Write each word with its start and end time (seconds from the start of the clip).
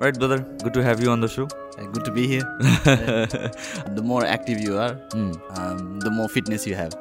Right, 0.00 0.12
brother. 0.12 0.40
Good 0.62 0.74
to 0.74 0.82
have 0.82 1.00
you 1.00 1.10
on 1.10 1.20
the 1.20 1.28
show. 1.28 1.44
Uh, 1.78 1.84
good 1.86 2.04
to 2.04 2.10
be 2.10 2.26
here. 2.26 2.42
the 2.58 4.02
more 4.02 4.26
active 4.26 4.60
you 4.60 4.76
are, 4.76 4.98
um, 5.14 6.00
the 6.00 6.10
more 6.10 6.28
fitness 6.28 6.66
you 6.66 6.74
have. 6.74 6.94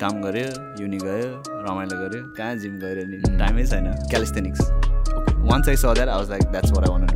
काम 0.00 0.20
गऱ्यो 0.22 0.46
युनि 0.80 0.98
गयो 1.02 1.26
रमाइलो 1.66 1.96
गऱ्यो 1.98 2.22
कहाँ 2.36 2.54
gym 2.62 2.78
गएर 2.80 2.98
नि 3.06 3.18
टाइमै 3.38 3.64
छैन 3.66 3.90
calisthenics 4.10 4.60
once 5.50 5.68
I 5.68 5.76
saw 5.76 5.84
that 5.98 6.08
I 6.08 6.16
was 6.16 6.30
like 6.30 6.44
that's 6.52 6.72
what 6.72 6.88
I 6.88 6.94
want 6.94 7.06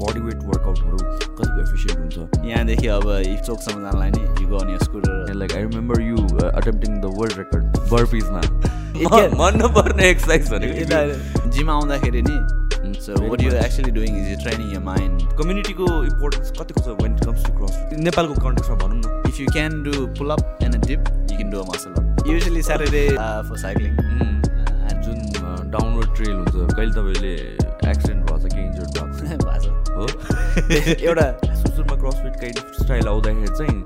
body 0.00 0.20
weight 0.20 0.42
वर्कआउटहरू 0.46 0.96
कतिको 0.96 1.60
एफिसियन्ट 1.62 2.16
हुन्छ 2.16 2.48
यहाँदेखि 2.50 2.88
अब 2.96 3.10
चोकसम्म 3.46 3.82
जानलाई 3.84 4.10
नि 4.16 4.24
you 4.42 4.48
go 4.48 4.64
on 4.64 4.76
scooter 4.84 5.32
like 5.42 5.54
I 5.56 5.62
remember 5.68 6.00
you 6.08 6.26
attempting 6.48 7.00
the 7.00 7.14
world 7.20 7.38
record 7.38 7.78
बर्पिजमा 7.94 8.40
भन्नुपर्ने 9.44 10.10
एक्सर्साइज 10.10 10.50
भनेको 10.52 11.50
जिम 11.56 11.70
आउँदाखेरि 11.70 12.22
नि 12.28 12.63
so 13.06 13.22
what 13.28 13.42
you 13.42 13.52
actually 13.64 13.90
doing 14.00 14.20
is 14.22 14.30
you 14.30 14.36
training 14.42 14.72
your 14.74 14.84
mind 14.90 15.26
कम्युनिटीको 15.42 15.90
importance 16.04 16.50
कतिको 16.60 16.80
छ 16.80 17.02
when 17.02 17.16
it 17.16 17.24
comes 17.24 17.44
to 17.46 17.52
cross 17.58 18.00
नेपालको 18.08 18.34
कन्टेक्समा 18.48 18.76
भनौँ 18.76 18.98
न। 18.98 19.12
Do 19.84 19.92
pull 20.18 20.32
up 20.32 20.42
and 20.62 20.76
a 20.76 20.78
dip, 20.78 21.08
you 21.30 21.36
can 21.36 21.48
do 21.50 21.60
a 21.60 21.64
muscle 21.68 21.94
up. 22.00 22.26
Usually 22.26 22.60
Saturday 22.62 23.16
uh, 23.16 23.42
for 23.48 23.56
cycling. 23.62 23.96
Mm. 24.02 24.36
जुन 25.06 25.18
downward 25.70 26.14
trail 26.16 26.34
हुन्छ। 26.34 26.76
कहिले 26.76 26.92
तपाईँले 26.98 27.32
एक्सिडेन्ट 27.90 28.30
भएको 28.30 28.38
छ 28.38 28.52
कि 28.54 28.60
इन्जर्ड 28.60 28.88
भएको 29.44 29.58
छ? 29.64 29.66
हो? 29.96 30.04
एउटा। 31.08 31.26
सुरुमा 31.64 31.96
क्रसफिट 32.02 32.36
काइन्ड 32.40 32.58
अफ 32.58 32.82
स्टाइल 32.82 33.08
आउँदाखेरि 33.08 33.50
चाहिँ 33.58 33.76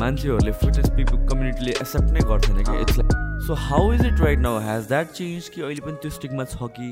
मान्छेहरूले 0.00 0.52
फिटनेस 0.60 0.90
पिपल 0.98 1.26
कम्युनिटीले 1.32 1.70
एक्सेप्ट 1.70 2.12
नै 2.18 2.26
गर्थेन 2.32 2.62
कि 2.68 2.80
it's 2.80 2.98
like 2.98 3.16
so 3.46 3.54
how 3.68 3.92
is 3.94 4.06
it 4.06 4.20
right 4.20 4.38
now 4.48 4.60
has 4.68 4.86
that 4.92 5.10
change 5.20 5.48
कि 5.54 5.62
अहिले 5.62 5.86
पनि 5.88 5.96
त्यो 6.02 6.10
स्टिकमा 6.18 6.44
छ 6.44 6.70
कि? 6.78 6.90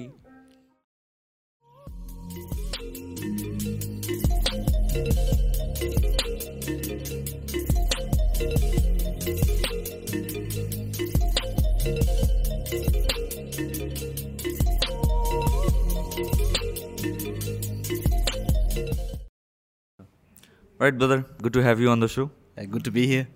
Right 20.81 20.95
brother 20.95 21.19
good 21.43 21.53
to 21.53 21.61
have 21.61 21.81
you 21.81 21.91
on 21.91 22.01
the 22.01 22.07
show 22.09 22.31
good 22.67 22.85
to 22.85 22.93
be 22.93 23.03
here. 23.07 23.27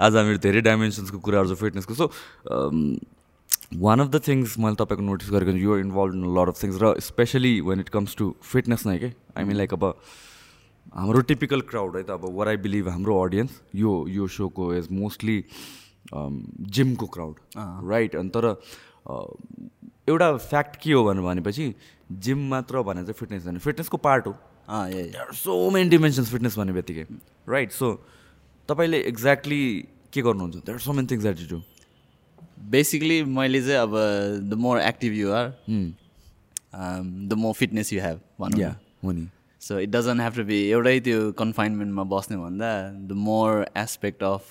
आज 0.00 0.16
हामीहरू 0.16 0.38
धेरै 0.38 0.60
डाइमेन्सन्सको 0.60 1.18
कुराहरू 1.20 1.48
छ 1.48 1.58
फिटनेसको 1.58 1.94
so 1.94 2.06
one 3.80 4.00
of 4.00 4.08
the 4.08 4.20
things 4.28 4.58
मैले 4.58 4.76
तपाईँको 4.76 5.04
नोटिस 5.04 5.30
गरेको 5.30 5.52
you're 5.58 5.80
involved 5.80 6.14
in 6.14 6.24
lot 6.36 6.48
of 6.48 6.62
things 6.62 6.78
र 6.82 6.92
especially 7.00 7.52
when 7.62 7.80
it 7.80 7.88
comes 7.88 8.16
to 8.16 8.30
fitness 8.44 8.86
नै 8.86 8.96
के 8.98 9.12
आई 9.36 9.44
मिन 9.44 9.56
लाइक 9.56 9.74
अब 9.74 9.84
हाम्रो 10.94 11.20
टिपिकल 11.28 11.60
क्राउड 11.68 11.96
है 11.96 12.02
त 12.02 12.10
अब 12.12 12.30
वर 12.38 12.48
आई 12.48 12.62
बिलिभ 12.62 12.88
हाम्रो 12.88 13.20
अडियन्स 13.22 13.60
यो 13.76 13.98
यो 14.10 14.26
सोको 14.30 14.72
इज 14.74 14.88
मोस्टली 14.94 15.38
जिमको 16.70 17.06
क्राउड 17.18 17.60
राइट 17.90 18.16
अनि 18.16 18.34
तर 18.36 18.50
एउटा 20.08 20.34
फ्याक्ट 20.48 20.82
के 20.82 20.92
हो 20.92 21.04
भनेपछि 21.12 21.72
जिम 22.24 22.48
मात्र 22.48 22.82
भने 22.84 23.02
चाहिँ 23.02 23.20
फिटनेस 23.20 23.44
होइन 23.44 23.58
फिटनेसको 23.60 23.96
पार्ट 24.02 24.26
हो 24.26 24.36
सो 24.68 25.70
मेनी 25.70 25.90
डिमेन्सन्स 25.90 26.30
फिटनेस 26.30 26.56
भन्ने 26.58 26.72
बित्तिकै। 26.72 27.04
राइट 27.48 27.72
सो 27.72 27.92
तपाईँले 28.68 29.00
एक्ज्याक्टली 29.08 29.62
के 30.12 30.22
गर्नुहुन्छ? 30.22 30.56
एक्ज्याक्टली 31.12 31.62
बेसिकली 32.70 33.22
मैले 33.24 33.60
चाहिँ 33.62 33.80
अब 33.80 33.92
the 34.50 34.54
more 34.58 34.80
active 34.80 35.12
you 35.14 35.30
are 35.32 35.52
the 37.28 37.32
more 37.36 37.52
fitness 37.54 37.92
you 37.92 38.00
have 38.02 38.20
भन्यो 38.40 38.68
हो 39.04 39.12
नि। 39.12 39.26
So 39.60 39.78
it 39.78 39.90
doesn't 39.90 40.20
have 40.20 40.34
to 40.36 40.44
be 40.44 40.60
एउटै 40.70 40.98
त्यो 41.00 41.32
कन्फाइनमेन्टमा 41.38 42.02
बस्ने 42.16 42.36
भन्दा 42.36 42.70
the 43.08 43.12
more 43.26 43.66
aspect 43.76 44.22
of 44.22 44.42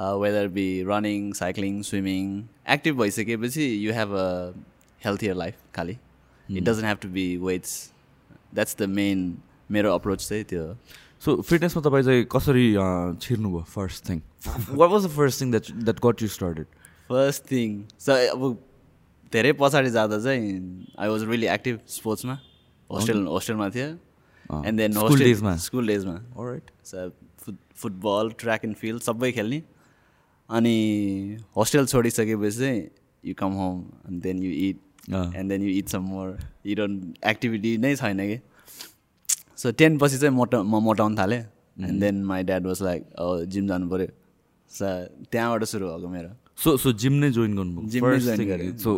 whether 0.00 0.48
be 0.48 0.66
running 0.88 1.32
cycling 1.34 1.82
swimming 1.82 2.42
active 2.74 2.98
भइसकेपछि 3.00 3.66
you 3.86 3.92
have 3.92 4.10
a 4.14 4.52
healthier 5.04 5.34
life 5.36 5.54
खालि। 5.76 5.92
It 5.92 6.62
doesn't 6.64 6.84
have 6.84 6.98
to 7.02 7.08
be 7.08 7.36
weights 7.36 7.91
That's 8.56 8.74
the 8.82 8.88
main 8.98 9.24
मेरो 9.70 9.94
अप्रोच 9.94 10.28
चाहिँ 10.28 10.44
त्यो 10.44 10.62
हो. 10.62 10.76
सो 11.24 11.40
फिटनेसमा 11.48 11.82
तपाईँ 11.82 12.04
चाहिँ 12.04 12.24
कसरी 12.34 12.66
छिर्नुभयो 13.22 13.62
first 13.74 14.08
thing 14.08 14.20
what 14.46 14.90
was 14.90 15.06
the 15.06 15.08
first 15.16 15.40
thing 15.40 15.50
that 15.50 15.70
that 15.88 15.98
got 16.06 16.22
you 16.22 16.28
started 16.28 16.66
first 17.08 17.50
thing 17.50 17.82
so 18.06 18.12
अब 18.36 18.42
धेरै 19.32 19.52
पछाडि 19.60 19.90
जाँदा 19.90 20.18
चाहिँ 20.24 20.46
आई 20.98 21.08
वाज 21.08 21.22
रियली 21.28 21.46
एक्टिभ 21.56 21.78
स्पोर्ट्समा 21.96 22.38
होस्टेल 22.90 23.26
होस्टेलमा 23.26 23.68
थियो 23.76 23.88
एन्ड 24.66 24.78
देन 24.80 24.92
school 24.92 25.22
days 25.24 25.42
मा? 25.42 25.56
School 25.66 25.86
डेजमा 25.86 26.14
right 26.38 26.70
so 26.84 27.08
foot 27.44 27.56
football 27.82 28.32
track 28.40 28.64
and 28.64 28.76
field 28.76 29.02
सबै 29.02 29.32
खेल्ने 29.32 29.62
अनि 30.48 30.76
होस्टेल 31.56 31.86
छोडिसकेपछि 31.86 32.58
चाहिँ 32.58 32.88
you 33.24 33.34
come 33.38 33.52
home 33.62 33.84
and 34.08 34.22
then 34.22 34.42
you 34.42 34.50
eat. 34.68 34.78
And 35.10 35.48
then 35.48 35.62
you 35.62 35.70
eat 35.78 35.88
some 35.88 36.02
more 36.10 36.36
you 36.66 36.74
don't 36.76 37.24
activity 37.26 37.76
नै 37.78 37.94
छैन 37.96 38.18
कि? 38.28 38.38
सो 39.56 39.70
टेन 39.72 39.98
पछि 39.98 40.18
चाहिँ 40.18 40.34
मोटा 40.34 40.62
म 40.62 40.82
मोटाउनु 40.82 41.16
थालेँ। 41.18 41.40
And 41.80 42.00
then 42.00 42.22
my 42.24 42.42
dad 42.44 42.66
was 42.66 42.82
like 42.82 43.00
gym 43.48 43.66
जानु 43.68 43.88
पऱ्यो। 43.90 44.08
सो 44.70 44.86
त्यहाँबाट 45.32 45.64
सुरु 45.64 45.86
भएको 45.86 46.08
मेरो। 46.08 46.30
सो 46.62 46.76
सो 46.76 46.92
जिम 47.02 47.12
नै 47.22 47.30
जोइन 47.30 47.56
गर्नुभयो। 47.56 48.76
सो 48.78 48.90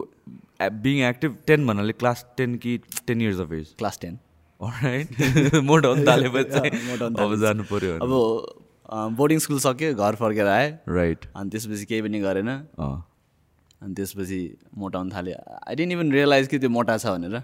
बिङ 0.82 0.97
एक्टिभ 1.04 1.37
टेन 1.47 1.66
भन्नाले 1.66 1.92
क्लास 1.92 2.25
टेन 2.36 2.56
कि 2.65 2.78
ten 3.06 3.21
years 3.21 3.41
of 3.41 3.53
age 3.53 3.75
class 3.78 3.98
ten 4.03 4.19
मोटाउनु 5.71 6.04
थालेपछि 6.06 6.60
अब 7.22 7.34
जानु 7.41 7.62
पऱ्यो 7.71 7.97
अब 8.04 8.12
बोर्डिङ 9.16 9.38
स्कुल 9.38 9.59
सक्यो 9.59 9.94
घर 9.94 10.15
फर्केर 10.16 10.47
आएँ। 10.47 10.71
राइट 10.88 11.25
अनि 11.36 11.50
त्यसपछि 11.50 11.84
केही 11.84 12.03
पनि 12.03 12.21
गरेन। 12.21 12.50
अनि 13.84 13.95
त्यसपछि 13.95 14.41
मोटाउनु 14.81 15.11
थाल्यो। 15.15 15.37
आई 15.69 15.75
डेन्ट 15.77 15.93
इभन 15.93 16.12
रियलाइज 16.12 16.49
कि 16.49 16.59
त्यो 16.59 16.71
मोटा 16.71 16.97
छ 16.99 17.06
भनेर. 17.06 17.43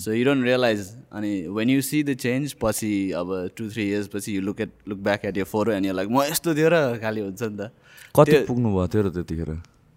सो 0.00 0.12
यु 0.12 0.24
डोन्ट 0.24 0.44
रियलाइज 0.44 0.80
अनि 1.12 1.32
when 1.50 1.70
you 1.70 1.80
see 1.82 2.02
the 2.02 2.14
change 2.24 2.52
पछि 2.62 2.90
अब 3.20 3.28
टु 3.56 3.68
थ्री 3.70 3.84
इयर्स 3.88 4.08
पछि 4.14 4.36
you 4.36 4.40
look 4.48 4.60
at 4.60 4.70
look 4.88 4.98
back 5.04 5.24
at 5.24 5.36
your 5.38 5.44
for 5.52 5.70
अनि 5.76 5.92
लाइक 5.92 6.08
म 6.08 6.22
यस्तो 6.30 6.54
थियो 6.54 6.68
र 6.72 6.76
खालि 7.02 7.20
हुन्छ 7.20 7.42
नि 7.42 7.56
त। 7.56 7.70
कति 8.16 8.30
त्यो- 8.32 8.46
पुग्नु 8.46 8.68
भयो 8.74 8.86
थियो 8.88 9.02
र 9.02 9.10
त्यतिखेर? 9.18 9.50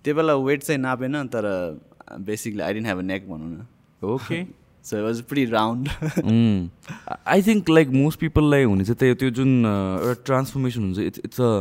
त्यो 0.06 0.14
बेला 0.16 0.36
वेट 0.36 0.64
चाहिँ 0.64 0.82
नापेन 0.82 1.28
तर 1.30 1.46
basically 2.26 2.62
I 2.62 2.74
didn't 2.74 2.88
have 2.88 2.98
a 2.98 3.02
neck 3.02 3.30
भनौँ 3.30 3.50
न। 3.50 3.66
Okay 4.02 4.44
so 4.86 4.98
it 4.98 5.03
was 5.03 5.22
pretty 5.30 5.46
round 5.46 5.90
I 7.28 7.42
think 7.48 7.70
like 7.70 7.88
most 7.94 8.20
पिपललाई 8.20 8.64
हुने 8.64 8.84
चाहिँ 8.84 8.98
त्यही 8.98 9.12
हो, 9.12 9.16
त्यो 9.16 9.30
जुन 9.30 9.52
एउटा 9.66 10.22
ट्रान्सफर्मेसन 10.26 10.82
हुन्छ 10.82 11.00
इट्स 11.00 11.20
इट्स 11.26 11.42
अ 11.42 11.52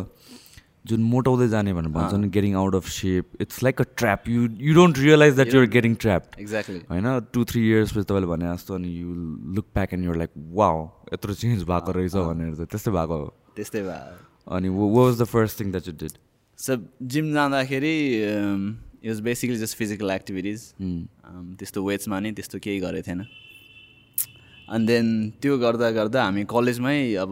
जुन 0.84 1.00
मोटाउँदै 1.04 1.48
जाने 1.48 1.72
भनेर 1.72 1.92
भन्छ 1.92 2.14
नि 2.14 2.28
getting 2.34 2.54
out 2.56 2.74
of 2.74 2.88
shape 2.88 3.40
it's 3.40 3.62
like 3.62 3.80
a 3.80 3.84
trap 3.96 4.28
you 4.28 4.48
you 4.60 4.74
don't 4.74 4.98
realize 4.98 5.34
that 5.34 5.54
you're 5.54 5.66
getting 5.74 5.94
trapped 6.04 6.40
exactly 6.40 6.80
होइन 6.90 7.08
टु 7.32 7.44
थ्री 7.50 7.60
इयर्स 7.68 7.92
पछि 7.92 8.02
तपाईँले 8.02 8.28
भने 8.30 8.46
जस्तो 8.54 8.74
अनि 8.74 8.90
you 9.00 9.14
look 9.56 9.66
back 9.74 9.92
and 9.94 10.04
you're 10.04 10.16
like 10.16 10.30
wow 10.60 10.88
यत्रो 11.12 11.34
चेन्ज 11.42 11.62
भएको 11.70 11.92
रहेछ 11.98 12.14
भनेर 12.14 12.54
चाहिँ 12.54 12.66
त्यस्तै 12.66 12.90
भएको 12.90 13.16
हो। 13.22 13.28
त्यस्तै 13.56 13.82
भयो 13.82 14.54
अनि 14.56 14.68
what 14.78 14.90
was 14.96 15.20
the 15.20 15.24
first 15.34 15.60
thing 15.60 15.70
that 15.70 15.88
you 15.88 15.94
did 16.00 16.18
so 16.58 16.76
gym 17.12 17.32
जाँदाखेरि 17.32 17.94
it 19.02 19.08
was 19.08 19.20
basically 19.28 19.58
just 19.58 19.76
physical 19.78 20.10
activities 20.10 20.60
त्यस्तो 20.80 21.86
वेट्समा 21.86 22.20
नि 22.20 22.32
त्यस्तो 22.32 22.58
केही 22.58 22.80
गरेको 22.80 23.10
थिएन। 23.10 23.20
अनि 24.70 24.86
देन 24.86 25.06
त्यो 25.42 25.56
गर्दा 25.58 25.90
गर्दा 25.90 26.24
हामी 26.24 26.44
कलेजमै 26.50 26.98
अब 27.18 27.30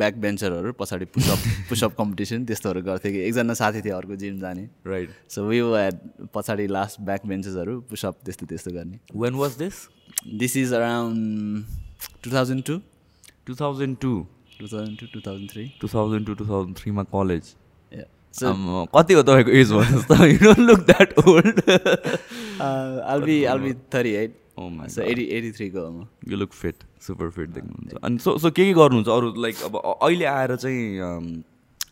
ब्याक 0.00 0.14
बेन्चरहरू 0.24 0.72
पछाडि 0.80 1.04
पुसअप 1.14 1.40
पुसअप 1.68 1.92
कम्पिटिसन 1.98 2.44
त्यस्तोहरू 2.44 2.80
गर्थ्यो 2.88 3.12
कि। 3.12 3.20
एकजना 3.28 3.54
साथी 3.60 3.80
थियो 3.86 3.96
अर्को 3.96 4.16
जिम 4.22 4.38
जाने। 4.40 4.64
राइट 4.86 5.08
सो 5.32 5.46
वी 5.48 5.58
एट 5.80 5.96
पछाडि 6.34 6.66
लास्ट 6.76 7.00
ब्याक 7.08 7.26
बेन्चेसहरू 7.32 7.80
पुसअप 7.90 8.14
त्यस्तो 8.24 8.46
त्यस्तो 8.52 8.70
गर्ने। 8.76 8.98
When 9.16 9.34
was 9.40 9.56
this 9.64 9.76
this 10.44 10.56
is 10.56 10.74
around 10.74 11.64
two 12.24 12.28
thousand 12.36 12.64
two 12.66 12.80
two 13.46 13.54
thousand 13.62 13.96
two 14.02 14.12
two 14.60 14.66
thousand 14.66 14.98
two 15.00 15.06
two 15.14 15.20
thousand 15.26 15.50
three 15.52 15.64
two 15.80 15.88
thousand 15.94 16.26
two 16.26 16.34
two 16.34 16.44
thousand 16.52 16.76
थ्रीमा 16.82 17.02
college 17.16 17.54
कति 18.34 19.14
हो 19.14 19.22
तपाईँको 19.22 19.50
age 19.58 19.72
भन्नुहोस् 19.72 20.06
त 20.10 20.12
you 20.28 20.38
don't 20.44 20.64
look 20.68 20.80
that 20.86 21.18
old 21.28 21.60
I'll 22.60 23.20
be 23.24 23.44
I'll 23.50 23.58
be 23.60 23.72
thirty 23.94 24.12
eight 24.22 24.40
eighty 24.56 25.24
eighty 25.36 25.50
थ्रीको 25.52 25.80
म। 25.90 26.06
You 26.30 26.36
look 26.36 26.52
fit 26.52 26.76
super 27.06 27.30
fit 27.30 27.48
देख्नुहुन्छ। 27.50 28.04
अनि 28.04 28.18
so 28.18 28.38
so 28.38 28.50
के 28.50 28.64
के 28.64 28.72
गर्नुहुन्छ? 28.72 29.08
अरू 29.08 29.34
लाइक 29.42 29.56
अब 29.64 29.76
अहिले 30.02 30.24
आएर 30.24 30.56
चाहिँ 30.56 31.42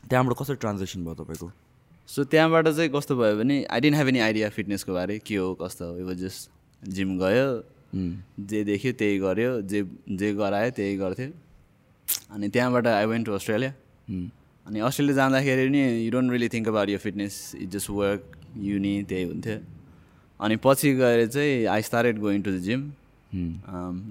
त्यहाँबाट 0.08 0.36
कसरी 0.38 0.56
ट्रान्जेक्सन 0.62 1.04
भयो 1.04 1.14
तपाईँको? 1.14 1.50
सो 2.08 2.24
त्यहाँबाट 2.24 2.68
चाहिँ 2.68 2.90
कस्तो 2.90 3.16
भयो 3.16 3.36
भने 3.38 3.56
I 3.66 3.80
didn't 3.80 3.96
have 3.96 4.08
any 4.08 4.20
idea 4.20 4.48
फिटनेसको 4.50 4.92
बारे 4.94 5.18
के 5.26 5.36
हो 5.36 5.54
कस्तो 5.62 5.84
हो। 5.84 5.98
यो 5.98 6.14
जस्ट 6.22 6.50
जिम 6.82 7.18
गयो 7.18 7.48
जे 7.92 8.64
देख्यो 8.64 8.92
त्यही 8.98 9.18
गऱ्यो 9.18 9.60
जे 9.62 9.82
जे 10.10 10.32
गरायो 10.34 10.70
त्यही 10.70 10.96
गर्थ्यो। 10.96 11.30
अनि 12.34 12.48
त्यहाँबाट 12.48 12.86
आई 12.86 13.06
वेन्ट 13.06 13.26
टु 13.26 13.32
अस्ट्रेलिया 13.32 13.72
अनि 14.66 14.80
अस्ट्रेलिया 14.80 15.16
जाँदाखेरि 15.16 15.68
नि 15.68 15.82
you 16.04 16.10
don't 16.10 16.30
really 16.30 16.48
think 16.48 16.68
about 16.68 16.88
यो 16.88 16.98
fitness 16.98 17.34
it 17.58 17.68
just 17.70 17.90
work 17.90 18.22
uni 18.56 18.94
त्यही 19.08 19.24
हुन्थ्यो। 19.24 19.56
अनि 20.42 20.56
पछि 20.64 20.92
गएर 20.94 21.26
चाहिँ 21.26 21.66
I 21.74 21.82
started 21.82 22.18
going 22.20 22.42
to 22.42 22.50
the 22.50 22.58
gym 22.62 22.90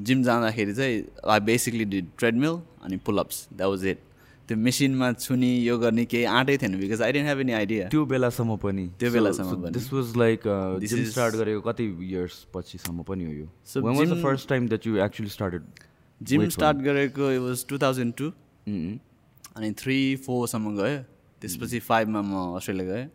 gym 0.07 0.23
जाँदाखेरि 0.23 0.73
चाहिँ 0.75 1.03
आई 1.29 1.39
बेसिकली 1.49 1.85
डिड 1.85 2.07
ट्रेडमिल 2.19 2.55
अनि 2.83 2.97
पुलअप्स 3.05 3.47
द्याट 3.53 3.69
वाज 3.69 3.85
इट 3.85 3.99
त्यो 4.47 4.57
मेसिनमा 4.57 5.11
छुनी 5.13 5.51
यो 5.65 5.77
गर्ने 5.79 6.05
केही 6.05 6.23
आँटै 6.37 6.57
थिएन 6.57 6.79
because 6.79 7.01
I 7.01 7.11
didn't 7.11 7.27
have 7.27 7.39
any 7.39 7.53
idea 7.53 7.87
त्यो 7.89 8.05
बेलासम्म 8.05 8.55
पनि। 8.63 8.87
त्यो 8.99 9.11
बेलासम्म 9.11 9.61
पनि। 9.61 9.71
This 9.71 9.91
was 9.93 10.17
like 10.17 10.41
gym 10.85 11.03
start 11.11 11.35
गरेको 11.35 11.61
कति 11.69 11.85
इयर्स 12.07 12.35
पछिसम्म 12.53 13.03
पनि 13.09 13.25
हो 13.25 13.33
यो? 13.33 13.47
First 14.23 14.49
time 14.49 14.67
that 14.67 14.87
you 14.87 14.97
actually 15.05 15.29
started 15.29 15.61
gym 16.21 16.47
start 16.57 16.77
गरेको 16.87 17.31
it 17.31 17.39
was 17.41 17.65
two 17.69 17.77
thousand 17.83 18.13
two 18.17 18.31
अनि 18.67 19.71
थ्री 19.79 19.99
फोरसम्म 20.25 20.75
गयो। 20.77 20.99
त्यसपछि 21.41 21.79
फाइभमा 21.87 22.21
म 22.21 22.55
अस्ट्रेलिया 22.57 22.93
गएँ। 22.93 23.05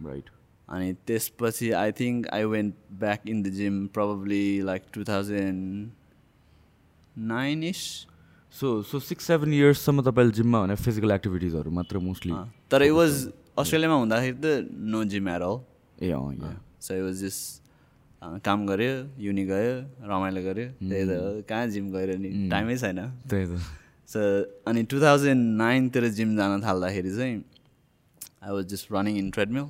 राइट 0.00 0.30
अनि 0.68 0.92
त्यसपछि 1.06 1.70
I 1.80 1.92
think 2.00 2.28
I 2.34 2.44
went 2.54 2.74
back 3.00 3.20
in 3.28 3.42
the 3.42 3.48
gym 3.58 3.74
probably 3.98 4.44
like 4.70 4.82
two 4.94 5.04
thousand 5.08 5.90
nine 7.34 7.62
is 7.64 7.82
so 8.60 8.82
so 8.90 9.00
six 9.10 9.26
seven 9.26 9.52
इयर्ससम्म 9.54 10.02
तपाईँले 10.10 10.32
जिममा 10.40 10.62
भने 10.62 10.74
फिजिकल 10.86 11.10
एक्टिभिटिजहरू 11.10 11.70
मात्र 11.80 11.98
मोस्टली 12.08 12.32
तर 12.70 12.82
इट 12.82 12.92
वाज 13.02 13.12
अस्ट्रेलियामा 13.58 13.96
हुँदाखेरि 14.00 14.38
त 14.42 14.68
no 14.94 15.04
gym 15.14 15.28
at 15.28 15.42
all 15.42 15.56
uh 16.02 16.10
um 16.10 16.56
so 16.80 16.94
it 16.94 17.02
was 17.02 17.16
just 17.24 17.64
काम 18.44 18.66
गऱ्यो 18.66 18.94
युनि 19.22 19.44
गयो 19.46 19.74
रमाइलो 20.10 20.40
गऱ्यो। 20.42 20.68
त्यही 20.82 21.04
त 21.08 21.10
हो, 21.10 21.42
कहाँ 21.48 21.66
जिम 21.68 21.90
गएर 21.92 22.16
नि? 22.18 22.48
टाइमै 22.50 22.76
छैन। 22.76 22.98
त्यही 23.30 23.46
त। 23.46 23.60
सो 24.08 24.20
अनि 24.66 24.82
टु 24.90 25.00
थाउजन्ड 25.00 25.56
नाइनतिर 25.58 26.08
जिम 26.18 26.36
जान 26.36 26.62
थाल्दाखेरि 26.62 27.10
चाहिँ 27.16 27.36
I 28.42 28.50
was 28.50 28.64
just 28.72 28.92
running 28.92 29.18
in 29.18 29.30
treadmill 29.30 29.64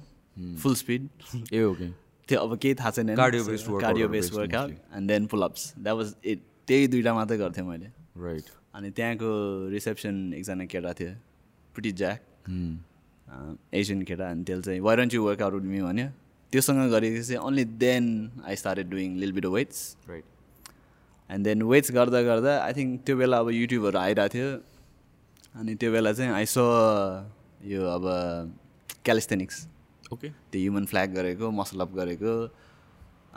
full 0.62 0.74
speed 0.74 1.08
uh 1.52 1.62
okay 1.62 1.88
त्यो 2.28 2.40
अब 2.40 2.56
केही 2.58 2.74
थाहा 2.74 2.90
छैन 2.90 3.14
कार्डियो 3.16 3.42
हरू 3.42 3.52
based 3.52 3.66
based 4.14 4.34
workout 4.34 4.70
and 4.96 5.08
then 5.08 5.26
pullups 5.32 5.72
that 5.78 5.96
was 5.96 6.14
it 6.24 6.40
त्यही 6.68 6.86
दुइटा 6.88 7.14
मात्रै 7.14 7.38
गर्थेँ 7.38 7.64
मैले। 7.64 7.86
राइट 8.22 8.44
अनि 8.74 8.90
त्यहाँको 8.90 9.30
रिसेप्सन 9.70 10.32
एकजना 10.34 10.64
केटा 10.66 10.92
थियो 11.00 11.12
प्रिटी 11.74 11.92
ज्याक 12.00 12.20
एसियन 13.74 14.02
केटा 14.02 14.30
अनि 14.30 14.44
त्यसले 14.44 14.62
चाहिँ 14.62 14.80
वाइ 14.80 14.96
यु 15.14 15.22
वर्कआउट 15.24 15.62
मी 15.62 15.80
भन्यो। 15.82 16.08
त्योसँग 16.52 16.92
चाहिँ 16.92 17.38
only 17.38 17.64
then 17.82 18.04
I 18.46 18.56
started 18.56 18.90
doing 18.90 19.16
lil 19.18 19.32
bit 19.32 19.46
weights 19.54 19.78
right 20.08 20.24
and 21.30 21.44
then 21.44 21.62
weights 21.70 21.92
गर्दा 21.92 22.22
गर्दा 22.22 22.58
आई 22.64 22.72
थिङ्क 22.72 23.00
त्यो 23.06 23.16
बेला 23.16 23.38
अब 23.38 23.50
युट्युबहरू 23.50 23.98
आइरहेको 23.98 24.34
थियो। 24.34 24.48
अनि 25.60 25.74
त्यो 25.74 25.92
बेला 25.92 26.12
चाहिँ 26.12 26.32
आई 26.32 26.46
सो 26.46 26.64
यो 27.72 27.86
अब 27.94 28.04
क्यालिस्थेनिक्स 29.04 29.66
ओके 30.12 30.28
त्यो 30.28 30.60
ह्युमन 30.60 30.84
फ्ल्याग 30.92 31.14
गरेको 31.14 31.50
मसल 31.60 31.80
अप 31.80 31.92
गरेको 31.96 32.34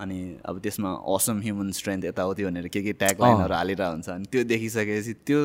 अनि 0.03 0.19
अब 0.49 0.59
त्यसमा 0.63 0.91
असम 1.15 1.41
ह्युमन 1.41 1.71
स्ट्रेन्थ 1.79 2.05
यताउति 2.05 2.45
भनेर 2.45 2.67
के 2.75 2.81
के 2.83 2.93
ट्याग 3.03 3.21
लाइनहरू 3.21 3.53
हालेर 3.53 3.81
हुन्छ 3.83 4.09
अनि 4.09 4.25
त्यो 4.31 4.43
देखिसकेपछि 4.51 5.13
त्यो 5.27 5.39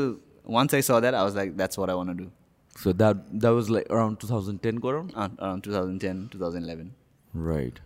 once 0.56 0.74
I 0.74 0.82
saw 0.82 1.00
that 1.06 1.14
I 1.14 1.22
was 1.24 1.36
like 1.36 1.56
that's 1.56 1.78
what 1.78 1.90
I 1.90 1.96
want 1.96 2.16
do 2.16 2.28
so 2.76 2.92
that 2.92 3.16
that 3.32 3.54
was 3.54 3.70
like 3.70 3.90
around 3.90 4.18
two 4.20 4.28
thousand 4.30 4.60
टेनको 4.68 4.88
around 4.88 5.12
around 5.18 5.64
two 5.64 5.72
thousand 5.74 6.00
ten 6.00 6.26
two 6.32 6.40
thousand 6.40 6.64
eleven 6.64 6.92
right 7.48 7.78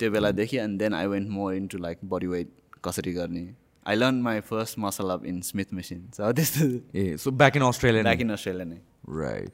त्यो 0.00 0.10
बेलादेखि 0.10 0.56
and 0.58 0.78
then 0.78 0.94
I 0.94 1.06
went 1.14 1.30
more 1.30 1.54
into 1.54 1.78
like 1.78 1.98
body 2.04 2.26
weight 2.26 2.50
कसरी 2.84 3.12
गर्ने. 3.12 3.46
I 3.86 3.96
learn 3.96 4.20
my 4.22 4.40
first 4.48 4.78
muscle 4.78 5.10
up 5.10 5.24
in 5.26 5.40
smith 5.42 5.72
machine 5.74 6.08
so 6.16 6.32
त्यस्तो 6.32 6.66
ए 6.98 7.16
so 7.22 7.30
back 7.42 7.56
in 7.56 7.62
Australia 7.62 8.02
back 8.02 8.20
in 8.20 8.30
Australia 8.30 8.64
नै. 8.64 8.80
Right 9.18 9.50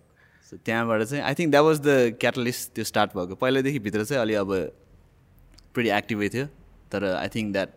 so 0.53 0.57
त्यहाँबाट 0.65 1.03
चाहिँ 1.03 1.23
I 1.25 1.35
think 1.35 1.51
that 1.51 1.65
was 1.65 1.79
the 1.81 1.93
catalyst 2.21 2.73
त्यो 2.75 2.85
start 2.85 3.11
भएको। 3.17 3.35
पहिल्यैदेखि 3.41 3.79
भित्र 3.89 4.05
चाहिँ 4.05 4.21
अलि 4.23 4.35
अब 4.37 4.51
प्रिटी 5.75 5.91
एक्टिभै 5.99 6.29
थियो। 6.29 6.47
तर 6.93 7.05
I 7.15 7.29
think 7.35 7.53
that 7.53 7.71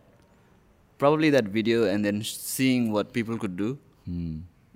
probably 0.99 1.29
that 1.31 1.47
video 1.55 1.85
and 1.87 2.05
then 2.05 2.21
seeing 2.25 2.91
what 2.91 3.11
people 3.13 3.37
could 3.37 3.55
do 3.57 3.69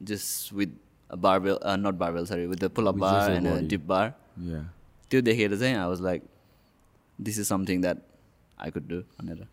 just 0.08 0.54
with 0.54 0.72
barbell 1.10 1.58
not 1.84 1.96
barbell 2.00 2.26
sorry 2.26 2.46
with 2.48 2.58
the 2.64 2.70
pull 2.72 2.88
up 2.88 2.96
just 2.96 3.04
bar 3.04 3.32
and. 3.32 3.68
Dip 3.70 3.86
bar 3.88 4.14
त्यो 5.12 5.22
देखेर 5.22 5.58
चाहिँ 5.60 5.76
I 5.76 5.88
was 5.88 6.02
like 6.02 6.24
this 7.20 7.40
is 7.40 7.46
something 7.48 7.82
that 7.82 7.98
I 8.58 8.72
could 8.72 8.88
do 8.90 9.02
भनेर. 9.20 9.48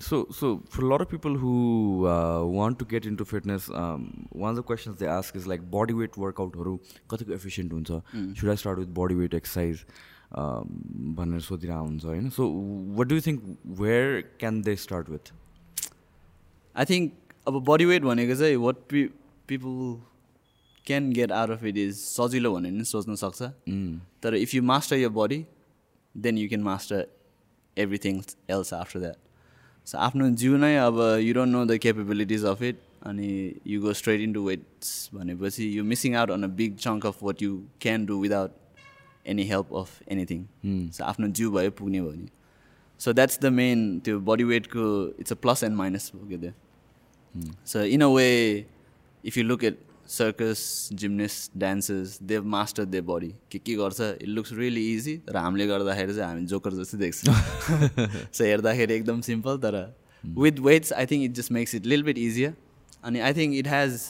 So, 0.00 0.26
so 0.30 0.62
for 0.70 0.82
a 0.82 0.86
lot 0.86 1.02
of 1.02 1.08
people 1.08 1.34
who 1.36 2.06
uh, 2.06 2.42
want 2.44 2.78
to 2.78 2.84
get 2.84 3.04
into 3.04 3.24
fitness, 3.24 3.68
um, 3.70 4.28
one 4.32 4.50
of 4.50 4.56
the 4.56 4.62
questions 4.62 4.98
they 4.98 5.06
ask 5.06 5.36
is 5.36 5.46
like 5.46 5.70
body 5.70 5.94
weight 5.94 6.16
workout 6.16 6.54
कतिको 7.12 7.34
efficient 7.34 7.72
हुन्छ 7.72 8.36
should 8.36 8.50
I 8.50 8.54
start 8.54 8.78
with 8.78 8.94
body 8.94 9.14
weight 9.14 9.34
exercise 9.34 9.84
um, 10.32 10.72
भनेर 11.18 11.40
सोधिरहेको 11.40 11.84
हुन्छ 11.84 12.04
होइन 12.04 12.96
what 12.96 13.08
do 13.08 13.20
you 13.20 13.26
think 13.28 13.44
where 13.82 14.22
can 14.44 14.62
they 14.62 14.76
start 14.86 15.12
with 15.16 15.32
I 16.76 16.84
think 16.84 17.12
अब 17.48 17.62
body 17.68 17.84
weight 17.84 18.02
भनेको 18.02 18.34
चाहिँ 18.40 18.56
what 18.64 18.76
P 18.90 19.04
people 19.48 19.76
can 20.86 21.12
get 21.12 21.32
out 21.32 21.50
of 21.50 21.64
it 21.64 21.76
is 21.78 21.94
सजिलो 22.00 22.54
भनेर 22.54 22.72
नि 22.72 22.84
सोच्न 22.90 23.14
सक्छ 23.22 23.42
तर 24.22 24.34
if 24.34 24.54
you 24.54 24.62
master 24.72 24.96
your 24.96 25.08
body 25.22 25.44
then 26.14 26.38
you 26.38 26.48
can 26.48 26.62
master 26.72 27.06
everything 27.76 28.22
else 28.50 28.74
after 28.74 29.00
that 29.00 29.16
so 29.16 29.27
आफ्नो 29.96 30.28
जिउ 30.42 30.56
नै 30.56 30.74
अब 30.76 31.00
you 31.22 31.34
don't 31.34 31.52
know 31.52 31.64
the 31.64 31.76
capabilities 31.86 32.44
of 32.44 32.62
it 32.62 32.76
अनि 33.06 33.30
you 33.66 33.80
go 33.80 33.92
straight 34.02 34.20
into 34.32 34.42
weights 34.46 35.10
भनेपछि 35.14 35.64
you 35.78 35.84
missing 35.84 36.14
out 36.14 36.30
on 36.30 36.42
a 36.42 36.48
big 36.60 36.76
chunk 36.76 37.06
of 37.06 37.22
what 37.22 37.42
you 37.42 37.60
can 37.80 38.06
do 38.06 38.20
without 38.20 38.50
any 39.26 39.44
help 39.52 39.74
of 39.82 39.88
anything 40.12 40.40
so 40.92 41.04
आफ्नो 41.04 41.28
जिउ 41.40 41.50
भयो 41.58 41.70
पुग्ने 41.82 42.00
भयो 42.00 42.12
नि। 42.12 42.28
सो 43.00 43.12
द्याट्स 43.12 43.40
द 43.42 43.46
मेन 43.58 43.98
त्यो 44.04 44.20
body 44.30 44.44
वेटको 44.54 44.86
it's 45.20 45.32
a 45.32 45.36
plus 45.44 45.64
and 45.64 45.76
minus 45.76 46.10
हो 46.14 46.26
क्या 46.28 46.38
त्यो। 46.38 46.52
So 47.64 47.82
in 47.84 48.02
a 48.02 48.06
way, 48.10 48.66
if 49.24 49.36
you 49.36 49.44
look 49.44 49.62
at 49.62 49.74
circus, 50.08 50.90
gymnasts, 50.94 51.50
dancers, 51.56 52.18
they've 52.18 52.44
mastered 52.44 52.90
their 52.90 53.06
body. 53.10 53.30
के 53.52 53.58
के 53.58 53.74
गर्छ? 53.74 54.00
इट 54.00 54.28
लुक्स 54.28 54.52
रियली 54.52 54.84
इजी 54.94 55.20
र 55.28 55.36
हामीले 55.36 55.66
गर्दाखेरि 55.66 56.14
चाहिँ 56.14 56.28
हामी 56.28 56.46
जोकर 56.46 56.74
जस्तै 56.74 56.98
देख्छौँ। 56.98 57.34
सो 58.32 58.44
हेर्दाखेरि 58.50 58.94
एकदम 58.94 59.20
सिम्पल 59.28 59.58
तर 59.64 59.76
with 60.24 60.58
weights 60.60 60.92
I 60.92 61.06
think 61.06 61.24
it 61.24 61.32
just 61.40 61.52
makes 61.52 61.74
it 61.74 61.86
lil 61.86 62.02
bit 62.02 62.18
easier 62.18 62.54
अनि 63.04 63.20
I 63.20 63.34
think 63.34 63.54
it 63.56 63.68
has 63.68 64.00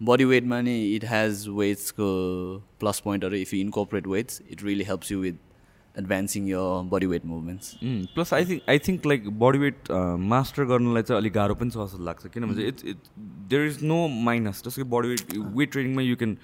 body 0.00 0.24
वेटमा 0.24 0.60
नि 0.60 0.78
इट 0.94 1.04
हेज 1.10 1.46
वेट्सको 1.58 2.08
प्लस 2.80 3.00
पोइन्टहरू 3.04 3.36
if 3.36 3.54
you 3.54 3.60
incorporate 3.60 4.06
weights 4.06 4.42
it 4.50 4.64
really 4.64 4.84
helps 4.84 5.12
you 5.12 5.18
with 5.20 5.47
advancing 5.98 6.48
your 6.48 6.84
body 6.90 7.06
weight 7.06 7.26
movements 7.26 7.74
plus 8.14 8.32
I 8.34 8.44
think 8.46 8.62
I 8.68 8.78
think 8.86 9.06
like 9.06 9.28
body 9.40 9.58
weight 9.58 9.90
master 10.28 10.64
गर्नलाई 10.72 11.02
चाहिँ 11.02 11.20
अलिक 11.20 11.32
गाह्रो 11.34 11.54
पनि 11.56 11.70
छ 11.70 11.84
जस्तो 11.84 12.04
लाग्छ 12.04 12.32
किनभने 12.34 12.66
it's 12.68 12.84
it 12.86 13.12
there 13.50 13.66
is 13.66 13.82
no 13.84 14.00
minus 14.24 14.62
जस्तो 14.64 14.82
कि 14.82 14.88
बडी 14.96 15.08
वेट 15.08 15.36
वेट 15.58 15.72
ट्रेनिङमा 15.72 16.02
यु 16.02 16.16
क्यान 16.16 16.36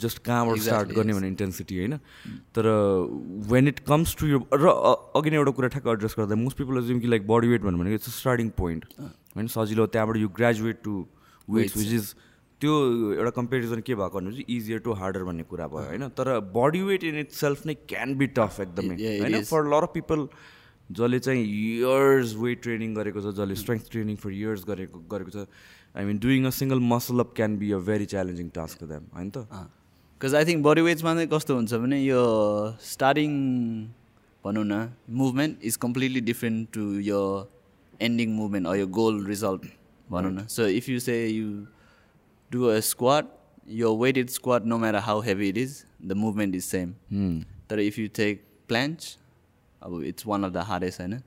जस्ट 0.00 0.18
कहाँबाट 0.24 0.58
स्टार्ट 0.58 0.92
गर्ने 0.96 1.12
भने 1.12 1.28
इन्टेन्सिटी 1.28 1.78
होइन? 1.78 1.96
तर 2.54 2.66
वेन 3.48 3.68
इट 3.68 3.78
कम्स 3.88 4.14
टु 4.18 4.26
यो 4.26 4.38
र 4.54 4.70
अघि 5.16 5.30
नै 5.30 5.36
एउटा 5.36 5.52
कुरा 5.58 5.68
ठ्याक्क 5.74 5.88
एड्रेस 5.88 6.14
गर्दा 6.18 6.34
मोस्ट 6.42 6.58
पिपल 6.58 6.80
जुन 6.86 7.00
कि 7.00 7.08
लाइक 7.08 7.26
बडी 7.28 7.48
वेट 7.48 7.62
भन्यो 7.62 7.78
भने 7.78 7.94
इट्स 7.94 8.14
स्टार्टिङ 8.18 8.48
पोइन्ट 8.58 8.84
होइन 9.00 9.46
सजिलो 9.56 9.86
त्यहाँबाट 9.88 10.16
you 10.16 10.28
graduate 10.38 10.80
to 10.84 10.94
weights 11.48 11.76
which 11.76 11.92
is 11.92 12.14
त्यो 12.64 12.74
एउटा 13.20 13.30
कम्पेरिजन 13.38 13.86
के 13.86 13.94
भएको 14.02 14.18
भनेपछि 14.18 14.44
इजियर 14.56 14.84
टु 14.88 14.98
हार्डर 15.04 15.28
भन्ने 15.30 15.46
कुरा 15.52 15.70
भयो 15.76 15.86
होइन? 15.92 16.08
तर 16.18 16.34
body 16.58 16.82
weight 16.90 17.04
in 17.12 17.22
it 17.22 17.38
self 17.38 17.66
नै 17.66 17.74
क्यान 17.94 18.18
बी 18.18 18.26
टफ 18.40 18.60
एकदमै 18.66 18.98
होइन. 18.98 19.40
फर 19.52 19.72
लर 19.72 19.88
अफ 19.88 19.92
पिपल 19.94 20.28
जसले 20.90 21.18
चाहिँ 21.26 21.42
इयर्स 21.44 22.34
वेट 22.36 22.62
ट्रेनिङ 22.62 22.94
गरेको 22.94 23.20
छ 23.20 23.34
जसले 23.36 23.54
स्ट्रेङ्थ 23.60 23.90
ट्रेनिङ 23.92 24.16
फर 24.24 24.32
इयर्स 24.32 24.64
गरेको 24.68 24.98
गरेको 25.12 25.30
छ 25.36 25.46
I 25.96 26.04
mean 26.04 26.18
doing 26.24 26.46
a 26.46 26.50
single 26.56 26.80
muscle 26.90 27.24
up 27.24 27.32
can 27.36 27.56
be 27.58 27.70
a 27.72 27.78
very 27.86 28.06
challenging 28.12 28.48
task 28.56 28.84
damn 28.84 29.04
होइन 29.14 29.30
त? 29.30 29.46
बिकज 30.20 30.34
आई 30.34 30.44
थिङ्क 30.44 30.64
बडी 30.64 30.82
वेट्समा 30.88 31.14
चाहिँ 31.14 31.28
कस्तो 31.32 31.56
हुन्छ 31.56 31.80
भने 31.84 32.00
यो 32.00 32.22
स्टार्टिङ 32.88 33.38
भनौँ 34.44 34.64
न 34.64 34.80
movement 35.22 35.64
is 35.70 35.76
completely 35.84 36.20
different 36.30 36.68
to 36.74 36.88
यो 37.08 37.22
एन्डिङ 38.08 38.34
मुभमेन्ट 38.40 38.74
यो 38.78 38.86
गोल 39.00 39.24
रिजल्ट 39.26 39.70
भनौँ 40.08 40.32
न। 40.32 40.46
So 40.56 40.66
if 40.80 40.88
you 40.88 40.98
say 41.00 41.16
you 41.28 41.48
do 42.54 42.70
a 42.70 42.80
squat, 42.80 43.24
your 43.66 43.96
weighted 44.02 44.30
squat, 44.30 44.64
no 44.72 44.78
matter 44.78 45.00
how 45.00 45.20
heavy 45.28 45.48
it 45.52 45.58
is, 45.64 45.84
the 46.10 46.14
movement 46.14 46.54
is 46.54 46.64
same. 46.64 46.96
Mm. 47.12 47.44
That 47.68 47.80
if 47.80 47.98
you 47.98 48.08
take 48.08 48.42
planche, 48.68 49.16
oh, 49.82 50.00
it's 50.10 50.24
one 50.24 50.44
of 50.44 50.52
the 50.52 50.62
hardest, 50.70 51.00
I 51.00 51.06
know. 51.06 51.22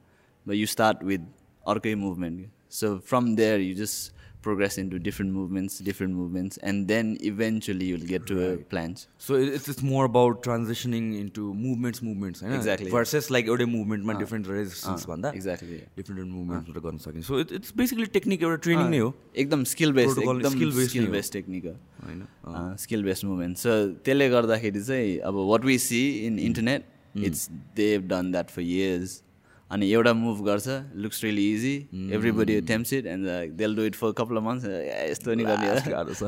But 0.45 0.55
you 0.61 0.67
start 0.67 1.03
with 1.03 1.21
arcade 1.65 1.97
movement. 1.97 2.49
So 2.69 2.99
from 2.99 3.35
there, 3.35 3.57
you 3.59 3.75
just 3.75 4.11
Just 4.46 4.46
progress 4.46 4.78
into 4.78 4.98
different 4.98 5.32
movements 5.32 5.82
different 5.82 6.14
movements 6.14 6.58
and 6.64 6.86
then 6.86 7.16
eventually 7.22 7.88
you'll 7.88 8.00
get 8.06 8.24
to 8.26 8.34
a 8.36 8.48
planche 8.70 9.06
so 9.26 9.38
it's 9.38 9.68
it's 9.68 9.82
more 9.84 10.04
about 10.04 10.42
transitioning 10.44 11.14
into 11.16 11.52
movements 11.52 12.02
movements 12.02 12.42
होइन 12.42 12.54
Exactly. 12.56 12.90
Versus 12.92 13.30
like 13.30 13.48
एउटै 13.48 13.64
मुभमेन्टमा 13.64 14.12
different 14.18 14.48
resistance 14.50 15.06
भन्दा 15.08 15.30
exactly 15.30 15.76
different 15.96 16.30
मुभमेन्ट्सबाट 16.32 16.82
गर्न 16.84 16.98
सकिन्छ 16.98 17.26
so 17.26 17.40
it's 17.40 17.52
it's 17.52 17.72
basically 17.76 18.06
technique 18.18 18.42
एउटा 18.42 18.56
training 18.68 18.88
नै 18.90 18.98
हो 18.98 19.14
एकदम 19.36 19.64
skill 19.74 19.92
based 19.92 20.20
Protocol 20.20 20.36
एकदम 20.36 20.58
skill 20.58 20.72
based 20.76 20.90
स्किल 20.90 21.02
नै 21.02 21.08
हो। 21.08 21.12
बेस्ड 21.12 21.32
टेक्निक 21.32 21.66
हो 21.66 21.76
होइन 22.06 22.76
स्किल 22.86 23.04
बेस्ड 23.04 23.24
मुभमेन्ट 23.26 23.58
सो 23.58 23.76
त्यसले 24.04 24.28
गर्दाखेरि 24.30 24.82
चाहिँ 24.82 25.18
अब 25.30 25.34
what 25.50 25.64
we 25.64 25.78
see 25.78 26.08
in 26.26 26.38
internet 26.38 26.84
it's 27.26 27.48
they've 27.76 28.08
done 28.08 28.32
that 28.32 28.50
for 28.50 28.62
years 28.62 29.22
अनि 29.71 29.85
एउटा 29.91 30.13
मुभ 30.13 30.37
गर्छ 30.45 30.67
looks 31.03 31.23
really 31.23 31.45
easy 31.53 31.75
everybody 32.15 32.53
attempts 32.53 32.93
it 32.93 33.05
and 33.13 33.27
they'll 33.57 33.75
do 33.75 33.83
it 33.85 33.95
for 33.95 34.11
couple 34.17 34.37
of 34.37 34.43
months 34.43 34.65
यस्तो 35.09 35.33
नि 35.33 35.43
गर्ने। 35.43 35.67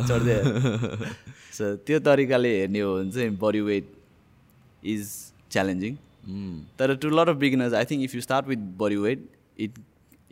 चढ्दै 0.10 0.39
सो 1.58 1.75
त्यो 1.88 2.00
तरिकाले 2.08 2.51
हेर्ने 2.60 2.79
हो 2.79 2.96
भने 2.98 3.12
चाहिँ 3.12 3.29
बडी 3.43 3.62
वेट 3.69 3.86
इज 4.84 5.08
च्यालेन्जिङ. 5.51 5.96
तर 6.79 6.96
to 6.96 7.10
lot 7.10 7.29
of 7.29 7.38
beginners 7.46 7.74
I 7.74 7.86
think 7.91 8.03
if 8.03 8.15
you 8.15 8.22
start 8.22 8.48
with 8.48 8.62
body 8.84 8.96
weight 9.08 9.19
it 9.60 9.79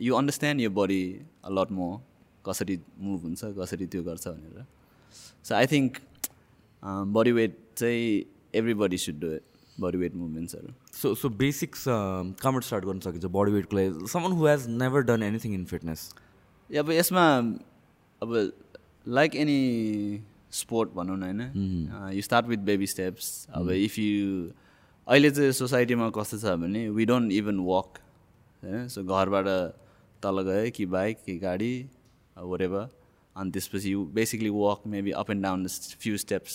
you 0.00 0.14
understand 0.14 0.60
यो 0.60 0.70
बडी 0.80 1.02
अ 1.44 1.50
लट 1.58 1.72
मोर 1.80 1.92
कसरी 2.44 2.78
मुभ 3.00 3.22
हुन्छ 3.22 3.44
कसरी 3.58 3.86
त्यो 3.86 4.02
गर्छ 4.02 4.28
भनेर। 4.28 4.64
So 5.44 5.54
I 5.54 5.66
think 5.72 5.98
body 7.16 7.32
weight 7.32 7.56
चाहिँ 7.76 8.24
everybody 8.82 8.98
should 8.98 9.20
do 9.20 9.32
it 9.34 9.42
body 9.80 9.98
weight 9.98 10.14
मुभमेन्ट्सहरू 10.14 10.72
so 11.00 11.14
so 11.14 11.28
basics 11.42 11.84
कहाँबाट 11.88 12.64
start 12.64 12.84
गर्न 12.84 13.00
सकिन्छ 13.00 13.24
बडी 13.36 13.52
वेटको 13.52 13.76
लागि। 13.76 14.06
Someone 14.12 14.32
who 14.32 14.46
has 14.46 14.66
never 14.82 15.02
done 15.10 15.22
anything 15.22 15.54
in 15.54 15.64
fitness 15.64 16.08
अब 16.70 16.90
यसमा 16.92 17.26
अब 18.22 18.34
लाइक 19.08 19.36
एनी 19.36 19.58
स्पोर्ट 20.52 20.90
भनौँ 20.94 21.16
न 21.18 21.22
होइन? 21.22 21.40
You 22.14 22.22
start 22.22 22.46
with 22.46 22.58
baby 22.66 22.86
steps 22.86 23.46
अब 23.54 23.70
इफ 23.70 23.98
यु 23.98 24.50
अहिले 25.06 25.30
चाहिँ 25.30 25.52
सोसाइटीमा 25.58 26.08
कस्तो 26.16 26.38
छ 26.38 26.54
भने 26.62 26.88
वी 26.90 27.04
डोन्ट 27.06 27.32
इभन 27.32 27.58
वक 27.66 27.98
होइन 28.62 28.88
सो 28.88 29.04
घरबाट 29.04 29.46
तल 30.22 30.42
गयो 30.42 30.70
कि 30.76 30.86
बाइक 30.94 31.18
कि 31.26 31.38
गाडी 31.38 31.72
वरेभर 32.36 32.88
अनि 33.36 33.50
त्यसपछि 33.50 33.92
you 33.92 34.04
basically 34.14 34.50
walk 34.50 34.86
maybe 34.94 35.10
up 35.20 35.30
and 35.30 35.42
down 35.42 35.66
few 36.00 36.16
steps 36.18 36.54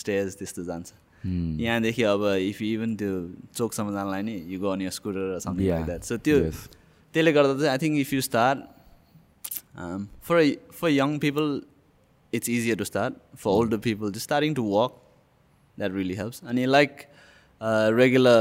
stairs 0.00 0.36
त्यस्तो 0.38 0.64
जान्छ। 0.64 0.92
यहाँदेखि 1.26 2.02
अब 2.02 2.24
इफ 2.50 2.62
यु 2.62 2.68
इभन 2.74 2.96
त्यो 3.00 3.12
चोकसम्म 3.56 3.92
जानलाई 3.92 4.22
नि 4.22 4.36
you 4.52 4.60
go 4.60 4.68
on 4.70 4.80
your 4.82 4.90
scooter 5.00 5.38
something. 5.40 5.68
Like 5.68 5.84
that 5.86 6.02
so 6.04 6.16
त्यो. 6.16 6.38
त्यसले 7.14 7.32
गर्दा 7.32 7.54
चाहिँ 7.58 7.70
I 7.70 7.78
think 7.82 7.98
if 8.00 8.12
you 8.12 8.20
start 8.30 8.58
for 10.26 10.36
for 10.78 10.88
young 10.88 11.14
people 11.22 11.48
it's 12.32 12.48
easier 12.48 12.76
to 12.76 12.84
start. 12.84 13.16
For 13.36 13.50
older 13.52 13.78
people 13.78 14.10
just 14.10 14.26
starting 14.28 14.54
to 14.58 14.62
walk 14.62 14.92
that 15.78 15.92
really 15.92 16.16
helps. 16.20 16.42
अनि 16.42 16.66
like 16.66 16.92
regular 17.98 18.38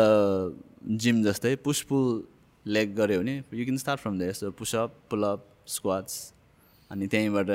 gym 1.04 1.24
जस्तै 1.24 1.56
push 1.66 1.82
pull 1.90 2.24
leg 2.66 2.96
गऱ्यो 2.96 3.20
भने 3.20 3.36
you 3.54 3.66
can 3.66 3.78
start 3.78 4.00
from 4.02 4.20
there 4.20 4.34
so 4.34 4.52
pushup 4.60 4.96
pullup 5.10 5.46
squats 5.76 6.16
अनि 6.92 7.08
त्यहीँबाट 7.08 7.50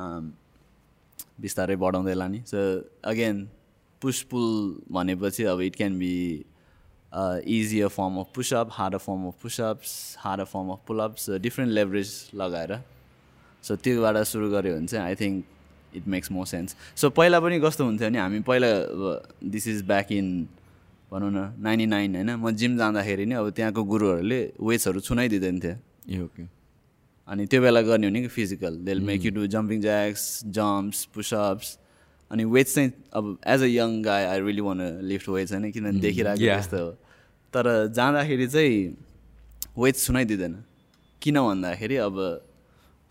um, 0.00 0.24
बिस्तारै 1.40 1.76
बढाउँदै 1.76 2.14
लाने. 2.14 2.42
So 2.46 2.58
again 3.12 3.48
पुस 4.04 4.22
pull 4.30 4.48
भनेपछि 4.92 5.44
अब 5.52 5.60
it 5.60 5.76
can 5.76 5.98
be 5.98 6.16
easier 7.12 7.88
form 7.88 8.18
of 8.20 8.28
pushup 8.34 8.68
harder 8.72 8.98
form 8.98 9.26
of 9.26 9.42
pushups 9.42 9.92
harder 10.20 10.44
form 10.52 10.70
of 10.72 10.80
pullups 10.88 11.30
different 11.42 11.72
leverage 11.72 12.10
लगाएर। 12.34 12.72
सो 13.64 13.76
त्योबाट 13.76 14.16
सुरु 14.26 14.50
गऱ्यो 14.50 14.74
भने 14.76 14.86
चाहिँ 14.86 15.04
I 15.06 15.14
think 15.20 15.44
it 15.96 16.08
makes 16.14 16.32
more 16.32 16.46
sense 16.46 16.76
so 16.96 17.10
पहिला 17.10 17.40
पनि 17.40 17.60
कस्तो 17.60 17.84
हुन्थ्यो 17.84 18.08
भने 18.08 18.18
हामी 18.18 18.40
पहिला 18.48 18.70
दिस 19.54 19.68
इज 19.68 19.82
ब्याक 19.86 20.12
इन 20.12 20.26
भनौँ 21.10 21.30
न 21.30 21.54
नाइन्टी 21.62 21.86
नाइन 21.86 22.14
होइन? 22.16 22.30
म 22.34 22.50
जिम 22.50 22.76
जाँदाखेरि 22.78 23.26
नि 23.26 23.34
अब 23.34 23.50
त्यहाँको 23.56 23.82
गुरुहरूले 23.84 24.40
वेट्सहरू 24.60 25.00
छुनै 25.00 25.28
दिँदैन 25.28 25.60
थियो 25.60 25.76
ए 26.10 26.18
ओके। 26.24 26.42
अनि 27.28 27.46
त्यो 27.46 27.60
बेला 27.62 27.80
गर्ने 27.88 28.06
हो 28.06 28.12
नि 28.12 28.26
physical 28.28 28.76
they'll 28.84 29.00
make 29.00 29.24
you 29.24 29.30
do 29.32 29.46
jumping 29.54 29.80
jacks 29.80 30.24
jumps 30.58 31.04
pushups 31.14 31.68
अनि 32.30 32.44
वेट्स 32.44 32.74
चाहिँ 32.74 32.92
अब 33.14 33.38
as 33.46 33.62
a 33.62 33.66
young 33.66 34.02
guy 34.02 34.24
I 34.24 34.40
really 34.40 34.60
want 34.60 34.80
lift 35.04 35.28
weights 35.28 35.52
होइन? 35.52 35.70
किनभने 35.70 36.00
देखिरहेको 36.00 36.44
yeah. 36.44 36.56
त्यस्तो 36.56 36.84
हो। 36.84 36.90
तर 37.54 37.92
जाँदाखेरि 37.96 38.46
चाहिँ 38.46 38.96
वेट्स 39.78 40.06
सुनाइ 40.06 40.24
दिँदैन 40.24 40.54
किन 41.22 41.40
भन्दाखेरि 41.40 41.96
अब 42.06 42.16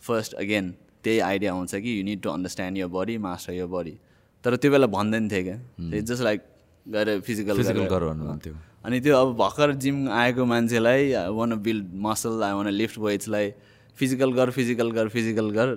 फर्स्ट 0.04 0.34
अगेन 0.36 0.74
त्यही 1.04 1.20
आइडिया 1.20 1.52
आउँछ 1.54 1.76
कि 1.76 2.00
you 2.00 2.04
need 2.04 2.22
to 2.22 2.30
understand 2.30 2.78
your 2.78 2.88
body 2.88 3.18
master 3.18 3.54
your 3.54 3.66
body 3.68 3.96
तर 4.44 4.56
त्यो 4.56 4.72
बेला 4.72 4.88
भन्दैन 4.88 5.30
थियो 5.32 5.44
क्या। 5.44 6.02
जस्ट 6.02 6.24
लाइक 6.24 6.42
गएर 6.86 7.20
फिजिकल 7.20 7.58
फिजिकल 7.58 7.86
गर 7.88 8.04
भन्नुहुन्थ्यो। 8.04 8.54
अनि 8.86 9.00
त्यो 9.02 9.16
अब 9.16 9.36
भर्खर 9.38 9.72
जिम 9.84 10.10
आएको 10.12 10.46
मान्छेलाई 10.46 11.12
I 11.14 11.30
want 11.32 11.56
build 11.64 11.94
muscle 12.06 12.44
I 12.44 12.54
want 12.54 12.68
lift 12.72 12.98
वेट्सलाई 13.00 13.52
physical 13.98 14.34
गर 14.34 14.50
फिजिकल 14.52 14.92
गर 14.92 15.08
फिजिकल 15.10 15.50
गर। 15.52 15.76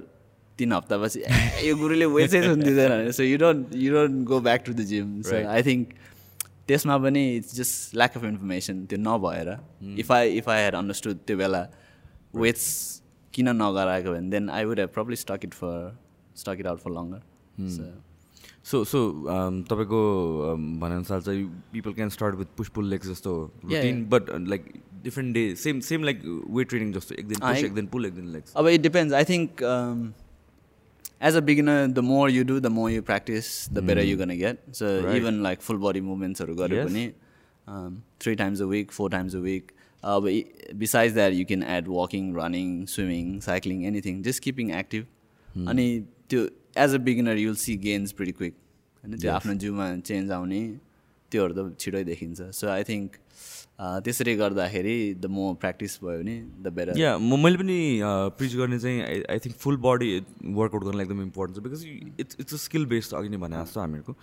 तिन 0.59 0.73
हप्तापछि 0.73 1.23
यो 1.69 1.77
गुरुले 1.77 2.07
वेट्सै 2.17 2.43
छुन 2.43 2.63
दिँदैन 2.63 3.11
so 3.13 3.23
you 3.23 3.39
don't 3.39 3.75
you 3.77 3.93
don't 3.93 4.25
go 4.29 4.41
back 4.41 4.65
to 4.67 4.73
the 4.73 4.87
gym 4.93 5.21
so 5.23 5.37
I 5.49 5.63
think 5.63 5.89
त्यसमा 6.69 6.97
पनि 6.99 7.23
it's 7.37 7.55
just 7.57 7.95
lack 7.95 8.17
of 8.17 8.25
information 8.25 8.85
त्यो 8.87 8.99
नभएर। 8.99 9.49
If 9.99 10.13
I 10.13 10.31
if 10.39 10.49
I 10.49 10.63
had 10.63 10.75
understood 10.75 11.19
त्यो 11.27 11.37
बेला 11.37 11.63
वेट्स 12.35 12.67
किन 13.35 13.49
नगराएको 13.63 14.13
भने 14.13 14.31
then 14.31 14.51
I 14.51 14.65
would 14.65 14.81
have 14.81 14.89
probably 14.95 15.17
stuck 15.17 15.45
it 15.45 15.55
for 15.55 15.79
stuck 16.37 16.57
it 16.61 16.67
out 16.67 16.81
for 16.81 16.91
longer 16.91 17.23
so 18.65 18.85
so 18.85 19.01
तपाईँको 19.71 19.99
um, 20.47 20.63
भनाइअनुसार 20.81 21.21
चाहिँ 21.23 21.45
people 21.73 21.93
can 21.93 22.09
start 22.09 22.35
with 22.35 22.47
push 22.57 22.69
pull 22.69 22.89
legs 22.91 23.09
जस्तो 23.09 23.35
but 24.11 24.31
like 24.49 24.73
different 25.05 25.35
day 25.35 25.45
same 25.57 25.81
same 25.89 26.05
like 26.05 26.23
weight 26.51 26.69
training 26.69 26.93
जस्तो 26.93 27.15
एक 27.15 27.29
दिन 27.29 27.51
एक- 27.57 27.75
दिन 27.75 27.87
पुल 27.87 28.07
एक 28.07 28.15
दिन 28.15 28.27
लेग्स 28.29 28.55
अब 28.57 28.69
it 28.69 28.83
depends. 28.83 29.13
I 29.13 29.25
think 29.25 29.63
um, 29.73 30.01
as 31.21 31.35
a 31.35 31.43
beginner, 31.43 31.89
the 31.89 32.03
more 32.03 32.29
you 32.29 32.45
do, 32.45 32.61
the 32.61 32.71
more 32.71 32.91
you 32.91 33.03
practice, 33.03 33.69
the 33.69 33.83
better 33.83 34.03
you're 34.03 34.19
gonna 34.19 34.37
get. 34.37 34.59
So 34.73 35.03
Right. 35.05 35.17
even 35.17 35.43
like 35.43 35.63
full 35.63 35.79
body 35.79 36.01
movements 36.01 36.41
or 36.41 36.49
Yes. 36.49 36.89
पनि 36.89 37.13
um, 37.69 38.03
three 38.21 38.37
times 38.37 38.61
a 38.61 38.67
week, 38.67 38.93
four 38.93 39.09
times 39.11 39.35
a 39.35 39.41
week. 39.41 39.73
Uh, 40.03 40.21
but 40.21 40.79
besides 40.79 41.15
that, 41.15 41.33
you 41.35 41.45
can 41.45 41.63
add 41.77 41.89
walking, 41.89 42.33
running, 42.33 42.87
swimming, 42.87 43.41
cycling, 43.41 43.85
anything. 43.87 44.23
Just 44.23 44.43
keeping 44.43 44.73
active. 44.73 45.07
अनि 45.57 45.87
त्यो 46.31 46.41
as 46.79 46.95
a 46.95 46.99
beginner 47.05 47.37
you'll 47.39 47.55
see 47.57 47.77
gains 47.85 48.13
pretty 48.13 48.33
quick 48.39 48.55
होइन 49.05 49.19
त्यो 49.21 49.31
आफ्नो 49.33 49.55
जिउमा 49.63 49.87
change 50.09 50.31
आउने 50.39 50.61
त्योहरू 51.33 51.55
त 51.59 51.79
छिटै 51.85 52.03
देखिन्छ 52.05 52.49
सो 52.59 52.69
आई 52.69 52.85
थिङ्क 52.89 53.17
त्यसरी 53.79 54.35
गर्दाखेरि 54.37 54.97
द 55.21 55.27
मोर 55.37 55.55
प्र्याक्टिस 55.63 55.99
भयो 56.03 56.19
भने 56.19 56.37
द 56.65 56.73
बेटर। 56.77 56.99
या 56.99 57.17
म 57.19 57.39
मैले 57.45 57.57
पनि 57.61 57.79
प्रिच 58.39 58.55
गर्ने 58.57 58.79
चाहिँ 58.79 59.23
I 59.31 59.39
think 59.45 59.57
full 59.65 59.77
body 59.87 60.09
workout 60.59 60.85
गर्न 60.85 61.01
एकदम 61.01 61.23
इम्पोर्टेन्ट 61.23 61.59
छ 61.59 61.63
because 61.67 61.85
it's 62.21 62.37
it's 62.41 62.55
a 62.55 62.57
skill 62.65 62.87
based 62.93 63.15
अघि 63.17 63.29
नै 63.29 63.37
भने 63.43 63.57
जस्तो 63.63 63.81
हामीहरूको 63.81 64.17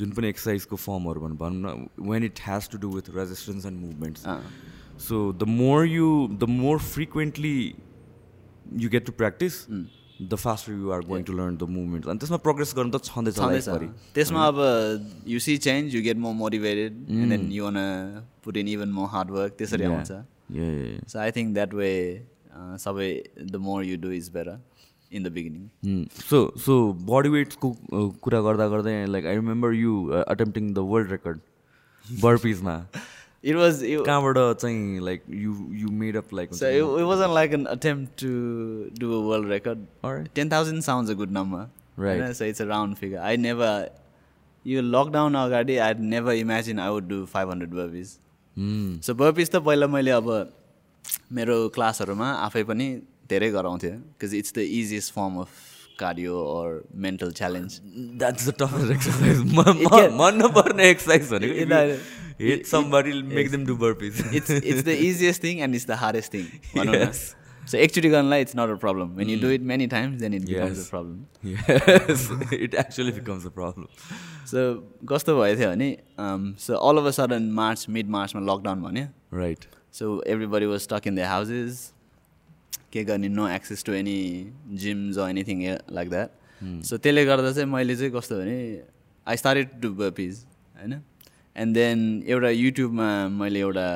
जुन 0.00 0.10
पनि 0.18 0.28
एक्सर्साइजको 0.28 0.76
फर्महरू 0.84 1.20
भनौँ 1.20 1.36
भनौँ 1.42 1.74
न 1.74 2.08
when 2.10 2.24
it 2.30 2.40
has 2.44 2.68
to 2.70 2.78
do 2.84 2.92
with 2.94 3.10
resistance 3.16 3.66
and 3.66 3.80
movements 3.80 4.24
so 5.08 5.20
the 5.32 5.48
more 5.58 5.86
you 5.86 6.08
the 6.32 6.48
more 6.54 6.78
frequently 6.86 7.56
you 8.84 8.88
get 8.96 9.06
to 9.06 9.12
practice 9.20 9.60
the 10.20 10.34
faster 10.40 10.72
you 10.72 10.90
are 10.96 11.00
going 11.06 11.22
to 11.24 11.32
learn 11.32 11.56
the 11.56 11.68
movement 11.76 12.06
अनि 12.08 12.18
त्यसमा 12.18 12.36
प्रोग्रेस 12.42 12.74
गर्नु 12.76 12.98
त 12.98 13.02
छँदैछ 13.04 13.36
छँदैछ। 13.36 13.68
त्यसमा 14.14 14.46
अब 14.48 14.58
you 15.28 15.38
see 15.46 15.56
change 15.64 15.94
you 15.94 16.02
get 16.02 16.16
more 16.26 16.34
motivated 16.34 16.92
and 17.10 17.30
then 17.30 17.50
you 17.52 17.64
want 17.64 17.78
put 18.44 18.56
in 18.56 18.68
even 18.74 18.88
more 18.98 19.08
hard 19.16 19.30
work 19.38 19.56
त्यसरी 19.58 19.84
आउँछ. 19.84 20.12
So 21.10 21.18
I 21.18 21.30
think 21.38 21.54
that 21.54 21.74
way 21.74 21.90
सबै 22.84 23.08
the 23.40 23.56
more 23.66 23.84
you 23.84 23.96
do 24.04 24.10
is 24.20 24.30
better 24.36 24.58
in 25.12 25.22
the 25.22 25.32
beginning 25.32 26.04
so 26.28 26.38
so 26.66 26.76
body 27.10 27.28
वेट्सको 27.34 27.68
कुरा 28.26 28.40
गर्दा 28.46 28.68
गर्दै 28.68 28.94
like 29.06 29.26
I 29.26 29.34
remember 29.42 29.74
you 29.74 29.92
attempting 30.22 30.72
the 30.72 30.86
world 30.92 31.10
record 31.12 31.40
बर्पिजमा 32.22 32.76
it 33.44 33.56
was 33.56 33.80
कहाँबाट 34.06 34.38
चाहिँ 34.60 35.00
like 35.04 35.22
you 35.44 35.54
you 35.80 35.88
made 36.02 36.16
up 36.16 36.32
like 36.34 36.54
So 36.54 36.68
it, 36.68 37.00
it 37.02 37.06
wasn't 37.12 37.34
like 37.38 37.56
an 37.58 37.66
attempt 37.76 38.16
to 38.24 38.30
do 39.02 39.12
a 39.14 39.20
world 39.28 39.48
record. 39.54 39.86
Alright. 40.04 40.34
10,000 40.34 40.82
sounds 40.82 41.10
a 41.10 41.16
good 41.22 41.34
number. 41.38 41.62
Right. 41.96 42.16
You 42.16 42.22
know, 42.24 42.32
so 42.32 42.44
it's 42.44 42.60
a 42.60 42.66
round 42.66 42.98
figure. 42.98 43.20
I 43.20 43.36
never, 43.36 43.70
you 44.64 44.82
lockdown 44.96 45.36
अगाडि 45.44 45.78
I'd 45.88 46.00
never 46.14 46.32
imagined 46.44 46.80
I 46.80 46.90
would 46.90 47.08
do 47.08 47.20
500 47.26 47.70
burpees. 47.80 48.16
So 49.08 49.14
burpees 49.22 49.50
त 49.50 49.62
पहिला 49.68 49.86
मैले 49.96 50.10
अब 50.22 50.30
मेरो 51.32 51.56
क्लासहरूमा 51.76 52.32
आफै 52.48 52.62
पनि 52.72 52.88
धेरै 53.30 53.50
गराउँथेँ 53.50 53.92
because 53.92 54.34
it's 54.34 54.52
the 54.56 54.66
easiest 54.80 55.12
form 55.14 55.38
of 55.40 55.48
cardio 55.98 56.42
or 56.56 56.82
mental 57.06 57.30
challenge 57.40 57.80
that's 58.18 58.48
the 58.48 58.54
toughest 58.60 58.92
exercise 58.92 59.38
मन 60.20 60.40
नपर्ने 60.42 60.88
एक्सर्साइज 60.90 61.30
भनेको 61.32 61.64
hate 62.40 62.66
somebody 62.66 63.12
make 63.34 63.50
them 63.50 63.64
do 63.66 63.76
burpees 63.76 64.20
it's 64.40 64.50
it's 64.60 64.84
the 64.90 64.98
easiest 65.08 65.42
thing 65.46 65.60
and 65.66 65.78
it's 65.80 65.88
the 65.92 65.98
hardest 66.04 66.36
thing. 66.36 66.46
Yes. 66.92 67.22
So 67.72 67.78
एकचोटि 67.78 68.08
गर्नलाई 68.10 68.44
it's 68.46 68.56
not 68.60 68.70
a 68.72 68.76
problem. 68.80 69.12
When 69.18 69.30
you 69.32 69.36
do 69.42 69.50
it 69.56 69.62
many 69.68 69.86
times, 69.92 70.16
then 70.22 70.34
it 70.38 70.42
becomes 70.48 70.80
Yes. 70.80 70.86
a 70.86 70.90
problem. 70.90 71.20
Yes, 71.52 72.24
it 72.66 72.74
actually 72.82 73.14
becomes 73.20 73.46
a 73.50 73.52
problem. 73.60 73.86
So 74.50 74.64
कस्तो 75.12 75.36
भएको 75.40 75.58
थियो 75.60 75.70
भने 75.70 75.88
so 76.66 76.74
all 76.88 76.98
of 77.02 77.06
a 77.06 77.10
sudden 77.18 77.48
March 77.60 77.86
mid 77.96 78.10
मार्चमा 78.16 78.42
lockdown 78.52 78.82
भन्यो 78.82 79.06
Right. 79.42 79.64
So 80.00 80.10
everybody 80.34 80.66
was 80.72 80.80
stuck 80.80 81.06
in 81.06 81.14
the 81.16 81.30
houses 81.32 81.80
के 82.92 83.04
गर्ने 83.04 83.28
no 83.38 83.48
access 83.48 83.84
to 83.84 83.92
any 84.02 84.18
gyms 84.84 85.18
or 85.18 85.30
anything 85.30 85.62
like 85.98 86.10
that 86.10 86.84
so 86.90 86.96
त्यसले 87.06 87.24
गर्दा 87.26 87.52
चाहिँ 87.52 87.68
मैले 87.72 87.96
चाहिँ 87.96 88.12
कस्तो 88.18 88.38
भने 88.42 88.58
आई 89.26 89.36
स्टार्टेड 89.44 89.80
टु 89.82 89.90
बपिज 90.02 90.44
होइन 90.80 91.00
एन्ड 91.56 91.74
देन 91.74 92.22
एउटा 92.26 92.50
युट्युबमा 92.50 93.08
मैले 93.28 93.60
एउटा 93.60 93.88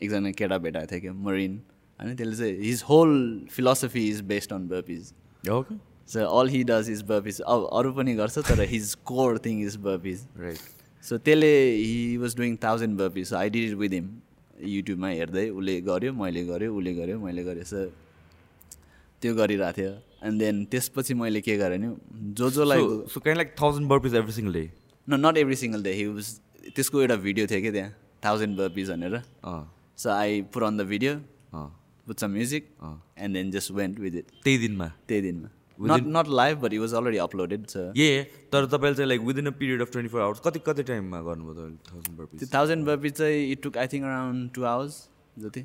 एकजना 0.00 0.30
केटा 0.40 0.58
भेटाएको 0.66 0.90
थियो 0.92 1.00
क्या 1.00 1.12
मरिन 1.28 1.60
होइन 2.00 2.16
त्यसले 2.16 2.36
चाहिँ 2.36 2.56
his 2.62 2.82
whole 2.88 3.10
philosophy 3.50 4.08
is 4.10 4.20
based 4.32 4.52
on 4.52 4.68
burpees 4.68 5.12
okay 5.58 5.76
so 6.12 6.26
all 6.38 6.48
he 6.56 6.62
does 6.70 6.90
is 6.90 7.02
burpees 7.10 7.40
अब 7.40 7.68
अरू 7.80 7.92
पनि 7.98 8.14
गर्छ 8.14 8.38
तर 8.50 8.62
his 8.74 8.94
core 9.12 9.38
thing 9.46 9.64
is 9.66 9.76
burpees 9.88 10.26
right 10.40 10.58
so 11.04 11.18
त्यसले 11.18 11.52
he 11.76 12.16
was 12.22 12.36
doing 12.36 12.56
thousand 12.64 12.98
burpees 12.98 13.28
so 13.28 13.36
I 13.36 13.50
did 13.56 13.70
it 13.70 13.76
with 13.78 13.92
him 14.00 14.08
युट्युबमा 14.76 15.08
हेर्दै 15.08 15.48
उसले 15.50 15.80
गर्यो 15.90 16.12
मैले 16.22 16.44
गर्यो 16.46 16.74
उसले 16.74 16.94
गर्यो 16.94 17.18
मैले 17.20 17.44
गरेँ 17.44 17.64
सो 17.72 17.84
त्यो 19.22 19.34
गरिरहेको 19.34 19.80
थियो। 19.80 19.90
एन्ड 20.28 20.40
देन 20.40 20.64
त्यसपछि 20.72 21.14
मैले 21.14 21.40
के 21.40 21.56
गरेँ 21.56 21.78
नि 21.78 21.88
जो 22.40 22.50
जोलाई 22.50 22.80
So, 22.80 23.06
so 23.14 23.20
kind 23.20 23.36
of 23.36 23.38
like 23.38 23.56
thousand 23.56 23.88
burpees 25.08 25.18
every 25.18 25.22
single 25.22 25.22
day. 25.22 25.22
न 25.22 25.26
not 25.26 25.36
every 25.36 25.56
single 25.56 25.82
day 25.82 25.92
he 25.92 26.06
was 26.06 26.40
त्यसको 26.76 27.00
एउटा 27.02 27.16
भिडियो 27.16 27.46
थियो 27.46 27.60
क्या 27.60 27.72
त्यहाँ? 27.72 27.94
थाउजन्ड 28.24 28.56
बर्पिज 28.58 28.90
भनेर। 28.90 29.22
So 29.96 30.10
I 30.10 30.42
put 30.42 30.62
on 30.62 30.76
the 30.78 30.80
video. 30.82 31.14
With 32.08 32.20
some 32.20 32.30
music 32.30 32.68
and 33.18 33.34
then 33.34 33.50
just 33.50 33.70
went 33.70 34.00
with 34.00 34.14
it 34.14 34.24
त्यही 34.44 34.58
दिनमा? 34.58 34.92
त्यही 35.08 35.22
दिनमा। 35.22 35.48
Not 35.80 36.06
not 36.06 36.28
live 36.28 36.58
but 36.58 36.72
it 36.72 36.80
was 36.80 36.94
already 36.94 37.18
uploaded 37.18 37.66
छ 37.66 37.76
ए 37.96 38.26
तर 38.52 38.66
तपाईँले 38.66 38.94
चाहिँ 38.96 39.08
like 39.08 39.20
within 39.20 39.46
a 39.46 39.50
period 39.50 39.82
of 39.82 39.90
twenty 39.92 40.12
four 40.12 40.20
hours 40.20 40.40
कति 40.40 40.58
कति 40.66 40.82
टाइममा 40.82 41.20
गर्नुभयो 41.22 41.54
तपाईँले 41.54 41.76
थाउजन्ड 41.90 42.16
त्यो 42.16 42.16
बर्पिस 42.16 42.54
थाउजन्ड 42.54 42.86
बर्पिज 42.86 43.12
चाहिँ 43.12 43.50
it 43.52 43.62
took 43.62 43.76
I 43.78 43.86
think 43.86 44.04
around 44.04 44.50
two 44.54 44.62
hours 44.62 45.08
जति। 45.38 45.60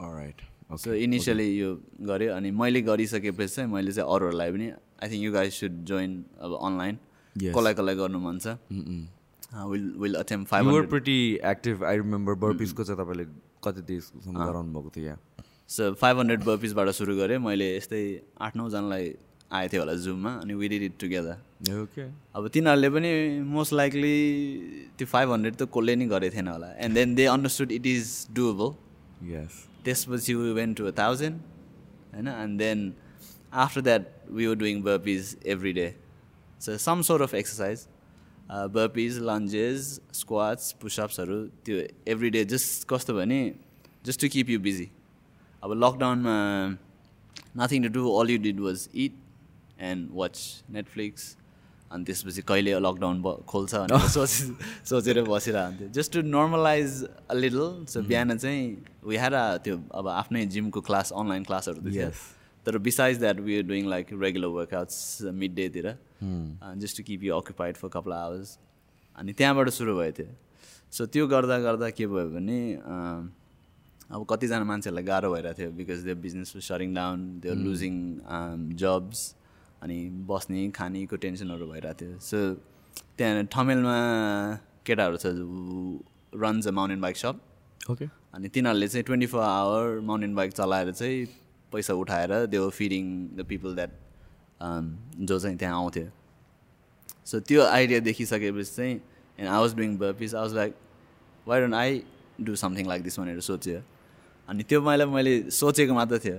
राइट 0.00 0.40
सो 0.80 0.94
इनिसियली 0.94 1.58
यो 1.58 1.74
गऱ्यो 2.00 2.34
अनि 2.34 2.50
मैले 2.50 2.80
गरिसकेपछि 2.82 3.54
चाहिँ 3.54 3.70
मैले 3.72 3.92
चाहिँ 3.92 4.10
अरूहरूलाई 4.14 4.52
पनि 4.52 4.70
I 4.70 5.08
think 5.10 5.24
you 5.24 5.32
guys 5.32 5.52
should 5.52 5.84
join 5.84 6.24
अब 6.40 6.58
अनलाइन. 6.62 6.98
कसलाई 7.34 7.74
कसलाई 7.74 7.94
गर्नु 7.96 8.18
मन 8.18 8.38
छ? 8.38 8.56
Will 9.70 9.84
will 9.98 10.14
attempt 10.14 10.46
five 10.48 10.66
were 10.66 10.86
pretty 10.92 11.18
active 11.50 11.84
I 11.84 11.96
remember 11.96 12.34
बर्पिसको 12.44 12.84
चाहिँ 12.84 12.98
तपाईँले 13.00 13.24
कति 13.64 13.82
देशसम्म 13.88 14.36
गराउनु 14.38 14.72
भएको 14.72 14.90
थियो 14.96 15.04
यहाँ? 15.04 15.18
सो 15.68 15.92
फाइभ 16.00 16.18
हन्ड्रेड 16.18 16.44
बर्पिसबाट 16.44 16.88
सुरु 17.00 17.16
गरेँ। 17.16 17.38
मैले 17.38 17.76
यस्तै 17.76 18.02
आठ 18.40 18.56
नौजनालाई 18.56 19.14
आएको 19.52 19.72
थियो 19.72 19.80
होला 19.82 19.94
जुममा 20.04 20.30
अनि 20.42 20.54
we 20.54 20.68
did 20.68 20.82
it 20.82 20.94
together 21.00 21.36
okay 21.80 22.02
अब 22.36 22.48
तिनीहरूले 22.54 22.88
पनि 22.90 23.10
मोस्ट 23.54 23.72
लाइकली 23.72 24.16
त्यो 24.98 25.06
फाइभ 25.06 25.32
हन्ड्रेड 25.32 25.54
त 25.54 25.68
कसले 25.74 25.96
नि 25.96 26.06
गरेको 26.06 26.34
थिएन 26.36 26.48
होला। 26.48 26.68
And 26.84 26.94
then 26.94 27.14
they 27.14 27.24
understood 27.32 27.72
it 27.72 27.86
is 27.86 28.10
doable 28.36 28.68
yes 29.30 29.64
त्यसपछि 29.84 30.34
we 30.34 30.52
went 30.52 30.76
to 30.78 30.86
a 30.86 30.90
thousand 30.98 31.36
होइन? 32.14 32.28
And 32.28 32.58
then 32.58 32.92
after 33.52 33.80
that 33.80 34.08
we 34.30 34.46
were 34.46 34.56
doing 34.64 34.82
burpees 34.82 35.36
every 35.54 35.72
day 35.72 35.86
so 36.64 36.76
some 36.78 37.02
sort 37.02 37.22
of 37.22 37.34
exercise 37.34 37.86
burpees 38.74 39.18
lunges 39.28 39.88
squats 40.14 40.72
पुसअप्सहरू 40.82 41.40
त्यो 41.64 41.86
every 42.12 42.30
day 42.30 42.44
just 42.52 42.88
कस्तो 42.92 43.14
भने 43.14 43.40
just 44.06 44.20
to 44.20 44.28
keep 44.32 44.50
you 44.50 44.60
busy 44.60 44.90
अब 45.62 45.72
लकडाउनमा 45.84 46.36
nothing 47.56 47.82
to 47.82 47.88
do 47.92 48.10
all 48.20 48.30
you 48.30 48.38
did 48.48 48.60
was 48.60 48.88
it 49.06 49.22
and 49.90 50.08
watch 50.14 50.38
Netflix 50.70 51.34
अनि 51.90 52.04
त्यसपछि 52.04 52.42
कहिले 52.42 52.78
lockdown 52.80 53.20
ब 53.22 53.34
खोल्छ 53.48 53.74
भनेर 53.74 54.08
सोचे 54.16 54.46
सोचेर 54.90 55.22
बसिरहन्थ्यो 55.24 55.88
just 55.98 56.12
to 56.12 56.22
normalize 56.28 57.02
a 57.30 57.34
little 57.34 57.84
so 57.92 58.02
बिहान 58.08 58.36
चाहिँ 58.36 58.64
अ 59.34 59.44
त्यो 59.64 59.76
अब 60.00 60.08
आफ्नै 60.14 60.46
जिमको 60.56 60.80
क्लास 60.88 61.12
अनलाइन 61.12 61.44
क्लासहरू 61.50 61.90
थियो. 61.90 62.08
तर 62.66 62.78
besides 62.88 63.18
that 63.20 63.40
we 63.46 63.56
are 63.58 63.62
doing 63.72 63.88
like 63.94 64.12
regular 64.22 64.48
workouts 64.58 64.98
mid 65.42 65.54
डेतिर 65.54 65.86
just 66.82 66.96
to 66.96 67.02
keep 67.10 67.22
you 67.24 67.34
occupied 67.36 67.76
for 67.76 67.88
couple 67.96 68.12
hours 68.18 68.58
अनि 69.18 69.32
त्यहाँबाट 69.40 69.68
सुरु 69.78 69.96
भएको 69.98 70.16
थियो 70.22 70.34
सो 70.92 71.06
त्यो 71.14 71.26
गर्दा 71.34 71.58
गर्दा 71.68 71.90
के 71.98 72.06
भयो 72.06 72.28
भने 72.30 72.58
अम, 72.74 73.30
अब 74.14 74.26
कतिजना 74.30 74.64
मान्छेहरूलाई 74.70 75.04
गाह्रो 75.04 75.32
भइरहेको 75.34 75.58
थियो 75.60 75.70
because 75.80 76.04
they 76.08 76.14
business 76.26 76.52
shutting 76.68 76.94
down 76.94 77.20
they 77.44 77.54
losing 77.64 77.94
jobs 78.82 79.22
अनि 79.82 79.98
बस्ने 80.30 80.68
खानेको 80.78 81.16
टेन्सनहरू 81.24 81.66
भइरहेको 81.72 81.98
थियो. 82.00 82.18
सो 82.18 82.38
त्यहाँ 83.18 83.44
ठमेलमा 83.54 83.96
केटाहरू 84.86 85.16
छ 85.24 85.26
runs 86.42 86.66
a 86.66 86.70
mountain 86.78 87.00
bike 87.00 87.16
shop 87.16 87.90
okay 87.90 88.06
अनि 88.34 88.48
तिनीहरूले 88.54 88.88
चाहिँ 88.88 89.04
twenty 89.08 89.26
four 89.32 89.42
hour 89.42 90.00
mountain 90.10 90.34
bike 90.34 90.52
चलाएर 90.60 90.92
चाहिँ 90.92 91.26
पैसा 91.74 91.94
उठाएर 92.02 92.34
they 92.46 92.58
were 92.58 92.70
feeding 92.78 93.04
the 93.36 93.46
people 93.48 93.74
that 93.74 93.92
जो 95.28 95.38
चाहिँ 95.38 95.56
त्यहाँ 95.58 95.76
आउँथ्यो 95.76 96.08
सो 97.26 97.40
त्यो 97.40 97.62
आइडिया 97.66 98.00
देखिसकेपछि 98.00 98.74
चाहिँ 98.76 98.94
and 98.94 99.48
I 99.48 99.60
was 99.60 99.74
doing 99.76 99.96
burpees 99.98 100.34
I 100.34 100.40
was 100.40 100.54
like 100.54 100.74
why 101.46 101.60
don't 101.60 101.74
I 101.74 102.02
do 102.40 102.54
something 102.56 102.86
like 102.88 103.02
this 103.02 103.18
भनेर 103.20 103.40
सोच्यो। 103.40 103.80
अनि 104.48 104.62
त्यो 104.62 104.80
मैले 104.82 105.04
मैले 105.06 105.32
सोचेको 105.50 105.94
मात्र 105.94 106.18
थियो। 106.24 106.38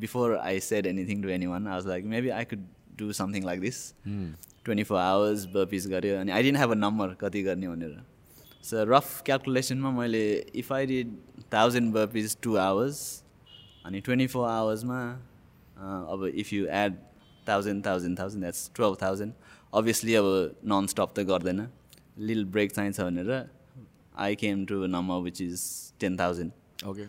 Before 0.00 0.36
I 0.36 0.60
said 0.60 0.86
anything 0.86 1.22
to 1.22 1.28
anyone 1.46 1.66
I 1.66 1.74
was 1.74 1.86
like 1.86 2.04
maybe 2.12 2.28
I 2.30 2.44
could 2.44 2.64
do 2.98 3.12
something 3.12 3.44
like 3.44 3.60
this 3.60 3.78
twenty 4.06 4.84
four 4.84 4.98
hours 4.98 5.44
burpees 5.54 5.86
गऱ्यो। 5.88 6.18
अनि 6.20 6.32
I 6.32 6.42
didn't 6.42 6.58
have 6.58 6.70
a 6.70 6.74
number 6.74 7.14
कति 7.20 7.42
गर्ने 7.42 7.68
भनेर। 7.68 7.96
सो 8.64 8.84
रफ 8.88 9.22
क्यालकुलेसनमा 9.26 9.90
मैले 9.98 10.22
if 10.54 10.72
I 10.72 10.86
did 10.86 11.16
thousand 11.54 11.92
burpees 11.94 12.36
two 12.42 12.56
hours 12.56 13.00
अनि 13.86 14.00
twenty 14.06 14.26
four 14.32 14.48
आवर्समा 14.48 15.00
अब 16.14 16.24
if 16.34 16.52
you 16.52 16.66
add 16.80 16.92
thousand 17.48 17.86
thousand 17.86 18.18
thousand 18.18 18.40
that's 18.42 18.70
twelve 18.76 18.96
thousand 19.02 19.32
obviously 19.72 20.14
अब 20.14 20.26
नन 20.72 20.86
स्टप 20.92 21.10
त 21.16 21.18
गर्दैन। 21.30 21.60
लिल 22.28 22.44
ब्रेक 22.56 22.72
चाहिन्छ 22.72 23.00
भनेर 23.00 23.30
I 24.24 24.34
came 24.42 24.64
to 24.66 24.76
number 24.96 25.18
which 25.24 25.40
is 25.42 25.62
ten 26.00 26.16
thousand 26.18 26.50
okay 26.88 27.04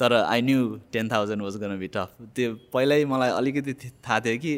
तर 0.00 0.12
I 0.12 0.42
knew 0.42 0.60
ten 0.92 1.08
thousand 1.12 1.42
was 1.42 1.56
gonna 1.62 1.78
be 1.78 1.88
tough 1.94 2.08
त्यो 2.36 2.48
पहिल्यै 2.72 3.04
मलाई 3.12 3.30
अलिकति 3.38 3.72
थाहा 3.84 4.18
थियो 4.26 4.38
कि 4.44 4.52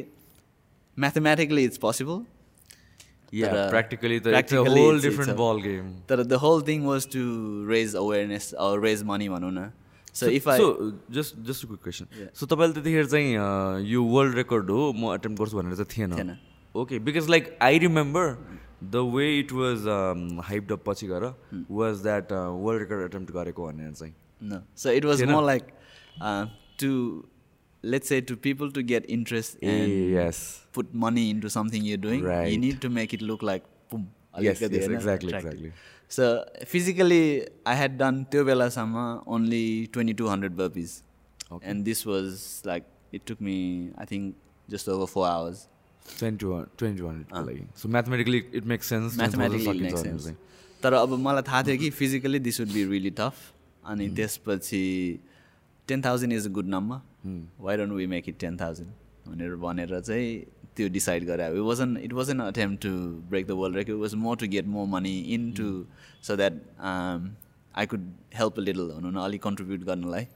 म्याथमेटिकली 0.96 1.64
इट्स 1.64 1.79
पोसिबल 1.85 2.18
तर 6.09 6.22
the 6.22 6.40
whole 6.46 6.62
thing 6.68 6.79
was 6.87 7.07
to 7.12 7.22
raise 7.70 7.94
awareness 7.96 8.51
raise 8.87 9.03
money 9.12 9.29
भनौँ 9.29 9.53
न। 9.53 9.70
So 10.20 10.27
if 10.38 10.48
I 10.48 10.59
so 10.59 10.66
just 11.18 11.37
just 11.48 11.66
quick 11.66 11.83
question 11.83 12.07
so 12.40 12.46
तपाईँले 12.46 12.75
त्यतिखेर 12.81 13.07
चाहिँ 13.07 13.85
यो 13.90 14.03
वर्ल्ड 14.14 14.35
रेकर्ड 14.37 14.70
हो 14.70 14.92
म 14.92 15.14
एटेम्प 15.14 15.40
गर्छु 15.40 15.57
भनेर 15.59 15.75
चाहिँ 15.83 15.90
थिएन। 15.96 16.37
Okay 16.81 16.98
because 17.11 17.29
like 17.31 17.57
I 17.62 17.79
remember 17.87 18.35
the 18.83 19.05
way 19.14 19.29
it 19.38 19.53
was 19.53 19.87
hyped 20.48 20.72
up 20.72 20.85
पछि 20.88 21.07
गएर 21.07 21.25
was 21.70 22.03
that 22.03 22.33
world 22.33 22.83
record 22.83 23.05
attempt 23.07 23.33
गरेको 23.38 23.66
भनेर 23.66 23.92
चाहिँ 23.92 24.14
No. 24.51 24.57
So 24.83 24.92
it 24.98 25.05
was 25.09 25.20
You 25.20 25.27
know? 25.27 25.35
more 25.35 25.42
like 25.48 25.66
uh, 26.29 26.46
to, 26.83 26.88
let's 27.83 28.09
say, 28.12 28.16
to 28.31 28.37
people 28.46 28.72
to 28.79 28.83
get 28.83 29.05
interest 29.16 29.61
and 29.72 30.40
put 30.79 30.88
money 31.05 31.27
into 31.35 31.53
something 31.57 31.85
you're 31.90 32.01
doing, 32.07 32.25
you 32.25 32.31
Right. 32.31 32.57
need 32.64 32.81
to 32.85 32.90
make 32.96 33.14
it 33.18 33.22
look 33.29 33.44
like 33.48 33.68
boom. 33.92 34.09
Yes, 34.46 34.62
exactly, 34.62 34.88
attractive. 34.96 35.37
exactly. 35.37 35.70
So 36.14 36.25
physically, 36.70 37.25
I 37.64 37.75
had 37.81 37.92
done 38.01 38.16
त्यो 38.33 38.44
बेलासम्म 38.44 39.03
only 39.35 39.64
2200 39.87 40.57
burpees. 40.57 40.90
Okay. 41.51 41.70
And 41.70 41.85
this 41.85 42.05
was 42.07 42.62
like, 42.70 42.85
it 43.12 43.25
took 43.27 43.40
me, 43.40 43.57
I 43.98 44.05
think, 44.05 44.35
just 44.68 44.88
over 44.94 45.07
four 45.16 45.27
hours. 45.29 45.68
Twenty 46.18 46.46
one 46.46 46.64
twenty 46.79 47.03
वानको 47.03 47.40
लागि 47.46 47.64
so 47.81 47.88
mathematically 47.88 48.38
it 48.59 48.64
makes 48.72 48.88
sense 48.92 49.16
Mathematically 49.18 49.72
it 49.72 49.83
makes 49.83 50.03
sense. 50.07 50.25
तर 50.83 50.92
अब 51.01 51.12
मलाई 51.27 51.42
थाहा 51.48 51.62
थियो 51.66 51.77
कि 51.79 51.90
physically 51.98 52.38
this 52.46 52.61
would 52.61 52.72
be 52.72 52.85
really 52.92 53.11
tough 53.20 53.35
अनि 53.92 54.09
त्यसपछि 54.16 54.85
ten 55.88 56.03
thousand 56.05 56.33
is 56.33 56.46
a 56.46 56.51
good 56.59 56.68
number 56.75 56.98
why 57.66 57.77
don't 57.77 57.92
we 58.01 58.07
make 58.14 58.29
it 58.29 58.38
ten 58.40 58.57
thousand 58.61 58.90
भनेर 59.29 59.55
भनेर 59.64 60.01
चाहिँ 60.01 60.29
त्यो 60.76 60.88
डिसाइड 60.88 61.24
गरे 61.26 61.46
it 61.46 61.62
wasn't 61.68 61.96
it 62.02 62.12
wasn't 62.12 62.38
attempt 62.40 62.80
to 62.82 62.90
break 63.30 63.46
the 63.46 63.56
world 63.62 63.76
record 63.76 63.98
was 64.00 64.14
more 64.24 64.37
to 64.37 64.46
get 64.54 64.66
more 64.74 64.87
money 64.88 65.18
in 65.35 65.50
to 65.58 65.68
so 66.28 66.37
that 66.37 66.61
I 67.74 67.87
could 67.87 68.12
help 68.35 68.58
a 68.58 68.62
little 68.62 68.88
भनौँ 68.90 69.12
न 69.12 69.24
अलिक 69.24 69.42
contribute 69.42 69.85
गर्नलाई 69.87 70.26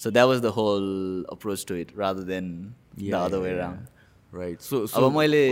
so 0.00 0.10
that 0.10 0.26
was 0.28 0.40
the 0.42 0.52
whole 0.56 0.88
approach 1.32 1.66
to 1.68 1.74
it 1.74 1.92
rather 1.98 2.22
than 2.32 2.50
the 3.00 3.14
other 3.14 3.38
way 3.38 3.56
round 3.56 3.94
right 4.32 4.60
so 4.60 4.86
अब 4.96 5.16
मैले 5.16 5.44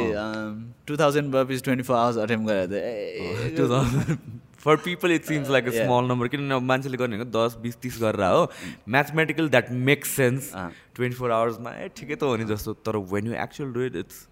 two 0.86 0.96
thousand 0.96 1.32
burpees 1.32 1.62
twenty 1.64 1.84
four 1.84 1.96
hours 1.96 2.18
attempt 2.18 2.46
गरेर 2.48 2.66
त 2.66 2.82
ए 2.82 3.54
two 3.56 3.68
thousand 3.68 4.16
for 4.64 4.76
people 4.84 5.12
it 5.12 5.24
seems 5.24 5.50
like 5.50 5.66
a. 5.66 5.70
Small 5.70 6.04
number 6.10 6.28
किनभने 6.28 6.54
अब 6.54 6.62
मान्छेले 6.72 6.96
गर्ने 6.96 7.16
भनेको 7.16 7.30
दस 7.38 7.56
बिस 7.62 7.76
तिस 7.80 7.98
गरेर 8.02 8.22
हो। 8.24 8.42
Mathematical 8.88 9.48
that 9.48 9.70
makes 9.88 10.08
sense. 10.16 10.52
Twenty 10.94 11.16
four 11.18 11.30
आवर्समा 11.30 11.70
ए 11.72 11.88
ठिकै 11.96 12.14
त 12.14 12.22
हो 12.22 12.36
नि 12.36 12.44
जस्तो 12.52 12.74
तर 12.86 12.96
when 13.12 13.26
you 13.26 13.34
actual 13.42 13.72
do 13.72 13.80
it 13.88 13.96
it's 14.04 14.22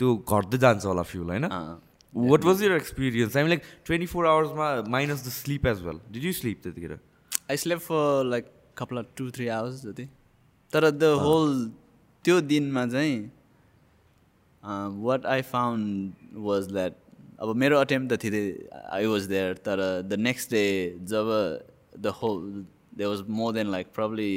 त्यो 0.00 0.16
घट्दै 0.16 0.58
जान्छ 0.58 0.84
होला 0.84 1.02
फ्युल 1.12 1.30
होइन। 1.30 1.48
What 2.14 2.44
was 2.44 2.62
your 2.62 2.72
experience 2.76 3.36
I'm 3.36 3.46
like 3.48 3.62
twenty 3.86 4.06
four 4.12 4.26
आवर्समा 4.26 4.70
minus 4.90 5.26
the 5.26 5.30
sleep 5.32 5.66
as 5.66 5.82
well 5.82 6.00
did 6.12 6.24
you 6.24 6.32
sleep 6.38 6.62
त्यतिखेर 6.62 6.98
I 7.50 7.56
slept 7.64 7.78
for 7.90 8.24
like 8.30 8.44
couple 8.78 9.04
two 9.16 9.30
three 9.36 9.46
hours 9.58 9.82
जति 9.84 10.08
तर 10.72 10.90
the 10.90 11.12
whole 11.20 11.52
त्यो 12.24 12.40
दिनमा 12.48 12.86
चाहिँ 12.86 13.18
what 15.04 15.26
I 15.26 15.42
found 15.52 16.36
was 16.46 16.72
that 16.72 16.94
अब 17.40 17.56
मेरो 17.56 17.78
attempt 17.80 18.12
त 18.12 18.22
थियो 18.22 18.80
आई 18.96 19.06
वाज 19.06 19.24
देयर 19.26 19.54
तर 19.66 19.80
the 20.08 20.18
next 20.20 20.50
day 20.50 20.64
job 21.12 21.30
the 21.98 22.06
whole 22.22 22.34
they 22.98 23.06
was 23.06 23.20
more 23.38 23.52
than 23.54 23.70
like 23.70 23.86
probably 23.94 24.32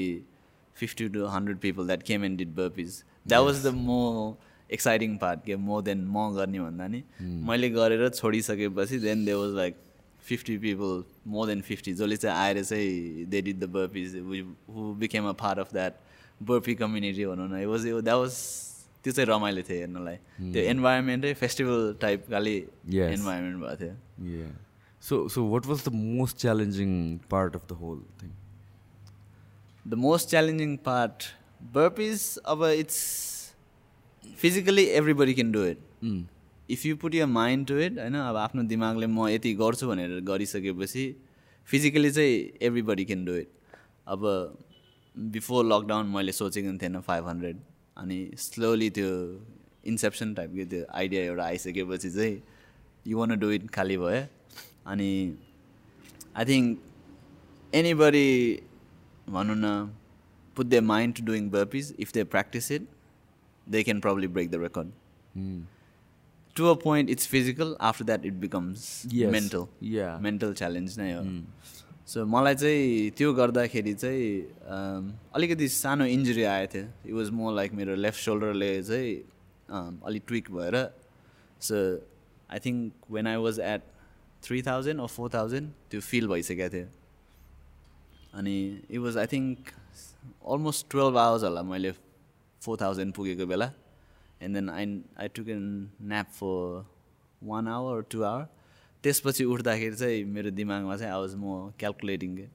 fifty 0.75 1.07
to 1.09 1.25
hundred 1.35 1.57
people 1.67 1.87
that 1.87 2.03
came 2.03 2.25
and 2.25 2.37
did 2.37 2.55
burpees 2.77 3.03
that 3.27 3.41
was 3.41 3.65
the 3.65 3.73
मो 3.75 4.01
exciting 4.69 5.17
part 5.17 5.43
के 5.45 5.55
more 5.69 5.81
than 5.83 6.05
म 6.07 6.29
गर्ने 6.35 6.59
भन्दा 6.59 6.87
नि 6.87 7.01
hmm. 7.01 7.49
मैले 7.49 7.69
गरेर 7.69 8.09
छोडिसकेपछि 8.09 8.99
then 8.99 9.25
they 9.25 9.33
was 9.33 9.55
like 9.55 9.75
fifty 10.25 10.57
people 10.57 11.03
more 11.27 11.47
than 11.47 11.61
fifty 11.61 11.93
जसले 11.93 12.17
चाहिँ 12.17 12.37
आएर 12.37 12.63
चाहिँ 12.63 13.25
they 13.25 13.41
did 13.41 13.63
the 13.63 13.87
burpees 13.93 14.15
who 14.75 14.93
became 14.99 15.29
a 15.29 15.31
fan 15.41 15.59
of 15.59 15.73
that 15.73 15.99
burpee 16.43 16.75
community 16.75 17.25
भनौँ 17.25 17.47
न। 17.49 17.65
वाज 17.65 17.87
द्याट 17.87 18.15
वाज 18.15 18.37
त्यो 19.03 19.13
चाहिँ 19.13 19.27
रमाइलो 19.29 19.61
थियो 19.69 19.79
हेर्नलाई। 19.79 20.17
त्यो 20.53 20.61
इन्भाइरोमेन्टै 20.73 21.33
फेस्टिभल 21.41 21.95
टाइप 22.01 22.29
खालि. 22.31 22.57
इन्भाइरोमेन्ट 23.17 23.57
भएको 23.63 23.75
थियो. 23.81 24.51
So, 25.01 25.27
so 25.27 25.43
what 25.43 25.65
was 25.69 25.81
the 25.83 25.91
most 25.91 26.37
challenging 26.41 26.91
part 27.31 27.55
of 27.57 27.63
the 27.69 27.75
whole 27.79 28.03
thing? 28.19 28.33
The 29.85 29.93
most 30.03 30.29
challenging 30.29 30.75
part 30.85 31.23
burpees 31.77 32.21
अब 32.51 32.63
it's 32.65 32.99
physically 34.41 34.83
everybody 34.99 35.33
can 35.33 35.51
do 35.51 35.63
it 35.65 35.79
if 36.69 36.85
you 36.85 36.95
put 36.97 37.15
your 37.15 37.25
mind 37.25 37.67
to 37.67 37.77
it 37.85 37.99
होइन 37.99 38.15
अब 38.15 38.35
आफ्नो 38.43 38.63
दिमागले 38.69 39.07
म 39.07 39.27
यति 39.27 39.53
गर्छु 39.61 39.87
भनेर 39.87 40.19
गरिसकेपछि 40.29 41.05
फिजिकली 41.67 42.11
चाहिँ 42.11 42.37
एभ्रिबडी 42.69 43.05
क्यान 43.05 43.25
डु 43.25 43.35
इट 43.43 43.49
अब 44.15 44.19
बिफोर 45.15 45.65
लकडाउन 45.65 46.05
मैले 46.15 46.31
सोचेको 46.39 46.77
थिएन 46.81 46.99
फाइभ 47.09 47.27
हन्ड्रेड 47.27 47.57
अनि 47.97 48.19
स्लोली 48.39 48.89
त्यो 48.89 49.09
इन्सेप्सन 49.91 50.33
टाइपको 50.33 50.65
त्यो 50.69 50.85
आइडिया 50.99 51.21
एउटा 51.23 51.43
आइसकेपछि 51.43 52.09
चाहिँ 52.11 52.41
यु 53.07 53.17
वान 53.17 53.37
डु 53.39 53.49
इट 53.51 53.69
खाली 53.75 53.97
भयो। 53.97 54.25
अनि 54.91 55.11
आई 56.35 56.45
थिङ्क 56.45 56.79
एनीबडी 57.73 58.29
भनौँ 59.29 59.55
न 59.57 59.67
put 60.57 60.65
the 60.67 60.79
mind 60.83 61.15
to 61.15 61.25
doing 61.25 61.49
burpees 61.49 61.93
if 61.99 62.13
they 62.13 62.23
practice 62.33 62.71
it 62.71 62.87
they 63.67 63.83
can 63.83 63.99
probably 63.99 64.27
break 64.27 64.49
the 64.51 64.55
record 64.63 64.91
to 66.55 66.65
a 66.67 66.73
point 66.83 67.09
it's 67.09 67.27
physical 67.27 67.75
after 67.81 68.05
that 68.05 68.25
it 68.25 68.33
becomes. 68.41 69.05
Mental. 69.31 69.65
Mental 70.21 70.53
challenge 70.53 70.99
नै 70.99 71.11
हो। 71.13 71.21
So 72.07 72.25
मलाई 72.27 72.55
चाहिँ 72.55 73.11
त्यो 73.17 73.33
गर्दाखेरि 73.33 73.93
चाहिँ 73.93 74.27
um, 74.75 75.03
अलिकति 75.35 75.67
सानो 75.67 76.05
इन्जुरी 76.05 76.43
आएको 76.43 76.73
थियो। 76.73 76.85
इट 77.07 77.13
वाज 77.15 77.29
मोर 77.31 77.53
लाइक 77.55 77.73
मेरो 77.79 77.95
लेफ्ट 77.95 78.19
सोल्डरले 78.19 78.71
चाहिँ 78.83 79.13
um, 79.71 79.93
अलिक 80.05 80.23
ट्विक 80.27 80.51
भएर। 80.51 80.75
So 81.61 81.75
I 82.51 82.59
think 82.65 82.93
when 83.11 83.27
I 83.27 83.35
was 83.45 83.59
at 83.59 83.81
three 84.43 84.61
thousand 84.63 85.01
or 85.01 85.07
four 85.07 85.29
thousand 85.33 85.71
त्यो 85.91 86.01
फिल 86.01 86.27
भइसकेको 86.27 86.69
थियो। 86.73 86.87
अनि 88.39 88.57
it 88.91 88.99
was 88.99 89.17
I 89.17 89.27
think 89.33 89.71
almost 90.43 90.89
twelve 90.91 91.17
hours 91.17 91.43
होला 91.43 91.63
मैले 91.71 91.91
फोर 92.61 92.77
थाउजन्ड 92.81 93.13
पुगेको 93.15 93.45
बेला। 93.47 93.71
And 94.41 94.55
then 94.55 94.69
I 94.69 94.85
I 95.19 95.27
took 95.35 95.49
an 95.55 95.63
nap 96.11 96.27
for 96.39 96.85
one 97.47 97.67
hour 97.67 98.01
two 98.11 98.21
hour 98.23 98.47
त्यसपछि 99.03 99.43
उठ्दाखेरि 99.53 99.95
चाहिँ 99.95 100.23
मेरो 100.35 100.49
दिमागमा 100.59 100.95
चाहिँ 100.97 101.13
आवाज 101.13 101.35
म 101.35 101.75
क्यालकुलेटिङ 101.79 102.35
के? 102.37 102.47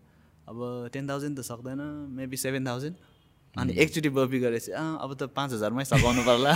अब 0.49 0.57
टेन 0.93 1.09
थाउजन्ड 1.09 1.39
त 1.39 1.43
सक्दैन 1.45 1.81
मेबी 2.17 2.37
सेभेन 2.37 2.67
थाउजन्ड 2.67 2.97
अनि 3.55 3.73
एकचोटि 3.83 4.09
बपी 4.17 4.39
गरेपछि 4.41 4.73
अब 4.73 5.11
त 5.15 5.29
पाँच 5.37 5.53
हजारमै 5.53 5.85
सघाउनु 5.85 6.23
पर्ला। 6.25 6.53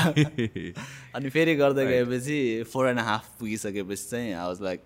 अनि 1.17 1.29
फेरि 1.35 1.55
गर्दै 1.61 1.85
गएपछि 1.87 2.39
फोर 2.73 2.89
एन्ड 2.89 3.01
हाफ 3.09 3.25
पुगिसकेपछि 3.39 4.05
चाहिँ 4.11 4.33
I 4.33 4.47
was 4.49 4.63
like 4.63 4.81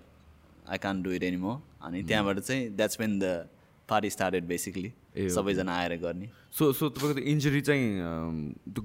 I 0.70 0.78
can't 0.82 1.02
do 1.02 1.10
it 1.18 1.22
anymore 1.38 1.54
अनि 1.86 2.02
त्यहाँबाट 2.02 2.38
चाहिँ 2.40 2.68
that's 2.76 3.00
when 3.00 3.18
the 3.18 3.48
party 3.88 4.10
started 4.10 4.44
basically 4.50 4.90
सबैजना 5.30 5.72
आएर 5.78 5.96
गर्ने। 6.02 6.28
सो 6.50 6.72
सो 6.72 6.88
तपाईँको 6.90 7.20
इन्जुरी 7.30 7.60
चाहिँ 7.68 7.84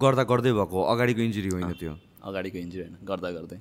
गर्दा 0.05 0.23
गर्दै 0.29 0.51
भएको 0.53 0.83
अगाडिको 0.93 1.21
इन्जुरी 1.21 1.49
होइन 1.49 1.71
त्यो? 1.81 1.93
अगाडिको 2.29 2.57
इन्जुरी 2.57 2.83
होइन 2.85 2.97
गर्दा 3.09 3.31
गर्दै। 3.37 3.57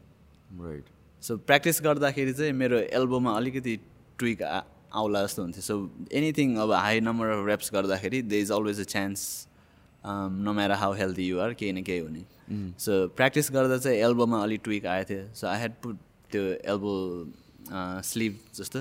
राइट 0.61 0.87
सो 1.23 1.37
प्र्याक्टिस 1.37 1.81
गर्दाखेरि 1.85 2.33
चाहिँ 2.33 2.53
मेरो 2.53 2.79
एल्बोमा 2.99 3.33
अलिकति 3.37 3.77
ट्विक 4.19 4.43
आउला 4.43 5.23
जस्तो 5.25 5.43
हुन्थ्यो. 5.43 5.63
सो 5.63 5.75
एनिथिङ 6.13 6.57
अब 6.57 6.73
हाई 6.73 7.01
नम्बर 7.01 7.27
अफ 7.31 7.47
रेप्स 7.49 7.71
गर्दाखेरि 7.75 8.23
there 8.23 8.41
is 8.41 8.53
always 8.53 8.81
a 8.81 8.85
chance 8.93 9.21
no 10.05 10.53
matter 10.53 10.75
how 10.83 10.93
healthy 11.01 11.29
you 11.29 11.39
are 11.41 11.53
केही 11.55 11.73
न 11.73 11.83
केही 11.83 12.01
हुने. 12.01 12.25
सो 12.79 13.09
प्र्याक्टिस 13.17 13.53
गर्दा 13.53 13.79
चाहिँ 13.79 13.99
एल्बोमा 13.99 14.43
अलिक 14.43 14.61
ट्विक 14.65 14.87
आएको 14.87 15.09
थियो. 15.11 15.29
सो 15.35 15.47
आई 15.47 15.61
हेड 15.61 15.73
पुट 15.83 15.97
त्यो 16.33 16.43
एल्बो 16.73 16.95
स्लिभ 18.11 18.39
जस्तो. 18.57 18.81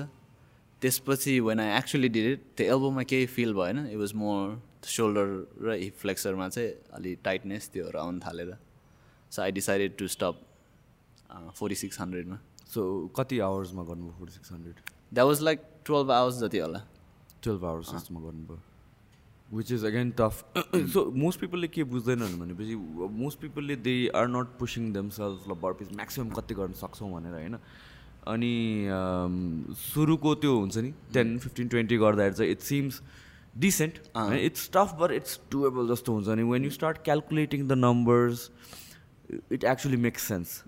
त्यसपछि 0.82 1.38
when 1.40 1.60
I 1.60 1.78
actually 1.78 2.08
did 2.08 2.32
it 2.32 2.44
त्यो 2.56 2.74
एल्बोमा 2.74 3.02
केही 3.12 3.26
फिल 3.36 3.54
भएन. 3.54 3.86
इट 3.86 3.96
वाज 3.96 4.14
मोर 4.16 4.60
सोल्डर 4.96 5.26
र 5.62 5.76
हिप 5.82 5.96
फ्लेक्सरमा 6.02 6.48
चाहिँ 6.48 6.70
अलिक 6.96 7.18
टाइटनेस 7.24 7.70
त्योहरू 7.72 7.98
आउनु 7.98 8.20
थालेर. 8.26 8.54
So 9.30 9.42
I 9.42 9.52
decided 9.52 9.96
to 9.98 10.08
stop 10.08 10.46
forty 11.56 11.74
six 11.82 12.00
हन्ड्रेडमा 12.00 12.38
सो 12.74 12.82
कति 13.16 13.38
आवर्समा 13.48 13.82
गर्नुभयो 13.84 14.14
forty 14.18 14.34
six 14.34 14.52
hundred 14.52 14.80
that 15.14 15.26
was 15.26 15.42
like 15.42 15.62
twelve 15.86 16.10
hours 16.10 16.38
जति 16.40 16.58
होला। 16.58 16.82
टुवेल्भ 17.44 17.64
आवर्स 17.64 17.92
जस्तोमा 17.92 18.20
गर्नुभयो। 18.20 18.58
Which 19.58 19.72
is 19.72 19.84
again 19.84 20.10
tough 20.18 20.44
so 20.92 21.04
most 21.16 21.40
पिपलले 21.40 21.68
के 21.68 21.84
बुझ्दैनन् 21.92 22.38
भनेपछि 22.40 22.74
most 23.20 23.40
पिपलले 23.40 23.76
they 23.86 23.94
are 24.16 24.28
not 24.28 24.58
pushing 24.58 24.92
themselves 24.92 25.50
ल 25.50 25.54
बर्पिस 25.62 25.92
म्याक्सिमम् 25.96 26.30
कति 26.36 26.54
गर्न 26.54 26.72
सक्छौँ 26.82 27.12
भनेर 27.12 27.32
होइन? 27.32 27.56
अनि 28.28 28.54
सुरुको 29.80 30.34
त्यो 30.42 30.58
हुन्छ 30.58 30.76
नि 30.78 30.92
टेन 31.14 31.38
फिफ्टिन 31.38 31.68
ट्वेन्टी 31.68 31.96
गर्दाखेरि 31.98 32.34
चाहिँ 32.34 32.52
it 32.52 32.60
seems 32.68 33.00
decent 33.58 33.94
it's 34.16 34.70
tough 34.74 34.94
but 35.00 35.10
it's 35.12 35.40
doable 35.52 35.88
जस्तो 35.94 36.12
हुन्छ 36.12 36.28
अनि 36.28 36.42
when 36.50 36.64
you 36.64 36.70
start 36.70 36.98
calculating 37.04 37.66
the 37.68 37.72
numbers 37.86 38.50
it 39.52 39.64
actually 39.64 39.96
makes 40.06 40.28
sense 40.28 40.62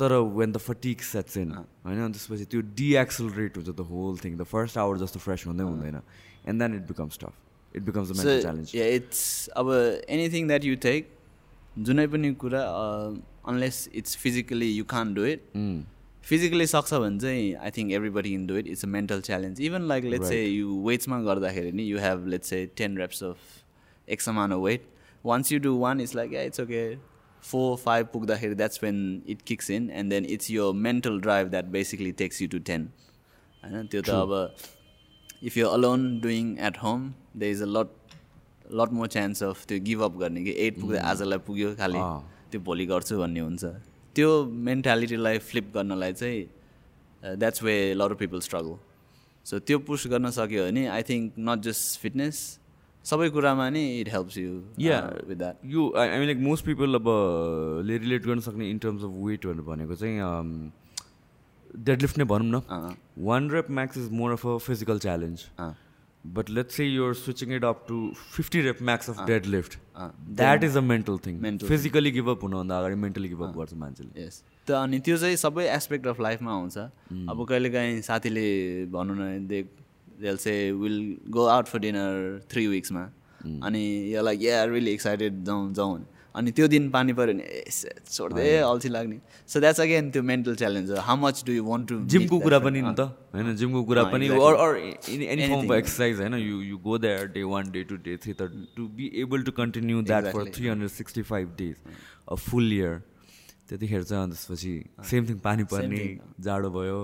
तर 0.00 0.12
when 0.38 0.52
the 0.52 0.58
fatigue 0.68 1.02
sets 1.02 1.36
in 1.36 1.50
होइन? 1.52 2.12
त्यसपछि 2.12 2.44
त्यो 2.52 2.60
डिएक्सलरेट 2.76 3.56
हुन्छ 3.56 3.68
the 3.68 3.86
whole 3.90 4.18
thing 4.24 4.36
the 4.36 4.42
first 4.52 4.78
hour 4.78 4.98
जस्तो 4.98 5.18
फ्रेस 5.26 5.46
हुँदै 5.46 5.64
हुँदैन. 5.64 6.00
And 6.48 6.62
then 6.62 6.74
it 6.76 6.86
becomes 6.88 7.18
tough 7.18 7.76
it 7.76 7.82
becomes 7.82 8.10
mental 8.18 8.40
challenge 8.42 8.76
it's 8.76 9.48
अब 9.56 9.72
anything 10.08 10.48
that 10.48 10.64
you 10.64 10.76
take 10.86 11.12
जुनै 11.88 12.06
पनि 12.14 12.32
कुरा 12.44 12.62
unless 13.48 13.88
it's 13.94 14.16
physically 14.16 14.70
you 14.70 14.84
can't 14.92 15.14
do 15.14 15.24
it 15.32 15.42
physically 16.28 16.66
सक्छ 16.66 16.92
भने 16.94 17.18
चाहिँ 17.20 17.54
I 17.54 17.70
think 17.76 17.92
everybody 17.98 18.32
can 18.34 18.46
do 18.46 18.56
it 18.58 18.66
it's 18.68 18.84
a 18.84 18.88
mental 18.88 19.20
challenge 19.26 19.60
even 19.66 19.82
like 19.88 20.04
let's 20.04 20.30
say 20.30 20.44
you 20.44 20.78
वेट्समा 20.86 21.20
गर्दाखेरि 21.24 21.72
नि 21.72 21.82
you 21.90 21.98
have 22.04 22.26
let's 22.34 22.52
say 22.52 22.64
ten 22.76 22.96
reps 22.98 23.22
of 23.24 23.36
X 24.08 24.28
amount 24.28 24.54
of 24.54 24.60
weight 24.60 24.88
once 25.24 25.52
you 25.52 25.58
do 25.60 25.76
one 25.78 26.00
it's 26.00 26.14
like 26.14 26.32
it's 26.46 26.60
okay 26.60 26.82
four 27.50 27.76
five 27.78 28.06
पुग्दाखेरि 28.12 28.54
that's 28.54 28.82
when 28.82 29.00
it 29.28 29.42
kicks 29.46 29.70
in 29.70 29.90
and 29.90 30.10
then 30.12 30.26
it's 30.36 30.50
यो 30.50 30.72
mental 30.86 31.20
drive 31.20 31.48
that 31.50 31.64
basically 31.76 32.12
takes 32.22 32.42
you 32.42 32.48
to 32.48 32.58
ten 32.70 32.88
होइन 33.62 33.86
त्यो 33.86 34.02
त 34.02 34.10
अब 34.10 34.32
if 35.42 35.56
you 35.56 35.66
alone 35.68 36.08
doing 36.20 36.56
at 36.68 36.82
home 36.82 37.12
there 37.36 37.50
is 37.50 37.62
a 37.62 37.66
lot 37.66 37.88
lot 38.80 38.92
more 38.92 39.08
chance 39.08 39.42
of 39.42 39.66
त्यो 39.66 39.80
give 39.84 40.02
up 40.02 40.16
गर्ने 40.18 40.44
कि। 40.44 40.50
At 40.66 40.80
पुग्दा 40.80 41.02
आजलाई 41.10 41.38
पुग्यो 41.46 41.74
खालि। 41.76 41.98
त्यो 42.50 42.60
भोलि 42.60 42.86
गर्छु 42.86 43.18
भन्ने 43.18 43.40
हुन्छ। 43.40 43.64
त्यो 44.16 44.30
मेन्टालिटीलाई 44.68 45.38
फ्लिप 45.48 45.72
गर्नलाई 45.74 46.12
चाहिँ 46.12 47.36
that's 47.38 47.62
way 47.62 47.74
lot 47.94 48.10
of 48.10 48.18
people 48.18 48.40
struggle 48.40 48.76
so 49.46 49.58
त्यो 49.68 49.78
पुस 49.88 50.06
गर्न 50.12 50.30
सक्यो 50.36 50.64
भने 50.64 50.86
I 50.88 51.02
think 51.08 51.32
not 51.38 51.60
just 51.62 52.00
fitness 52.00 52.38
सबै 53.10 53.28
कुरामा 53.30 53.68
नि 53.70 53.84
इट 54.00 54.08
हेल्प्स 54.12 54.36
यु 54.38 54.52
या 54.80 54.98
विथ 55.28 55.36
द्याट 55.36 55.64
यो 55.74 55.92
I 55.98 56.18
mean 56.18 56.26
like 56.26 56.38
most 56.48 56.64
people 56.66 56.94
अब 56.94 57.08
ले 57.86 57.98
रिलेट 57.98 58.26
गर्न 58.26 58.40
सक्ने 58.48 58.70
इन 58.70 58.78
टर्म्स 58.84 59.04
अफ 59.04 59.12
वेट 59.26 59.46
भनेको 59.70 59.94
चाहिँ 59.94 60.70
डेडलिफ्ट 61.86 62.18
नै 62.18 62.24
भनौँ 62.24 62.50
न। 62.50 62.94
One 63.30 63.50
rep 63.50 63.70
max 63.78 63.98
is 63.98 64.12
more 64.20 64.32
of 64.32 64.46
a 64.46 64.56
physical 64.66 64.98
challenge 64.98 65.44
but 66.36 66.50
let's 66.50 66.76
say 66.76 66.84
you're 66.84 67.14
switching 67.14 67.54
it 67.54 67.64
up 67.64 67.84
to 67.88 67.96
fifty 68.32 68.60
rep 68.60 68.78
max 68.82 69.10
of 69.10 69.16
deadlift 69.46 69.78
that 70.36 70.64
is 70.64 70.76
a 70.76 70.80
mental 70.82 71.18
thing 71.26 71.58
physically 71.58 72.10
give up 72.10 72.42
हुनुभन्दा 72.42 72.78
अगाडि 72.78 72.94
mentally 73.02 73.28
give up 73.28 73.56
गर्छ 73.58 73.74
मान्छेले। 73.82 74.24
यस 74.24 74.42
त 74.66 74.70
अनि 74.82 74.98
त्यो 74.98 75.16
चाहिँ 75.16 75.36
सबै 75.42 75.64
aspect 75.74 76.06
of 76.06 76.20
लाइफमा 76.20 76.52
आउँछ 76.52 76.78
अब 76.78 77.46
कहिलेकाहीँ 77.48 78.00
साथीले 78.02 78.46
भनौँ 78.94 79.16
न 79.18 79.46
they 79.46 79.62
they'll 80.22 80.36
say 80.46 80.56
will 80.72 80.98
go 81.30 81.46
out 81.54 81.66
for 81.68 81.78
dinner 81.86 82.40
three 82.50 82.66
विक्समा 82.66 83.08
अनि 83.66 83.86
यो 84.14 84.22
लाइक 84.22 84.42
या 84.42 84.64
रियली 84.64 84.92
एक्साइटेड 84.92 85.42
जाउँ 85.44 85.72
जाउँ 85.74 86.04
अनि 86.34 86.50
त्यो 86.52 86.66
दिन 86.68 86.88
पानी 86.90 87.12
पऱ्यो 87.18 87.34
भने 87.34 87.44
छोड्दै 88.12 88.48
अल्छी 88.60 88.88
लाग्ने. 88.88 89.18
सो 89.48 89.60
द्याट्स 89.60 89.80
अगेन 89.80 90.10
त्यो 90.12 90.22
मेन्टल 90.30 90.54
च्यालेन्ज 90.62 90.90
हो 90.90 90.96
how 91.00 91.16
much 91.16 91.42
do 91.46 91.52
you 91.52 91.64
want 91.64 91.88
to 91.88 91.96
जिमको 92.12 92.38
कुरा 92.40 92.58
पनि 92.66 92.80
नि 92.82 92.92
त 92.92 93.00
होइन? 93.34 93.54
जिमको 93.56 93.82
कुरा 93.84 94.02
पनि 94.12 94.28
or 94.28 94.54
or 94.64 94.76
any 94.76 95.46
form 95.48 95.66
of 95.66 95.72
exercise 95.76 96.20
होइन? 96.20 96.34
You 96.34 96.60
you 96.62 96.76
go 96.84 96.98
there 96.98 97.26
day 97.34 97.42
one 97.52 97.70
day 97.72 97.84
two 97.84 97.96
day 98.04 98.16
three 98.24 98.32
त 98.40 98.50
to 98.76 98.88
be 98.96 99.10
able 99.22 99.42
to 99.42 99.52
continue 99.60 100.02
that 100.12 100.32
for 100.32 100.50
three 100.56 100.68
hundred 100.68 100.90
sixty 100.90 101.22
five 101.32 101.54
days 101.58 101.76
a 102.28 102.34
full 102.50 102.72
year 102.72 103.00
त्यतिखेर 103.68 104.02
चाहिँ 104.02 104.28
त्यसपछि 104.30 104.74
same 105.10 105.28
thing 105.28 105.38
पानी 105.44 105.64
पर्ने 105.72 106.02
जाडो 106.48 106.70
भयो 106.70 107.00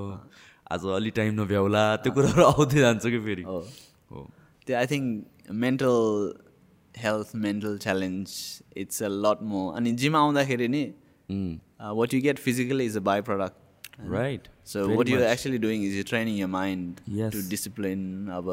आज 0.73 0.85
अलि 0.97 1.11
टाइम 1.17 1.41
नभ्याउला 1.41 1.85
त्यो 2.05 2.13
कुराहरू 2.13 2.45
आउँदै 2.45 2.81
जान्छ 2.81 3.05
कि 3.07 3.19
फेरि? 3.27 3.43
हो। 3.43 4.21
त्यो 4.67 4.77
I 4.79 4.87
think 4.93 5.53
mental 5.65 5.97
health 6.95 7.35
mental 7.45 7.79
challenge 7.85 8.29
it's 8.83 9.03
a 9.03 9.09
lot 9.27 9.43
more 9.53 9.67
अनि 9.77 9.93
जिम 10.03 10.17
आउँदाखेरि 10.17 10.69
नि 10.69 10.85
what 11.99 12.15
you 12.15 12.21
get 12.23 12.39
physically 12.39 12.85
is 12.87 12.97
a 12.97 13.01
byproduct 13.29 14.09
right 14.11 14.49
so 14.73 14.89
what 14.97 15.09
you 15.09 15.21
actually 15.21 15.59
doing 15.65 15.85
is 15.87 15.97
you 15.97 16.05
training 16.09 16.39
your 16.39 16.47
mind. 16.57 17.01
To 17.33 17.49
discipline 17.51 18.29
अब 18.37 18.51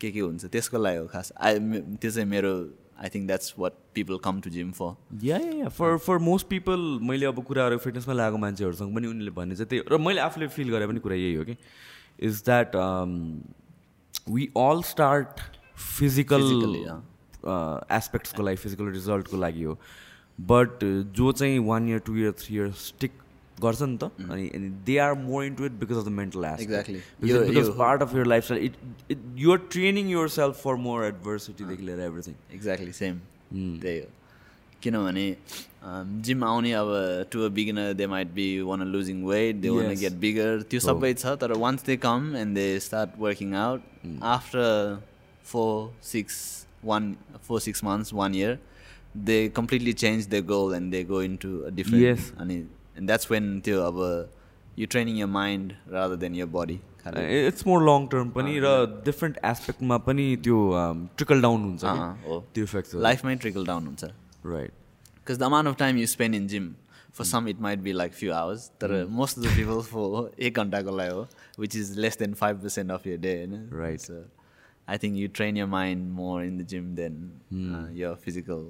के 0.00 0.10
के 0.10 0.20
हुन्छ 0.20 0.44
त्यसको 0.44 0.78
लागि 0.78 0.98
हो 0.98 1.06
खास। 1.06 1.32
आई 1.40 1.58
त्यो 1.58 2.10
चाहिँ 2.10 2.28
मेरो 2.28 2.52
I 3.02 3.08
think 3.08 3.26
that's 3.26 3.54
what 3.58 3.72
people 3.94 4.18
come 4.24 4.40
to 4.40 4.50
gym 4.50 4.70
for 4.72 5.24
yeah 5.24 5.38
yeah 5.38 5.68
for 5.68 5.96
for 5.98 6.18
most 6.18 6.46
people 6.48 6.98
मैले 7.02 7.26
अब 7.26 7.42
कुराहरू 7.44 7.78
फिटनेसमा 7.78 8.14
लगाएको 8.14 8.38
मान्छेहरूसँग 8.38 8.94
पनि 8.94 9.06
उनीहरूले 9.06 9.30
भन्ने 9.30 9.56
चाहिँ 9.56 9.68
त्यही 9.68 9.82
र 9.92 9.98
मैले 9.98 10.20
आफूले 10.20 10.48
फिल 10.58 10.70
गरे 10.70 10.86
पनि 10.86 11.00
कुरा 11.00 11.16
यही 11.16 11.34
हो 11.34 11.44
कि 11.44 11.56
is 12.28 12.42
that 12.44 12.76
we 14.28 14.48
all 14.56 14.82
start 14.82 15.40
physical. 15.98 16.42
एस्पेक्ट्सको 17.92 18.42
लागि 18.42 18.56
फिजिकल 18.56 18.88
रिजल्टको 18.92 19.36
लागि 19.36 19.62
हो 19.62 19.78
बट 20.40 20.84
जो 21.16 21.32
चाहिँ 21.32 21.58
one 21.66 21.88
year 21.88 21.98
two 22.06 22.16
year 22.16 22.32
three 22.38 22.56
year 22.56 22.70
stick 22.80 23.21
गर्छ 23.58 23.82
नि 23.82 23.96
त 23.96 24.10
अनि 24.30 24.68
they 24.86 24.96
are 24.98 25.14
more 25.18 25.44
into 25.44 25.64
it 25.66 25.72
because 25.80 25.96
of 25.96 26.04
the 26.04 26.08
mental 26.12 26.44
Exactly. 26.56 27.00
Because 27.20 27.30
यो- 27.30 27.44
बिकज 27.48 27.66
यो- 27.66 27.76
part 27.78 28.02
of 28.02 28.14
your 28.14 28.26
lifestyle 28.44 28.64
it 28.64 28.76
it 29.10 29.18
you're 29.38 29.58
training 29.72 30.10
yourself 30.38 30.62
for 30.62 30.74
more 30.86 31.04
एडभर्सिटीदेखि 31.04 31.82
लिएर 31.86 32.00
everything 32.08 32.34
exactly 32.54 32.92
same 33.02 33.18
त्यही 33.52 33.98
हो 33.98 34.06
किनभने 34.82 35.26
जिम 36.26 36.44
आउने 36.44 36.72
अब 36.72 36.88
to 37.32 37.40
a 37.44 37.48
beginner 37.58 37.92
they 38.00 38.06
might 38.06 38.28
be 38.34 38.46
wanna 38.70 38.82
losing 38.92 39.22
weight 39.26 39.56
they 39.56 39.68
wanna 39.70 39.90
Yes. 39.90 40.00
Get 40.00 40.12
bigger 40.26 40.62
त्यो 40.70 40.80
सबै 40.80 41.12
छ 41.14 41.34
तर 41.40 41.52
once 41.58 41.84
they 41.86 41.96
come 42.06 42.34
and 42.36 42.54
they 42.56 42.66
start 42.86 43.18
working 43.20 43.54
out 43.62 43.80
after 44.34 44.98
four 45.52 45.72
six 46.10 46.36
one 46.84 47.14
four 47.48 47.60
six 47.60 47.84
months 47.84 48.12
one 48.14 48.34
year 48.34 48.58
they 49.30 49.38
completely 49.56 49.92
change 50.04 50.28
the 50.28 50.44
goal 50.46 50.74
and 50.74 50.90
they 50.92 51.02
go 51.04 51.22
into 51.44 51.48
Yes. 51.58 51.74
Different 51.74 52.38
अनि 52.40 52.62
and 52.96 53.06
that's 53.06 53.30
when 53.30 53.48
त्यो 53.64 53.80
अब 53.90 54.00
you 54.78 54.86
training 54.96 55.18
your 55.18 55.32
mind 55.38 55.72
rather 55.92 56.16
than 56.26 56.34
your 56.34 56.46
body 56.58 56.80
it's 57.46 57.66
more 57.66 57.82
long 57.88 58.06
term 58.12 58.30
पनि 58.36 58.58
र 58.64 58.76
different 59.06 59.38
एस्पेक्टमा 59.54 59.98
पनि 60.10 60.28
त्यो 60.44 60.60
trickle 61.16 61.42
down 61.42 61.64
हुन्छ 61.64 61.96
त्यो 62.54 62.64
इफेक्ट 62.64 62.94
लाइफमै 63.08 63.36
ट्रिकल 63.46 63.66
डाउन 63.72 63.86
हुन्छ 63.86 64.04
right 64.54 64.80
Because 65.24 65.38
the 65.38 65.46
amount 65.46 65.68
of 65.70 65.76
time 65.80 65.98
you 65.98 66.06
spend 66.10 66.34
in 66.34 66.46
gym, 66.48 66.64
for 67.12 67.24
some 67.24 67.46
it 67.50 67.60
might 67.60 67.82
be 67.82 67.92
like 67.92 68.12
few 68.12 68.32
hours. 68.32 68.62
But 68.80 69.08
most 69.08 69.36
of 69.36 69.44
the 69.44 69.50
people 69.56 69.82
for 69.90 70.30
एक 70.46 70.56
घन्टाको 70.58 70.94
लागि 71.00 71.12
हो, 71.12 71.26
which 71.64 71.76
is 71.80 71.92
less 72.04 72.16
than 72.22 72.34
five 72.40 72.60
percent 72.62 72.90
of 72.90 73.06
your 73.06 73.18
day. 73.26 73.34
You 73.42 73.50
know? 73.52 73.60
Right. 73.82 74.00
So 74.00 74.24
I 74.88 74.96
think 74.96 75.20
you 75.22 75.28
train 75.28 75.60
your 75.60 75.68
mind 75.74 76.10
more 76.12 76.42
in 76.42 76.56
the 76.62 76.66
gym 76.72 76.88
than 76.96 77.20
uh, 77.76 77.84
your 78.00 78.16
physical 78.24 78.66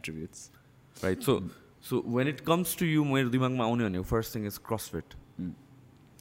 attributes. 0.00 0.50
Right 1.04 1.22
so 1.22 1.38
so 1.90 2.02
when 2.16 2.28
it 2.28 2.40
comes 2.48 2.76
to 2.78 2.86
you 2.86 3.04
मेरो 3.04 3.28
दिमागमा 3.36 3.64
आउने 3.64 3.84
भनेको 3.84 4.04
first 4.14 4.34
thing 4.36 4.46
is 4.46 4.58
CrossFit 4.70 5.14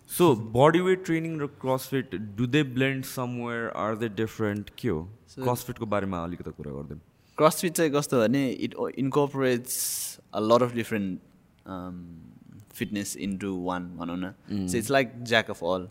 so 0.10 0.36
body 0.60 0.80
weight 0.89 1.06
training 1.06 1.39
र 1.39 1.47
CrossFit 1.63 2.15
do 2.41 2.47
they 2.58 2.63
blend 2.76 3.06
somewhere 3.13 3.71
are 3.86 3.95
they 4.04 4.10
different 4.21 4.69
के 4.84 4.88
हो 4.89 5.02
क्रसफिटको 5.39 5.86
बारेमा 5.95 6.23
अलिकति 6.23 6.52
कुरा 6.62 6.71
गरिदिउँ 6.71 7.02
CrossFit 7.38 7.71
चाहिँ 7.78 7.91
कस्तो 7.91 8.17
भने 8.19 8.41
incorporates 9.04 10.19
a 10.34 10.41
lot 10.41 10.62
of 10.62 10.73
different 10.76 11.21
um, 11.65 11.95
fitness 12.80 13.15
into 13.15 13.56
one 13.67 13.88
भनौँ 13.97 14.17
न. 14.17 14.67
So 14.67 14.78
it's 14.78 14.89
like 14.89 15.23
jack 15.23 15.49
of 15.49 15.63
all. 15.63 15.88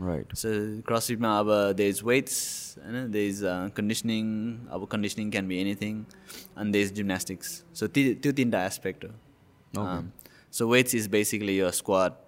Right 0.00 0.34
So 0.36 0.50
CrossFitमा 0.88 1.38
अब 1.38 1.76
there 1.76 1.88
is 1.88 2.02
weights, 2.02 2.36
होइन 2.84 3.10
there 3.12 3.28
is 3.30 3.42
uh, 3.42 3.68
conditioning, 3.78 4.28
अब 4.72 4.88
conditioning 4.88 5.30
can 5.36 5.48
be 5.48 5.60
anything, 5.60 6.06
and 6.56 6.74
there 6.74 6.86
is 6.86 6.92
gymnastics. 6.92 7.64
So 7.72 7.88
ती 7.88 8.14
त्यो 8.14 8.32
तिनवटा 8.32 8.64
aspect 8.66 9.04
हो. 9.04 9.10
Okay. 9.76 9.98
Um, 9.98 10.12
so 10.50 10.66
weights 10.66 10.94
is 10.94 11.08
basically 11.08 11.56
your 11.56 11.72
squat, 11.72 12.20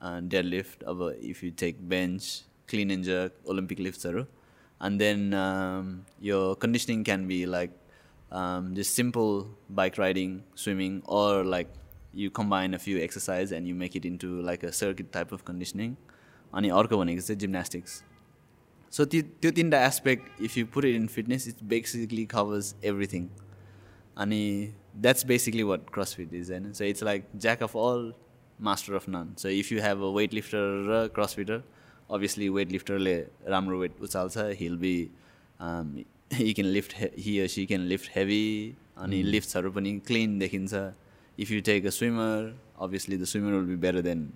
uh, 0.00 0.20
deadlift, 0.20 0.82
अब 0.84 1.04
if 1.32 1.42
you 1.42 1.50
take 1.50 1.86
bench, 1.88 2.42
clean 2.66 2.90
and 2.90 3.04
jerk, 3.04 3.32
Olympic 3.46 3.78
liftsहरू. 3.78 4.26
And 4.80 5.00
then 5.00 5.34
um, 5.34 6.06
your 6.20 6.54
conditioning 6.56 7.04
can 7.04 7.26
be 7.26 7.46
like 7.46 7.72
um, 8.30 8.74
just 8.74 8.94
simple 8.94 9.48
bike 9.68 9.98
riding, 9.98 10.44
swimming, 10.54 11.02
or 11.04 11.44
like 11.44 11.68
you 12.12 12.30
combine 12.30 12.74
a 12.74 12.78
few 12.78 13.00
exercise 13.00 13.52
and 13.52 13.66
you 13.66 13.74
make 13.74 13.96
it 13.96 14.04
into 14.04 14.40
like 14.42 14.62
a 14.62 14.72
circuit 14.72 15.10
type 15.12 15.32
of 15.32 15.44
conditioning. 15.44 15.96
अनि 16.52 16.68
अर्को 16.80 16.98
भनेको 16.98 17.20
चाहिँ 17.20 17.38
gymnastics 17.40 18.02
so 18.92 19.04
त्यो 19.04 19.22
त्यो 19.42 19.50
तिनवटा 19.58 19.84
aspect 19.86 20.42
if 20.42 20.58
you 20.58 20.66
put 20.74 20.84
it 20.84 20.96
in 20.96 21.06
fitness 21.14 21.48
it's 21.48 21.62
basically 21.72 22.24
covers 22.34 22.74
everything 22.84 23.28
अनि 24.16 24.42
that's 24.96 25.26
basically 25.26 25.62
what 25.72 25.90
CrossFit 25.94 26.34
is 26.34 26.50
होइन 26.50 26.72
so 26.72 26.84
it's 26.84 27.02
like 27.10 27.24
jack 27.36 27.62
of 27.62 27.76
all 27.76 28.12
master 28.68 28.94
of 28.94 29.08
none 29.08 29.34
so 29.38 29.48
if 29.48 29.72
you 29.72 29.80
have 29.82 30.02
a 30.02 30.12
weightlifter 30.34 30.64
र 30.90 31.06
CrossFitter 31.14 31.62
obviously 32.10 32.48
weight 32.48 32.72
लिफ्टरले 32.72 33.16
राम्रो 33.48 33.78
weight 33.80 34.00
उचाल्छ 34.02 34.38
he'll 34.60 34.76
be 34.78 34.94
he 36.34 36.52
can 36.52 36.68
lift 36.68 36.94
he 37.18 37.48
she 37.48 37.66
can 37.66 37.86
lift 37.88 38.10
heavy 38.14 38.44
अनि 38.96 39.22
लिफ्ट्सहरू 39.22 39.70
पनि 39.72 39.98
clean 40.06 40.38
देखिन्छ. 40.38 40.74
If 41.38 41.50
you 41.50 41.60
take 41.66 41.86
a 41.86 41.90
swimmer 41.90 42.54
obviously 42.82 43.16
the 43.16 43.24
swimmer 43.24 43.52
will 43.52 43.66
be 43.66 43.76
better 43.82 44.00
than 44.02 44.28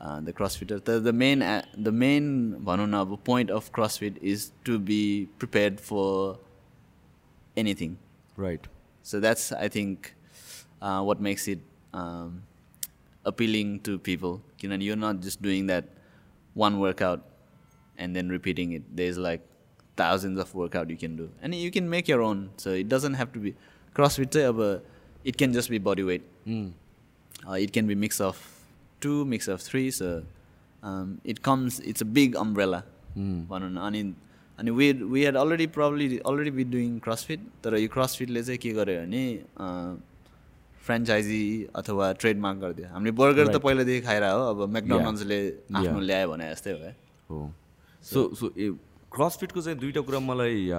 the 0.00 0.32
क्रसफिटर 0.36 0.78
तर 0.86 0.98
the 1.00 1.14
main 1.14 1.42
the 1.78 1.88
main 2.04 2.24
भनौँ 2.64 2.86
न 2.88 3.00
अब 3.00 3.18
point 3.26 3.50
of 3.50 3.70
CrossFit 3.74 4.18
is 4.32 4.50
to 4.66 4.78
be 4.90 5.02
prepared 5.38 5.78
for 5.90 7.60
anything 7.60 7.96
right 8.38 8.66
So 9.10 9.18
that's 9.22 9.44
I 9.52 9.68
think 9.74 10.14
uh, 10.80 11.02
what 11.02 11.20
makes 11.20 11.48
it 11.48 11.62
um, 11.92 12.42
appealing 13.24 13.80
to 13.80 13.98
people. 13.98 14.42
You 14.60 14.68
know, 14.68 14.76
you're 14.76 14.96
not 14.96 15.20
just 15.20 15.42
doing 15.42 15.66
that 15.66 15.88
one 16.54 16.78
workout 16.78 17.24
and 17.98 18.14
then 18.16 18.28
repeating 18.28 18.72
it. 18.72 18.84
There's 19.00 19.18
like 19.18 19.42
thousands 19.96 20.38
of 20.38 20.54
workout 20.54 20.90
you 20.90 20.96
can 20.96 21.16
do, 21.16 21.30
and 21.42 21.54
you 21.54 21.70
can 21.70 21.90
make 21.90 22.08
your 22.08 22.22
own. 22.22 22.50
So 22.56 22.70
it 22.70 22.88
doesn't 22.88 23.14
have 23.14 23.32
to 23.32 23.38
be 23.38 23.54
CrossFit. 23.96 24.32
say, 24.32 24.44
अब 24.44 24.80
it 25.24 25.36
can 25.36 25.52
just 25.52 25.70
be 25.70 25.78
body 25.78 26.02
weight. 26.02 26.22
Uh, 27.48 27.54
it 27.54 27.72
can 27.72 27.86
be 27.86 27.94
mix 27.94 28.20
of 28.20 28.38
mix 29.25 29.47
of 29.47 29.61
three. 29.61 29.91
So 29.91 30.23
um, 30.83 31.19
it 31.23 31.41
comes. 31.41 31.79
It's 31.79 32.01
a 32.01 32.05
big 32.05 32.35
umbrella. 32.35 32.83
भनौँ 33.17 33.69
न 33.69 33.77
अनि 33.77 34.01
अनि 34.59 34.71
we 34.71 34.91
we 34.93 35.23
had 35.25 35.35
already 35.37 35.65
probably 35.77 36.17
already 36.25 36.51
be 36.51 36.63
doing 36.73 36.97
CrossFit 37.05 37.39
तर 37.63 37.75
यो 37.77 37.87
क्रसफिटले 37.93 38.43
चाहिँ 38.43 38.57
के 38.65 38.71
गर्यो 38.73 39.01
भने 39.01 39.23
फ्रेन्चाइजी 40.87 41.41
अथवा 41.75 42.11
ट्रेडमार्क 42.21 42.59
गरिदियो 42.59 42.87
हामीले 42.93 43.11
बर्गर 43.21 43.47
त 43.53 43.61
पहिलादेखि 43.63 44.01
खाइरह 44.05 44.31
हो 44.31 44.43
अब 44.49 44.69
मेकडोनल्ड्सले 44.75 45.39
आफ्नो. 45.75 45.99
ल्यायो 45.99 46.27
भने 46.31 46.49
जस्तै 46.51 46.71
हो 47.29 47.39
सो 48.03 48.19
सो 48.39 48.51
ए 48.57 48.69
क्रसफिटको 49.17 49.61
चाहिँ 49.61 49.79
दुईवटा 49.79 50.01
कुरा 50.09 50.19
मलाई 50.29 50.69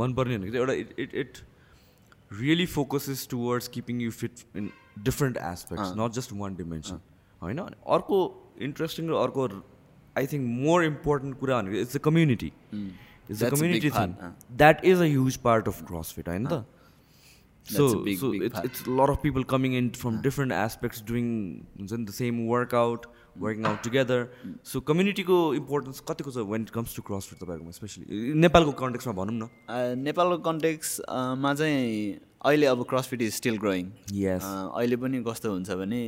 मनपर्ने 0.00 0.38
भनेको 0.38 0.52
चाहिँ 0.52 0.66
एउटा 0.66 0.74
it 0.82 0.90
it 1.06 1.14
it 1.22 1.38
really 2.40 2.66
focuses 2.74 3.26
towards 3.30 3.68
keeping 3.78 4.00
you 4.02 4.10
fit 4.10 4.44
in 4.56 4.70
different 5.10 5.36
aspects 5.52 5.92
not 6.02 6.12
just 6.18 6.32
one 6.42 6.56
dimension 6.56 7.00
होइन? 7.42 7.58
अर्को 7.96 8.18
इन्ट्रेस्टिङ 8.68 9.08
र 9.10 9.14
अर्को 9.26 9.46
आई 10.16 10.26
थिङ्क 10.32 10.46
मोर 10.64 10.84
इम्पोर्टेन्ट 10.84 11.38
कुरा 11.40 11.60
भनेको 11.62 11.80
it's 11.86 11.96
a 11.96 12.00
community 12.08 12.52
it's 12.74 13.42
a 13.42 13.54
it's 13.70 13.90
that 14.56 14.84
is 14.84 14.98
a 14.98 15.08
huge 15.14 15.36
part 15.48 15.68
of 15.68 15.82
CrossFit 15.92 16.28
होइन 16.28 16.46
त 16.46 16.64
so 17.66 17.86
it's 18.08 18.64
it's 18.64 18.84
lot 18.90 19.10
of 19.10 19.18
people 19.22 19.42
coming 19.48 19.74
in 19.78 19.88
from 19.96 20.20
different 20.22 20.52
aspects 20.58 21.02
doing 21.08 21.26
हुन्छ 21.80 21.92
नि 21.92 22.04
the 22.04 22.10
same 22.18 22.38
workout 22.48 23.06
working 23.42 23.66
out 23.66 23.82
together 23.84 24.24
so 24.70 24.80
कम्युनिटीको 24.88 25.36
importance 25.54 26.00
कतिको 26.08 26.30
छ 26.30 26.46
when 26.48 26.62
it 26.62 26.70
comes 26.78 26.96
to 26.96 27.02
CrossFit 27.10 27.42
तपाईँकोमा 27.42 27.76
especially 27.76 28.32
नेपालको 28.44 28.72
कन्टेक्समा 28.80 29.12
भनौँ 29.20 29.36
न। 29.36 30.02
नेपालको 30.02 30.38
कन्टेक्समा 30.48 31.54
चाहिँ 31.54 32.18
अहिले 32.44 32.66
अब 32.66 32.82
CrossFit 32.90 33.22
is 33.22 33.34
still 33.34 33.58
growing 33.58 33.92
yes 34.22 34.50
अहिले 34.50 34.96
पनि 35.04 35.22
कस्तो 35.28 35.52
हुन्छ 35.52 35.78
भने 35.82 36.02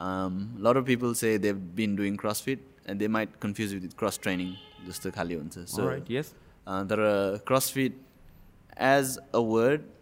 Lot 0.00 0.76
of 0.76 0.84
people 0.86 1.14
say 1.14 1.36
they 1.38 1.52
been 1.80 1.96
doing 1.96 2.16
CrossFit 2.22 2.66
and 2.88 2.98
they 3.00 3.08
might 3.16 3.36
confuse 3.42 3.74
with 3.74 3.98
cross 3.98 4.18
training 4.22 4.54
जस्तो 4.86 5.10
खालि 5.18 5.34
हुन्छ 5.34 5.58
सो 5.58 5.82
Alright, 5.82 6.10
yes. 6.16 6.32
तर 6.90 7.42
CrossFit 7.48 8.00
as 8.92 9.18
a 9.34 9.38
word 9.38 9.92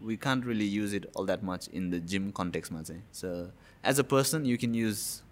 we 0.00 0.16
can't 0.16 0.44
really 0.44 0.64
use 0.64 0.92
it 0.92 1.06
all 1.14 1.26
that 1.26 1.42
much 1.42 1.68
in 1.68 1.90
the 1.90 2.00
gym 2.00 2.32
context 2.32 2.72
मा 2.72 2.82
चाहिँ 2.82 3.02
so 3.12 3.32
as 3.84 3.98
a 3.98 4.04
person 4.04 4.44
you 4.44 4.58
can 4.62 4.74
use 4.74 5.22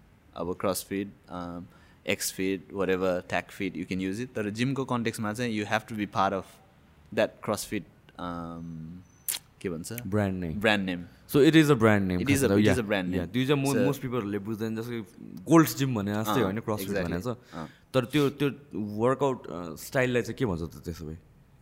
our 0.41 0.55
crossfit 0.63 1.07
um, 1.29 1.67
xfit 2.05 2.71
whatever 2.71 3.13
tag 3.33 3.51
fit 3.51 3.75
you 3.75 3.85
can 3.85 3.99
use 3.99 4.19
it 4.25 4.33
तर 4.35 4.51
gym 4.59 4.73
को 4.73 4.85
context 4.91 5.19
मा 5.19 5.33
चाहिँ 5.33 5.53
you 5.53 5.65
have 5.71 5.87
to 5.91 5.97
be 6.01 6.07
part 6.17 6.37
of 6.39 6.53
that 7.11 7.41
crossfit 7.47 7.83
um, 8.19 8.69
के 9.64 9.68
भन्छ? 9.74 10.00
Brand 10.14 10.40
name 10.40 10.60
brand 10.60 10.84
name 10.86 11.04
so 11.32 11.42
it 11.42 11.56
is 11.56 11.70
a 11.70 11.74
brand 11.84 12.04
name 12.08 12.18
it 12.20 12.30
is 12.34 12.42
a 12.44 12.48
brand 12.90 13.08
name. 13.12 13.28
त्यो 13.32 13.46
चाहिँ 13.46 13.60
most 13.86 14.00
पिपलहरूले 14.02 14.38
बुझ्दैन 14.48 14.76
जस्तै 14.76 15.00
गोल्ड 15.50 15.68
जिम 15.80 15.94
भने 15.94 16.12
जस्तै 16.14 16.40
होइन 16.40 16.60
क्रसफिट. 16.68 16.96
भने 17.04 17.20
छ। 17.20 17.36
अँ। 17.54 17.68
तर 17.94 18.04
त्यो 18.12 18.28
त्यो 18.38 18.48
वर्कआउट 19.00 19.38
स्टाइललाई 19.80 20.22
चाहिँ 20.22 20.38
के 20.38 20.46
भन्छ 20.46 20.62
त 20.62 20.84
त्यसो 20.84 21.04
भए? 21.06 21.18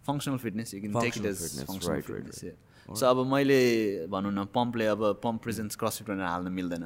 Functional 0.07 0.39
fitness 0.45 0.75
it 0.75 0.83
functional 0.93 2.01
fitness 2.01 2.45
so 2.99 3.05
अब 3.07 3.19
मैले 3.33 3.59
भनौँ 4.11 4.33
न 4.33 4.45
पम्पले 4.55 4.87
अब 4.93 5.01
पम्प 5.23 5.43
प्रेजेन्स 5.43 5.77
क्रसफिट 5.79 6.07
भनेर 6.09 6.27
हाल्न 6.27 6.53
मिल्दैन। 6.53 6.85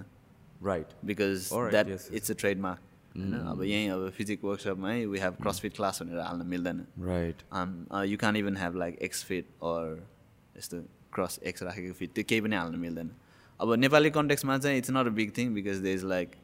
Right 0.62 0.88
because 1.04 1.48
that 1.52 1.86
it's 2.12 2.30
a 2.30 2.34
trademark 2.34 2.80
होइन? 3.16 3.32
अब 3.52 3.62
यहीँ 3.64 3.88
अब 3.90 4.10
फिजिक 4.16 4.44
वर्कसपमै 4.44 4.96
वी 5.06 5.18
हेभ 5.18 5.34
क्रसफिट 5.42 5.72
क्लास 5.76 6.02
भनेर 6.02 6.20
हाल्न 6.20 6.46
मिल्दैन। 6.46 6.78
Right 7.06 7.42
you 8.10 8.16
can 8.18 8.36
even 8.36 8.56
have 8.56 8.76
like 8.84 8.98
X 9.08 9.24
fit 9.24 9.46
or 9.70 9.82
यस्तो। 10.58 10.76
क्रस 11.16 11.38
एक्स 11.50 11.62
राखेको 11.62 11.92
फिट 12.00 12.10
त्यो 12.14 12.24
केही 12.28 12.40
पनि 12.46 12.56
हाल्न 12.56 12.78
मिल्दैन। 12.80 13.10
अब 13.60 13.72
नेपाली 13.84 14.10
कन्टेक्समा 14.16 14.58
चाहिँ 14.58 14.78
it's 14.78 14.90
not 14.96 15.06
a 15.06 15.14
big 15.20 15.32
thing 15.38 15.54
because 15.54 15.78
they 15.86 15.92
is 15.94 16.04
like 16.12 16.34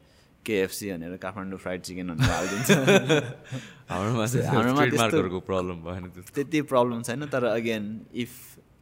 KFC 0.45 0.91
भनेर 0.91 1.17
काठमाडौँ 1.23 1.57
फ्राइड 1.65 1.81
चिकन 1.81 2.07
भनेर 2.13 2.31
हालिदिन्छ। 2.31 2.71
हाम्रोमा 3.91 4.25
हाम्रोमा 4.49 4.85
त्यस्तो- 4.85 5.41
प्रब्लम 5.47 5.77
भएन 5.85 6.09
त्यति 6.35 6.61
प्रब्लम 6.73 7.01
छैन 7.03 7.25
तर 7.35 7.43
अगेन 7.45 7.85
इफ 8.23 8.31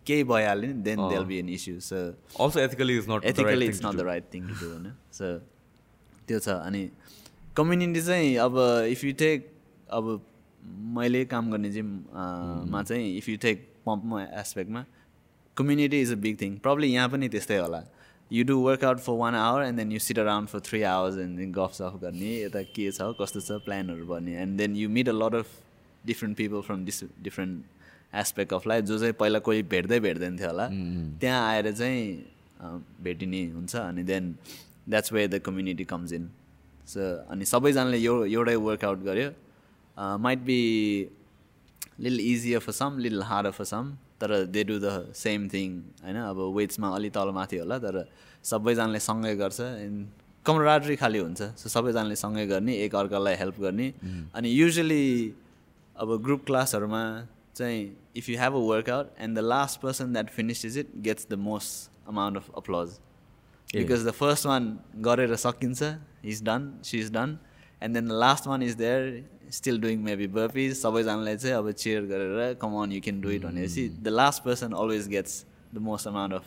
केही 0.08 0.24
भइहाल्यो 0.32 0.68
नि 0.68 0.82
then 0.84 1.00
there'll 1.10 1.24
be 1.32 1.38
an 1.40 1.50
issue 1.56 1.80
so 1.88 1.98
also 2.44 2.60
ethically 2.60 2.98
is 2.98 3.06
not 3.10 3.26
ethically 3.32 3.66
it's 3.66 3.82
not 3.86 3.96
the 3.96 4.06
right 4.08 4.24
thing 4.34 4.48
to 4.48 4.54
do 4.62 4.70
होइन? 4.72 4.88
सो 5.20 5.28
त्यो 6.28 6.40
छ 6.40 6.56
अनि 6.70 6.82
कम्युनिटी 7.58 8.02
चाहिँ 8.02 8.36
अब 8.48 8.58
इफ 8.92 9.04
यु 9.04 9.14
टेक 9.22 9.48
अब 10.00 10.10
मैले 10.98 11.24
काम 11.34 11.52
गर्ने 11.52 11.70
जिममा 11.72 12.84
चाहिँ 12.84 13.18
इफ 13.18 13.30
यु 13.30 13.38
टेक 13.46 13.68
पम्पमा 13.86 14.24
एस्पेक्टमा 14.42 14.86
community 15.58 16.02
is 16.02 16.12
a 16.12 16.16
big 16.26 16.40
thing 16.42 16.58
problem 16.60 16.88
यहाँ 16.90 17.10
पनि 17.10 17.30
त्यस्तै 17.30 17.58
होला. 17.58 17.84
You 18.32 18.44
do 18.46 18.58
workout 18.60 19.00
for 19.00 19.14
one 19.18 19.36
hour 19.36 19.64
and 19.64 19.78
then 19.80 19.92
you 19.92 20.00
sit 20.00 20.20
around 20.20 20.50
for 20.50 20.60
three 20.68 20.82
hours 20.90 21.18
and 21.20 21.38
then 21.38 21.52
गफ 21.54 21.74
सफ 21.74 22.00
गर्ने. 22.02 22.32
यता 22.42 22.62
के 22.76 22.92
छ 22.92 23.12
कस्तो 23.20 23.40
छ 23.40 23.60
प्लानहरू 23.66 24.06
गर्ने 24.08 24.36
and 24.42 24.58
then 24.58 24.76
you 24.76 24.90
meet 24.90 25.10
a 25.10 25.12
lot 25.14 25.36
of 25.36 25.48
different 26.06 26.38
people 26.38 26.62
from 26.68 26.86
this 26.86 27.04
different 27.24 28.16
aspect 28.20 28.54
of 28.54 28.68
life 28.68 28.86
जो 28.86 28.98
चाहिँ 29.00 29.14
पहिला 29.20 29.40
कोही 29.40 29.64
भेट्दै 29.74 30.00
भेट्दैन 30.00 30.38
थियो 30.38 30.48
होला 30.48 30.68
त्यहाँ 31.22 31.48
आएर 31.50 31.72
चाहिँ 31.72 32.04
भेटिने 33.04 33.42
हुन्छ 33.50 33.76
अनि 33.76 34.04
then 34.04 34.36
that's 34.90 35.14
way 35.14 35.28
the 35.28 35.40
community 35.46 35.84
comes 35.92 36.14
in 36.14 36.30
so 36.88 37.00
अनि 37.32 37.46
सबैजनाले 37.46 37.98
यो 37.98 38.16
एउटै 38.26 38.56
वर्कआउट 38.68 39.04
गर्यो. 39.04 39.30
Might 39.98 40.40
be 40.50 40.60
lil 42.00 42.20
easier 42.20 42.60
for 42.60 42.72
some 42.74 42.98
lil 43.00 43.22
harder 43.24 43.52
for 43.52 43.66
some 43.66 43.92
तर 44.22 44.46
they 44.54 44.64
do 44.70 44.78
the 44.80 45.14
same 45.18 45.48
thing 45.54 45.70
होइन? 46.04 46.18
अब 46.32 46.38
वेट्समा 46.58 46.88
अलि 46.96 47.10
तलमाथि 47.18 47.58
होला 47.58 47.78
तर 47.86 47.96
सबैजनाले 48.46 49.00
सँगै 49.10 49.36
गर्छ। 49.42 49.60
एन्ड 49.62 50.08
कमराड्री 50.46 50.96
खालि 51.02 51.20
हुन्छ। 51.20 51.42
सो 51.62 51.70
सबैजनाले 51.70 52.16
सँगै 52.24 52.46
गर्ने 52.54 52.74
एक 52.86 52.96
अर्कालाई 52.96 53.36
हेल्प 53.42 53.60
गर्ने। 53.62 53.88
अनि 54.36 54.50
युजली 54.50 55.06
अब 55.96 56.10
ग्रुप 56.24 56.46
क्लासहरूमा 56.46 57.04
चाहिँ 57.56 57.80
if 58.18 58.30
you 58.30 58.38
have 58.40 58.54
a 58.56 58.64
workout 58.72 59.08
and 59.22 59.38
the 59.38 59.42
last 59.44 59.80
person 59.82 60.14
that 60.14 60.30
finish 60.36 60.66
is 60.66 60.78
it 60.78 60.88
gets 61.08 61.28
the 61.32 61.34
most 61.48 62.08
amount 62.10 62.38
of 62.38 62.50
applause 62.58 62.90
because 63.70 64.06
the 64.08 64.12
first 64.20 64.46
one 64.46 64.64
गरेर 65.08 65.36
सकिन्छ 65.44 65.82
is 66.32 66.44
done 66.44 66.72
she 66.86 67.00
is 67.00 67.12
done 67.14 67.38
and 67.82 67.94
then 67.96 68.08
the 68.08 68.18
last 68.24 68.48
one 68.48 68.64
is 68.64 68.76
there 68.82 69.02
still 69.52 69.80
doing 69.82 70.04
maybe 70.04 70.28
burpees 70.36 70.74
सबैजनालाई 70.78 71.38
चाहिँ 71.38 71.56
अब 71.56 71.72
cheer 71.74 72.06
गरेर 72.12 72.54
come 72.62 72.76
on 72.82 72.92
you 72.92 73.02
can 73.02 73.22
do 73.22 73.30
it 73.32 73.46
भनेपछि 73.46 73.88
the 73.90 74.08
last 74.14 74.44
person 74.44 74.72
always 74.84 75.08
gets 75.10 75.44
the 75.74 75.78
most 75.88 76.08
amount 76.08 76.34
of 76.34 76.46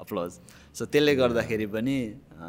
applause 0.00 0.38
so 0.78 0.86
त्यसले 0.86 1.14
गर्दाखेरि 1.16 1.66
पनि 1.74 1.96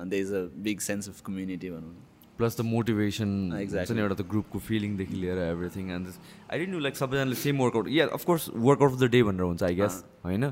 the 0.05 0.13
is 0.13 0.33
a 0.33 0.43
big 0.63 0.79
sense 0.87 1.09
of 1.09 1.21
community 1.25 1.69
भनौँ 1.69 1.95
plus 2.37 2.57
the 2.57 2.65
motivation 2.65 3.31
नि 3.53 4.01
एउटा 4.01 4.15
त 4.15 4.25
ग्रुपको 4.33 4.59
फिलिङदेखि 4.67 5.15
लिएर 5.23 5.39
everything 5.45 5.89
and 5.91 6.07
I 6.51 6.59
don't 6.59 6.69
know 6.69 6.79
like 6.79 6.95
सबैजनाले 6.97 7.35
same 7.39 7.57
workout 7.61 7.89
yeah 7.91 8.05
of course 8.19 8.49
workout 8.67 8.93
of 8.93 8.99
the 8.99 9.09
day 9.15 9.23
भनेर 9.23 9.43
हुन्छ 9.43 9.63
आई 9.63 9.75
गेस 9.75 10.03
होइन? 10.25 10.45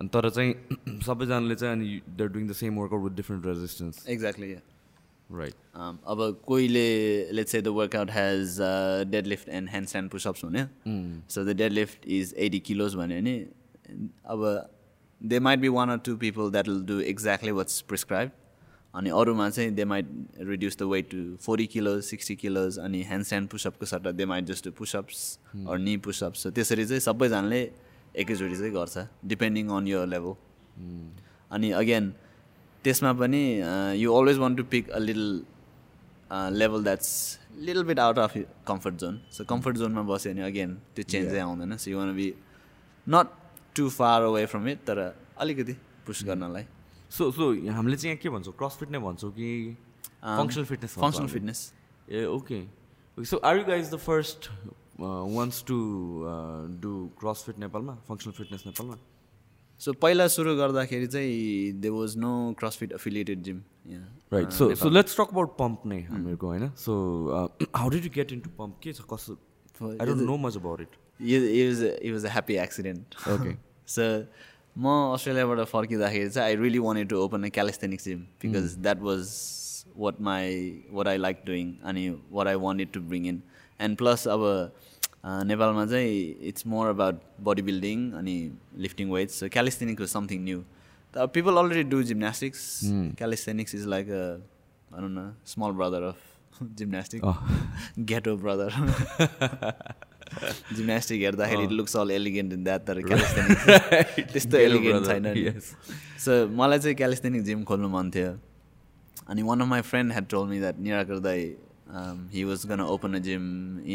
अनि 0.00 0.08
तर 0.14 0.30
चाहिँ 0.30 1.00
सबैजनाले 1.06 1.54
चाहिँ 1.54 1.74
अनि 1.76 2.00
they 2.18 2.28
doing 2.34 2.48
the 2.48 2.52
same 2.62 2.78
workout 2.78 3.02
with 3.04 3.16
different 3.16 3.46
resistance 3.46 4.04
exactly 4.08 4.54
right 5.32 5.54
Um, 5.70 5.96
अब 6.06 6.40
कोहीले 6.46 7.32
let's 7.32 7.52
say 7.52 7.60
the 7.62 7.68
workout 7.74 8.10
has 8.10 8.56
deadlift 9.26 9.48
and 9.48 9.68
handstand 9.88 10.10
pushups 10.10 10.44
हुने। 10.44 10.64
So 11.34 11.44
the 11.44 11.54
deadlift 11.72 12.06
is 12.16 12.34
eighty 12.46 12.58
kilos 12.68 12.94
भन्यो 12.96 13.18
भने 13.20 13.34
अब 14.34 14.40
they 15.20 15.38
might 15.46 15.60
be 15.60 15.68
one 15.76 15.90
or 15.90 15.98
two 16.06 16.16
people 16.16 16.50
that 16.52 16.68
will 16.68 16.82
do 16.86 16.98
exactly 17.10 17.50
what's 17.58 17.80
prescribe 17.88 18.30
अनि 18.94 19.10
अरूमा 19.18 19.48
चाहिँ 19.50 19.70
they 19.74 19.84
might 19.84 20.08
reduce 20.48 20.78
the 20.78 20.90
weight 20.92 21.10
to 21.10 21.36
forty 21.44 21.66
kilos 21.74 22.02
sixty 22.04 22.36
kilos 22.36 22.78
अनि 22.78 23.02
hand 23.02 23.24
stand 23.26 23.48
पुसअपको 23.50 23.86
सट्टा 23.86 24.10
they 24.12 24.24
might 24.32 24.44
just 24.46 24.68
pushups 24.78 25.22
or 25.68 25.78
नि 25.78 25.96
पुसअप्स 26.08 26.42
सो 26.42 26.50
त्यसरी 26.58 26.86
चाहिँ 26.86 27.00
सबैजनाले 27.06 27.62
एकैचोटि 28.16 28.56
चाहिँ 28.56 28.72
गर्छ 28.74 29.06
डिपेन्डिङ 29.34 29.68
अन 29.78 29.88
यर 29.88 30.06
लेभल 30.06 30.34
अनि 31.50 31.70
अगेन 31.82 32.12
त्यसमा 32.84 33.12
पनि 33.20 33.42
you 34.02 34.08
always 34.18 34.38
want 34.38 34.56
to 34.58 34.64
pick 34.72 34.90
a 34.90 34.98
little 34.98 35.26
level 36.60 36.84
that's 36.84 37.10
little 37.66 37.84
bit 37.84 37.98
out 37.98 38.18
of 38.18 38.36
comfort 38.66 38.94
zone 39.02 39.20
so 39.36 39.44
comfort 39.52 39.76
जोनमा 39.76 40.02
बस्यो 40.10 40.32
भने 40.32 40.42
अगेन 40.46 40.74
त्यो 40.94 41.04
चेन्जै 41.12 41.38
आउँदैन. 41.40 41.76
So 41.76 41.90
you 41.90 41.98
wanna 41.98 42.14
be 42.16 42.28
not 43.06 43.26
too 43.76 43.88
far 43.98 44.22
away 44.22 44.44
from 44.46 44.68
it 44.68 44.84
तर 44.86 44.98
अलिकति 45.38 45.72
पुस 46.06 46.24
गर्नलाई। 46.24 46.64
सो 47.10 47.30
सो 47.32 47.52
हामीले 47.76 47.96
चाहिँ 47.96 48.10
यहाँ 48.14 48.22
के 48.22 48.28
भन्छौँ? 48.30 48.54
क्रसफिट 48.58 48.90
नै 48.90 48.98
भन्छौँ 48.98 49.30
कि 49.32 49.76
functional 50.22 50.64
fitness 50.64 50.94
functional 51.00 51.28
fitness 51.28 51.60
ah 52.08 52.24
okay 52.36 52.58
so 53.18 53.36
are 53.44 53.56
you 53.58 53.64
guys 53.64 53.90
the 53.90 53.96
first 54.06 54.48
ones 55.00 55.64
to 55.68 55.76
do 56.82 56.92
CrossFit 57.20 57.58
नेपालमा 57.58 57.94
फङ्सनल 58.08 58.32
फिटनेस 58.38 58.66
नेपालमा 58.66 58.96
सो 59.80 59.92
पहिला 60.02 60.26
सुरु 60.28 60.54
गर्दाखेरि 60.56 61.06
चाहिँ 61.06 61.72
they 61.80 61.88
was 61.90 62.16
no 62.18 62.30
CrossFit 62.58 62.92
affiliated 62.92 63.42
gym 63.42 63.60
right 64.32 64.50
so 64.52 64.74
so 64.74 64.88
let's 64.90 65.16
talk 65.20 65.28
about 65.32 65.56
Pump 65.58 65.86
नै 65.92 66.00
हामीहरूको 66.02 66.46
होइन? 66.46 66.68
So 66.76 66.92
how 67.76 67.88
did 67.90 68.04
you 68.04 68.10
get 68.14 68.32
into 68.40 68.50
Pump 68.58 68.78
के 68.82 68.92
छ 68.92 69.06
कस्तो 69.12 69.36
I 69.80 70.06
don't 70.06 70.22
know 70.22 70.36
much 70.46 70.56
about 70.56 70.80
it 70.80 70.96
it 71.20 72.12
was 72.12 72.24
a 72.24 72.30
happy 72.32 72.56
accident 72.66 73.16
Okay. 73.36 73.54
So 73.88 74.02
म 74.78 74.86
अस्ट्रेलियाबाट 75.14 75.60
फर्किँदाखेरि 75.68 76.28
चाहिँ 76.30 76.48
I 76.48 76.56
really 76.62 76.78
wanted 76.88 77.08
to 77.08 77.16
open 77.22 77.44
a 77.44 77.48
calisthenics 77.56 78.04
gym 78.04 78.20
because 78.42 78.76
that 78.82 79.00
was 79.02 79.32
what 79.96 80.20
my 80.28 80.60
what 80.92 81.08
I 81.08 81.16
like 81.18 81.42
doing 81.46 81.74
अनि 81.92 82.08
what 82.32 82.46
I 82.48 82.54
wanted 82.66 82.92
to 82.92 83.00
bring 83.08 83.26
in 83.28 83.42
and 83.80 83.96
plus 83.98 84.26
अब 84.28 84.44
नेपालमा 85.24 85.86
चाहिँ 85.86 86.10
it's 86.50 86.66
more 86.66 86.88
about 86.88 87.20
bodybuilding 87.62 88.10
and 88.20 88.36
lifting 88.84 89.10
weights 89.10 89.40
so 89.40 89.48
calisthenics 89.52 90.00
was 90.00 90.08
something 90.08 90.44
new 90.44 90.62
त 91.14 91.28
people 91.34 91.56
already 91.64 91.88
do 91.90 92.02
gymnastics 92.10 92.80
calisthenics 93.18 93.74
is 93.74 93.86
like 93.94 94.10
a 94.10 94.24
भनौँ 94.92 95.10
न 95.10 95.34
small 95.46 95.72
brother 95.80 96.02
of 96.02 96.16
gymnastic 96.78 97.22
ghetto 98.12 98.36
brother 98.36 98.70
gymnastic 100.76 101.20
हेर्दाखेरि 101.20 101.66
looks 101.76 101.96
all 101.96 102.10
elegant 102.10 102.52
in 102.52 102.64
that 102.64 102.86
तर 102.86 103.00
callisthenic 103.02 104.28
त्यस्तो 104.32 104.58
elegant 104.58 105.06
छैन. 105.06 105.60
So 106.24 106.46
मलाई 106.60 106.78
चाहिँ 106.78 106.96
callisthenic 106.96 107.42
gym 107.42 107.64
खोल्नु 107.70 107.88
मन 107.88 108.10
थियो। 108.14 108.32
अनि 109.28 109.42
one 109.42 109.60
of 109.60 109.68
my 109.68 109.80
friend 109.90 110.12
had 110.12 110.26
told 110.30 110.48
me 110.48 110.58
that 110.60 110.78
Nirakar 110.78 111.18
दाई 111.18 111.42
he 112.32 112.44
was 112.44 112.66
gonna 112.68 112.80
open 112.80 113.14
a 113.14 113.18
gym 113.26 113.44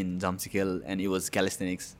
in 0.01 0.17
Jhamsikhel 0.19 0.81
and 0.85 1.01
it 1.01 1.07
was 1.07 1.29
calisthenics 1.35 1.95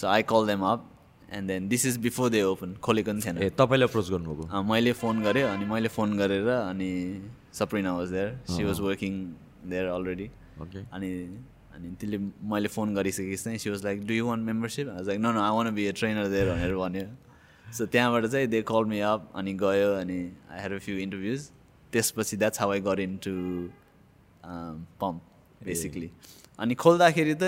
so 0.00 0.06
I 0.08 0.22
call 0.32 0.46
them 0.46 0.62
up 0.72 0.90
and 1.32 1.48
then 1.48 1.68
this 1.68 1.86
is 1.86 1.96
before 2.06 2.30
they 2.30 2.42
open 2.42 2.74
खोलेको 2.82 3.10
पनि 3.10 3.20
थिएन 3.24 3.38
ए 3.38 3.50
तपाईँले 3.58 3.84
approach 3.84 4.10
गर्नुभएको? 4.10 4.48
अँ, 4.48 4.62
मैले 4.70 4.92
phone 4.92 5.22
गरेँ 5.22 5.42
अनि 5.44 5.64
मैले 5.72 5.88
फोन 5.88 6.16
गरेर 6.18 6.48
अनि 6.48 6.92
Sabrina 7.58 7.96
was 7.96 8.10
there 8.12 8.38
she 8.50 8.64
was 8.64 8.80
working 8.80 9.24
there 9.70 9.86
already 9.86 10.30
अनि 10.92 11.10
अनि 11.74 11.90
त्यसले 12.00 12.18
मैले 12.52 12.68
फोन 12.68 12.94
गरिसकेपछि 12.94 13.42
चाहिँ 13.44 13.58
she 13.58 13.70
was 13.70 13.84
like 13.84 14.06
do 14.06 14.14
you 14.14 14.26
want 14.26 14.40
membership 14.48 14.88
आज 14.88 15.06
like 15.08 15.20
no 15.20 15.32
no 15.32 15.40
I 15.42 15.56
wanna 15.56 15.74
be 15.74 15.86
a 15.86 15.92
trainer 15.92 16.28
there 16.28 16.50
भनेर 16.52 16.74
भन्यो। 16.76 17.06
सो 17.76 17.86
त्यहाँबाट 17.86 18.26
चाहिँ 18.26 18.46
दे 18.46 18.62
कल 18.62 18.84
मी 18.88 19.00
अप 19.10 19.32
अनि 19.34 19.52
गयो 19.62 19.92
अनि 20.00 20.18
I 20.52 20.60
had 20.62 20.72
a 20.72 20.78
few 20.86 20.96
interviews 20.98 21.48
त्यसपछि 21.92 22.36
that's 22.36 22.60
how 22.60 22.70
I 22.72 22.80
got 22.80 23.00
into 23.26 23.34
Pump 25.00 25.20
basically 25.64 26.10
अनि 26.58 26.74
खोल्दाखेरि 26.82 27.34
त 27.42 27.44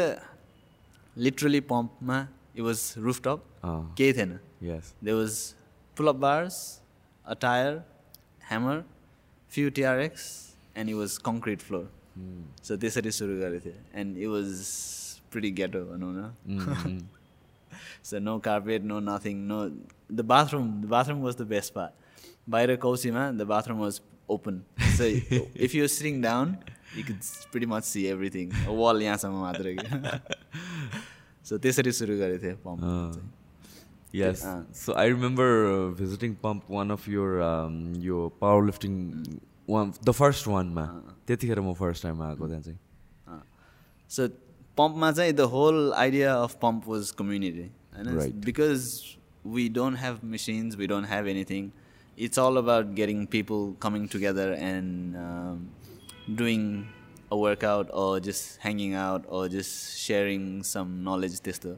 लिटरली 1.26 1.60
पम्पमा 1.72 2.18
इट 2.56 2.62
वाज 2.68 2.80
रुफटप 3.08 3.44
अँ 3.64 3.94
केही 3.98 4.12
थिएन 4.18 4.38
यस 4.70 4.94
there 5.02 5.16
was 5.16 5.54
pull-up 5.96 6.18
bars, 6.20 6.56
a 7.24 7.34
tire, 7.34 7.82
hammer, 8.48 8.84
few 9.48 9.70
TRX, 9.70 10.24
and 10.74 10.90
it 10.90 10.94
was 10.94 11.18
concrete 11.28 11.62
floor. 11.62 11.84
So 12.62 12.76
त्यसरी 12.76 13.10
सुरु 13.18 13.36
गरेको 13.40 13.64
थियो 13.64 14.00
and 14.00 14.18
it 14.18 14.28
was 14.28 14.64
pretty 15.32 15.50
ghetto 15.60 15.84
भनौँ 15.92 16.12
न 16.16 16.98
so 18.02 18.18
no 18.18 18.38
carpet, 18.40 18.84
no 18.84 19.00
nothing, 19.00 19.46
no. 19.48 19.72
The 20.08 20.22
bathroom, 20.22 20.68
the 20.82 20.86
bathroom 20.86 21.22
was 21.22 21.36
the 21.36 21.44
best 21.44 21.74
part. 21.74 21.92
Baira 22.48 22.76
Kausima, 22.84 23.36
the 23.36 23.44
bathroom 23.44 23.80
was 23.80 24.00
open. 24.28 24.64
So 24.96 25.04
if 25.66 25.74
you 25.74 25.82
were 25.82 25.88
sitting 25.88 26.20
down, 26.94 26.98
you 26.98 27.04
could 27.04 27.18
s- 27.18 27.46
pretty 27.50 27.66
much 27.66 27.84
see 27.84 28.08
everything. 28.08 28.52
A 28.66 28.72
wall 28.72 29.00
यहाँसम्म 29.00 29.40
मात्रै 29.40 29.76
so 31.44 31.58
त्यसरी 31.62 31.92
सुरु 31.92 32.16
गरेको 32.18 32.42
थिएँ 32.42 32.54
pump 32.64 32.80
चाहिँ। 33.14 33.32
Yes. 34.12 34.46
so 34.72 34.94
I 34.94 35.06
remember 35.06 35.66
uh, 35.66 35.90
visiting 35.90 36.34
Pump, 36.36 36.68
one 36.68 36.90
of 36.90 37.06
your 37.06 37.42
um, 37.42 37.92
your 38.00 38.30
powerlifting 38.30 39.38
one, 39.66 39.92
the 40.02 40.14
first 40.14 40.46
one 40.46 40.74
ma. 40.74 40.86
त्यतिखेर 41.26 41.60
म 41.60 41.72
first 41.74 42.02
time 42.02 42.22
आएको 42.22 42.48
त्यहाँ 42.48 42.62
चाहिँ। 42.62 42.78
सो 44.10 44.28
पम्पमा 44.78 45.10
चाहिँ 45.12 45.32
the 45.32 45.40
whole 45.40 45.92
idea 45.96 46.34
of 46.42 46.54
Pump 46.62 46.88
was 46.88 47.10
community 47.18 47.68
होइन. 47.96 48.40
Because 48.44 48.86
we 49.46 49.68
don't 49.68 49.98
have 49.98 50.20
machines 50.24 50.76
we 50.76 50.86
don't 50.86 51.06
have 51.08 51.26
anything 51.28 51.70
it's 52.18 52.38
all 52.38 52.56
about 52.56 52.86
getting 52.94 53.26
people 53.26 53.74
coming 53.82 54.06
together 54.12 54.54
and 54.58 55.16
doing 56.28 56.68
a 57.32 57.36
workout 57.44 57.90
or 58.02 58.20
just 58.28 58.60
hanging 58.66 58.94
out 59.06 59.26
or 59.40 59.48
just 59.56 59.72
sharing 60.04 60.46
some 60.74 60.94
knowledge 61.08 61.40
त्यस्तो 61.48 61.74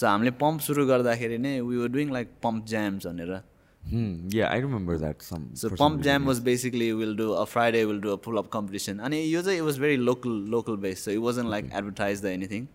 so 0.00 0.06
हामीले 0.06 0.30
Pump 0.42 0.60
सुरु 0.66 0.86
गर्दाखेरि 0.86 1.38
नै 1.46 1.60
we 1.60 1.76
were 1.76 1.88
doing 1.98 2.12
like 2.18 2.36
Pump 2.42 2.66
jams 2.74 3.06
भनेर 3.06 3.40
Hmm. 3.82 4.28
Yeah, 4.28 4.48
I 4.48 4.58
remember 4.58 4.98
that. 4.98 5.22
Some. 5.22 5.44
So 5.54 5.68
for 5.70 5.76
some 5.76 5.84
pump 5.84 6.00
reason, 6.00 6.04
jam 6.04 6.22
yes. 6.22 6.28
was 6.28 6.40
basically 6.40 6.92
we'll 6.92 7.14
do 7.14 7.32
a 7.32 7.46
Friday 7.46 7.84
we'll 7.84 8.00
do 8.00 8.10
a 8.12 8.18
pull 8.18 8.38
up 8.38 8.50
competition. 8.50 9.00
And 9.00 9.14
it, 9.14 9.32
it 9.32 9.62
was 9.62 9.78
very 9.78 9.96
local 9.96 10.30
local 10.30 10.76
based, 10.76 11.04
so 11.04 11.10
it 11.10 11.22
wasn't 11.28 11.48
like 11.48 11.72
advertised 11.72 12.24
or 12.24 12.28
anything. 12.28 12.68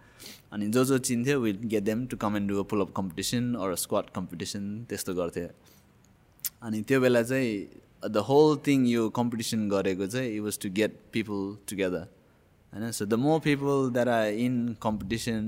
And 0.52 0.64
in 0.64 0.72
जो 0.72 0.84
जो 0.86 0.98
चिन्थ्यो 0.98 1.42
we'd 1.42 1.70
get 1.70 1.86
them 1.86 2.08
to 2.08 2.18
come 2.18 2.36
and 2.36 2.48
do 2.48 2.60
a 2.60 2.64
pull 2.64 2.82
up 2.82 2.94
competition 2.94 3.56
or 3.56 3.72
a 3.72 3.78
squat 3.78 4.12
competition 4.14 4.86
त्यस्तो 4.90 5.14
गर्थे 5.16 5.48
अनि 6.64 6.82
त्यो 6.82 7.00
बेला 7.02 7.22
चाहिँ 7.24 7.68
the 8.08 8.24
whole 8.28 8.58
thing 8.68 8.86
यो 8.88 9.10
competition 9.18 9.68
गरेको 9.70 10.08
चाहिँ 10.08 10.36
it 10.36 10.42
was 10.42 10.60
to 10.62 10.70
get 10.80 11.00
people 11.14 11.42
together 11.70 12.06
होइन? 12.74 12.92
So 12.92 13.06
the 13.06 13.14
more 13.26 13.40
people 13.48 13.90
that 13.94 14.08
are 14.08 14.28
in 14.46 14.56
competition 14.84 15.44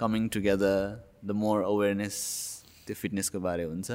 coming 0.00 0.28
together 0.36 0.78
the 1.24 1.30
more 1.42 1.62
awareness 1.64 2.14
त्यो 2.86 2.94
फिटनेसको 2.94 3.40
बारे 3.40 3.64
हुन्छ. 3.64 3.90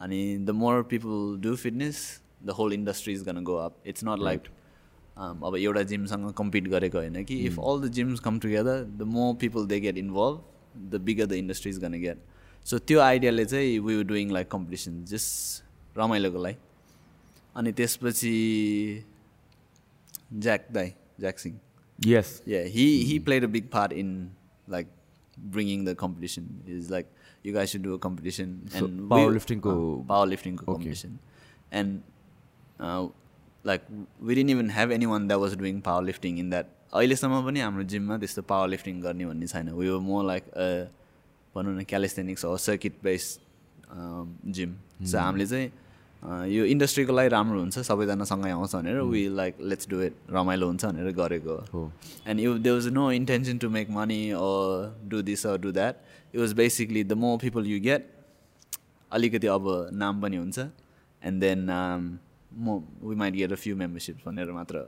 अनि 0.00 0.20
the 0.38 0.50
more 0.62 0.82
people 0.90 1.40
do 1.42 1.54
fitness 1.56 1.98
the 2.42 2.50
whole 2.58 2.72
industry 2.72 3.12
is 3.14 3.22
gonna 3.24 3.42
go 3.44 3.56
up 3.64 3.76
it's 3.86 4.04
not 4.04 4.22
like 4.22 4.42
अब 5.18 5.56
एउटा 5.56 5.82
जिमसँग 5.90 6.32
compete 6.34 6.68
गरेको 6.68 6.98
होइन 6.98 7.24
कि 7.24 7.36
if 7.46 7.58
all 7.60 7.80
the 7.80 7.92
gyms 7.92 8.20
come 8.20 8.38
together 8.40 8.84
the 8.98 9.02
more 9.14 9.34
people 9.40 9.66
they 9.66 9.78
get 9.80 9.98
involved 9.98 10.90
the 10.92 11.00
bigger 11.08 11.26
the 11.26 11.32
industry 11.44 11.70
is 11.72 11.78
gonna 11.84 12.00
get 12.02 12.18
so 12.66 12.78
त्यो 12.90 13.00
आइडियाले 13.00 13.44
चाहिँ 13.44 13.78
we 13.78 13.96
were 13.96 14.04
doing 14.04 14.30
like 14.32 14.50
competition 14.50 15.04
just 15.04 15.98
रमाइलोको 15.98 16.42
लागि। 16.44 16.56
अनि 17.56 17.72
त्यसपछि 17.80 18.34
ज्याक 20.44 20.66
दाई 20.78 20.92
Jack 21.20 21.38
Singh 21.46 21.58
Yes. 21.98 22.28
yeah 22.50 22.62
he 22.74 22.84
he 23.08 23.16
played 23.26 23.44
a 23.46 23.48
big 23.54 23.66
part 23.72 23.92
in 24.02 24.06
like 24.74 24.88
bringing 25.56 25.82
the 25.88 25.92
competition 26.00 26.46
is 26.76 26.88
like 26.94 27.10
you 27.48 27.52
guys 27.56 27.70
should 27.72 27.84
do 27.84 27.92
a 27.96 27.98
competition 28.06 28.54
So, 28.76 28.78
and 28.86 29.02
we- 29.02 29.08
powerlifting 29.12 29.60
ko- 29.66 29.74
uh, 29.74 30.00
powerlifting 30.08 30.56
ko 30.60 30.64
Okay. 30.64 30.72
competition 30.72 31.12
and 31.80 32.00
uh, 32.80 33.02
like 33.70 33.84
we 34.20 34.34
didn't 34.38 34.50
even 34.56 34.72
have 34.78 34.94
anyone 34.98 35.28
that 35.32 35.38
was 35.44 35.54
doing 35.62 35.78
powerlifting 35.90 36.40
in 36.44 36.50
that 36.56 36.72
अहिलेसम्म 37.02 37.40
पनि 37.50 37.60
हाम्रो 37.66 37.84
जिममा 37.94 38.18
त्यस्तो 38.24 38.42
power 38.54 38.68
lifting 38.74 39.00
गर्ने 39.06 39.26
भन्ने 39.30 39.46
छैन 39.54 39.70
we 39.78 39.88
were 39.90 40.00
more 40.08 40.24
like 40.32 40.50
भनौँ 41.54 41.74
न 41.78 41.84
callisthenics 41.94 42.44
हो 42.50 42.56
सर्किट 42.66 42.98
बेस्ड 43.04 44.50
जिम 44.58 44.74
सो 45.12 45.18
हामीले 45.18 45.46
चाहिँ 45.54 45.68
अ, 45.68 45.81
यो 46.22 46.64
इन्डस्ट्रीको 46.72 47.12
लागि 47.12 47.28
राम्रो 47.28 47.60
हुन्छ 47.60 47.78
सबैजना 47.88 48.24
सँगै 48.30 48.50
आउँछ 48.50 48.74
भनेर 48.76 49.00
we 49.10 49.22
like 49.36 49.60
let's 49.72 49.88
do 49.90 50.00
it 50.02 50.14
रमाइलो 50.30 50.66
हुन्छ 50.66 50.84
भनेर 50.84 51.10
गरेको 51.18 51.56
हो 51.72 51.82
and 52.26 52.40
you 52.40 52.58
they 52.58 52.70
was 52.70 52.86
no 52.98 53.10
intention 53.12 53.58
to 53.58 53.70
make 53.76 53.90
money 53.98 54.20
or 54.38 54.88
do 55.10 55.22
this 55.30 55.46
or 55.46 55.58
do 55.58 55.72
that 55.72 55.94
it 56.34 56.40
was 56.40 56.52
basically 56.62 57.04
the 57.04 57.12
more 57.24 57.38
people 57.42 57.66
you 57.66 57.80
get 57.80 58.08
अलिकति 59.12 59.46
अब 59.58 59.68
नाम 60.04 60.22
पनि 60.22 60.36
हुन्छ 60.36 60.58
एन्ड 60.58 61.40
देन 61.40 61.68
म 62.54 62.80
we 63.02 63.14
might 63.16 63.34
get 63.34 63.52
a 63.52 63.60
few 63.66 63.76
membership 63.76 64.16
भनेर 64.26 64.52
मात्र. 64.52 64.86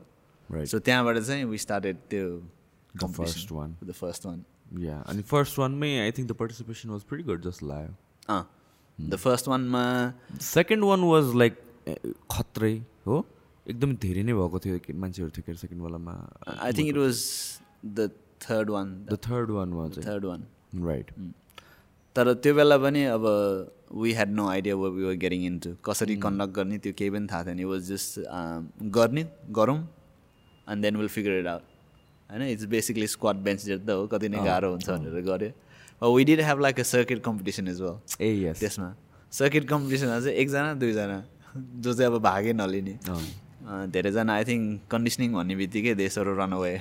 so 0.49 0.79
त्यहाँबाट 0.79 1.19
चाहिँ 1.19 1.45
वी 1.45 1.59
स्टार्टेड 1.59 1.97
त्यो 2.11 2.27
first 3.15 3.51
one. 3.53 3.71
The 3.85 3.93
first 3.93 4.27
one 4.27 4.45
Yeah. 4.75 5.03
अनि 5.11 5.23
first 5.23 5.59
वानमै 5.59 5.89
I 5.99 6.13
think 6.13 6.29
the 6.29 6.33
participation 6.35 6.91
was 6.91 7.03
pretty 7.09 7.25
good 7.25 7.43
जस्तो 7.43 7.67
लाग्यो 7.67 7.95
अँ 8.35 8.43
द 8.99 9.17
फर्स्ट 9.17 9.49
वानमा 9.49 9.85
सेकेन्ड 10.41 10.85
वान 10.85 11.05
वाज 11.05 11.35
लाइक 11.37 11.55
खत्रै 12.31 12.75
हो। 13.07 13.25
एकदमै 13.67 13.95
धेरै 14.03 14.23
नै 14.23 14.33
भएको 14.41 14.59
थियो 14.65 14.99
मान्छेहरू 15.05 15.31
थियो 15.37 15.45
के 15.47 15.55
second 15.63 15.83
वालामा। 15.83 16.13
I 16.49 16.73
think 16.73 16.89
it 16.89 16.97
was 16.97 17.17
the 17.85 18.11
third 18.45 18.71
one 18.71 18.93
the 19.07 19.19
third 19.27 19.51
one 19.51 19.73
was 19.73 19.99
third 20.07 20.25
one 20.25 20.45
right 20.87 21.11
तर 22.17 22.33
त्यो 22.43 22.55
बेला 22.55 22.77
पनि 22.79 23.05
अब 23.11 23.25
we 24.03 24.13
had 24.13 24.31
no 24.31 24.47
idea 24.49 24.75
we 24.77 25.05
were 25.05 25.15
getting 25.23 25.45
in 25.47 25.59
to 25.59 25.71
कसरी 25.85 26.17
कन्डक्ट 26.25 26.55
गर्ने 26.55 26.79
त्यो 26.79 26.93
केही 26.99 27.11
पनि 27.11 27.27
थाहा 27.33 27.45
थिएन। 27.47 27.65
वाज 27.65 27.89
जस्ट 27.89 28.21
गर्ने 28.97 29.23
गरौँ 29.59 29.79
and 30.67 30.83
then 30.83 30.97
will 30.97 31.09
figure 31.17 31.39
it 31.39 31.47
out 31.47 31.63
होइन? 32.31 32.43
इट्स 32.43 32.65
बेसिकली 32.75 33.07
स्क्वाड 33.07 33.37
बेन्च 33.45 33.65
जस्तो 33.65 34.01
हो। 34.01 34.07
कति 34.15 34.29
नै 34.29 34.45
गाह्रो 34.45 34.71
हुन्छ 34.71 34.89
भनेर 34.91 35.21
गऱ्यो। 35.31 35.51
We 36.17 36.25
did 36.25 36.41
have 36.41 36.61
like 36.61 36.81
a 36.81 36.83
circuit 36.95 37.23
competition 37.23 37.69
is 37.69 37.81
well 37.83 37.97
uh 38.21 38.35
yes 38.43 38.61
त्यसमा. 38.61 38.91
सर्किट 39.33 39.69
कम्पिटिसनमा 39.69 40.19
चाहिँ 40.21 40.37
एकजना 40.37 40.75
दुईजना. 40.83 41.23
जो 41.55 41.93
चाहिँ 41.95 42.13
अब 42.13 42.19
भागै 42.23 42.53
नलिने. 42.53 42.99
धेरैजना 43.93 44.33
आई 44.35 44.45
थिङ्क 44.45 44.81
कन्डिसनिङ 44.91 45.33
भन्ने 45.35 45.55
बित्तिकै 45.57 45.95
देशहरू 45.97 46.33
रन 46.37 46.53
अवे 46.53 46.73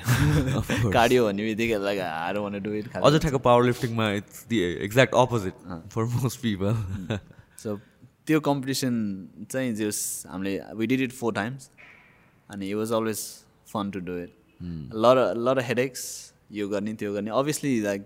कार्डियो 0.93 1.25
भन्ने 1.25 1.43
बित्तिकै 1.45 1.77
लाइक 1.83 1.99
हार 1.99 2.37
वान 2.43 2.59
डु 2.63 2.71
इट 2.79 2.97
अझ 2.97 3.13
ठ्याक्क 3.15 3.37
power 3.45 3.63
लिफ्टिङमा 3.65 4.09
it's 4.13 4.45
the 4.49 4.59
exact 4.87 5.13
opposite 5.21 5.55
for 5.93 6.03
most 6.15 6.41
people 6.41 6.73
so 7.63 7.77
त्यो 8.27 8.39
कम्पिटिसन 8.47 8.97
चाहिँ 9.51 9.73
जस 9.75 10.01
हामीले 10.29 10.53
we 10.75 10.87
did 10.87 11.01
it 11.01 11.11
four 11.21 11.33
times 11.33 11.69
अनि 12.49 12.69
it 12.69 12.75
was 12.75 12.91
always 12.99 13.23
fun 13.73 13.91
to 13.91 13.99
do 14.09 14.17
it 14.23 14.31
lot 15.05 15.23
lot 15.45 15.59
headaches 15.69 16.03
यो 16.51 16.67
गर्ने 16.69 16.93
त्यो 16.93 17.13
गर्ने. 17.13 17.31
अभियसली 17.31 17.79
लाइक 17.81 18.01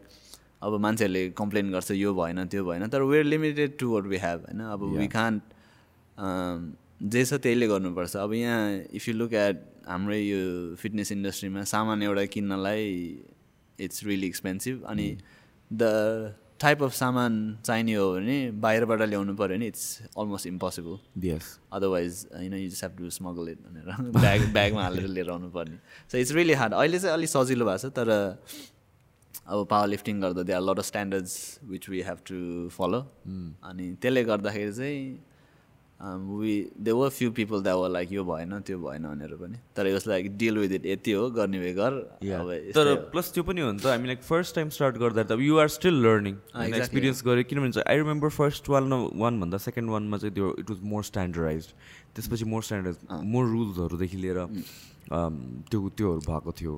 अब 0.61 0.79
मान्छेहरूले 0.81 1.29
कम्प्लेन 1.37 1.71
गर्छ 1.71 1.91
यो 1.91 2.13
भएन 2.15 2.45
त्यो 2.47 2.65
भएन 2.65 2.87
तर 2.87 3.01
we're 3.11 3.25
limited 3.25 3.77
to 3.79 3.93
what 3.93 4.05
we 4.13 4.17
have 4.17 4.45
होइन? 4.47 4.61
अब 4.61 4.83
वी 4.97 5.07
कान्ट 5.07 5.41
जे 7.13 7.25
छ 7.25 7.33
त्यहीले 7.43 7.67
गर्नुपर्छ। 7.67 8.15
अब 8.17 8.33
यहाँ 8.33 8.61
इफ 8.93 9.07
यु 9.07 9.13
लुक 9.13 9.33
एट 9.33 9.63
हाम्रै 9.87 10.19
यो 10.21 10.75
फिटनेस 10.81 11.11
इन्डस्ट्रीमा 11.11 11.63
सामान 11.73 12.03
एउटा 12.03 12.25
किन्नलाई 12.33 12.83
इट्स 13.79 14.03
रियली 14.03 14.27
एक्सपेन्सिभ 14.27 14.83
अनि 14.89 15.07
द 15.71 16.35
टाइप 16.59 16.83
अफ 16.83 16.93
सामान 16.93 17.33
चाहिने 17.65 17.93
हो 17.93 18.05
भने 18.13 18.37
बाहिरबाट 18.61 19.01
ल्याउनु 19.01 19.35
पऱ्यो 19.35 19.57
भने 19.57 19.67
it's 19.67 19.83
almost 20.17 20.47
impossible 20.47 21.27
yes 21.27 21.49
otherwise 21.73 22.25
होइन 22.35 22.53
you 22.53 22.69
just 22.69 22.83
have 22.83 22.97
to 22.97 23.09
smuggle 23.17 23.49
it 23.49 23.59
भनेर 23.67 24.11
ब्याग 24.17 24.47
ब्यागमा 24.53 24.83
हालेर 24.83 25.07
लिएर 25.07 25.29
आउनु 25.31 25.49
पर्ने 25.51 25.77
सो 26.11 26.17
इट्स 26.17 26.31
रियली 26.31 26.53
हार्ड 26.61 26.73
अहिले 26.73 26.99
चाहिँ 26.99 27.13
अलिक 27.13 27.29
सजिलो 27.29 27.65
भएको 27.65 27.89
छ 27.89 27.93
तर 27.99 28.09
अब 29.47 29.65
पावर 29.71 29.87
लिफ्टिङ 29.87 30.21
गर्दा 30.21 30.43
there 30.43 30.53
are 30.53 30.61
lot 30.61 30.79
of 30.79 30.85
standards 30.85 31.33
which 31.69 31.89
we 31.89 32.01
have 32.09 32.17
to 32.27 32.35
follow 32.77 32.99
अनि 33.63 33.95
त्यसले 34.01 34.23
गर्दाखेरि 34.23 34.73
चाहिँ 34.73 35.01
we 35.99 36.55
they 36.85 36.91
were 36.91 37.09
few 37.09 37.31
people 37.37 37.61
that 37.63 37.75
were 37.75 37.89
like 37.89 38.11
यो 38.11 38.23
भएन 38.23 38.59
त्यो 38.65 38.77
भएन 38.79 39.03
भनेर 39.03 39.35
पनि। 39.35 39.57
तर 39.75 39.87
yes 39.87 40.07
like 40.07 40.37
deal 40.37 40.57
with 40.57 40.71
it 40.71 40.85
यति 40.85 41.11
हो 41.11 41.29
गर्ने 41.37 41.59
भए 41.59 41.73
गर। 41.73 41.93
तर। 42.75 42.93
प्लस 43.11 43.31
त्यो 43.33 43.43
पनि 43.43 43.61
हो 43.61 43.71
नि 43.71 43.79
त। 43.79 43.85
हामी 43.85 44.07
लाइक 44.07 44.21
फर्स्ट 44.23 44.55
टाइम 44.55 44.69
स्टार्ट 44.77 44.97
गर्दा 45.03 45.23
त 45.23 45.39
you 45.41 45.57
are 45.57 45.67
still 45.77 45.95
learning. 46.05 46.35
Experience 46.75 47.23
गऱ्यो। 47.25 47.43
किनभने 47.49 47.71
चाहिँ 47.71 47.89
आई 47.89 47.97
रिमेम्बर 48.03 48.29
फर्स्ट 48.37 48.69
वान 48.69 48.93
वानभन्दा 48.93 49.57
सेकेन्ड 49.65 49.89
वानमा 49.89 50.17
चाहिँ 50.17 50.33
त्यो 50.35 50.53
इट 50.59 50.69
वाज 50.69 50.83
मोर 50.91 51.03
स्ट्यान्डर्डाइज 51.09 51.63
त्यसपछि 52.13 52.45
मोर 52.53 52.61
स्ट्यान्डर्ड 52.69 52.97
मोर 53.33 53.49
रुल्सहरूदेखि 53.55 54.17
लिएर 54.17 54.39
um, 54.39 55.33
त्यो 55.71 55.89
त्योहरू 55.97 56.21
भएको 56.29 56.51
थियो। 56.61 56.75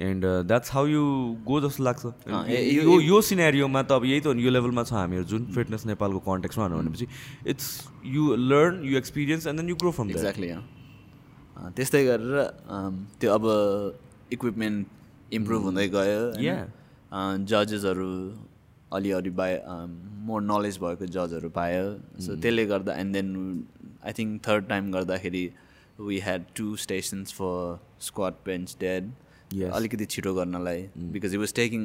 And 0.00 0.24
that's 0.48 0.70
how 0.72 0.86
you 0.86 1.02
go 1.44 1.60
जस्तो 1.60 1.84
लाग्छ. 1.84 2.04
यो- 2.74 3.02
यो 3.02 3.20
सिनेरियोमा 3.20 3.82
त 3.82 3.92
अब 3.92 4.04
यही 4.04 4.20
त 4.20 4.26
हो 4.26 4.32
नि 4.32 4.42
यो 4.42 4.50
लेभलमा 4.50 4.82
छ 4.84 4.92
हामीहरू 4.92 5.24
जुन 5.24 5.44
फिटनेस 5.54 5.86
नेपालको 5.86 6.18
कन्टेक्समा 6.18 6.68
भनेपछि 6.68 7.06
it's 7.46 7.68
you 8.04 8.36
learn 8.36 8.84
you 8.84 8.96
experience 8.98 9.46
and 9.46 9.60
then 9.60 9.68
you 9.68 9.76
grow 9.76 9.90
from 9.90 10.10
exactly 10.10 10.48
त्यस्तै 11.76 12.04
गरेर 12.04 12.40
त्यो 13.20 13.32
अब 13.32 13.44
इक्विपमेन्ट 14.32 14.86
इम्प्रुभ 15.32 15.62
हुँदै 15.62 15.88
गयो. 15.88 16.22
जजेसहरू 17.44 18.08
अलिअलि 18.92 19.30
बाय 19.30 19.62
मोर 20.26 20.42
नलेज 20.42 20.78
भएको 20.78 21.06
जजहरू 21.06 21.50
पायो। 21.50 21.84
सो 22.20 22.36
त्यसले 22.36 22.64
गर्दा 22.66 22.92
and 22.94 23.12
then 23.12 23.28
I 24.06 24.12
think 24.12 24.40
third 24.48 24.68
time 24.68 24.92
गर्दाखेरि 24.92 25.44
we 26.00 26.18
had 26.20 26.44
two 26.56 26.76
stations 26.76 27.32
for 27.32 27.80
squat 28.00 28.34
bench 28.46 28.76
dead. 28.80 29.12
अलिकति 29.52 30.04
छिटो 30.14 30.34
गर्नलाई 30.34 30.80
because 31.12 31.34
it 31.34 31.40
was 31.40 31.52
taking 31.54 31.82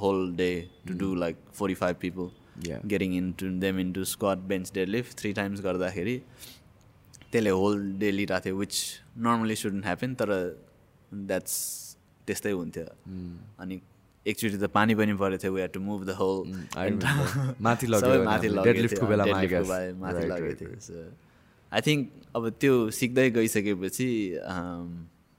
whole 0.00 0.18
day 0.36 0.50
to 0.86 0.92
do 0.98 1.14
like 1.24 1.36
forty 1.54 1.74
five 1.82 1.96
people. 2.00 2.26
Getting 2.86 3.10
into 3.16 3.44
them 3.60 3.78
into 3.80 4.04
squat 4.14 4.38
bench 4.48 4.72
deadlift 4.74 5.18
three 5.18 5.32
times 5.32 5.60
गर्दाखेरि 5.64 6.16
त्यसले 7.32 7.50
whole 7.60 7.74
day 8.00 8.10
लिइरहेको 8.10 8.44
थियो 8.44 8.56
which 8.56 8.74
normally 9.26 9.56
shouldn't 9.56 9.84
happen 9.84 10.14
तर 10.20 10.28
that's 11.12 11.54
त्यस्तै 12.26 12.50
हुन्थ्यो। 12.50 12.86
अनि 13.60 13.74
एकचोटि 14.26 14.56
त 14.56 14.64
पानी 14.74 14.94
पनि 14.94 15.12
परेको 15.20 15.42
थियो 15.42 15.52
we 15.52 15.60
had 15.60 15.72
to 15.72 15.80
move 15.80 16.00
the 16.06 16.10
whole. 16.18 16.38
माथि 17.60 17.86
माथि 17.86 18.48
लगेको 18.48 18.92
थियो, 20.60 21.04
आई 21.72 21.80
थिङ्क 21.86 22.00
अब 22.36 22.42
त्यो 22.60 22.74
सिक्दै 23.00 23.26
गइसकेपछि 23.30 24.08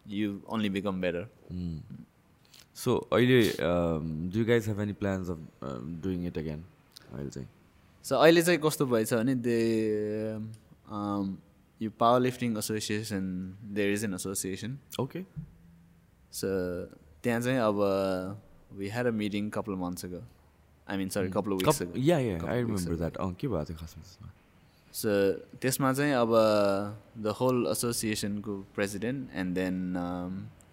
you 0.05 0.27
only 0.53 0.69
become 0.69 0.95
better 1.01 1.23
so 2.75 2.95
अहिले 3.13 3.41
do 4.33 4.45
guys 4.45 4.67
have 4.67 4.79
any 4.81 4.93
plans 5.01 5.29
of 5.29 5.39
doing 6.03 6.25
it 6.27 6.37
again 6.37 6.63
अहिले 7.13 7.29
चाहिँ 7.29 7.47
सो 8.05 8.15
अहिले 8.15 8.41
चाहिँ 8.41 8.59
कस्तो 8.59 8.85
भएछ 8.85 9.13
भने 9.13 9.35
दे 9.47 9.59
यो 11.81 11.89
power 11.99 12.19
lifting 12.19 12.57
association 12.57 13.23
there 13.73 13.93
is 13.93 14.03
an 14.05 14.13
association 14.13 14.77
okay 14.99 15.23
so 16.33 16.47
त्यहाँ 17.23 17.41
चाहिँ 17.41 17.59
अब 17.59 17.81
we 18.77 18.89
had 18.89 19.07
a 19.07 19.11
meeting 19.23 19.49
couple 19.49 19.75
months 19.75 20.05
ago 20.05 20.21
I 20.87 20.97
mean 20.97 21.09
sorry 21.09 21.29
couple 21.29 21.53
weeks 21.53 21.81
ago 21.81 21.99
yeah 21.99 22.19
yeah 22.19 22.37
couple 22.37 22.51
I 22.51 22.63
remember. 22.63 22.95
That 22.95 23.17
अँ 23.17 23.33
के 23.33 23.47
भएको 23.47 23.65
थियो 23.69 23.77
खासमा 23.77 24.31
सो 24.93 25.09
त्यसमा 25.61 25.93
चाहिँ 25.93 26.13
अब 26.13 26.31
the 27.17 27.35
whole 27.39 27.67
एसोसिएसनको 27.71 28.57
president 28.75 29.29
and 29.33 29.55
then 29.55 29.77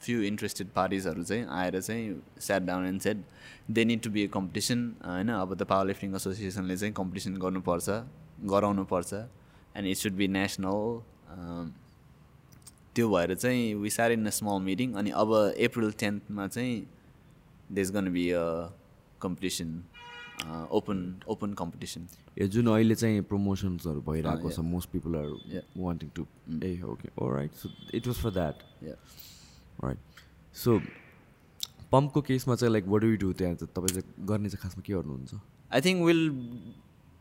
few 0.00 0.22
interested 0.22 0.68
पार्टिजहरू 0.74 1.22
चाहिँ 1.22 1.46
आएर 1.50 1.80
चाहिँ 1.80 2.22
sat 2.40 2.62
down 2.62 2.86
and 2.86 3.00
set 3.00 3.24
they 3.70 3.84
need 3.84 4.02
to 4.02 4.10
be 4.10 4.22
a 4.22 4.26
competition 4.28 4.86
होइन 5.06 5.28
अब 5.28 5.54
द 5.54 5.62
पावर 5.64 5.86
लिफ्टिङ 5.86 6.14
एसोसिएसनले 6.16 6.76
चाहिँ 6.76 6.94
कम्पिटिसन 6.94 7.36
गर्नुपर्छ 7.36 7.88
गराउनुपर्छ 8.50 9.12
and 9.76 9.86
it 9.86 9.96
should 9.96 10.12
be 10.12 10.28
national 10.28 11.00
त्यो 12.94 13.08
भएर 13.08 13.34
चाहिँ 13.34 13.74
वी 13.74 13.90
सार 13.90 14.12
इन 14.12 14.26
अ 14.26 14.30
स्मल 14.30 14.62
मिटिङ 14.62 14.92
अनि 14.94 15.10
अब 15.16 15.34
अप्रिल 15.64 15.92
टेन्थमा 15.98 16.46
चाहिँ 16.48 16.86
this 17.72 17.92
gonna 17.92 18.12
be 18.12 18.30
a 18.30 18.44
competition 19.22 19.82
open 20.70 20.98
open 21.28 21.52
competition 21.54 22.06
uh 22.38 22.46
जुन 22.48 22.66
अहिले 22.66 22.94
चाहिँ 22.94 23.22
प्रमोसन्सहरू 23.22 24.00
भइरहेको 24.00 24.48
yeah. 24.48 24.56
छ 24.56 24.64
most 24.64 24.90
people 24.90 25.16
are. 25.16 25.62
Wanting 25.76 26.10
to 26.14 26.26
uh 26.64 26.80
okay 26.84 27.08
right 27.34 27.54
so 27.54 27.68
it 27.94 28.06
was 28.06 28.16
for 28.16 28.30
that 28.30 28.62
yeah 28.84 28.94
right 29.84 29.98
so 30.64 30.80
पम्पको 31.92 32.20
केसमा 32.22 32.54
चाहिँ 32.56 32.72
लाइक 32.72 32.84
वाट 32.88 33.02
डु 33.02 33.16
डु 33.20 33.32
त्यहाँ 33.38 33.54
चाहिँ 33.54 33.72
तपाईँ 33.76 34.00
चाहिँ 34.00 34.26
गर्ने 34.26 34.48
चाहिँ 34.48 34.62
खासमा 34.62 34.82
के 34.86 34.92
गर्नुहुन्छ? 34.92 35.34
We'll 36.04 36.24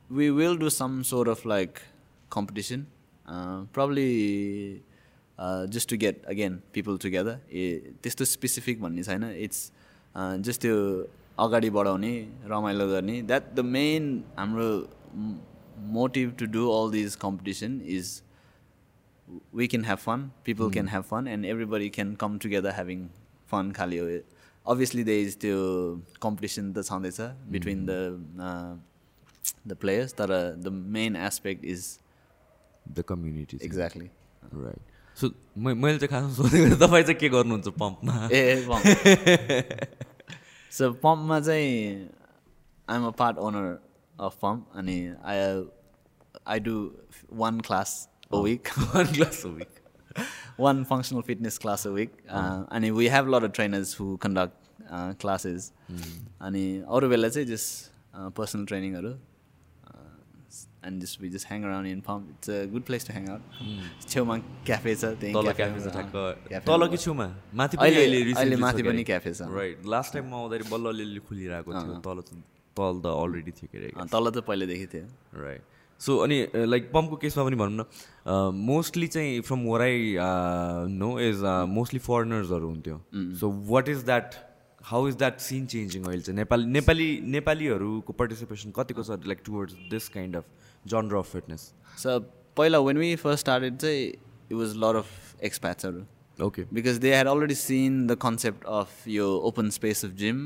we 0.10 0.32
will 0.32 0.56
do 0.58 0.70
some 0.72 1.04
sort 1.04 1.28
of 1.28 1.46
like 1.46 1.82
competition, 2.30 2.88
uh, 3.28 3.62
probably 3.74 4.82
uh, 5.40 5.68
just 5.68 5.90
to 5.90 5.98
get 5.98 6.24
again 6.26 6.62
people 6.74 6.98
together. 6.98 7.36
ए 7.52 7.94
त्यस्तो 8.04 8.26
स्पेसिफिक 8.26 8.82
भन्ने 8.82 9.04
छैन. 9.04 9.24
इट्स 9.24 9.72
जस्ट 10.48 10.62
त्यो 10.62 10.78
अगाडि 11.40 11.70
बढाउने 11.70 12.14
रमाइलो 12.52 12.88
गर्ने. 12.88 13.22
द्याट 13.22 13.54
द 13.56 13.60
मेन 13.76 14.24
हाम्रो 14.38 14.70
motive 15.98 16.36
to 16.40 16.46
do 16.58 16.68
all 16.70 16.92
these 16.92 17.16
competition 17.22 17.82
is 17.98 18.22
we 19.54 19.68
can 19.68 19.84
have 19.84 20.00
fun 20.00 20.32
people 20.44 20.70
can 20.70 20.88
have 20.88 21.06
fun 21.06 21.28
and 21.28 21.46
everybody 21.46 21.90
can 21.90 22.16
come 22.16 22.38
together 22.40 22.72
having 22.72 23.10
fun 23.52 23.74
हो 23.80 24.22
obviously 24.66 25.04
there 25.04 25.22
is 25.26 25.36
त्यो 25.36 25.58
competition 26.20 26.74
त 26.74 26.86
छँदैछ 26.90 27.20
between 27.56 27.86
the 27.86 28.00
uh, 28.48 28.74
the 29.66 29.76
players 29.76 30.14
तर 30.14 30.30
the 30.68 30.72
main 30.72 31.16
aspect 31.16 31.64
is 31.64 32.00
the 32.98 33.04
community 33.10 33.58
exactly 33.70 34.10
right 34.54 34.82
so 35.18 35.32
मैले 35.58 35.98
चाहिँ 35.98 36.10
खासमा 36.10 36.34
सोधेको 36.34 36.76
तपाईँ 36.86 37.04
चाहिँ 37.04 37.20
के 37.20 37.30
गर्नुहुन्छ 37.30 37.68
पम्पमा 37.80 38.30
ए 38.34 38.42
सो 40.78 40.92
पम्पमा 41.04 41.40
चाहिँ 41.40 41.74
I'm 42.90 43.06
a 43.08 43.12
part 43.22 43.38
owner 43.48 43.68
of 44.28 44.38
Pump 44.42 44.78
अनि 44.82 44.98
I 45.32 45.38
I 46.54 46.60
do 46.68 46.76
one 47.42 47.60
class 47.68 47.98
a 48.32 48.40
week 48.44 48.68
one 48.80 49.06
class 49.14 49.42
हो 49.46 49.52
week 49.60 49.76
one 50.66 50.80
functional 50.88 51.24
fitness 51.28 51.58
class 51.64 51.84
a 51.86 51.92
week. 51.98 52.16
Uh, 52.38 52.64
and 52.78 52.88
we 52.96 53.06
have 53.12 53.28
a 53.30 53.32
lot 53.34 53.44
of 53.48 53.52
trainers 53.58 53.94
who 54.00 54.08
conduct 54.26 54.58
uh, 54.98 55.14
classes. 55.24 55.72
अनि 56.48 56.64
अरू 56.98 57.10
बेला 57.10 57.30
चाहिँ 57.36 57.48
just 57.48 58.32
personal 58.40 58.66
ट्रेनिङहरू 58.72 59.12
and 60.88 61.02
just 61.04 61.22
we 61.22 61.30
just 61.30 61.48
hang 61.48 61.64
around 61.70 61.88
in 61.92 62.02
firm 62.10 62.28
it's 62.34 62.50
a 62.50 62.60
good 62.74 62.84
place 62.90 63.08
to 63.08 63.14
hang 63.14 63.28
out 63.36 64.06
छेउमा 64.10 64.38
cafe 64.70 64.96
छ 64.96 65.14
त्यही 65.24 65.34
cafe 65.62 65.80
छ 65.80 65.96
ठ्याक्क 65.96 66.16
अँ, 66.16 66.36
cafe 66.52 66.66
तल 66.68 66.80
मा 66.80 66.88
कि 66.88 66.96
बस्छ। 66.96 67.04
छेउमा 67.06 67.28
माथि 67.64 67.78
अहिले- 67.88 68.38
अहिले 68.38 68.56
माथि 68.68 68.84
पनि 68.92 69.04
cafe 69.14 69.34
छ। 69.40 69.50
राइट 69.58 69.86
लास्ट 69.96 70.14
टाइम 70.14 70.30
म 70.30 70.34
आउँदाखेरि 70.44 70.70
बल्ल 70.76 70.94
अलिअलि 70.96 71.20
खुलिरहेको 71.32 71.72
थियो 71.82 72.00
तल 72.10 72.22
तल 72.78 73.02
त 73.04 73.18
अलरेडी 73.26 73.52
थियो 73.62 73.68
के 73.74 73.86
अरे 73.86 74.08
तल 74.16 74.30
त 74.40 74.46
पहिल्यैदेखि 74.52 74.88
थियो 74.96 75.42
राइट 75.48 75.78
सो 76.02 76.18
अनि 76.24 76.38
लाइक 76.56 76.92
पम्पको 76.94 77.16
केसमा 77.24 77.44
पनि 77.44 77.56
भनौँ 77.56 77.86
न 77.86 78.52
मोस्टली 78.66 79.08
चाहिँ 79.08 79.42
फ्रम 79.48 79.66
वराई 79.68 80.16
नो 80.98 81.10
इज 81.20 81.42
मोस्टली 81.70 82.00
फरेनर्सहरू 82.00 82.68
हुन्थ्यो. 82.68 83.02
So 83.40 83.50
what 83.70 83.90
is 83.90 84.04
that 84.06 84.36
how 84.82 85.08
is 85.08 85.16
that 85.18 85.40
seen 85.40 85.66
changing 85.66 86.04
अहिले 86.04 86.22
चाहिँ? 86.22 86.38
नेपाली 86.38 86.66
नेपाली 86.66 87.10
नेपालीहरूको 87.32 88.14
पार्टिसिपेसन 88.20 88.72
कतिको 88.78 89.04
छ 89.04 89.20
like 89.28 89.42
towards 89.46 89.74
this 89.92 90.08
kind 90.10 90.36
of 90.36 90.46
genre 90.86 91.16
of 91.16 91.32
fitness 91.32 91.74
so 92.04 92.20
पहिला 92.58 92.80
वेन 92.88 92.98
वी 92.98 93.16
फर्स्ट 93.26 93.40
स्टार्टेड 93.40 93.78
चाहिँ 93.78 94.06
it 94.06 94.54
was 94.54 94.76
lot 94.84 94.96
of 94.96 95.44
एक्सप्याट्सहरू 95.44 96.06
okay 96.40 96.64
because 96.74 96.98
they 97.04 97.14
had 97.16 97.28
already 97.28 97.56
seen 97.56 98.06
the 98.08 98.16
concept 98.22 98.66
of 98.80 99.08
यो 99.08 99.28
open 99.48 99.70
space 99.78 100.06
of 100.06 100.12
gym 100.22 100.38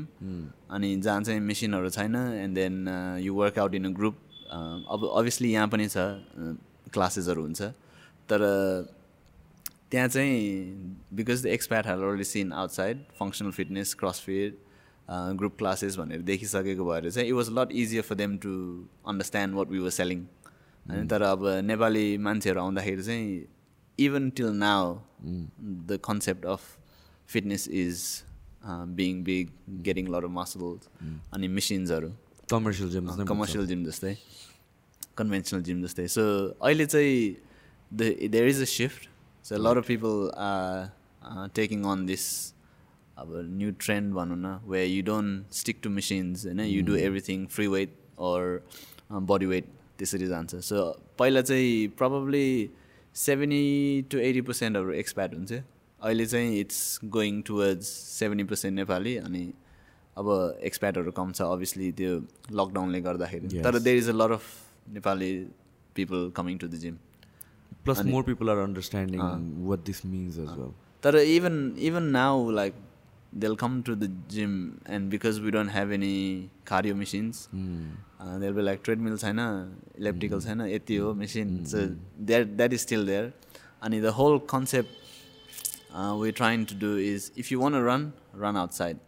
अनि 0.76 0.94
जहाँ 0.96 1.22
चाहिँ 1.22 1.40
मेसिनहरू 1.40 1.90
छैन 1.96 2.16
and 2.16 2.54
then 2.54 2.86
you 3.22 3.34
workout 3.34 3.74
in 3.74 3.84
a 3.84 3.96
group 3.98 4.18
अब 4.54 5.10
obviously 5.14 5.52
यहाँ 5.52 5.68
पनि 5.68 5.88
छ 5.88 5.96
क्लासेसहरू 6.92 7.42
हुन्छ। 7.42 7.62
तर 8.28 8.40
त्यहाँ 9.90 10.08
चाहिँ 10.08 10.36
because 11.14 11.42
the 11.42 11.46
expat 11.46 11.86
had 11.86 11.98
already 11.98 12.24
seen 12.24 12.52
outside 12.52 13.04
functional 13.18 13.50
fitness 13.50 13.94
CrossFit 13.94 14.58
group 15.38 15.56
classes 15.58 15.96
भनेर 15.98 16.20
देखिसकेको 16.22 16.84
भएर 16.84 17.10
चाहिँ 17.10 17.28
it 17.28 17.34
was 17.34 17.50
lot 17.50 17.72
easier 17.72 18.02
for 18.02 18.14
them 18.14 18.36
to 18.36 18.52
understand 19.08 19.54
what 19.54 19.68
we 19.68 19.78
were 19.78 19.90
selling 19.90 20.24
होइन 20.86 21.08
तर 21.08 21.22
अब 21.22 21.46
नेपाली 21.64 22.06
मान्छेहरू 22.18 22.60
आउँदाखेरि 22.60 23.02
चाहिँ 23.02 23.46
even 23.98 24.30
till 24.30 24.46
now 24.46 24.94
the 25.88 25.98
concept 26.04 26.46
of 26.46 26.60
fitness 27.28 27.68
is 27.68 28.02
being 28.96 29.22
big 29.24 29.50
getting 29.82 30.08
lot 30.08 30.24
of 30.24 30.30
muscles 30.30 30.88
अनि 31.32 31.48
मिसिन्सहरू 31.48 32.10
कमर्सियल 32.50 32.90
जिम्स 32.90 33.18
नै 33.18 33.24
कमर्सियल 33.26 33.66
जिम 33.66 33.84
जस्तै 33.84 34.14
कन्भेन्सनल 35.18 35.62
जिम 35.62 35.82
जस्तै। 35.82 36.06
सो 36.08 36.22
अहिले 36.60 36.86
चाहिँ 36.86 37.36
there 38.32 38.48
is 38.48 38.60
a 38.62 38.70
shift 38.72 39.08
so 39.44 39.62
lot 39.66 39.76
of 39.78 39.86
people 39.86 40.30
are 40.46 41.48
taking 41.56 41.84
on 41.92 42.06
this 42.06 42.24
अब 43.16 43.28
new 43.58 43.70
trend 43.84 44.14
भनौँ 44.14 44.38
न 44.38 44.58
way 44.70 44.84
you 44.84 45.02
don't 45.04 45.52
stick 45.54 45.80
to 45.82 45.90
machines 45.90 46.46
होइन? 46.46 46.60
You 46.60 46.82
do 46.86 46.96
everything 46.96 47.46
free 47.56 47.66
weight 47.74 47.90
or 48.20 48.62
body 49.32 49.46
weight 49.46 49.66
त्यसरी 49.98 50.26
जान्छ। 50.26 50.54
So 50.70 50.76
पहिला 51.18 51.42
चाहिँ 51.50 51.88
प्रब्लली 51.98 52.48
सेभेन्टी 53.16 54.02
टु 54.10 54.18
एटी 54.28 54.40
पर्सेन्टहरू 54.48 54.92
expat 55.02 55.34
हुन्छ 55.34 55.52
अहिले 55.52 56.26
चाहिँ 56.26 56.58
it's 56.60 56.80
going 57.18 57.42
towards 57.48 57.86
seventy 58.18 58.44
percent 58.44 58.76
Nepali 58.76 59.16
अनि 59.16 59.44
अब 60.22 60.30
एक्सप्याटहरू 60.70 61.10
कम 61.18 61.32
छ 61.32 61.42
अभियसली 61.56 61.90
त्यो 62.00 62.12
लकडाउनले 62.60 63.00
गर्दाखेरि 63.08 63.62
तर 63.66 63.78
there 63.88 63.98
is 63.98 64.08
a 64.08 64.16
lot 64.22 64.32
of 64.38 64.46
Nepali 64.96 65.32
people 65.96 66.30
coming 66.36 66.58
to 66.64 66.68
the 66.68 66.80
gym 66.86 66.96
plus 67.84 68.04
more 68.14 68.22
people 68.30 68.50
are 68.50 68.64
understanding 68.64 69.20
what 69.68 69.84
this 69.92 70.04
means 70.06 70.38
as 70.38 70.50
well 70.58 70.72
तर 71.04 71.16
even 71.36 71.62
even 71.90 72.10
now 72.18 72.50
like 72.60 72.82
they'll 73.42 73.56
come 73.60 73.82
to 73.86 73.94
the 74.00 74.08
gym 74.32 74.80
and 74.86 75.10
because 75.12 75.40
we 75.44 75.52
don't 75.54 75.72
have 75.76 75.92
any 75.96 76.50
cardio 76.70 76.96
machines 76.98 77.48
uh, 77.52 78.38
they'll 78.38 78.58
be 78.58 78.64
like 78.66 78.82
treadmill 78.88 79.16
छैन 79.22 79.40
elliptical 80.00 80.42
छैन 80.44 80.60
यति 80.72 80.96
हो 80.96 81.14
machine 81.22 81.50
so 81.72 81.82
that 82.30 82.52
that 82.60 82.76
is 82.76 82.84
still 82.86 83.04
there 83.12 83.26
अनि 83.86 84.00
the 84.04 84.12
whole 84.18 84.38
concept 84.54 84.92
uh, 85.94 86.12
we're 86.20 86.38
trying 86.42 86.66
to 86.72 86.78
do 86.84 86.92
is 86.96 87.30
if 87.44 87.50
you 87.54 87.58
want 87.64 87.78
to 87.78 87.82
run 88.36 88.56
outside. 88.56 88.98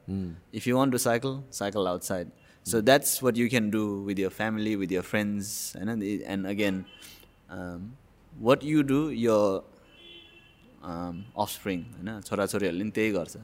If 0.53 0.67
you 0.67 0.77
want 0.77 0.93
to 0.93 0.99
cycle 0.99 1.39
cycle 1.51 1.87
outside. 1.87 2.35
So 2.67 2.81
that's 2.81 3.23
what 3.23 3.37
you 3.37 3.49
can 3.49 3.71
do 3.71 4.03
with 4.03 4.19
your 4.19 4.31
family 4.31 4.75
with 4.77 4.91
your 4.91 5.03
friends 5.03 5.77
and 5.81 6.03
and 6.35 6.47
again 6.53 6.85
um, 7.51 7.97
what 8.33 8.63
you 8.63 8.83
do 8.83 9.01
your 9.11 9.65
offspring 10.87 11.81
होइन? 11.93 12.21
छोराछोरीहरूले 12.27 12.85
पनि 12.85 12.91
त्यही 12.97 13.11
गर्छ। 13.13 13.37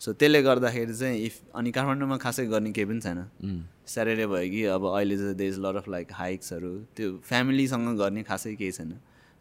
so 0.00 0.12
त्यसले 0.20 0.40
गर्दाखेरि 0.42 0.94
चाहिँ 1.00 1.18
if 1.26 1.34
अनि 1.54 1.70
काठमाडौँमा 1.72 2.16
खासै 2.24 2.46
गर्ने 2.52 2.70
केही 2.78 2.86
पनि 2.86 3.00
छैन। 3.00 3.20
स्याटरडे 3.86 4.26
भयो 4.26 4.50
कि 4.50 4.62
अब 4.76 4.82
अहिले 4.90 5.16
चाहिँ 5.16 5.34
there 5.34 5.46
is 5.48 5.58
lot 5.66 5.76
of 5.76 5.88
like 5.88 6.12
हाइक्सहरू 6.12 6.72
त्यो 6.96 7.08
फ्यामिलीसँग 7.28 7.86
गर्ने 7.98 8.22
खासै 8.30 8.54
केही 8.54 8.72
छैन। 8.78 8.90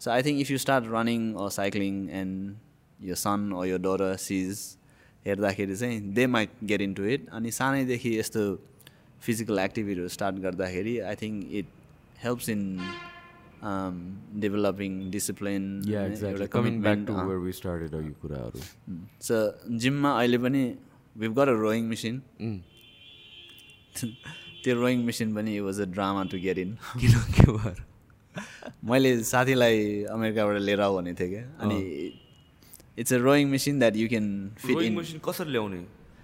So 0.01 0.11
I 0.11 0.23
think 0.23 0.41
if 0.41 0.51
you 0.51 0.57
start 0.65 0.85
running 0.93 1.33
or 1.33 1.49
cycling 1.57 1.93
and 2.21 3.07
your 3.09 3.15
son 3.25 3.51
or 3.57 3.65
your 3.67 3.77
daughters 4.27 4.61
हेर्दाखेरि 5.27 5.75
चाहिँ 5.75 5.99
they 6.13 6.23
might 6.35 6.49
get 6.71 6.81
in 6.81 6.93
to 6.93 7.03
it 7.15 7.21
अनि 7.33 7.51
सानैदेखि 7.59 8.17
यस्तो 8.19 8.43
फिजिकल 9.25 9.59
एक्टिभिटीहरू 9.59 10.09
स्टार्ट 10.17 10.35
गर्दाखेरि 10.45 10.95
I 10.99 11.15
think 11.21 11.35
it 11.59 11.67
helps 12.23 12.49
in 12.49 12.61
developing 14.43 14.91
discipline 15.11 15.63
कुराहरू 18.21 18.59
सो 19.27 19.35
जिममा 19.83 20.11
अहिले 20.19 20.37
पनि 20.45 20.63
we've 21.15 21.33
got 21.35 21.47
a 21.49 21.55
rowing 21.61 21.83
machine. 21.89 22.21
त्यो 24.63 24.73
रोइङ 24.81 25.03
मेसिन 25.05 25.33
पनि 25.35 25.59
was 25.59 25.79
a 25.81 25.85
drama 25.95 26.23
to 26.31 26.37
get 26.47 26.57
in 26.57 26.77
किन 26.99 27.13
के 27.39 27.45
मैले 28.89 29.11
साथीलाई 29.23 30.03
अमेरिकाबाट 30.11 30.57
लिएर 30.61 30.81
आऊ 30.81 30.97
भनेको 30.97 31.19
थिएँ 31.19 31.29
क्या। 31.29 31.43
अनि 31.63 31.79
it's 32.97 33.13
a 33.13 33.17
rowing 33.17 33.49
machine 33.49 33.79
that 33.79 33.95
you 33.97 34.07
can 34.09 34.25
fit 34.65 34.77
in 34.81 34.95
machine 34.95 35.19
कसरी 35.25 35.51
ल्याउने? 35.51 35.83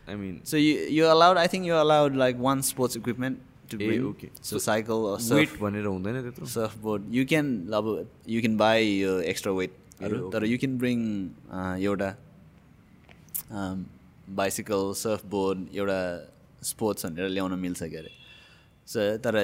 I 0.10 0.16
mean 0.16 0.40
so 0.46 0.58
you 0.58 0.74
you 0.98 1.06
allowed 1.18 1.38
I 1.38 1.48
think 1.54 1.68
you 1.68 1.76
allowed 1.76 2.16
like 2.24 2.36
one 2.48 2.62
sports 2.70 2.98
equipment 2.98 3.38
to 3.72 3.78
okay. 4.10 4.30
So 4.44 4.60
cycle 4.60 5.00
weight 5.36 5.60
भनेर 5.62 5.86
हुँदैन 5.86 6.22
त्यत्रो? 6.22 6.46
सर्फ 6.54 6.78
बोर्ड 6.84 7.14
यु 7.16 7.26
क्यान 7.34 7.48
अब 7.80 7.86
you 8.30 8.42
can 8.42 8.58
buy 8.58 8.86
यो 8.86 9.20
extra 9.34 9.52
वेटहरू 9.54 10.30
तर 10.32 10.46
you 10.46 10.58
can 10.58 10.78
bring 10.78 11.00
एउटा 11.84 12.10
बाइसिकल 14.40 14.92
सर्फ 15.04 15.26
बोर्ड 15.36 15.60
एउटा 15.76 16.00
sports 16.70 17.06
भनेर 17.06 17.30
ल्याउन 17.30 17.60
मिल्छ 17.60 17.84
के 17.84 17.98
अरे. 17.98 18.12
सो 18.88 19.00
तर 19.26 19.36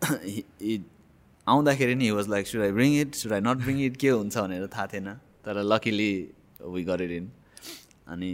आउँदाखेरि 1.48 1.94
नि 1.94 2.10
was 2.10 2.28
like 2.28 2.46
should 2.46 2.60
I 2.62 2.72
bring 2.72 3.00
it 3.00 3.14
should 3.14 3.32
I 3.32 3.40
not 3.40 3.56
bring 3.64 3.80
it 3.84 3.96
के 3.96 4.08
हुन्छ? 4.08 4.36
भनेर 4.36 4.66
थाहा 4.74 4.86
थिएन. 4.92 5.08
तर 5.44 5.62
luckily 5.72 6.12
we 6.64 6.82
got 6.84 7.02
it 7.02 7.10
in 7.10 7.30
अनि 8.08 8.30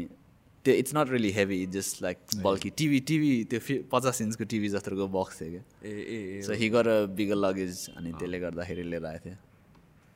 त्यो 0.65 0.75
it's 0.75 0.95
not 0.97 1.11
really 1.11 1.31
heavy 1.33 1.59
just 1.73 2.03
like 2.03 2.19
bulky 2.43 2.71
TV 2.79 3.01
TV 3.09 3.33
त्यो 3.51 3.61
फि 3.61 3.75
पचास 3.93 4.21
इन्चको 4.23 4.45
टिभी 4.53 4.69
जस्तोको 4.69 5.07
बक्स 5.09 5.41
थियो 5.41 5.51
क्या। 5.51 5.63
ए 5.85 6.43
so 6.47 6.53
he. 6.53 6.69
Got 6.69 6.87
bigger 7.17 7.37
luggage 7.37 7.89
अनि 7.97 8.13
त्यसले 8.13 8.39
गर्दाखेरि 8.41 8.83
लिएर 8.83 9.07
आएको 9.07 9.25
थियो। 9.25 9.37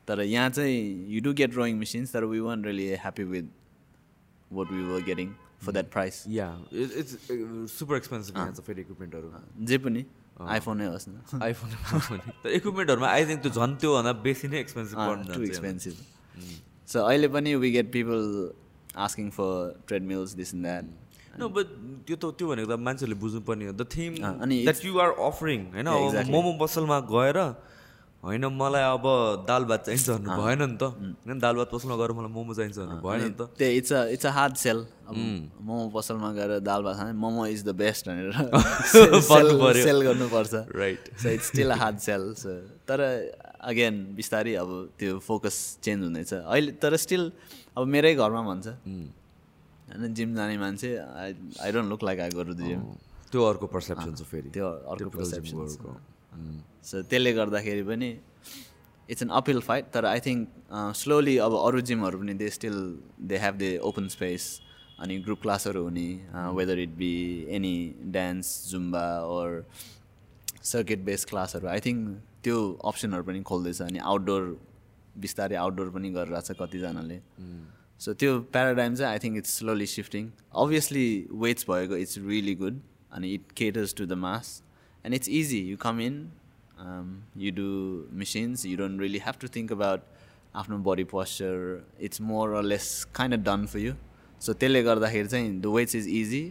तर 0.08 0.20
यहाँ 0.22 0.50
चाहिँ 0.50 1.06
you 1.14 1.20
do 1.22 1.32
get 1.40 1.54
rowing 1.54 1.76
machines 1.78 2.12
तर 2.12 2.24
we 2.24 2.40
one 2.40 2.64
really 2.64 2.86
happy 3.02 3.24
with 3.34 3.46
what 4.50 4.72
we 4.72 4.82
were 4.84 5.02
getting 5.06 5.28
for 5.64 5.72
that 5.72 5.90
price 5.92 6.24
yeah 6.28 6.48
it's 6.72 7.12
super 7.78 7.96
expensive 7.96 8.34
चाहिँ 8.36 8.64
फेरि 8.66 8.80
इक्विपमेन्टहरू 8.80 9.64
जे 9.66 9.78
पनि 9.78 10.04
आइफोनै 10.40 10.86
होस् 10.86 11.08
न। 11.08 11.40
आइफोन 11.42 11.70
इक्विपमेन्टहरूमा 12.58 13.08
आई 13.08 13.26
थिङ्क 13.26 13.42
त्यो 13.42 13.52
झन् 13.52 13.76
त्योभन्दा 13.80 14.12
बेसी 14.26 14.48
नै 14.48 14.58
एक्सपेन्सिभ 14.61 14.98
पर्न 14.98 15.42
एक्सपेन्सिभ 15.44 15.94
सो 16.93 16.97
अहिले 17.05 17.28
पनि 17.36 17.55
we 17.64 17.70
get 17.70 17.93
people 17.93 18.20
asking 19.07 19.30
for 19.38 19.51
treadmills 19.88 20.34
this 20.43 20.55
in 20.55 20.62
that 20.62 20.84
no 21.38 21.49
but 21.57 21.66
त्यो 22.07 22.16
त 22.16 22.24
त्यो 22.38 22.47
भनेको 22.51 22.68
त 22.70 22.78
मान्छेहरूले 22.86 23.18
बुझ्नुपर्ने 23.24 23.64
हो। 23.66 23.72
द 23.72 23.86
थिम 23.97 24.12
अँ, 24.18 24.38
अनि 24.43 24.57
द्याट 24.68 24.84
यु 24.84 24.99
आर 24.99 25.11
अफरिङ 25.26 25.61
होइन. 25.74 25.88
मोमो 26.30 26.53
पसलमा 26.62 26.99
गएर 27.12 27.38
होइन 28.24 28.45
मलाई 28.53 28.82
अब 28.84 29.05
दाल 29.49 29.64
भात 29.64 29.80
चाहिन्छ 29.86 30.09
भन्नु 30.11 30.28
भएन 30.41 30.62
नि 30.62 30.76
त। 30.76 30.82
होइन 31.26 31.38
दाल 31.41 31.55
भात 31.57 31.70
पसलमा 31.72 31.97
गएर 32.01 32.12
मलाई 32.18 32.32
मोमो 32.34 32.53
चाहिन्छ 32.59 32.76
भन्नु 32.78 32.97
भएन 33.07 33.22
नि 33.24 33.30
त। 33.38 33.47
त्यो 33.57 33.68
it's 33.78 33.93
uh 33.93 34.01
it's 34.16 34.26
a 34.26 34.32
hard 34.38 34.55
sell 34.64 34.78
momo 35.11 35.88
पसलमा 35.95 36.32
गएर 36.38 36.59
दाल 36.66 36.80
भात 36.84 36.97
खाने 36.97 37.12
मोमो 37.22 37.47
इज 37.55 37.64
द 37.64 37.72
बेस्ट 37.80 38.09
भनेर। 38.09 38.28
सेल 39.86 40.03
गर्नुपर्छ। 40.09 40.55
Right 40.82 41.09
so 41.22 41.28
it's 41.30 41.47
still 41.55 41.72
hard 41.82 41.99
sell 42.09 42.32
so 42.43 42.59
तर 42.91 42.99
अगेन 43.61 43.94
बिस्तारै 44.16 44.54
अब 44.62 44.70
त्यो 44.98 45.18
फोकस 45.20 45.56
चेन्ज 45.84 46.00
हुँदैछ। 46.04 46.32
अहिले 46.34 46.72
तर 46.82 46.96
स्टिल 46.96 47.32
अब 47.76 47.86
मेरै 47.86 48.14
घरमा 48.14 48.42
भन्छ। 48.48 48.66
होइन 49.90 50.14
जिम 50.14 50.34
जाने 50.34 50.56
मान्छे 50.58 50.90
I 50.96 51.34
I 51.61 51.72
don't 51.72 51.88
look 51.90 52.02
like 52.08 52.20
I 52.20 52.30
go 52.38 52.54
gym 52.54 52.80
त्यो 53.32 53.40
अर्को 53.44 53.66
पर्सेप्सन 53.74 54.14
छ 54.14 54.22
फेरि। 54.30 54.50
त्यो 54.56 54.66
अर्को 54.94 55.11
पर्सेप्सन। 55.18 55.56
सो 56.88 57.02
त्यसले 57.11 57.32
गर्दाखेरि 57.32 57.82
पनि 57.90 58.11
इट्स 59.08 59.22
एन 59.22 59.28
अपिल 59.36 59.61
फाइट 59.68 59.84
तर 59.94 60.04
आई 60.06 60.20
थिङ्क 60.26 60.94
स्लोली 60.96 61.36
अब 61.46 61.52
अरू 61.61 61.80
जिमहरू 61.90 62.18
पनि 62.18 62.34
they 62.42 62.48
still 62.56 62.76
they 63.30 63.36
have 63.44 63.54
they 63.62 63.70
open 63.90 64.08
space 64.16 64.42
अनि 65.00 65.18
ग्रुप 65.26 65.40
क्लासहरू 65.42 65.82
हुने 65.84 66.08
whether 66.56 66.78
it 66.78 66.92
be 66.96 67.12
any 67.56 67.76
dance 68.16 68.46
zumba 68.70 69.06
or 69.36 69.64
circuit 70.72 71.00
based 71.04 71.28
क्लासहरू 71.28 71.66
आई 71.74 71.80
थिङ्क 71.86 72.00
त्यो 72.45 72.57
अप्सनहरू 72.91 73.22
पनि 73.24 73.43
खोल्दैछ 73.51 73.82
अनि 73.82 73.99
आउटडोर 74.12 74.43
बिस्तारै 75.24 75.57
आउटडोर 75.57 75.88
पनि 75.97 76.11
गरिरहेछ 76.11 76.51
कतिजनाले। 76.61 77.20
सो 78.01 78.12
त्यो 78.20 78.38
प्याराडाइम 78.53 78.95
चाहिँ 78.95 79.12
I 79.12 79.18
think 79.18 79.36
it's 79.36 79.59
slowly 79.59 79.86
shifting 79.95 80.30
obviously 80.62 81.07
weights 81.43 81.64
भएको 81.70 81.97
इट्स 82.05 82.18
रियली 82.26 82.55
गुड 82.62 82.80
अनि 83.12 83.32
it 83.34 83.53
caters 83.57 83.95
to 83.95 84.07
the 84.07 84.12
mass 84.26 84.62
and 85.05 85.14
it's 85.14 85.28
easy 85.41 85.61
you 85.70 85.76
come 85.80 86.01
in 86.01 86.16
you 87.38 87.51
do 87.53 87.68
machines 88.18 88.64
you 88.66 88.76
don't 88.76 89.01
really 89.01 89.18
have 89.26 89.41
to 89.41 89.49
think 89.57 89.72
about 89.72 90.09
आफ्नो 90.62 90.78
body 90.86 91.05
posture 91.12 91.59
it's 92.09 92.20
more 92.30 92.62
less 92.64 92.86
kind 93.14 93.34
of 93.34 93.45
done 93.47 93.66
for 93.66 93.78
you 93.80 93.95
so 94.41 94.53
त्यसले 94.53 94.82
गर्दाखेरि 94.82 95.28
चाहिँ 95.28 95.61
the 95.61 95.74
weights 95.76 95.95
is 95.95 96.09
easy 96.20 96.45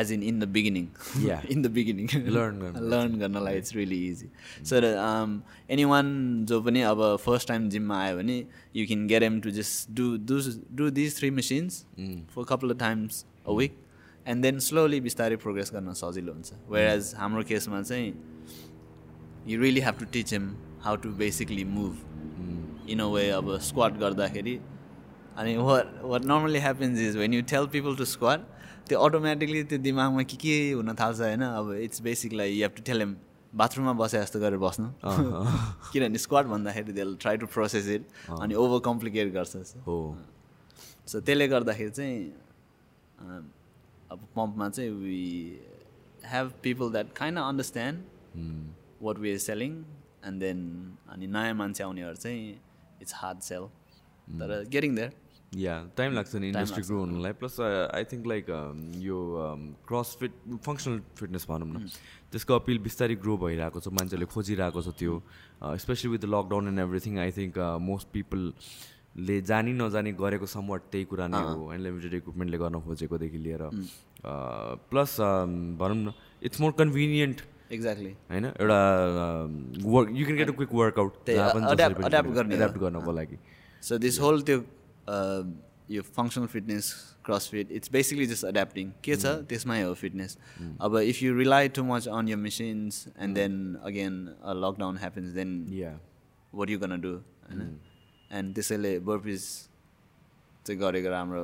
as 0.00 0.12
in 0.12 0.22
in 0.22 0.38
the 0.40 0.48
beginning 0.56 0.86
Yeah. 1.26 1.40
In 1.52 1.62
the 1.62 1.70
beginning 1.76 2.06
Learn 2.36 2.60
गर्नु 2.62 2.88
learn 2.90 3.18
गर्नलाई 3.18 3.58
it's 3.58 3.74
really 3.76 3.98
easy 4.08 4.28
sir 4.70 4.84
anyone 5.92 6.12
जो 6.50 6.60
पनि 6.68 6.80
अब 6.90 7.02
first 7.24 7.48
time 7.48 7.68
जिममा 7.74 8.02
आयो 8.02 8.16
भने 8.16 8.36
you 8.76 8.86
can 8.86 9.06
get 9.14 9.22
them 9.22 9.40
to 9.46 9.50
just 9.58 9.90
do 10.00 10.06
do 10.30 10.40
do 10.80 10.90
this 11.00 11.18
three 11.18 11.30
machines 11.40 11.84
for 12.34 12.44
couple 12.52 12.70
of 12.70 12.78
times 12.80 13.24
a 13.46 13.56
week 13.62 13.78
and 14.26 14.42
then 14.42 14.58
slowly 14.68 15.00
बिस्तारै 15.00 15.36
progress 15.42 15.70
गर्न 15.74 15.92
सजिलो 16.02 16.32
हुन्छ. 16.32 16.52
वेयर 16.70 16.88
एज 16.96 17.12
हाम्रो 17.18 17.42
केसमा 17.50 17.82
चाहिँ 17.82 18.12
you 19.48 19.60
really 19.60 19.80
have 19.80 19.98
to 20.00 20.06
teach 20.16 20.32
them 20.40 20.48
how 20.84 20.96
to 21.04 21.10
basically 21.20 21.64
move 21.76 22.88
in 22.90 23.00
a 23.00 23.06
way 23.14 23.28
अब 23.36 23.56
squat 23.68 23.98
गर्दाखेरि 24.00 24.58
अनि 25.38 25.56
what 25.56 25.94
what 26.10 26.24
normally 26.32 26.58
happens 26.66 27.00
is 27.00 27.16
when 27.16 27.34
you 27.34 27.42
tell 27.54 27.66
people 27.72 27.96
to 27.96 28.04
squat 28.12 28.44
त्यो 28.88 28.98
अटोमेटिकली 29.06 29.62
त्यो 29.70 29.78
दिमागमा 29.86 30.22
के 30.30 30.36
के 30.42 30.56
हुन 30.72 30.94
थाल्छ 31.00 31.20
होइन 31.20 31.42
अब 31.42 31.72
it's 31.86 32.02
basically 32.02 32.44
you 32.46 32.62
have 32.62 32.72
to 32.76 32.82
tell 32.88 33.02
them 33.02 33.16
बाथरुममा 33.52 33.92
बसे 33.98 34.20
जस्तो 34.20 34.38
गरेर 34.40 34.58
बस्नु। 34.58 34.88
किनभने 35.92 36.18
स्क्वाड 36.18 36.46
भन्दाखेरि 36.46 36.92
they 36.92 37.04
try 37.22 37.36
to 37.42 37.46
process 37.54 37.88
it 37.88 38.02
अनि 38.40 38.54
ओभर 38.62 38.80
कम्प्लिकेट 38.84 39.32
गर्छ 39.32 39.82
हो। 39.86 39.96
सो 41.06 41.20
त्यसले 41.20 41.48
गर्दाखेरि 41.48 41.90
चाहिँ 41.90 42.18
अब 44.12 44.20
पम्पमा 44.36 44.68
चाहिँ 44.68 44.90
we 44.90 45.22
have 46.32 46.52
people 46.62 46.92
that 46.92 47.12
kind 47.16 47.38
understand 47.38 47.96
what 49.02 49.18
we 49.18 49.32
are 49.32 49.38
selling 49.46 49.72
and 50.26 50.40
then 50.40 50.58
अनि 51.12 51.26
नयाँ 51.26 51.54
मान्छे 51.54 51.84
आउनेहरू 51.84 52.16
चाहिँ 52.16 52.42
इट्स 53.02 53.14
हार्ड 53.16 53.40
सेल 53.50 53.68
तर 54.40 54.62
गेटिङ 54.70 54.94
देयर 54.96 55.12
या 55.56 55.74
टाइम 55.96 56.12
लाग्छ 56.12 56.34
नि 56.36 56.48
इन्डस्ट्री 56.48 56.82
ग्रो 56.86 56.98
हुनुलाई 57.00 57.32
प्लस 57.40 57.54
आई 57.60 58.04
थिङ्क 58.12 58.26
लाइक 58.32 58.46
यो 59.02 59.18
क्रस 59.88 60.08
फिट 60.20 60.32
फङ्सनल 60.66 61.00
फिटनेस 61.18 61.46
भनौँ 61.48 61.68
न 61.68 61.86
त्यसको 62.32 62.52
अपिल 62.54 62.78
बिस्तारै 62.86 63.16
ग्रो 63.24 63.36
भइरहेको 63.44 63.80
छ 63.80 63.88
मान्छेले 63.98 64.26
खोजिरहेको 64.34 64.80
छ 64.82 64.88
त्यो। 65.00 65.14
Specially 65.84 66.08
with 66.12 66.20
the 66.20 66.28
lockdown 66.34 66.68
and 66.68 66.80
everything 66.84 67.18
I 67.24 67.30
think 67.38 67.54
most 67.88 68.06
पिपलले 68.12 69.36
जानी 69.50 69.72
नजानी 69.80 70.12
गरेको 70.20 70.46
समवट 70.56 70.80
त्यही 70.92 71.04
कुरा 71.10 71.26
नै 71.32 71.42
हो। 71.48 71.64
होइन 71.72 71.80
लिमिटेड 71.88 72.14
इक्विपमेन्टले 72.20 72.58
गर्न 72.64 72.76
खोजेकोदेखि 72.86 73.38
लिएर। 73.48 73.62
प्लस 74.92 75.16
भनौँ 75.80 75.96
न 75.96 76.12
इट्स 76.42 76.60
मोर 76.60 76.72
कन्भिनियन्ट 76.84 77.38
एक्ज्याक्टली 77.72 78.12
होइन? 78.30 78.44
एउटा 78.44 78.80
work 79.96 80.08
you 80.20 80.24
can 80.26 80.36
get 80.38 80.48
a 80.48 80.56
quick 80.60 80.72
workout. 80.84 81.12
Adapt 81.28 82.78
गर्नको 82.78 83.12
लागि। 83.20 83.38
सो 83.82 83.98
दिस 83.98 84.20
होल 84.20 84.42
त्यो 84.42 84.58
uh, 84.58 84.64
यो 85.96 86.02
functional 86.16 86.46
fitness 86.52 86.86
CrossFit 87.26 87.72
it's 87.72 87.90
basically 87.92 88.26
just 88.26 88.44
adapting 88.44 88.90
के 89.04 89.16
छ 89.16 89.34
त्यसमै 89.50 89.82
हो 89.82 89.92
फिटनेस 90.00 90.36
अब 90.80 90.98
if 91.12 91.22
you 91.22 91.36
rely 91.36 91.68
too 91.78 91.84
much 91.84 92.08
on 92.18 92.28
your 92.28 92.36
machines 92.46 93.06
and 93.18 93.34
then 93.34 93.54
again 93.90 94.18
lockdown 94.64 94.98
happens 95.04 95.30
then 95.38 95.54
what 96.54 96.70
you 96.70 96.78
gonna 96.78 97.00
do 97.00 97.14
होइन 97.46 97.78
एन्ड 98.30 98.54
त्यसैले 98.54 98.98
burpees 99.10 99.46
चाहिँ 100.66 100.80
गरेको 100.80 101.10
राम्रो 101.10 101.42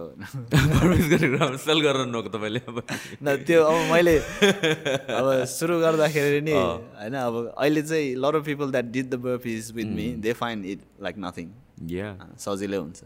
गरेर 1.13 1.57
सेल 1.65 1.81
गरेर 1.81 2.07
नको 2.11 2.29
तपाईँले 2.37 2.61
अब 2.67 2.83
न 3.23 3.37
त्यो 3.47 3.63
अब 3.65 3.93
मैले 3.93 4.19
अब 4.19 5.27
सुरु 5.55 5.79
गर्दाखेरि 5.81 6.41
नि 6.51 6.59
होइन 6.59 7.15
अब 7.23 7.41
अहिले 7.57 7.83
चाहिँ 7.83 8.15
lot 8.27 8.35
of 8.35 8.45
people 8.53 8.71
that 8.73 8.93
did 8.99 9.11
the 9.11 9.25
burpees 9.31 9.73
with 9.73 9.97
me 9.99 10.13
they 10.27 10.33
find 10.45 10.67
it 10.75 10.81
like 11.03 11.27
nothing 11.27 11.53
सजिलै 12.47 12.77
हुन्छ। 12.77 13.01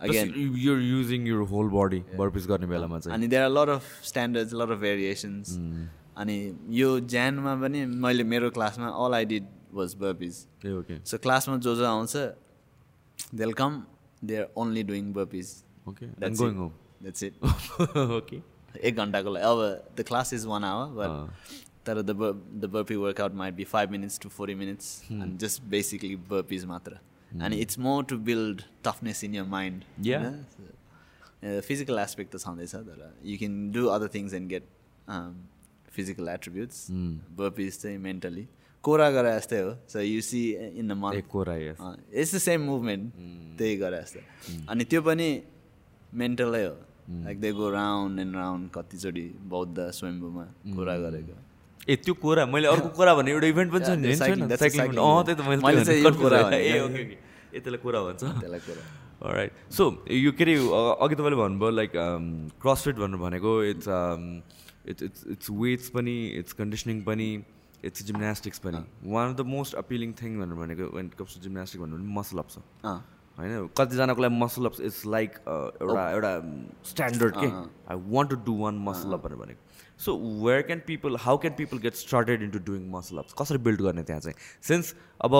Again 0.00 0.34
you're 0.56 0.80
using 0.82 1.26
your 1.28 1.46
whole 1.48 1.68
body 1.70 2.00
burpees 2.18 2.46
गर्ने 2.48 2.66
बेलामा 2.66 2.98
चाहिँ। 2.98 3.14
अनि 3.16 3.26
there 3.28 3.42
are 3.42 3.50
lot 3.50 3.68
of 3.68 3.84
standards 4.04 4.52
lot 4.54 4.70
of 4.70 4.78
variations 4.80 5.56
अनि 6.16 6.36
यो 6.78 6.88
ज्यानमा 7.14 7.54
पनि 7.62 7.84
मैले 8.04 8.24
मेरो 8.34 8.50
क्लासमा 8.50 8.88
all 9.06 9.14
I 9.14 9.24
did 9.32 9.46
was 9.74 9.94
burpees 10.00 10.44
okay 10.76 11.00
so 11.10 11.18
क्लासमा 11.18 11.56
जो 11.56 11.74
जो 11.76 11.86
आउँछ 11.86 12.16
they'll 13.40 13.52
come 13.60 13.82
they 14.24 14.36
are 14.36 14.46
only 14.62 14.82
doing 14.92 15.12
burpees 15.12 15.52
okay 15.88 16.06
That's 16.20 16.38
going 16.40 16.52
it. 16.52 16.58
Home 16.58 16.72
that's 17.02 17.22
it 17.22 17.34
okay 18.20 18.40
एक 18.88 18.96
घन्टाको 18.96 19.30
लागि। 19.30 19.44
अब 19.44 19.94
the 19.98 20.04
class 20.08 20.32
is 20.34 20.44
one 20.46 20.64
hour 20.64 20.86
but 20.96 21.10
तर 21.86 22.02
the 22.02 22.10
the 22.10 22.70
burpee 22.72 22.96
workout 22.96 23.34
might 23.34 23.54
be 23.54 23.64
five 23.64 23.90
minutes 23.90 24.18
to 24.22 24.28
forty 24.28 24.54
minutes 24.54 25.00
अनि 25.10 25.36
just 25.44 25.62
basically 25.70 26.16
burpees 26.30 26.64
मात्र। 26.72 26.98
अनि 27.42 27.56
it's 27.62 27.78
more 27.78 28.04
to 28.10 28.18
build 28.28 28.62
toughness 28.84 29.24
in 29.24 29.34
your 29.34 29.44
mind 29.56 29.84
Yeah. 30.06 30.32
Physical 31.66 31.98
aspect 31.98 32.34
त 32.34 32.38
छँदैछ 32.38 32.74
तर 32.74 33.12
you 33.24 33.36
can 33.38 33.70
do 33.72 33.86
other 33.88 34.08
things 34.14 34.32
and 34.34 34.48
get 34.48 34.64
physical 35.92 36.28
attributes 36.28 36.86
burpees 37.38 37.78
चाहिँ 37.82 37.98
mentally 37.98 38.46
कोरा 38.84 39.10
गरे 39.10 39.32
जस्तै 39.36 39.60
हो 39.60 39.72
so 39.92 40.00
you 40.00 40.20
see 40.26 40.42
in 40.82 40.88
the 40.88 41.12
एक 41.14 41.26
कोरा 41.28 41.56
yes. 41.58 41.80
It's 42.12 42.34
the 42.34 42.38
same 42.38 42.62
movement 42.64 43.12
त्यही 43.58 43.76
गरे 43.76 44.00
जस्तो 44.02 44.20
अनि 44.72 44.84
त्यो 44.92 45.02
पनि 45.02 45.28
मेन्टलै 46.22 46.64
हो 46.64 46.76
like 47.24 47.40
they 47.40 47.52
go 47.52 47.70
round 47.70 48.20
and 48.20 48.36
round 48.36 48.70
कतिचोटि 48.74 49.26
बौद्ध 49.54 49.90
स्वयम्भूमा 49.98 50.44
कुरा 50.76 50.96
गरेको 51.04 51.36
ए 51.88 51.96
त्यो 51.96 52.14
कोरा 52.22 52.46
मैले 52.46 52.68
अर्को 52.68 52.88
कोरा 52.96 53.14
भन्ने 53.14 53.30
एउटा 53.32 53.46
इभेन्ट 53.46 53.70
पनि 53.72 53.84
छ 53.84 53.90
नि 54.00 54.16
छैन 54.16 54.56
साइक्लिङ 54.56 54.96
अँ. 54.96 55.24
त्यही 55.24 55.36
त 55.36 55.42
मैले। 55.48 55.80
ए। 55.80 56.80
ओके 56.80 56.80
ओके 56.86 57.02
ए 57.54 57.60
त्यसलाई 57.60 57.80
कोरा 57.84 58.00
भन्छ। 58.06 58.22
त्यसलाई 58.24 58.60
कुरा। 58.66 58.82
राइट 59.36 59.52
सो 59.76 59.84
यो 60.08 60.32
के 60.32 60.44
अरे 60.44 60.54
अघि 61.04 61.14
तपाईँले 61.14 61.36
भन्नुभयो 61.36 61.70
लाइक 61.70 61.92
क्रसफिट 62.62 62.96
भन्नु 63.04 63.18
भनेको 63.18 63.50
it's 63.64 63.88
it's 64.88 65.02
it's 65.02 65.26
it's 65.32 65.50
weights 65.50 65.88
पनि 65.96 66.16
इट्स 66.40 66.52
कन्डिसनिङ 66.60 67.02
पनि 67.08 67.28
इट्स 67.84 68.04
जिम्नास्टिक्स 68.06 68.58
पनि. 68.64 68.80
One 69.04 69.30
of 69.30 69.36
the 69.36 69.40
most 69.48 69.74
appealing 69.82 70.12
thing 70.20 70.38
भनेर 70.40 70.56
भनेको 70.62 70.84
वेन 70.96 71.08
कम्स 71.18 71.36
टु 71.36 71.40
जिम्नास्टिक 71.42 71.80
भन्नु 71.80 71.96
भने 71.96 72.14
मसल 72.20 72.38
अप 72.38 72.48
छ 72.50 72.58
अँ 72.84 72.98
होइन 73.40 73.68
कतिजनाको 73.78 74.22
लागि 74.22 74.36
मसल 74.36 74.66
अप्स 74.66 74.80
इट्स 74.88 75.04
लाइक 75.16 75.36
एउटा 75.48 76.10
एउटा 76.10 76.32
स्ट्यान्डर्ड 76.90 77.34
के 77.36 77.46
I 77.46 77.96
want 78.14 78.30
to 78.30 78.36
do 78.46 78.56
one 78.62 78.78
muscle 78.88 79.12
up 79.12 79.26
भनेर 79.26 79.38
भनेको। 79.44 79.60
So 80.04 80.16
where 80.46 80.62
can 80.68 80.80
people 80.86 81.16
how 81.20 81.38
can 81.38 81.54
people 81.56 81.78
get 81.78 81.94
started 81.94 82.42
into 82.42 82.58
doing 82.66 82.90
muscle 82.90 83.18
ups 83.18 83.34
कसरी 83.40 83.58
बिल्ड 83.68 83.80
गर्ने 83.82 84.02
त्यहाँ 84.02 84.20
चाहिँ? 84.20 84.36
सिन्स 84.68 84.94
अब 85.24 85.34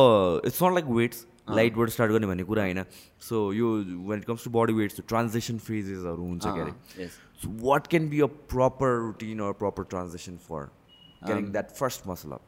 it's 0.47 0.63
not 0.63 0.73
like 0.75 0.87
weights 0.99 1.27
light 1.51 1.77
weight 1.77 1.89
start 1.91 2.13
गर्ने 2.13 2.27
भन्ने 2.27 2.45
कुरा 2.45 2.63
होइन। 2.63 2.85
सो 3.29 3.53
यो 3.53 3.73
when 4.09 4.19
it 4.19 4.25
comes 4.25 4.45
to 4.45 4.51
body 4.51 4.73
weights 4.73 5.01
transition 5.09 5.59
फेजेसहरू 5.69 6.27
हुन्छ 6.27 6.45
के 6.45 6.61
अरे 6.61 7.05
yes 7.05 7.19
so 7.43 7.49
what 7.63 7.87
can 7.95 8.09
be 8.11 8.21
a 8.21 8.27
proper 8.53 8.95
routine 8.99 9.41
or 9.47 9.53
proper 9.63 9.85
transition 9.95 10.37
for 10.49 10.69
getting 11.27 11.51
that 11.53 11.71
first 11.79 12.07
muscle 12.09 12.33
up 12.33 12.43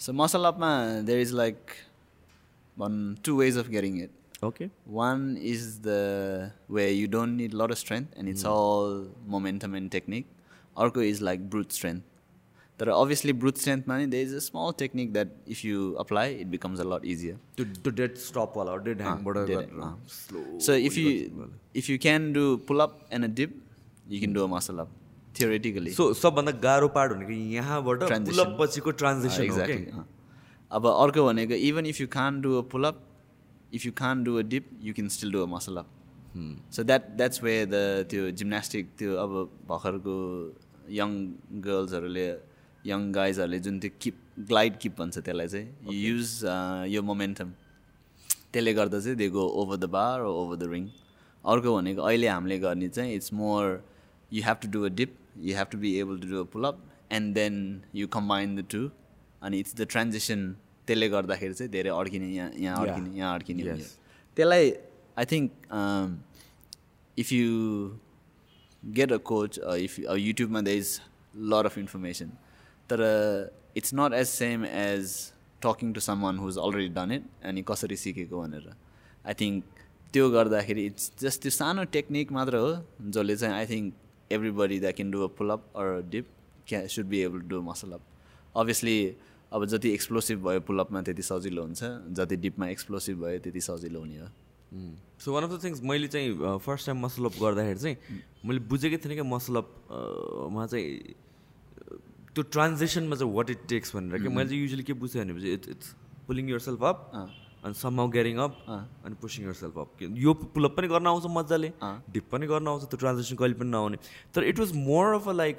so 0.00 0.12
muscle 0.22 0.44
अपमा 0.52 0.70
there 1.10 1.20
is 1.20 1.32
like 1.42 1.76
one 2.76 2.94
two 3.24 3.36
ways 3.38 3.58
of 3.58 3.68
getting 3.68 4.00
it 4.02 4.12
Okay 4.43 4.69
One 4.97 5.23
is 5.51 5.61
the 5.85 5.99
where 6.67 6.91
you 6.91 7.07
don't 7.07 7.37
need 7.37 7.53
a 7.53 7.57
lot 7.61 7.71
of 7.75 7.79
strength 7.83 8.17
and 8.17 8.33
it's 8.33 8.43
all 8.55 8.91
momentum 9.35 9.77
and 9.79 9.91
technique. 9.91 10.27
Arco 10.85 11.05
is 11.13 11.21
like 11.29 11.49
brute 11.55 11.71
strength. 11.71 12.03
There 12.79 12.89
are 12.89 12.95
obviously 13.01 13.33
brute 13.41 13.59
strength 13.63 13.87
money. 13.89 14.05
There 14.13 14.23
is 14.27 14.33
a 14.37 14.41
small 14.45 14.73
technique 14.81 15.13
that 15.17 15.29
if 15.55 15.63
you 15.63 15.83
apply, 16.03 16.25
it 16.43 16.49
becomes 16.55 16.81
a 16.85 16.87
lot 16.93 17.05
easier. 17.13 17.35
त्यो 17.57 17.65
त्यो 17.83 17.91
dead 17.99 18.17
स्टपवाला 18.23 18.75
dead 18.87 19.01
ह्याङबाट 19.01 19.37
dead, 19.37 19.51
गरेर 19.51 19.79
अँ. 19.85 19.93
Slow 20.15 20.43
So 20.67 20.75
if 20.89 20.97
you 21.01 21.13
if 21.83 21.87
you 21.93 21.97
can 22.07 22.27
do 22.39 22.43
pull 22.71 22.85
up 22.87 22.97
and 23.11 23.29
a 23.29 23.31
dip, 23.39 23.55
you 24.15 24.19
can 24.25 24.33
do 24.39 24.43
a 24.43 24.49
muscle 24.55 24.83
up 24.85 24.91
theoretically. 25.39 25.93
So 26.01 26.11
सबभन्दा 26.23 26.51
गाह्रो 26.67 26.87
part 26.99 27.13
भनेको 27.13 27.39
यहाँबाट 27.55 28.05
Transition. 28.11 28.27
Pull up 28.33 28.57
पछिको 28.61 28.91
transaction 29.03 29.41
हो 29.41 29.47
exactly. 29.47 29.83
क्या 29.85 29.97
अँ. 30.01 30.07
अब 30.71 30.87
अर्को 30.93 31.25
भनेको 31.31 31.63
even 31.69 31.85
if 31.95 32.01
you 32.01 32.07
can 32.19 32.41
do 32.41 32.57
a 32.59 32.61
pull 32.75 32.91
up 32.91 33.01
if 33.72 33.86
you 33.86 33.92
can't 33.96 34.24
do 34.24 34.36
a 34.36 34.42
dip 34.54 34.68
you 34.82 34.94
can 34.94 35.08
still 35.16 35.32
do 35.32 35.42
a 35.42 35.46
muscle 35.46 35.76
up 35.76 35.88
so 36.72 36.82
that 36.84 37.08
that's 37.16 37.42
way 37.42 37.54
the 37.66 38.06
त्यो 38.10 38.30
जिम्नास्टिक 38.42 38.90
त्यो 38.98 39.16
अब 39.24 39.32
भर्खरको 39.68 40.16
यङ 40.98 41.16
गर्ल्सहरूले 41.66 42.28
यङ 42.86 43.10
गाइजहरूले 43.12 43.58
जुन 43.60 43.78
त्यो 43.80 43.90
किप 44.02 44.16
ग्लाइड 44.48 44.78
किप 44.82 44.98
भन्छ 44.98 45.18
त्यसलाई 45.18 45.48
चाहिँ 45.48 45.96
use 45.96 46.30
यो 46.94 47.02
momentum 47.02 47.52
त्यसले 48.52 48.72
गर्दा 48.74 49.00
चाहिँ 49.00 49.16
they 49.16 49.28
go 49.30 49.46
over 49.62 49.76
the 49.76 49.90
bar 49.96 50.20
over 50.22 50.56
the 50.56 50.70
ring 50.72 50.88
अर्को 51.44 51.74
भनेको 51.76 52.02
अहिले 52.02 52.28
हामीले 52.28 52.58
गर्ने 52.58 52.88
चाहिँ 52.88 53.14
it's 53.14 53.32
more 53.32 53.66
you 54.30 54.42
have 54.44 54.56
to 54.62 54.68
do 54.70 54.84
a 54.84 54.88
dip 55.02 55.14
you 55.48 55.56
have 55.56 55.68
to 55.72 55.78
be 55.78 55.94
able 55.98 56.18
to 56.20 56.28
do 56.28 56.40
a 56.40 56.46
pull 56.54 56.64
up 56.64 56.82
and 57.12 57.34
then 57.34 57.60
you 57.94 58.08
combine 58.16 58.56
the 58.56 58.64
two 58.70 58.88
अनि 59.42 59.58
it's 59.60 59.76
the 59.76 59.86
transition 59.94 60.42
त्यसले 60.90 61.08
गर्दाखेरि 61.08 61.54
चाहिँ 61.54 61.72
धेरै 61.72 61.90
अड्किने 61.96 62.28
यहाँ 62.30 62.50
यहाँ. 62.58 62.86
अड्किने 62.86 63.18
यहाँ 63.18 63.34
अड्किने। 63.34 63.74
त्यसलाई 64.36 64.70
I 65.18 65.24
think 65.26 65.50
if 67.16 67.32
you 67.32 67.48
get 68.82 69.12
a 69.12 69.16
coach 69.30 69.58
if 69.58 69.98
युट्युबमा 70.00 70.60
the 70.60 70.68
is 70.80 71.00
lot 71.52 71.66
of 71.66 71.78
information 71.78 72.32
तर 72.90 73.02
it's 73.76 73.94
not 73.94 74.14
as 74.14 74.26
same 74.28 74.64
as 74.66 75.16
talking 75.62 75.92
to 75.92 76.00
someone 76.22 76.38
who's 76.38 76.58
already 76.58 76.88
done 76.94 77.12
it 77.12 77.24
अनि 77.44 77.62
कसरी 77.70 77.96
सिकेको 78.04 78.42
भनेर 78.42 78.68
आई 78.70 79.34
थिङ्क 79.40 79.64
त्यो 80.14 80.28
गर्दाखेरि 80.30 80.84
इट्स 80.86 81.12
जस्ट 81.20 81.42
त्यो 81.42 81.50
सानो 81.52 81.84
टेक्निक 81.96 82.32
मात्र 82.32 82.62
हो 82.64 82.70
जसले 83.08 83.36
चाहिँ 83.36 83.54
I 83.54 83.66
think 83.66 84.32
everybody 84.60 84.78
that 84.80 84.96
can 84.96 85.10
do 85.10 85.24
a 85.24 85.26
pull 85.38 85.50
up 85.50 85.66
or 85.82 86.00
dip 86.10 86.36
क्या 86.68 86.86
should 86.94 87.06
be 87.12 87.20
able 87.22 87.40
to 87.40 87.48
do 87.48 87.60
muscle 87.62 87.92
up 87.92 88.06
obviously 88.54 88.96
अब 89.52 89.64
जति 89.66 89.90
एक्सप्लोसिभ 89.90 90.38
भयो 90.46 90.60
पुलअपमा 90.66 91.02
त्यति 91.02 91.22
सजिलो 91.22 91.62
हुन्छ 91.62 91.82
जति 92.18 92.36
डिपमा 92.44 92.66
एक्सप्लोसिभ 92.68 93.16
भयो 93.24 93.38
त्यति 93.46 93.60
सजिलो 93.60 94.00
हुने 94.00 94.18
हो। 94.18 94.28
So 95.18 95.32
one 95.34 95.44
of 95.44 95.50
the 95.50 95.64
things 95.64 95.82
मैले 95.82 96.08
चाहिँ 96.08 96.58
फर्स्ट 96.66 96.86
टाइम 96.86 97.04
मसल 97.04 97.24
अप 97.24 97.34
गर्दाखेरि 97.42 97.78
चाहिँ 97.78 97.96
मैले 98.46 98.60
बुझेकै 98.70 98.98
थिइनँ 99.04 99.16
कि 99.16 99.22
मसल 99.26 99.56
मा 100.54 100.66
चाहिँ 100.66 100.86
uh, 101.00 101.98
त्यो 102.34 102.42
ट्रान्जेक्सनमा 102.54 103.16
चाहिँ 103.16 103.32
वाट 103.34 103.50
इट 103.50 103.66
टेक्स 103.68 103.96
भनेर 103.96 104.22
कि 104.22 104.28
मैले 104.28 104.48
चाहिँ 104.48 104.62
युजली 104.62 104.82
के 104.82 104.92
बुझेँ 105.02 105.22
भनेपछि 105.22 105.52
it's 105.52 105.68
it's 105.68 105.94
pulling 106.26 106.48
yourself 106.60 106.82
up 106.92 107.10
अनि 107.64 107.74
समाउ 107.74 108.08
ग्यारिङ 108.08 108.36
अप 108.38 108.64
अनि 108.70 109.14
पुसिङ 109.22 109.44
युर 109.46 109.54
सेल्फ 109.54 109.78
अप 109.78 110.02
यो 110.02 110.34
पुलअप 110.54 110.76
पनि 110.76 110.88
गर्न 110.88 111.06
आउँछ 111.06 111.24
मजाले 111.30 111.72
डिप 112.14 112.30
पनि 112.32 112.46
गर्न 112.46 112.68
आउँछ 112.68 112.82
त्यो 112.84 112.98
ट्रान्जेक्सन 112.98 113.36
कहिले 113.36 113.54
पनि 113.60 113.70
नआउने 113.70 113.98
तर 114.34 114.44
it 114.44 114.58
was 114.58 114.72
more 114.76 115.14
of 115.14 115.28
a 115.28 115.32
like 115.42 115.56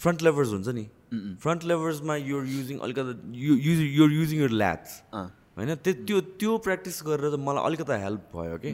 front 0.00 0.22
levers 0.22 0.48
हुन्छ 0.48 0.68
नि। 0.68 0.86
फ्रन्ट 1.12 1.64
लेभर्समा 1.64 2.16
युर 2.16 2.46
युजिङ 2.48 2.78
अलिकति 2.78 3.12
you 3.40 3.54
use 3.58 3.80
your 3.92 4.12
using 4.12 4.40
your 4.40 4.50
lats 4.52 5.02
होइन? 5.14 5.74
त्यो 5.76 5.92
त्यो 6.04 6.20
त्यो 6.40 6.56
प्र्याक्टिस 6.66 7.02
गरेर 7.04 7.30
चाहिँ 7.30 7.44
मलाई 7.44 7.64
अलिकति 7.66 8.00
हेल्प 8.02 8.28
भयो 8.34 8.58
कि 8.58 8.72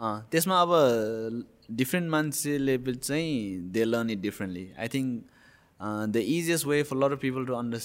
अँ, 0.00 0.20
त्यसमा 0.30 0.60
अब 0.62 0.70
डिफ्रेन्ट 1.76 2.10
मान्छेले 2.10 2.76
चाहिँ 2.90 3.32
they 3.72 3.84
learn 3.84 4.10
it 4.10 4.20
differently 4.20 4.66
I 4.78 4.88
think 4.88 5.22
the 6.10 6.16
easiest 6.28 6.66
way 6.66 6.82
for 6.84 6.96
lot 6.96 7.12
of 7.12 7.20
people 7.20 7.44
to 7.46 7.54
under 7.54 7.80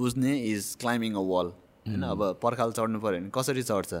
बुझ्ने 0.00 0.32
इज 0.46 0.74
क्लाइम्बिङ 0.80 1.14
अ 1.14 1.22
वाल 1.28 1.46
होइन? 1.46 2.02
अब 2.04 2.38
पर्खाल 2.42 2.72
चढ्नु 2.72 3.00
पऱ्यो 3.00 3.20
भने 3.20 3.30
कसरी 3.34 3.62
चढ्छ? 3.64 3.92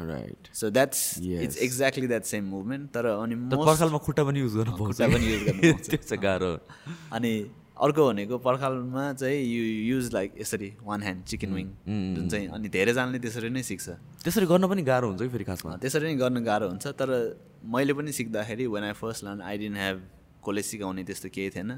Right 0.00 0.48
so 0.54 0.70
that's. 0.70 1.00
It's 1.18 1.56
exactly 1.58 2.06
that 2.06 2.24
same 2.26 2.44
movement 2.50 2.90
तर 2.94 3.06
अनि 3.08 3.34
पर्खालमा 3.52 3.98
खुट्टा 4.06 4.24
पनि 4.24 4.40
युज 4.40 4.56
गर्नु 4.56 4.76
खुट्टा 4.76 5.06
पनि 5.08 5.26
use 5.28 5.44
गर्नु 5.44 6.16
गाह्रो 6.24 6.50
अनि 7.12 7.32
अर्को 7.74 8.06
भनेको 8.06 8.38
पर्खालमा 8.38 9.12
चाहिँ 9.12 9.38
यु 9.44 9.62
युज 9.94 10.12
लाइक 10.14 10.34
यसरी 10.40 10.70
वान 10.82 11.02
ह्यान्ड 11.02 11.24
चिकन 11.30 11.52
विङ 11.54 11.68
जुन 12.16 12.28
चाहिँ 12.30 12.46
अनि 12.54 12.68
धेरैजनाले 12.70 13.18
त्यसरी 13.18 13.50
नै 13.50 13.62
सिक्छ। 13.62 13.88
त्यसरी 14.24 14.46
गर्न 14.46 14.68
पनि 14.70 14.82
गाह्रो 14.86 15.08
हुन्छ 15.08 15.22
कि 15.22 15.28
फेरि 15.28 15.44
खासमा। 15.44 15.76
त्यसरी 15.82 16.06
नै 16.06 16.14
गर्न 16.22 16.44
गाह्रो 16.44 16.68
हुन्छ 16.70 16.86
तर 16.94 17.10
मैले 17.74 17.92
पनि 17.98 18.12
सिक्दाखेरि 18.14 18.66
when 18.74 18.84
I 18.84 18.92
first 18.94 19.24
learn 19.24 19.40
I 19.42 19.58
didn't 19.58 19.76
have 19.76 19.98
कसले 20.46 20.62
सिकाउने 20.62 21.02
त्यस्तो 21.08 21.28
केही 21.34 21.50
थिएन। 21.50 21.70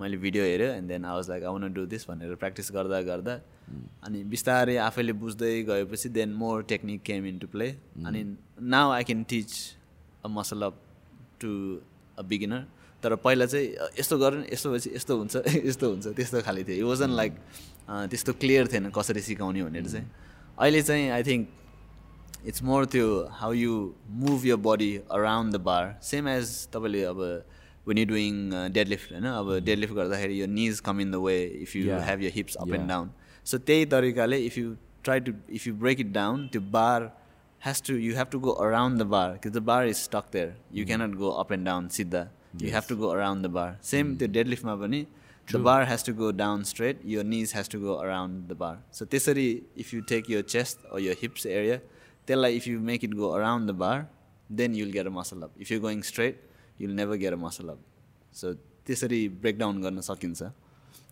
मैले 0.00 0.16
भिडियो 0.24 0.42
हेऱ्यो 0.44 0.68
and 0.72 0.88
then 0.88 1.04
I 1.04 1.12
was 1.14 1.28
like 1.30 1.44
I 1.44 1.52
want 1.52 1.72
do 1.74 1.86
this 1.92 2.08
भनेर 2.08 2.34
प्र्याक्टिस 2.40 2.72
गर्दा 2.72 3.00
गर्दा 3.10 3.34
अनि 4.06 4.22
बिस्तारै 4.32 4.76
आफैले 4.88 5.12
बुझ्दै 5.20 5.52
गएपछि 5.68 6.08
then 6.16 6.32
more 6.42 6.62
technique 6.72 7.02
came 7.08 7.26
into 7.44 7.46
play 7.52 7.68
अनि 8.06 8.24
now 8.74 8.90
I 8.90 9.04
can 9.04 9.22
teach 9.34 9.52
a 10.24 10.28
muscle 10.38 10.62
up 10.70 10.80
to 11.40 11.50
a 12.18 12.22
beginner 12.22 12.62
तर 13.06 13.14
पहिला 13.22 13.46
चाहिँ 13.46 13.66
यस्तो 13.98 14.18
गर 14.18 14.34
यस्तो 14.52 14.70
भएपछि 14.70 14.90
यस्तो 14.94 15.16
हुन्छ 15.18 15.34
यस्तो 15.70 15.90
हुन्छ 15.90 16.06
त्यस्तो 16.18 16.40
खाले 16.42 16.62
थियो। 16.66 16.76
इट 16.76 16.84
वाजन 16.90 17.10
लाइक 17.16 17.32
त्यस्तो 18.10 18.32
क्लियर 18.42 18.66
थिएन 18.72 18.90
कसरी 18.96 19.20
सिकाउने 19.22 19.62
भनेर 19.62 19.86
चाहिँ। 19.86 20.06
अहिले 20.58 20.82
चाहिँ 20.82 21.10
आई 21.16 21.22
थिङ्क 21.22 21.48
इट्स 22.50 22.62
मोर 22.62 22.84
त्यो 22.94 23.06
how 23.40 23.52
you 23.52 23.74
move 24.22 24.46
your 24.46 24.56
body 24.66 24.90
around 25.18 25.54
the 25.54 25.60
bar 25.68 25.98
same 26.02 26.28
as 26.28 26.50
तपाईँले 26.74 27.02
अब 27.14 27.20
वेन 27.88 27.98
यु 27.98 28.06
डुइङ 28.06 28.34
डेडलिफ्ट 28.78 29.12
होइन? 29.12 29.26
अब 29.26 29.52
डेडलिफ्ट 29.68 29.94
गर्दाखेरि 29.94 30.40
यो 30.40 30.46
knees 30.56 30.80
come 30.88 31.00
in 31.00 31.10
the 31.10 31.22
way 31.26 31.36
if 31.62 31.76
you. 31.76 32.00
Have 32.08 32.22
your 32.22 32.32
hips 32.34 32.56
up 32.56 32.74
and. 32.74 32.88
Down 32.88 33.10
so 33.52 33.58
त्यही 33.70 33.86
तरिकाले 33.94 34.38
if 34.46 34.58
you 34.58 34.74
try 35.04 35.20
to 35.20 35.32
if 35.60 35.66
you 35.66 35.74
break 35.84 36.00
it 36.00 36.12
down 36.18 36.48
त्यो 36.48 36.62
bar 36.78 37.12
has 37.60 37.80
to 37.86 37.94
you 37.98 38.16
have 38.16 38.28
to 38.32 38.38
go 38.38 38.52
around 38.64 39.00
the 39.02 39.04
bar 39.12 39.28
because 39.34 39.52
the 39.52 39.60
bar 39.68 39.84
is 39.90 40.00
stuck 40.00 40.26
there. 40.32 40.50
You 40.78 40.82
cannot 40.88 41.14
go 41.20 41.30
up 41.42 41.52
and 41.54 41.68
down 41.68 41.86
सिधा 41.94 42.20
you 42.60 42.72
have 42.72 42.86
to 42.86 42.96
go 42.96 43.12
around 43.12 43.42
the 43.42 43.52
bar 43.58 43.70
same 43.92 44.16
त्यो 44.18 44.28
डेडलिफ्टमा 44.36 44.74
पनि 44.82 45.06
the 45.48 45.58
bar 45.58 45.80
has 45.84 46.02
to 46.02 46.12
go 46.12 46.30
down 46.32 46.64
straight 46.64 47.04
your 47.14 47.24
knees 47.24 47.52
has 47.52 47.68
to 47.68 47.78
go 47.78 48.00
around 48.00 48.48
the 48.48 48.58
bar 48.64 48.76
so 48.90 49.06
त्यसरी 49.06 49.48
if 49.76 49.92
you 49.94 50.02
take 50.12 50.28
your 50.28 50.42
chest 50.54 50.86
or 50.90 51.00
your 51.00 51.16
hips 51.24 51.46
area 51.56 51.80
त्यसलाई 52.28 52.56
if 52.56 52.66
you 52.66 52.78
make 52.92 53.04
it 53.04 53.16
go 53.16 53.34
around 53.34 53.72
the 53.72 53.76
bar 53.84 53.98
then 54.50 54.74
you'll 54.74 54.96
get 54.98 55.06
a 55.06 55.14
muscle 55.18 55.44
up 55.44 55.52
if 55.58 55.70
you're 55.70 55.84
going 55.88 56.02
straight 56.12 56.38
you'll 56.78 56.98
never 57.02 57.16
get 57.16 57.32
a 57.32 57.42
muscle 57.48 57.70
up 57.70 57.84
so 58.32 58.56
त्यसरी 58.86 59.18
breakdown 59.42 59.80
गर्न 59.82 60.00
सकिन्छ 60.06 60.42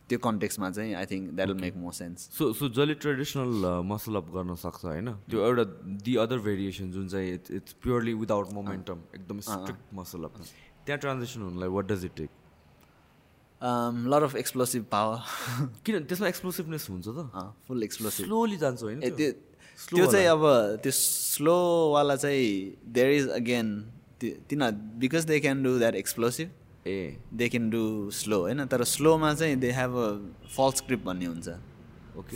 त्यो 0.09 0.18
कन्टेक्समा 0.24 0.70
चाहिँ 0.70 0.95
I 0.95 1.07
think 1.11 1.30
that 1.36 1.49
will 1.49 1.61
make 1.61 1.76
more 1.84 1.92
sense 1.92 2.28
so 2.38 2.53
so 2.59 2.68
जसले 2.78 2.95
traditional 3.05 3.66
muscle 3.92 4.16
up 4.20 4.28
गर्न 4.34 4.55
सक्छ 4.62 4.84
होइन 4.84 5.12
त्यो 5.30 5.45
एउटा 5.47 5.64
दि 6.05 6.16
अदर 6.24 6.38
भेरिएसन 6.47 6.90
जुन 6.97 7.09
चाहिँ 7.14 7.32
it's 7.34 7.51
it's 7.59 7.72
purely 7.86 8.14
without 8.22 8.53
momentum 8.59 9.01
एकदम 9.14 9.40
स्ट्रिक्ट 9.49 9.95
मसल 10.01 10.24
अप 10.28 10.38
त्यहाँ 10.87 10.99
ट्रान्जेक्सन 11.01 11.41
हुनुलाई 11.43 11.68
what 11.76 11.87
does 11.93 12.05
it 12.05 12.14
take 12.16 12.30
lot 14.12 14.22
of 14.22 14.37
explosive 14.37 14.85
power 14.93 15.18
किन 15.87 16.05
त्यसमा 16.05 16.28
एक्सप्लोसिभनेस 16.28 16.87
हुन्छ 16.91 17.07
त? 17.09 17.18
फुल 17.68 17.82
एक्सप्लोसिभ 17.82 18.26
स्लोली 18.26 18.57
जान्छ 18.57 18.82
होइन 18.82 19.01
त्यो? 19.01 19.30
त्यो 19.78 20.07
चाहिँ 20.07 20.26
अब 20.28 20.43
त्यो 20.82 20.93
स्लोवाला 20.93 22.16
चाहिँ 22.16 22.49
देयर 22.95 23.11
इज 23.11 23.28
अगेन 23.37 23.66
तिनीहरू 24.22 24.76
because 25.01 25.24
they 25.26 25.41
can 25.41 25.62
do 25.62 25.78
that 25.78 25.95
explosive 25.95 26.49
A. 26.87 27.16
They 27.35 27.49
can 27.49 27.70
do 27.70 28.11
slow 28.12 28.41
होइन? 28.41 28.64
तर 28.66 28.85
स्लोमा 28.85 29.35
चाहिँ 29.35 29.57
they 29.57 29.70
have 29.72 29.97
a 29.97 30.09
false 30.57 30.82
grip 30.87 31.05
भन्ने 31.05 31.26
हुन्छ. 31.26 31.49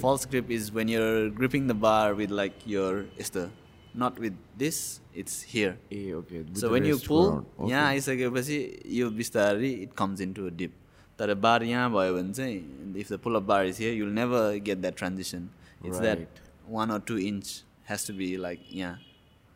False 0.03 0.27
grip 0.31 0.51
is 0.51 0.71
when 0.75 0.89
your 0.89 1.31
gripping 1.37 1.69
the 1.69 1.73
bar 1.85 2.15
with 2.15 2.31
like 2.41 2.53
your 2.67 3.09
यस्तो 3.21 3.43
not 3.97 4.21
with 4.21 4.33
this 4.59 4.79
it's 5.17 5.45
here 5.49 5.79
ah 5.93 6.13
okay 6.13 6.43
so 6.55 6.69
when 6.71 6.87
you 6.87 6.99
pull 6.99 7.71
यहाँ 7.71 7.87
आइसकेपछि 7.87 8.59
यो 8.99 9.11
बिस्तारै 9.13 9.71
it 9.73 9.93
comes 9.99 10.21
in 10.21 10.33
to 10.33 10.49
dip 10.57 10.75
तर 11.19 11.35
bar 11.37 11.63
यहाँ 11.65 11.91
भयो 11.93 12.15
भने 12.15 12.33
चाहिँ 12.33 12.95
if 12.97 13.13
the 13.13 13.19
pull 13.19 13.37
of 13.37 13.43
bar 13.45 13.67
is 13.67 13.79
here 13.81 13.95
you'll 13.95 14.11
never 14.15 14.59
get 14.65 14.79
that 14.79 14.97
transition 14.97 15.49
it's 15.85 15.99
that 15.99 16.41
one 16.69 16.91
or 16.91 17.01
two 17.09 17.17
inch 17.27 17.65
has 17.89 18.07
to 18.07 18.15
be 18.15 18.37
like 18.39 18.67
यहाँ 18.73 19.01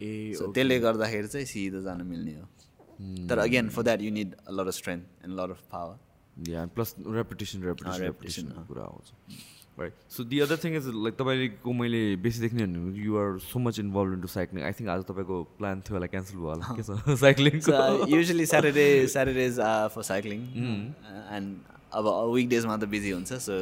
ए 0.01 0.33
त्यसले 0.39 0.79
गर्दाखेरि 0.81 1.29
चाहिँ 1.29 1.47
सिधो 1.47 1.83
जान 1.83 2.03
मिल्ने 2.07 2.35
हो 2.35 3.27
तर 3.29 3.39
again 3.39 3.69
for 3.69 3.83
that 3.83 4.03
you 4.03 4.11
need 4.13 4.35
lot 4.51 4.67
of 4.67 4.75
strength 4.75 5.25
and 5.25 5.41
lot 5.41 5.51
of 5.51 5.63
power 5.73 5.99
plus 6.37 6.95
reputation 7.01 7.63
reputation 7.63 8.03
repetition, 8.03 8.03
reputation 8.03 8.65
कुरा 8.69 8.85
आउँछ 8.85 9.13
right 9.79 9.93
so 10.15 10.25
the 10.31 10.39
other 10.45 10.57
thing 10.65 10.75
is 10.77 10.87
like 10.95 11.15
तपाईँको 11.19 11.73
मैले 11.73 12.01
बेसी 12.25 12.41
देख्ने 12.41 12.67
भने 12.67 13.05
you're 13.05 13.39
so 13.45 13.59
much 13.59 13.79
involve 13.79 14.13
into 14.15 14.29
cycling 14.33 14.65
I 14.65 14.73
think 14.81 14.89
आज 14.95 15.05
तपाईँको 15.11 15.37
plan 15.59 15.81
थियो 15.87 15.97
होला 15.97 16.07
क्यान्सल 16.15 16.37
भयो 16.37 16.49
होला। 16.49 16.67
के 16.77 16.83
छ? 17.61 18.11
Usually 18.19 18.47
Saturday 18.51 19.07
Saturdays 19.15 19.59
are 19.69 19.89
for 19.95 20.03
cycling, 20.11 20.43
uh, 20.65 21.37
and 21.37 21.47
अब 21.93 22.05
weekdays 22.35 22.67
मा 22.67 22.77
त 22.77 22.89
बिजी 22.97 23.11
हुन्छ 23.17 23.41
so 23.47 23.57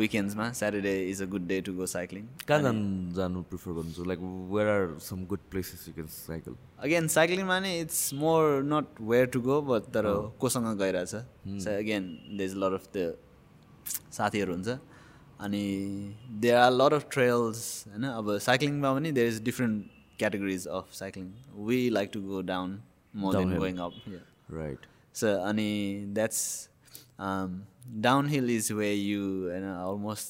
विकेन्ड्समा 0.00 0.44
Saturday 0.58 0.98
is 1.12 1.20
a 1.20 1.26
good 1.30 1.48
day 1.52 1.60
to 1.68 1.72
go 1.78 1.88
cycling. 1.92 2.26
कहाँ 2.48 2.60
जानु 2.62 3.14
जानु 3.20 3.42
प्रिफर 3.54 3.72
गर्नुहुन्छ 3.78 4.06
like 4.12 4.20
where 4.52 4.68
are 4.74 4.84
some 5.08 5.24
good 5.32 5.48
places 5.50 5.88
you 5.88 5.94
can 5.94 6.12
cycle 6.18 6.54
again 6.90 7.08
साइक्लिङमा 7.16 7.58
नै 7.64 7.72
it's 7.80 8.02
more 8.20 8.62
not 8.74 9.00
where 9.14 9.26
to 9.32 9.40
go 9.48 9.60
but 9.72 9.90
तर 9.96 10.12
कोसँग 10.44 10.70
गइरहेछ। 10.84 11.14
Again 11.80 12.04
they 12.36 12.44
is 12.44 12.54
lot 12.64 12.80
of 12.80 12.86
the 12.96 13.10
साथीहरू 14.18 14.52
हुन्छ। 14.54 14.78
अनि 15.40 15.64
there 16.40 16.56
are 16.56 16.72
lot 16.72 16.92
of 16.92 17.08
trails 17.12 17.62
होइन? 17.88 18.04
अब 18.04 18.36
साइक्लिङमा 18.48 18.92
पनि 18.94 19.12
there 19.12 19.28
is 19.28 19.42
different 19.44 19.84
categories 20.18 20.66
of 20.78 20.92
cycling 20.94 21.32
we 21.66 21.88
like 21.90 22.10
to 22.12 22.20
go 22.22 22.40
down 22.52 22.78
more 23.14 23.36
than 23.36 23.58
going 23.58 23.76
up 23.88 23.92
right 24.52 24.86
So, 25.18 25.26
अनि 25.26 25.70
that's 26.14 26.68
down 28.02 28.28
hill 28.28 28.50
is 28.50 28.70
way 28.72 28.92
you 28.94 29.22
होइन 29.22 29.64
almost 29.64 30.28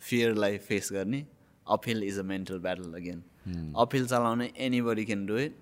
फियरलाई 0.00 0.58
face 0.66 0.88
गर्ने. 0.92 1.24
Up 1.66 1.88
hill 1.88 2.02
is 2.04 2.18
a 2.18 2.22
mental 2.22 2.58
battle 2.58 2.92
again 2.96 3.22
up 3.78 3.94
hill 3.94 4.06
चलाउने 4.06 4.50
anybody 4.82 5.04
can 5.04 5.24
do 5.26 5.38
it 5.38 5.56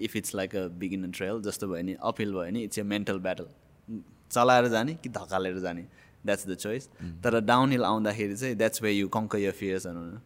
if 0.00 0.16
it's 0.16 0.34
like 0.34 0.56
a 0.56 0.66
beginner 0.82 1.10
trail 1.18 1.40
जस्तो 1.42 1.68
भयो 1.68 1.82
नि 1.82 1.94
up 2.10 2.20
hill 2.20 2.32
भयो 2.32 2.42
भने 2.42 2.62
it's 2.64 2.78
a 2.78 2.82
mental 2.92 3.18
battle 3.28 3.46
चलाएर 4.30 4.68
जाने 4.68 4.94
कि 4.94 5.08
धकालेर 5.08 5.58
जाने? 5.60 5.86
द्याट्स 6.26 6.46
द 6.48 6.54
चोइस 6.56 6.88
तर 7.24 7.40
डाउन 7.44 7.72
हिल 7.72 7.84
आउँदाखेरि 7.84 8.36
चाहिँ 8.36 8.56
that's 8.56 8.82
way 8.82 8.92
you 8.92 9.08
कङ्क 9.16 9.34
your 9.36 9.52
fears 9.60 9.86
भनौँ 9.86 10.20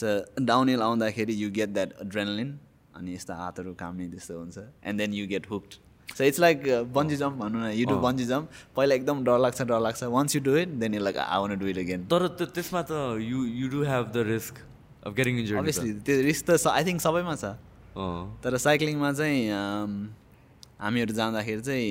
सो 0.00 0.44
डाउन 0.44 0.68
हिल 0.68 0.82
आउँदाखेरि 0.82 1.34
यु 1.42 1.50
गेट 1.52 1.68
द्याट 1.74 2.02
ड्रेनलिन 2.04 2.58
अनि 2.96 3.14
यस्तो 3.14 3.34
हातहरू 3.34 3.74
काम्ने 3.80 4.08
त्यस्तो 4.10 4.38
हुन्छ 4.38 4.58
and 4.58 4.98
then 5.00 5.14
you 5.14 5.26
get 5.28 5.50
hooked 5.50 5.80
so 6.08 6.24
it's 6.24 6.40
like 6.40 6.62
bungee 6.94 7.16
jump 7.16 7.36
भनौँ 7.38 7.60
न 7.62 7.70
यु 7.72 7.86
डु 7.88 7.96
बन्जी 8.00 8.24
जम्प 8.26 8.48
पहिला 8.76 8.94
एकदम 8.94 9.24
डर 9.24 9.38
लाग्छ 9.38 9.62
डर 9.62 9.80
लाग्छ 9.80 10.02
once 10.14 10.36
you 10.36 10.42
do 10.42 10.56
it 10.56 10.68
then 10.82 10.94
you 10.94 11.00
like 11.00 11.16
want 11.16 11.58
do 11.58 11.66
it 11.66 11.78
again 11.78 12.06
तर 12.12 12.26
त्यो 12.38 12.46
त्यसमा 12.56 12.82
त 12.90 13.02
you 13.22 13.44
you 13.60 13.68
do 13.68 13.82
have 13.90 14.10
the 14.14 14.26
risk 14.28 14.64
of 15.06 15.14
getting 15.14 15.38
injured 15.38 15.58
obviously 15.58 15.92
त्यो 16.00 16.20
रिस्क 16.22 16.50
त 16.50 16.66
आई 16.72 16.84
थिङ्क 16.84 17.00
सबैमा 17.00 17.36
छ। 17.36 17.54
तर 18.42 18.56
साइक्लिङमा 18.58 19.12
चाहिँ 19.12 19.40
um, 19.52 19.96
हामीहरू 20.80 21.14
जाँदाखेरि 21.14 21.60
चाहिँ 21.62 21.90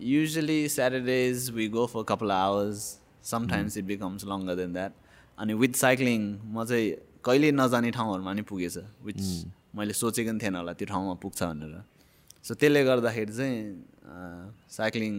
usually 0.00 0.68
Saturdays 0.68 1.50
we 1.50 1.68
go 1.68 1.86
for 1.92 2.02
couple 2.08 2.30
hours 2.30 2.82
sometimes 3.30 3.76
it 3.76 3.84
becomes 3.84 4.24
longer 4.24 4.54
than 4.56 4.72
that 4.72 4.92
अनि 5.38 5.54
विथ 5.54 5.74
साइक्लिङ 5.76 6.20
म 6.54 6.64
चाहिँ 6.64 6.90
कहिले 7.24 7.50
नजाने 7.52 7.90
ठाउँहरूमा 7.90 8.32
नि 8.32 8.42
पुगेछ 8.50 8.76
विच 9.04 9.22
मैले 9.76 9.92
सोचेको 9.92 10.30
पनि 10.30 10.38
थिएन 10.42 10.54
होला 10.56 10.72
त्यो 10.78 10.86
ठाउँमा 10.88 11.14
पुग्छ 11.22 11.42
भनेर। 11.42 11.82
सो 12.46 12.54
त्यसले 12.54 12.84
गर्दाखेरि 12.84 13.32
चाहिँ 13.38 13.58
cycling 14.70 15.12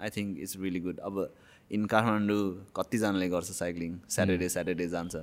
I 0.00 0.10
think 0.16 0.38
it's 0.44 0.56
really 0.60 0.80
good 0.80 0.98
अब 1.08 1.14
इन 1.70 1.86
काठमाडौँ 1.92 2.44
कतिजनाले 2.76 3.28
गर्छ 3.28 3.50
साइक्लिङ 3.58 3.98
स्याटरडे 4.14 4.48
स्याटरडे 4.54 4.86
जान्छ। 4.88 5.14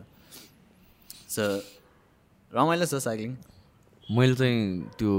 सो 1.36 1.44
रमाइलो 2.52 2.86
छ 2.86 3.02
साइक्लिङ 3.08 3.36
मैले 4.10 4.36
चाहिँ 4.36 4.62
त्यो 5.00 5.14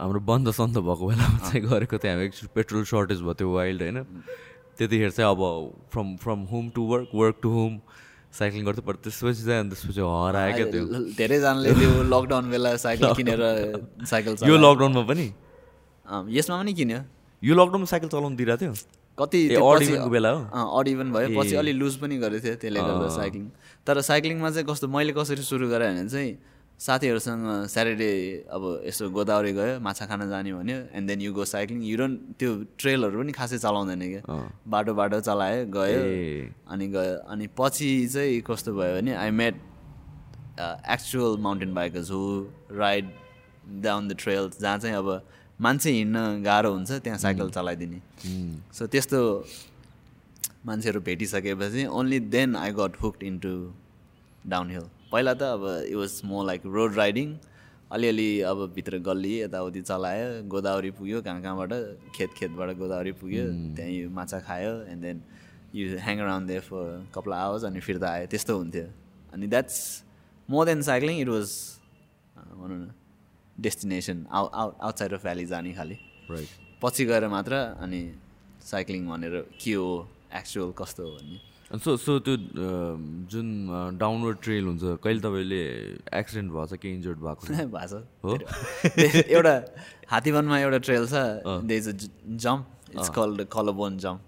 हाम्रो 0.00 0.20
बन्द 0.30 0.50
सन्द 0.58 0.76
भएको 0.88 1.06
बेलामा 1.08 1.38
चाहिँ 1.48 1.62
गरेको 1.68 1.98
थिएँ 1.98 2.12
हामी 2.12 2.24
एकचोटि 2.26 2.48
पेट्रोल 2.54 2.84
सर्टेज 2.92 3.20
भयो 3.26 3.34
त्यो 3.40 3.48
वाइल्ड 3.54 3.82
होइन। 3.82 3.98
त्यतिखेर 4.78 5.10
चाहिँ 5.10 5.30
अब 5.30 5.40
from 5.92 6.16
from 6.24 6.40
home 6.52 6.68
to 6.76 6.82
work 6.92 7.08
work 7.14 7.36
to 7.42 7.48
home 7.56 7.78
cycling 8.38 8.64
गर्थ्यो 8.66 8.84
पर 8.88 8.94
त्यसपछि 9.04 9.42
चाहिँ 9.46 9.60
अनि 9.60 9.70
त्यसपछि 9.72 10.00
हरायो 10.04 10.52
क्या 10.56 10.66
त्यो 10.72 10.84
धेरैजनाले 11.16 11.72
त्यो 11.80 12.02
लकडाउन 12.12 12.50
बेला 12.50 12.76
साइकल 12.84 13.14
किनेर 13.18 13.40
साइकल 14.04 14.36
यो। 14.48 14.56
लकडाउनमा 14.66 15.02
पनि? 15.08 15.26
यसमा 16.36 16.56
पनि 16.60 16.72
किन्यो। 16.80 17.00
यो 17.42 17.54
लकडाउनमा 17.56 17.88
साइकल 17.92 18.08
चलाउनु 18.12 18.36
दिइरहेको 18.36 18.60
थियो? 18.64 18.74
कति 19.18 19.40
बेला 20.12 20.30
हो? 20.30 20.40
अँ, 20.52 20.64
odd 20.76 20.88
even 20.92 21.08
भयो। 21.14 21.28
पछि 21.40 21.54
अलि 21.56 21.72
लुज 21.72 21.96
पनि 22.04 22.16
गरेको 22.20 22.44
थियो 22.44 22.54
त्यसले 22.60 22.80
गर्दा 22.84 23.08
साइक्लिङ 23.16 23.48
तर 23.86 24.00
साइक्लिङमा 24.10 24.50
चाहिँ 24.50 24.66
कस्तो 24.68 24.88
मैले 24.92 25.12
कसरी 25.16 25.42
सुरु 25.42 25.68
गरेँ 25.72 25.88
भने 25.96 26.08
चाहिँ 26.12 26.32
साथीहरूसँग 26.78 27.44
स्याटरडे 27.72 28.10
अब 28.52 28.62
यसो 28.86 29.08
गोदावरी 29.10 29.52
गयो 29.52 29.80
माछा 29.80 30.06
खान 30.06 30.28
जाने 30.28 30.52
भन्यो 30.52 30.78
and 30.92 31.08
then 31.08 31.20
you 31.20 31.32
go 31.32 31.44
cycling 31.44 31.82
you 31.82 31.96
don't 31.96 32.20
त्यो 32.38 32.50
ट्रेलहरू 32.78 33.18
पनि 33.20 33.32
खासै 33.32 33.58
चलाउँदैन 33.58 34.02
क्या 34.12 34.36
बाटो 34.68 34.94
बाटो 34.94 35.20
चलायो 35.20 35.64
गयो। 35.72 36.00
अनि 36.68 36.86
गयो 36.92 37.14
अनि 37.32 37.46
पछि 37.58 37.90
चाहिँ 38.12 38.40
कस्तो 38.44 38.74
भयो 38.76 39.00
भने 39.00 39.14
I 39.16 39.30
met 39.40 39.54
actual 40.60 41.38
mountain 41.46 41.72
bikers 41.74 42.10
who 42.10 42.20
ride 42.76 43.08
down 43.82 44.08
the 44.08 44.16
trail 44.18 44.50
जहाँ 44.60 44.78
चाहिँ 44.78 44.96
अब 44.96 45.08
मान्छे 45.60 45.90
हिँड्न 45.90 46.42
गाह्रो 46.44 46.72
हुन्छ 46.72 46.92
त्यहाँ 46.92 47.18
साइकल 47.18 47.50
चलाइदिने। 47.50 48.00
सो 48.76 48.86
त्यस्तो 48.86 49.20
मान्छेहरू 50.66 51.00
भेटिसकेपछि 51.08 51.86
only 52.00 52.20
then 52.36 52.56
I 52.56 52.72
got 52.80 53.00
hooked 53.02 53.22
into 53.22 53.54
down 54.46 54.70
hill 54.70 54.86
पहिला 55.12 55.34
त 55.34 55.42
अब 55.56 55.62
it 55.90 55.96
was 55.96 56.20
more 56.24 56.46
like 56.46 56.62
road 56.76 56.94
riding 56.96 57.28
अलिअलि 57.94 58.30
अब 58.50 58.58
भित्र 58.74 58.98
गल्ली 59.08 59.34
यताउति 59.40 59.80
चलायो 59.82 60.26
गोदावरी 60.50 60.90
पुग्यो 60.98 61.20
कहाँ 61.22 61.42
कहाँबाट 61.42 61.72
खेत 62.16 62.30
खेतबाट 62.38 62.70
गोदावरी 62.78 63.12
पुग्यो 63.20 63.44
त्यहीँ 63.76 64.06
माछा 64.18 64.38
खायो 64.48 64.72
and 64.90 65.02
then 65.02 65.22
you 65.74 65.84
hang 65.98 66.18
around 66.26 66.48
they 66.48 66.58
for 66.66 66.84
couple 67.14 67.32
hours 67.34 67.64
अनि 67.70 67.80
फिर्ता 67.86 68.08
आयो 68.10 68.26
त्यस्तो 68.32 68.56
हुन्थ्यो। 68.58 68.86
अनि 69.34 69.46
that's 69.46 69.78
more 70.48 70.66
than 70.66 70.82
cycling 70.82 71.20
it 71.20 71.28
was 71.28 71.50
भनौँ 72.36 72.78
न 72.78 72.90
डेस्टिनेसन 73.58 74.26
आउ 74.30 74.44
आउट 74.46 74.74
आउटसाइड 74.82 75.12
अफ 75.14 75.22
भ्याली 75.22 75.46
जाने 75.46 75.72
खालि। 75.78 75.96
पछि 76.82 77.04
गएर 77.06 77.28
मात्र 77.28 77.54
अनि 77.82 78.02
साइक्लिङ 78.70 79.08
भनेर 79.08 79.34
के 79.62 79.72
हो 79.72 79.88
एक्चुअल 80.34 80.72
कस्तो 80.78 81.02
हो 81.02 81.10
भन्ने। 81.16 81.38
सो 81.66 81.96
सो 81.98 82.18
त्यो 82.26 82.34
अम, 82.36 83.26
जुन 83.30 83.46
डाउनवर्ड 83.98 84.38
ट्रेल 84.42 84.64
हुन्छ 84.66 84.82
कहिले 85.02 85.20
तपाईँले 85.20 85.60
एक्सिडेन्ट 86.18 86.50
भएको 86.52 86.66
छ 86.70 86.78
केही 86.82 86.94
इन्जर्ड 86.94 87.18
भएको 87.26 87.42
छ? 87.46 87.50
भएको 87.74 87.98
हो? 88.22 88.36
छ 89.02 89.24
एउटा 89.34 89.54
हात्तीवनमा 90.12 90.58
एउटा 90.62 90.78
ट्रेल 90.86 91.06
छ। 91.10 91.22
They 91.66 91.76
is 91.76 91.88
a. 91.88 91.94
Jump 92.46 92.94
it's 92.94 93.08
called 93.18 93.44
collarbone 93.56 93.98
jump 93.98 94.20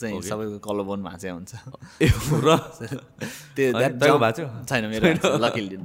चाहिँ 0.00 0.20
सबैको 0.22 0.58
कलबोन 0.64 1.02
भाँच्या 1.02 1.32
हुन्छ। 1.34 1.52
हो 1.60 2.56
त्यो? 3.60 4.48
छैन 4.70 4.84
मेरो 4.88 5.36
लकिली 5.44 5.76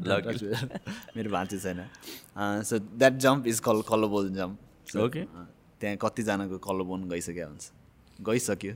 मेरो 1.15 1.29
भाँच्यो 1.35 1.59
छैन। 1.59 1.79
So 2.71 2.79
that 2.79 3.13
jump 3.27 3.47
is 3.51 3.59
call 3.67 3.81
collarbone 3.91 4.33
jump 4.39 4.57
Okay. 4.95 5.23
त्यहाँ 5.81 5.97
कतिजनाको 6.01 6.57
कलबोन 6.63 7.09
गइसक्यो 7.11 7.45
हुन्छ। 7.47 7.63
गइसक्यो। 8.27 8.73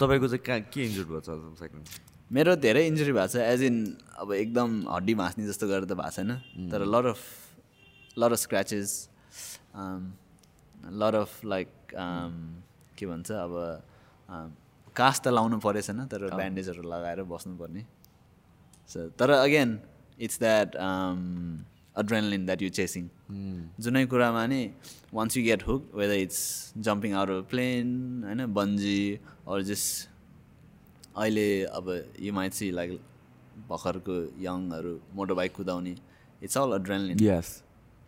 तपाईँको 0.00 0.26
चाहिँ 0.28 0.44
कहाँ 0.46 0.60
के 0.72 0.80
इन्जर्ड 0.84 1.08
भएको 1.08 1.20
छ 1.20 1.30
साइक्लिङ 1.60 1.84
मेरो 2.30 2.52
धेरै 2.64 2.86
इन्जुरी 2.86 3.12
भएको 3.12 3.28
छ 3.28 3.36
एज 3.52 3.62
इन 3.62 3.76
अब 4.18 4.32
एकदम 4.32 4.70
हड्डी 4.88 5.14
भाँच्ने 5.20 5.46
जस्तो 5.46 5.68
गरेर 5.68 5.84
त 5.84 5.92
भएको 5.92 6.10
छैन 6.16 6.30
तर 6.72 6.84
lot 6.84 7.06
of 7.12 7.20
lot 8.18 8.32
of 8.32 8.38
scratches 8.38 8.90
lot 11.00 11.14
of 11.14 11.44
like 11.44 11.68
के 12.98 13.06
भन्छ 13.06 13.30
अब 13.32 13.52
कास 14.96 15.20
त 15.20 15.28
लाउनु 15.28 15.58
परेछैन 15.60 16.06
तर 16.12 16.20
ब्यान्डेजहरू 16.36 16.82
लगाएर 16.84 17.22
बस्नुपर्ने। 17.24 17.82
सो 18.90 19.08
तर 19.16 19.30
again 19.30 19.78
it's 20.20 20.38
that 20.38 20.76
adrenaline 21.96 22.46
that 22.46 22.62
you 22.62 22.68
chasing 22.78 23.08
जुनै 23.84 24.04
कुरामा 24.12 24.46
नि 24.46 24.60
once 25.14 25.36
you 25.36 25.42
get 25.44 25.66
hook 25.66 25.90
whether 25.94 26.16
it's 26.26 26.40
jumping 26.88 27.12
out 27.20 27.30
of 27.30 27.50
plane 27.50 27.86
होइन 28.26 28.46
बन्जी 28.54 29.02
अर 29.48 29.62
जस्ट 29.70 30.08
अहिले 31.16 31.48
अब 31.78 31.86
यु 32.20 32.32
माइट 32.32 32.52
सी 32.60 32.70
लाइक 32.78 32.90
भर्खरको 33.68 34.16
यङहरू 34.44 34.94
मोटर 35.14 35.34
बाइक 35.40 35.52
कुदाउने 35.56 35.94
इट्स 36.42 36.58
अल 36.58 36.72
अड्रेनलिन 36.78 37.16
यस 37.22 37.48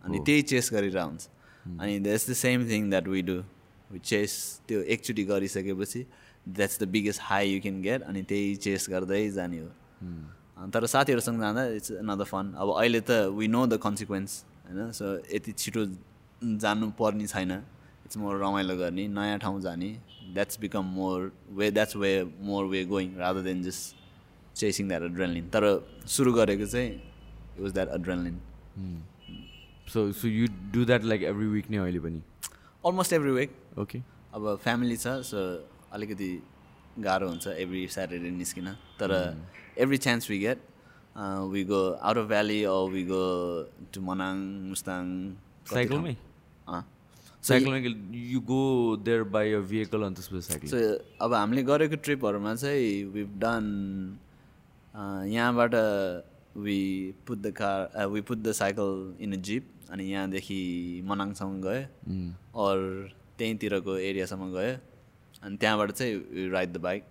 अनि 0.03 0.19
त्यही 0.25 0.41
चेस 0.51 0.69
गरिरहेको 0.73 1.09
हुन्छ। 1.09 1.27
अनि 1.81 1.99
that's 1.99 2.29
the 2.29 2.33
same 2.39 2.67
thing 2.69 2.89
that 2.89 3.07
we 3.07 3.21
do 3.29 3.37
we 3.91 3.99
chase 4.11 4.31
त्यो 4.67 4.81
एकचोटि 4.95 5.23
गरिसकेपछि 5.31 6.01
that's 6.47 6.79
the 6.81 6.87
biggest 6.95 7.21
high 7.23 7.53
you 7.53 7.61
can 7.61 7.81
get 7.81 8.01
अनि 8.09 8.21
त्यही 8.31 8.55
चेस 8.65 8.89
गर्दै 8.89 9.21
जाने 9.37 9.59
हो। 9.59 9.69
अनि 9.69 10.44
तर 10.57 10.85
साथीहरूसँग 10.87 11.39
जाँदा 11.41 11.63
इट्स 11.77 11.91
अनदर 12.01 12.25
फन 12.25 12.53
अब 12.57 12.67
अहिले 12.79 13.01
त 13.01 13.11
वी 13.37 13.47
नो 13.47 13.65
द 13.67 13.77
कन्सिक्वेन्स 13.83 14.31
होइन? 14.65 14.91
सो 14.91 15.05
यति 15.35 15.51
छिटो 15.51 15.85
जानु 16.41 16.89
पर्ने 16.99 17.27
छैन। 17.27 17.51
इट्स 18.05 18.17
मोर 18.17 18.33
रमाइलो 18.41 18.75
गर्ने 18.77 19.07
नयाँ 19.07 19.39
ठाउँ 19.39 19.61
जाने। 19.61 19.89
That's 20.33 20.59
become 20.59 20.85
more 20.95 21.31
way 21.57 21.69
that's 21.71 21.95
way 21.95 22.11
more 22.41 22.65
way 22.65 22.83
going 22.85 23.15
rather 23.17 23.41
than 23.41 23.63
just 23.63 23.95
chasing 24.55 24.87
that 24.87 25.01
adrenaline 25.03 25.49
तर 25.49 25.63
सुरु 26.07 26.33
गरेको 26.33 26.65
चाहिँ 26.65 26.89
it 26.91 27.61
was 27.61 27.71
that 27.73 27.89
adrenaline 27.97 28.39
so 29.93 30.11
so 30.11 30.27
you 30.27 30.47
do 30.73 30.85
that 30.85 31.03
like 31.03 31.21
every 31.23 31.47
week 31.47 31.69
नै 31.71 31.77
अहिले 31.77 31.99
पनि? 31.99 32.21
अलमोस्ट 32.83 33.13
एभ्री 33.13 33.31
विक 33.31 33.51
ओके 33.79 33.99
अब 34.33 34.55
family 34.63 34.97
छ 34.97 35.07
so 35.29 35.39
अलिकति 35.93 36.29
गाह्रो 36.99 37.27
हुन्छ 37.29 37.47
एभ्री 37.47 37.87
स्याटरडे 37.87 38.29
निस्किन। 38.31 38.67
तर 38.99 39.11
every 39.77 39.97
chance 39.97 40.29
we 40.29 40.37
get 40.39 40.59
off 41.17 42.17
valley 42.27 42.63
or 42.63 42.89
we 42.91 43.03
go 43.05 43.23
to 43.93 44.01
Manang 44.01 44.37
Mustang 44.69 45.03
कति 45.67 45.75
साइकलमै 45.75 46.13
ठाउँ। 46.13 46.75
अँ। 46.75 46.83
साइकलमा 47.43 47.77
you 48.33 48.39
go 48.41 48.61
there 49.05 49.23
by 49.35 49.53
a 49.53 49.59
vehicle 49.71 50.03
अनि 50.03 50.15
त्यसपछि 50.15 50.67
सो 50.67 50.77
अब 51.25 51.33
हामीले 51.33 51.63
गरेको 51.63 51.95
ट्रिपहरूमा 52.05 52.55
चाहिँ 52.55 53.03
विभ 53.13 53.37
डन 53.43 53.65
यहाँबाट 55.29 55.73
we 56.65 56.79
put 57.27 57.37
the 57.37 57.51
car 57.61 58.05
we 58.07 58.21
put 58.21 58.37
the 58.37 58.51
cycle 58.61 59.15
in 59.23 59.33
a 59.33 59.41
jeep 59.49 59.71
अनि 59.91 60.03
यहाँदेखि 60.11 60.59
मनाङसम्म 61.05 61.61
गयो 61.61 61.81
अर 62.65 62.77
त्यहीँतिरको 63.37 63.97
एरियासम्म 64.09 64.51
गयो 64.53 64.77
अनि 65.43 65.57
त्यहाँबाट 65.57 65.91
चाहिँ 65.91 66.49
ride 66.51 66.73
the 66.73 66.77
bike 66.87 67.03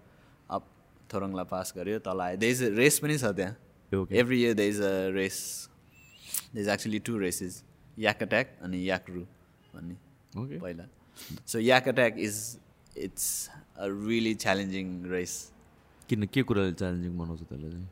up 1.04 1.12
Thorongla 1.12 1.44
pass 1.52 1.72
गऱ्यो 1.76 1.98
तल 2.00 2.20
आयो। 2.20 2.36
दे 2.40 2.50
इज 2.50 2.62
रेस 2.80 2.98
पनि 3.04 3.18
छ 3.18 3.36
त्यहाँ. 3.36 3.54
Every 3.92 4.42
year 4.42 4.54
they 4.54 4.68
is 4.68 4.80
a 4.80 4.92
race 5.14 5.38
they 6.54 6.60
is 6.60 6.68
actually 6.68 6.98
two 7.06 7.18
races 7.18 7.62
yak 7.98 8.22
attack 8.22 8.58
अनि 8.62 8.88
याक 8.88 9.10
रु 9.10 9.22
भन्ने। 9.74 9.96
पहिला। 10.36 10.84
So 11.46 11.58
yak 11.60 11.88
attack 11.88 12.18
is 12.18 12.36
it's 12.98 13.26
a 13.50 13.86
really 13.86 14.34
challenging 14.34 14.86
race 15.10 15.34
किन 16.08 16.26
के 16.26 16.42
कुराले 16.42 16.72
च्यालेन्जिङ 16.72 17.18
बनाउँछ 17.18 17.40
त्यसलाई 17.40 17.70
चाहिँ? 17.70 17.86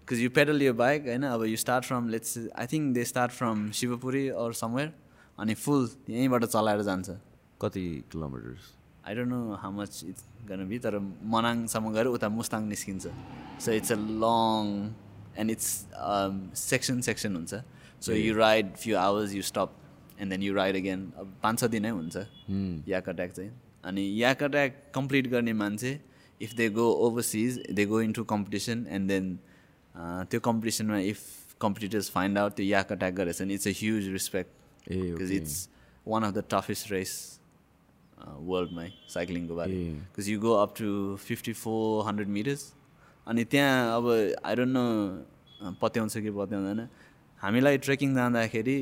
बिकज 0.00 0.20
यु 0.20 0.30
पेडल 0.30 0.62
यो 0.62 0.74
बाइक 0.74 1.06
होइन? 1.06 1.22
अब 1.24 1.44
you 1.44 1.56
start 1.56 1.84
from 1.84 2.08
let's 2.08 2.38
I 2.38 2.66
think 2.72 2.94
they 2.94 3.04
start 3.04 3.32
from 3.32 3.70
Shivapuri 3.80 4.28
or 4.42 4.52
somewhere 4.60 4.92
अनि 5.38 5.54
फुल 5.54 5.88
यहीँबाट 6.10 6.44
चलाएर 6.44 6.82
जान्छ। 6.82 7.08
कति 7.62 7.86
kilometres 8.12 8.72
I 9.06 9.14
don't 9.14 9.30
know 9.30 9.40
how 9.62 9.70
much 9.72 10.02
it's 10.08 10.24
gonna 10.48 10.68
be 10.68 10.78
तर 10.78 10.98
मनाङसम्म 11.34 11.92
गएर 11.94 12.06
उता 12.06 12.28
मुस्ताङ 12.28 12.62
निस्किन्छ। 12.68 13.06
So 13.64 13.72
it's 13.72 13.92
a 13.92 13.98
long 14.24 14.62
and 15.38 15.50
it's 15.50 15.68
section 16.62 17.00
section 17.08 17.36
हुन्छ। 17.36 17.54
So 18.00 18.12
you 18.12 18.34
ride 18.36 18.74
few 18.76 18.96
hours 18.96 19.34
you 19.34 19.42
stop 19.42 19.70
and 20.20 20.30
then 20.32 20.42
you 20.42 20.54
ride 20.54 20.76
again 20.76 21.12
अब 21.16 21.32
पाँच 21.42 21.60
छ 21.60 21.64
दिनै 21.76 21.90
हुन्छ। 21.90 22.16
याक 22.88 23.08
अट्याक 23.08 23.32
चाहिँ। 23.32 23.50
अनि 23.84 24.04
याक 24.22 24.42
अट्याक 24.42 24.82
कम्प्लिट 24.94 25.26
गर्ने 25.30 25.52
मान्छे 25.52 25.98
if 26.40 26.54
they 26.56 26.68
go 26.70 26.90
overseas 27.06 27.60
they 27.72 27.84
go 27.86 28.00
in 28.00 28.12
to 28.12 28.24
competition 28.34 28.86
and 28.90 29.08
then 29.08 29.38
त्यो 30.30 30.40
कम्पिटिसनमा 30.40 30.98
इफ 31.12 31.20
कम्पिटिटर्स 31.60 32.10
फाइन्ड 32.10 32.38
आउट 32.38 32.56
त्यो 32.56 32.66
याक 32.66 32.92
अट्याक 32.92 33.14
गरेछ 33.14 33.42
भने 33.42 33.54
it's 33.54 33.68
a 33.68 33.72
huge 33.76 34.08
respect 34.12 34.90
it's 35.38 35.68
one 36.06 36.22
of 36.22 36.34
the 36.34 36.44
toughest 36.50 36.92
race 36.92 37.35
वर्ल्डमै 38.18 38.88
साइक्लिङको 39.14 39.54
बारे। 39.54 39.76
Because 40.16 40.28
you 40.28 40.40
go 40.40 40.52
up 40.62 40.74
to 40.78 40.88
fifty 41.26 41.52
four 41.62 42.06
hundred 42.08 42.28
metres 42.36 42.72
अनि 43.26 43.44
त्यहाँ 43.44 43.96
अब 43.96 44.04
आई 44.44 44.54
डोन्ट 44.56 44.72
नो 44.72 44.86
पत्याउँछ 45.80 46.18
कि 46.18 46.30
पत्याउँदैन। 46.40 46.88
हामीलाई 47.40 47.78
ट्रेकिङ 47.86 48.14
जाँदाखेरि 48.14 48.78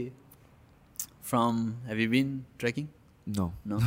from 1.30 1.55
have 1.87 1.99
you 2.01 2.11
been 2.11 2.28
trekking 2.59 2.89
no 3.26 3.80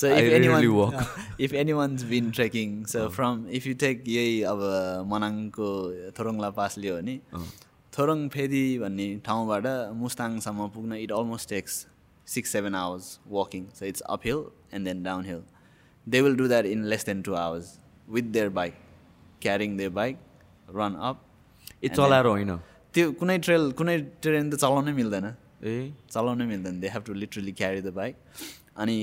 I 0.00 0.10
if 0.22 0.32
anyone 0.32 0.54
rarely 0.54 0.68
walk. 0.68 0.94
if 1.38 1.52
anyone's 1.52 2.04
been 2.04 2.30
trekking, 2.30 2.86
so 2.86 3.10
from 3.10 3.46
if 3.50 3.66
you 3.66 3.74
take 3.74 4.04
यही 4.06 4.42
अब 4.46 4.60
मनाङको 5.12 5.70
थोरङला 6.18 6.50
pass 6.58 6.78
लियो 6.78 6.94
भने 6.96 7.14
थोरङ 7.92 8.28
फेदी 8.34 8.78
भन्ने 8.78 9.08
ठाउँबाट 9.26 9.66
मुस्ताङसम्म 10.02 10.68
पुग्न 10.74 10.92
it 11.02 11.12
almost 11.12 11.48
takes 11.50 11.74
six 12.28 12.48
seven 12.52 12.74
hours 12.74 13.04
walking 13.30 13.62
so 13.78 13.82
it's 13.86 14.00
up 14.16 14.20
hill 14.26 14.40
and 14.74 14.82
then 14.88 14.98
down 15.02 15.24
hill 15.24 15.42
they 16.06 16.20
will 16.20 16.36
do 16.36 16.44
that 16.48 16.64
in 16.66 16.80
less 16.92 17.02
than 17.06 17.18
two 17.22 17.32
hours 17.44 17.66
with 18.16 18.26
their 18.36 18.48
bike 18.60 18.74
carrying 19.42 19.76
their 19.76 19.90
bike 20.00 20.16
run 20.76 20.94
up 21.10 21.16
ए 21.84 21.88
चलाएर 21.88 22.26
होइन 22.26 22.50
त्यो 22.94 23.04
कुनै 23.20 23.36
trail 23.46 23.64
कुनै 23.78 23.96
train 24.22 24.50
त 24.50 24.52
चलाउनै 24.56 24.92
मिल्दैन। 24.92 25.24
ए? 25.64 25.92
चलाउनै 26.10 26.44
मिल्दैन. 26.46 26.74
They 26.80 26.88
have 26.88 27.02
to 27.06 27.12
literally 27.14 27.52
carry 27.60 27.80
the 27.82 27.88
bike 27.94 28.14
अनि 28.84 28.98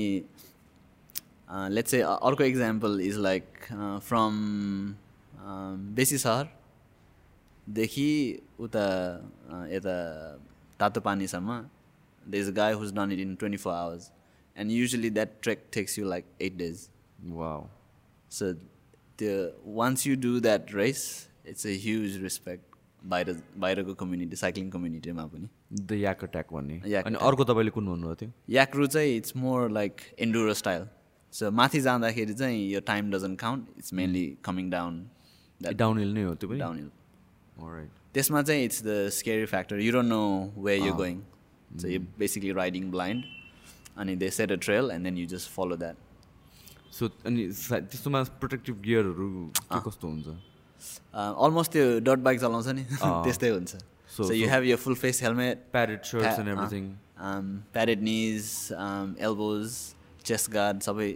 लेट्स 1.76 1.90
चाहिँ 1.90 2.04
अर्को 2.28 2.44
इक्जाम्पल 2.44 2.92
इज 3.00 3.16
लाइक 3.26 3.44
फ्रम 4.08 4.34
बेसी 5.96 6.18
सहरदेखि 6.24 8.08
उता 8.66 8.84
अँ, 9.50 9.64
यता 9.70 9.94
तातो 10.80 11.00
पानीसम्म 11.08 11.48
is 12.34 12.50
guy 12.56 12.72
who's 12.82 12.92
done 12.94 13.12
it 13.12 13.18
in 13.20 13.34
twenty 13.34 13.58
four 13.62 13.72
hours 13.74 14.10
and 14.56 14.70
usually 14.72 15.10
that 15.10 15.40
trek 15.42 15.64
takes 15.72 15.98
you 15.98 16.08
like 16.08 16.24
eight 16.42 16.56
days 16.58 16.88
wow 17.40 17.66
so 18.38 18.52
त्यो 19.18 19.34
once 19.76 20.06
you 20.06 20.16
do 20.22 20.38
that 20.40 20.74
race 20.74 21.04
it's 21.48 21.66
a 21.66 21.76
huge 21.82 22.22
respect 22.22 22.74
बाहिर 23.10 23.36
बाहिरको 23.58 23.94
community 23.94 24.36
cycling 24.36 24.70
कम्युनिटीमा 24.70 25.26
पनि 25.26 25.48
the 25.72 25.92
yak 25.92 26.24
attack 26.24 26.52
भन्ने 26.52 26.80
अनि 27.00 27.16
अर्को 27.28 27.44
तपाईँले 27.44 27.70
कुन 27.70 27.86
भन्नुभएको 27.86 28.14
थियो? 28.20 28.32
याक्रु 28.50 28.86
चाहिँ 28.86 29.16
it's 29.16 29.36
more 29.36 29.70
like 29.70 30.00
enduro 30.26 30.54
style 30.60 30.86
so 31.32 31.50
माथि 31.60 31.80
जाँदाखेरि 31.80 32.34
चाहिँ 32.34 32.68
यो 32.72 32.80
time 32.90 33.10
doesn't 33.10 33.40
count 33.40 33.78
it's 33.78 33.92
mainly 34.00 34.26
coming 34.44 34.70
down 34.70 35.06
down 35.60 35.98
hill 35.98 36.12
नै 36.14 36.22
हो 36.22 36.34
त्यो 36.34 36.48
पनि? 36.48 36.58
Down 36.58 36.76
hill. 36.78 36.90
त्यसमा 38.14 38.42
चाहिँ 38.42 38.64
it's 38.64 38.82
the 38.84 39.08
scary 39.18 39.46
factor 39.46 39.80
you 39.80 39.92
don't 39.92 40.08
know 40.08 40.22
way 40.64 40.76
you 40.76 40.92
going 40.94 41.20
so 41.70 41.88
you 41.88 42.00
basically 42.18 42.52
riding 42.62 42.90
blind 42.90 43.24
अनि 43.98 44.16
they 44.16 44.30
set 44.38 44.52
a 44.52 44.56
trail 44.66 44.90
and 44.90 45.04
then 45.04 45.18
you 45.18 45.26
just 45.34 45.50
follow 45.50 45.76
that 45.76 45.96
so 46.98 47.08
अनि 47.26 47.46
त्यस्तोमा 47.52 48.22
protective 48.42 48.80
गियरहरू 48.82 49.28
कस्तो 49.86 50.08
हुन्छ? 50.08 50.28
अलमोस्ट 51.16 51.72
त्यो 51.72 51.84
डट 52.06 52.18
बाइक 52.28 52.40
चलाउँछ 52.40 52.68
नि। 52.78 52.84
त्यस्तै 53.26 53.48
हुन्छ। 53.50 53.76
So- 54.16 54.26
so 54.26 54.32
you 54.32 54.46
so- 54.46 54.52
have 54.52 54.64
यो 54.64 54.76
full 54.76 54.94
face 54.94 55.22
helmet 55.22 55.64
padded 55.72 56.02
shorts 56.10 56.38
and 56.38 56.48
everything 56.48 56.84
padded 57.72 58.02
knees 58.02 58.50
elbows 59.28 59.72
chest 60.24 60.50
guard 60.50 60.80
सबै 60.88 61.08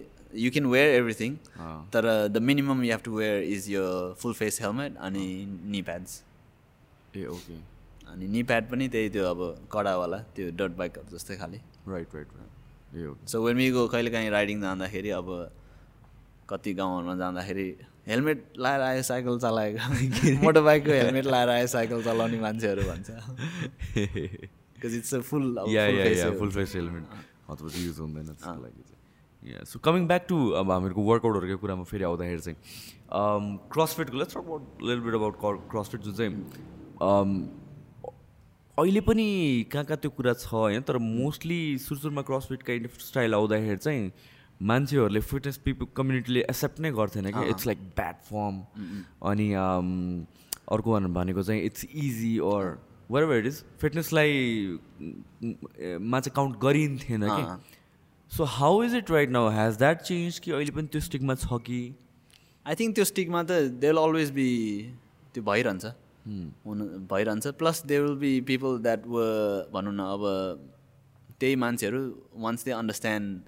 यु 0.45 0.51
क्यान 0.51 0.67
वेयर 0.73 0.95
एभ्रिथिङ. 0.95 1.37
तर 1.93 2.07
the 2.29 2.43
minimum 2.51 2.83
you 2.85 2.91
have 2.93 3.01
to 3.05 3.13
wear 3.17 3.43
is 3.55 3.69
यो 3.71 3.85
full 4.23 4.35
face 4.41 4.61
helmet 4.63 4.97
अनि 5.09 5.27
नी 5.75 5.83
pads 5.83 6.23
ए 7.17 7.25
okay 7.37 7.59
अनि 8.13 8.27
नी 8.29 8.43
pad 8.43 8.71
पनि 8.71 8.89
त्यही 8.89 9.09
त्यो 9.15 9.25
अब 9.25 9.41
कडावाला 9.73 10.19
त्यो 10.37 10.51
डट 10.59 10.77
बाइकहरू 10.77 11.17
जस्तै 11.17 11.37
खाले। 11.37 11.59
Right 11.89 12.15
right 12.15 12.29
right 12.39 12.97
ah 12.97 13.07
okay 13.07 13.27
so 13.31 13.43
when 13.45 13.57
we 13.57 13.71
go 13.71 13.87
कहिले 13.89 14.11
काहीँ 14.11 14.31
राइडिङ 14.31 14.61
जाँदाखेरि 14.61 15.11
अब 15.21 15.29
कति 16.51 16.73
गाउँहरूमा 16.75 17.15
जाँदाखेरि 17.17 17.67
हेलमेट 18.07 18.45
लाएर 18.59 18.81
आयो 18.81 19.03
साइकल 19.03 19.39
चलाएको। 19.39 20.43
मोटर 20.43 20.63
बाइकको 20.63 20.93
हेलमेट 20.93 21.27
लाएर 21.27 21.49
आयो 21.49 21.67
साइकल 21.75 22.03
चलाउने 22.05 22.41
मान्छेहरू 22.41 22.83
भन्छ। 22.83 23.11
Because 24.81 24.95
it's 24.97 25.15
a 25.15 25.21
full 25.31 25.45
yeah 25.69 25.87
yeah 25.87 26.05
yeah 26.19 26.31
full 26.39 26.51
face 26.51 26.75
helmet 26.75 27.05
use 27.77 27.99
हुँदैन 28.01 28.27
त्यसको 28.27 28.63
लागि 28.63 28.83
चाहिँ। 28.83 28.99
Yeah 29.43 29.65
so 29.65 29.79
coming 29.85 30.07
back 30.07 30.27
to 30.29 30.37
अब 30.61 30.71
हामीहरूको 30.71 31.03
वर्कआउटहरूको 31.03 31.61
कुरामा 31.61 31.85
फेरि 31.93 32.05
आउँदाखेरि 32.05 32.41
चाहिँ 32.41 32.59
क्रसफिटको 33.73 34.19
let's 34.19 34.37
about 34.37 34.83
lil 34.91 35.01
bit 35.07 35.15
about 35.15 35.35
CrossFit 35.71 36.01
जुन 36.01 36.15
चाहिँ 36.15 36.33
um, 37.01 37.31
अहिले 38.79 39.01
पनि 39.07 39.25
कहाँ 39.73 39.85
कहाँ 39.85 39.99
त्यो 40.03 40.11
कुरा 40.17 40.33
छ 40.33 40.47
होइन? 40.53 40.81
तर 40.89 40.99
मोस्टली 40.99 41.61
सुरु 41.79 42.01
सुरुमा 42.01 42.23
क्रसफिट 42.29 42.63
काइन्ड 42.63 42.87
अफ 42.87 42.99
स्टाइल 43.01 43.35
आउँदाखेरि 43.35 43.77
चाहिँ 43.77 44.11
मान्छेहरूले 44.71 45.21
फिटनेस 45.21 45.57
पिपल 45.65 45.87
कम्युनिटीले 45.97 46.41
एक्सेप्ट 46.41 46.81
नै 46.81 46.91
गर्थेन 46.93 47.31
कि। 47.33 47.49
इट्स 47.51 47.67
लाइक 47.67 47.79
ब्याड 47.97 48.17
फर्म 48.31 48.63
अनि 49.31 49.49
um, 49.65 49.91
अर्को 50.73 50.93
भन- 50.93 51.13
भनेको 51.15 51.43
चाहिँ 51.43 51.63
it's 51.65 51.85
easy 51.85 52.37
or 52.39 52.79
where 53.13 53.39
it 53.39 53.47
is 53.47 53.63
फिटनेसलाई 53.81 54.79
मा 56.01 56.21
चाहिँ 56.21 56.35
काउन्ट 56.37 56.59
गरिन्थेन 56.63 57.29
कि। 57.31 58.37
So 58.37 58.45
how 58.59 58.83
is 58.83 58.95
it 58.95 59.11
right 59.11 59.31
now 59.31 59.49
has 59.51 59.77
that 59.79 60.01
change 60.03 60.39
कि 60.39 60.51
अहिले 60.51 60.73
पनि 60.73 60.87
त्यो 60.87 61.01
स्टिकमा 61.01 61.35
छ 61.35 61.59
कि? 61.67 61.81
आई 62.67 62.75
थिङ्क 62.81 62.95
त्यो 62.95 63.05
स्टिकमा 63.05 63.43
त 63.43 63.61
दे 63.81 63.87
विल 63.87 63.99
अलवेज 63.99 64.31
बी 64.31 64.49
त्यो 65.35 65.43
भइरहन्छ। 65.45 65.85
हुनु 66.27 66.85
भइरहन्छ। 67.11 67.47
Plus 67.61 67.83
they 67.87 67.99
will 68.01 68.17
be 68.19 68.41
people 68.49 68.79
that 68.83 69.07
व 69.07 69.25
भनौँ 69.73 69.95
न 69.95 70.01
अब 70.01 70.23
त्यही 71.41 71.57
मान्छेहरू 71.57 72.01
once 72.37 72.65
they 72.65 72.71
understand 72.73 73.41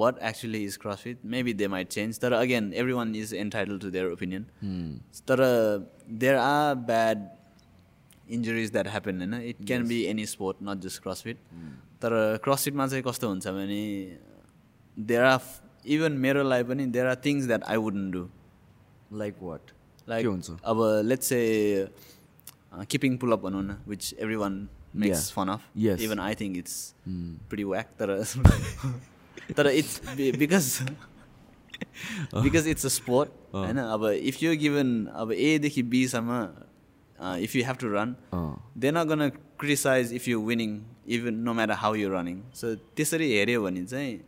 what 0.00 0.18
actually 0.28 0.62
is 0.64 0.76
CrossFit 0.76 1.24
maybe 1.34 1.52
they 1.54 1.66
might 1.68 1.88
change 1.88 2.18
तर 2.20 2.32
again 2.32 2.72
every 2.74 2.92
one 2.92 3.14
is 3.16 3.34
entitle 3.34 3.78
to 3.78 3.90
their 3.90 4.06
opinion 4.12 4.44
तर 5.28 5.42
there 6.10 6.34
are 6.36 6.74
bad 6.90 7.26
injuries 8.36 8.72
that 8.72 8.88
happen 8.88 9.20
होइन 9.20 9.34
it 9.42 9.64
can 9.66 9.86
be 9.88 10.02
any 10.04 10.26
sport 10.26 10.56
not 10.62 10.80
just 10.86 11.02
CrossFit 11.02 11.38
तर 12.02 12.12
क्रसफिटमा 12.44 12.86
चाहिँ 12.86 13.02
कस्तो 13.04 13.28
हुन्छ 13.28 13.48
भने 13.48 13.80
there 14.96 15.24
are 15.24 15.40
even 15.96 16.12
मेरो 16.26 16.42
लागि 16.48 16.64
पनि 16.68 16.86
there 16.86 17.06
are 17.06 17.16
things 17.24 17.46
that 17.46 17.64
I 17.64 17.76
wouldn't 17.86 18.12
do 18.12 18.28
like 19.18 19.42
what 19.42 19.70
like 20.08 20.26
हुन्छ? 20.26 20.50
अब 20.64 20.78
लेट्स 21.04 21.32
ए 21.32 21.88
किपिङ 22.90 23.16
पुलअप 23.18 23.40
भनौँ 23.42 23.62
न 23.62 23.76
which 23.88 24.14
every 24.18 24.36
one 24.36 24.68
makes. 24.96 25.30
Fun 25.32 25.48
of. 25.48 25.60
Even 25.76 26.18
I 26.20 26.34
think 26.40 26.56
it's 26.56 26.94
pretty 27.48 27.64
wack 27.64 27.86
तर 28.00 28.08
तर 29.56 29.66
it's 29.70 30.00
because 30.16 30.66
because 32.34 32.68
it's 32.68 32.86
a 32.86 32.88
sport 32.90 33.28
होइन? 33.54 33.78
अब 33.78 34.04
if 34.12 34.42
you 34.42 34.56
given 34.58 34.88
अब 35.14 35.32
एदेखि 35.32 35.82
बीसम्म 35.94 36.40
if 37.44 37.56
you 37.56 37.64
have 37.66 37.76
to 37.80 37.88
run 37.92 38.14
they 38.78 38.90
not 38.90 39.06
gonna 39.08 39.28
criticize 39.58 40.12
if 40.14 40.28
you 40.28 40.40
winning 40.46 40.80
even 41.16 41.34
no 41.44 41.52
matter 41.54 41.74
how 41.84 41.94
you 41.94 42.08
running 42.10 42.40
so 42.54 42.74
त्यसरी 42.96 43.30
हेऱ्यो 43.32 43.62
भने 43.62 43.84
चाहिँ 43.84 44.20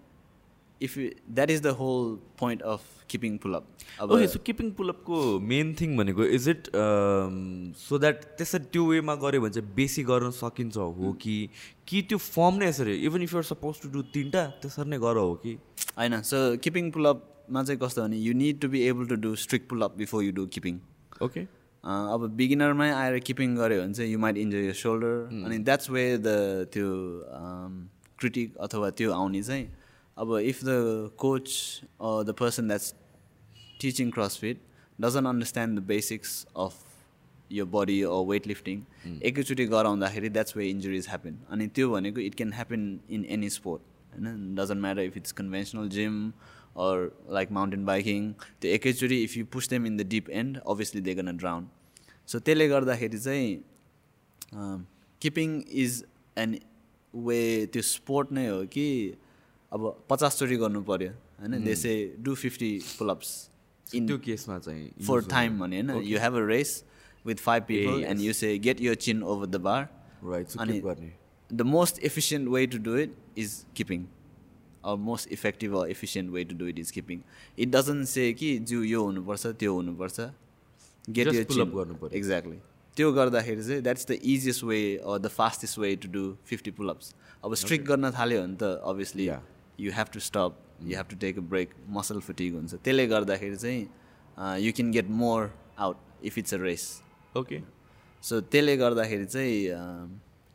if 0.80 0.96
you 0.98 1.08
that 1.30 1.50
is 1.50 1.60
the 1.62 1.74
whole 1.80 2.16
point 2.40 2.62
of 2.72 2.82
kipping 3.10 3.36
pull up 3.38 3.64
okay 4.00 4.26
so 4.28 4.38
kipping 4.46 4.70
पुलअपको 4.72 5.18
main 5.46 5.74
thing 5.80 5.96
भनेको 5.96 6.24
is 6.36 6.48
it 6.48 6.70
so 7.78 7.98
that 7.98 8.24
त्यसरी 8.38 8.64
त्यो 8.72 8.86
वेमा 8.86 9.14
गऱ्यो 9.22 9.40
भने 9.40 9.52
चाहिँ 9.52 9.74
बेसी 9.74 10.02
गर्न 10.04 10.30
सकिन्छ 10.38 10.76
हो 10.76 11.12
कि 11.22 11.36
कि 11.86 12.02
त्यो 12.08 12.18
फर्म 12.20 12.54
नै 12.56 12.68
यसरी 12.68 12.96
even 13.06 13.22
if 13.22 13.34
you're 13.34 13.44
suppose 13.46 13.80
to 13.82 13.88
do 13.90 14.02
तिनवटा 14.14 14.44
त्यसरी 14.62 14.90
नै 14.90 14.98
गर 14.98 15.16
हो 15.16 15.34
कि? 15.44 15.56
होइन 15.98 16.20
सो 16.24 16.42
किपिङ 16.64 16.90
पुलअपमा 16.90 17.62
चाहिँ 17.62 17.80
कस्तो 17.80 18.02
भने 18.02 18.18
you 18.18 18.34
need 18.36 18.60
to 18.60 18.68
be 18.68 18.82
able 18.88 19.06
to 19.06 19.16
do 19.24 19.34
strict 19.44 19.68
pull up 19.70 19.96
before 19.96 20.24
you 20.24 20.32
do 20.32 20.46
kipping 20.54 20.78
okay 21.22 21.46
अब 21.84 22.28
बिगिनरमै 22.36 22.90
आएर 22.92 23.18
किपिङ 23.26 23.56
गऱ्यो 23.56 23.82
भने 23.82 23.94
चाहिँ 23.94 24.12
you 24.12 24.18
might 24.18 24.36
injure 24.38 24.66
your 24.66 24.74
shoulder 24.76 25.44
अनि 25.44 25.58
द्याट्स 25.68 25.90
वे 25.90 26.06
द 26.18 26.34
त्यो 26.72 26.88
क्रिटिक 28.18 28.56
अथवा 28.60 28.90
त्यो 28.92 29.12
आउने 29.12 29.42
चाहिँ 29.42 29.66
अब 30.16 30.36
if 30.38 30.64
the 30.64 31.10
coach 31.16 31.46
the 32.26 32.34
person 32.38 32.66
that's 32.68 32.94
teaching 33.80 34.10
CrossFit 34.10 34.60
doesn't 34.98 35.26
understand 35.26 35.78
the 35.78 35.82
basics 35.86 36.46
of 36.64 36.74
यो 37.50 37.66
बडी 37.66 38.02
वेट 38.28 38.46
लिफ्टिङ 38.46 38.82
एकैचोटि 39.28 39.66
गराउँदाखेरि 39.66 40.28
द्याट्स 40.28 40.56
वे 40.56 40.68
इन्जुरिज 40.70 41.08
ह्यापन 41.08 41.38
अनि 41.50 41.66
त्यो 41.76 41.90
भनेको 41.90 42.20
it 42.20 42.34
can 42.34 42.52
happen 42.52 42.98
in 43.10 43.24
any 43.36 43.50
sport 43.50 43.82
होइन? 44.14 44.54
Doesn't 44.56 44.80
matter 44.82 45.02
if 45.02 45.16
it's 45.16 45.32
conventional 45.40 45.88
gym 45.96 46.22
or 46.84 47.10
like 47.34 47.50
mountain 47.52 47.84
biking 47.84 48.32
त्यो 48.60 48.70
एकैचोटि 48.72 49.22
if 49.24 49.36
you 49.36 49.44
push 49.52 49.68
them 49.68 49.86
in 49.86 49.96
the 49.96 50.06
deep 50.08 50.30
and 50.30 50.58
obviously 50.66 51.00
they 51.08 51.14
gonna 51.14 51.36
drown 51.36 51.68
so 52.28 52.38
त्यसले 52.38 52.68
गर्दाखेरि 52.68 53.18
चाहिँ 53.18 54.86
kipping 55.22 55.60
is 55.84 56.04
an 56.38 56.58
way 57.14 57.40
त्यो 57.72 57.82
sport 57.82 58.32
नै 58.32 58.46
हो 58.48 58.64
कि 58.72 58.88
अब 59.72 59.92
पचासचोटि 60.10 60.56
गर्नु 60.56 60.82
पऱ्यो 60.82 61.10
होइन? 61.10 61.62
देसे 61.64 61.92
डु 62.18 62.34
फिफ्टी 62.34 62.72
पुलअप्स 62.98 63.49
इन 63.94 64.06
त्यो 64.06 64.18
केसमा 64.26 64.58
चाहिँ 64.58 65.06
for 65.08 65.18
time 65.34 65.58
money 65.62 65.82
होइन 65.82 66.04
you 66.10 66.22
have 66.24 66.38
a 66.42 66.44
race 66.52 66.72
with 67.30 67.42
five 67.48 67.66
people 67.70 68.04
and 68.12 68.26
you 68.26 68.36
say 68.42 68.52
get 68.68 68.80
your 68.86 68.94
chin 69.06 69.22
over 69.34 69.50
the 69.56 69.62
bar 69.68 69.80
right 70.24 70.48
so 70.48 70.60
अनि 70.62 70.72
किप 70.72 70.84
गर्ने 70.84 71.12
the 71.62 71.68
most 71.74 72.02
efficient 72.10 72.50
way 72.56 72.64
to 72.72 72.78
do 72.88 72.96
it 73.04 73.14
is 73.44 73.54
keeping 73.78 74.08
or 74.82 74.96
most 75.10 75.32
effective 75.36 75.74
or 75.78 75.84
efficient 75.94 76.32
way 76.38 76.44
to 76.50 76.58
do 76.64 76.72
it 76.72 76.78
is 76.82 76.92
keeping 76.98 77.22
it 77.64 77.70
doesn't 77.76 78.10
say 78.14 78.32
कि 78.42 78.50
जिउ 78.72 78.82
यो 78.82 79.04
हुनुपर्छ 79.04 79.46
त्यो 79.62 79.74
हुनुपर्छ 79.74 80.30
get 81.18 81.26
Just 81.26 81.38
your 81.38 81.46
pull 81.46 81.62
up 81.62 81.68
chin 81.68 81.76
गर्नु 81.78 81.94
पर्यो। 82.02 82.18
exactly 82.20 82.58
त्यो 82.96 83.12
गर्दाखेरि 83.12 83.62
चाहिँ 83.62 83.82
that's 83.82 84.06
the 84.06 84.18
easiest 84.32 84.64
way 84.64 84.78
or 84.96 85.18
the 85.18 85.28
fastest 85.36 85.78
way 85.78 85.94
to 85.96 86.08
do 86.12 86.22
fifty 86.46 86.70
pull ups 86.78 87.14
अब 87.44 87.54
स्ट्रिक 87.62 87.84
गर्न 87.84 88.10
थाल्यो 88.18 88.40
भने 88.42 88.56
त 88.62 88.62
obviously. 88.92 89.28
You 89.80 89.92
have 89.96 90.08
to 90.14 90.20
stop 90.20 90.58
you 90.82 90.96
have 90.96 91.06
to 91.10 91.16
take 91.24 91.38
a 91.38 91.42
break 91.52 91.74
muscle 91.96 92.20
fatigue 92.28 92.54
हुन्छ। 92.54 92.74
त्यसले 92.74 93.06
गर्दाखेरि 93.06 93.56
चाहिँ 93.56 94.62
you 94.64 94.72
can 94.72 94.90
get 94.92 95.08
more 95.22 95.50
out 95.78 96.24
if 96.24 96.38
it's 96.38 96.54
a 96.54 96.58
race 96.62 96.84
okay 97.36 97.60
so 98.22 98.40
त्यसले 98.52 98.76
गर्दाखेरि 98.76 99.26
चाहिँ 99.26 99.56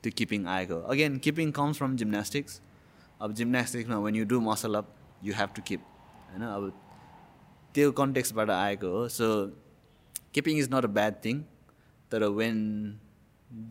त्यो 0.03 0.11
किपिङ 0.17 0.45
आएको। 0.55 0.79
Again 0.93 1.17
kipping 1.25 1.51
comes 1.51 1.77
from 1.77 1.95
gymnastics 1.97 2.61
अब 3.21 3.33
जिम्नास्टिक्समा 3.33 3.97
when 3.99 4.15
you 4.15 4.25
do 4.31 4.39
muscle 4.47 4.75
up 4.75 4.95
you 5.23 5.33
have 5.33 5.49
to 5.55 5.61
kip 5.67 5.81
होइन? 6.31 6.43
अब 6.43 6.63
त्यो 7.75 7.91
कन्टेक्सबाट 7.91 8.49
आएको 8.49 8.89
हो। 8.97 9.07
So 9.09 9.25
kipping 10.33 10.57
is 10.59 10.69
not 10.73 10.83
a 10.83 10.91
bad 10.97 11.15
thing 11.25 11.41
तर 12.11 12.23
when 12.39 12.59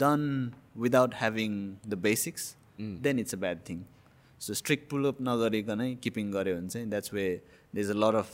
done 0.01 0.53
without 0.83 1.15
having 1.15 1.51
the 1.87 1.95
basics 2.03 2.55
then 2.81 3.19
it's 3.19 3.35
a 3.35 3.39
bad 3.39 3.59
thing 3.69 3.83
so 4.41 4.55
strict 4.55 4.89
pull up 4.91 5.21
नगरिकनै 5.29 5.95
kipping 6.03 6.33
गऱ्यो 6.33 6.55
भने 6.57 6.69
चाहिँ 6.69 6.89
that's 6.91 7.13
way 7.15 7.27
the 7.75 7.79
is 7.79 7.91
a 7.91 7.95
lot 7.95 8.15
of 8.15 8.31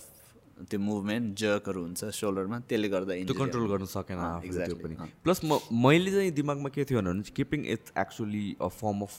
त्यो 0.70 0.78
मुभमेन्ट 0.80 1.36
जर्कहरू 1.38 1.82
हुन्छ 1.82 2.04
सोल्डरमा 2.20 2.58
त्यसले 2.68 2.88
गर्दा 2.88 3.14
त्यो 3.24 3.34
कन्ट्रोल। 3.34 3.68
गर्न 3.68 3.84
सकेन 3.92 4.18
त्यो 4.66 4.76
पनि। 4.76 4.96
प्लस 5.24 5.40
म 5.44 5.58
मैले 5.84 6.10
चाहिँ 6.10 6.30
दिमागमा 6.40 6.68
के 6.74 6.84
थियो 6.84 7.02
भने 7.02 7.32
kipping 7.36 7.64
it's 7.76 7.92
actually 7.98 8.44
a 8.60 8.68
form 8.80 9.00
of 9.02 9.14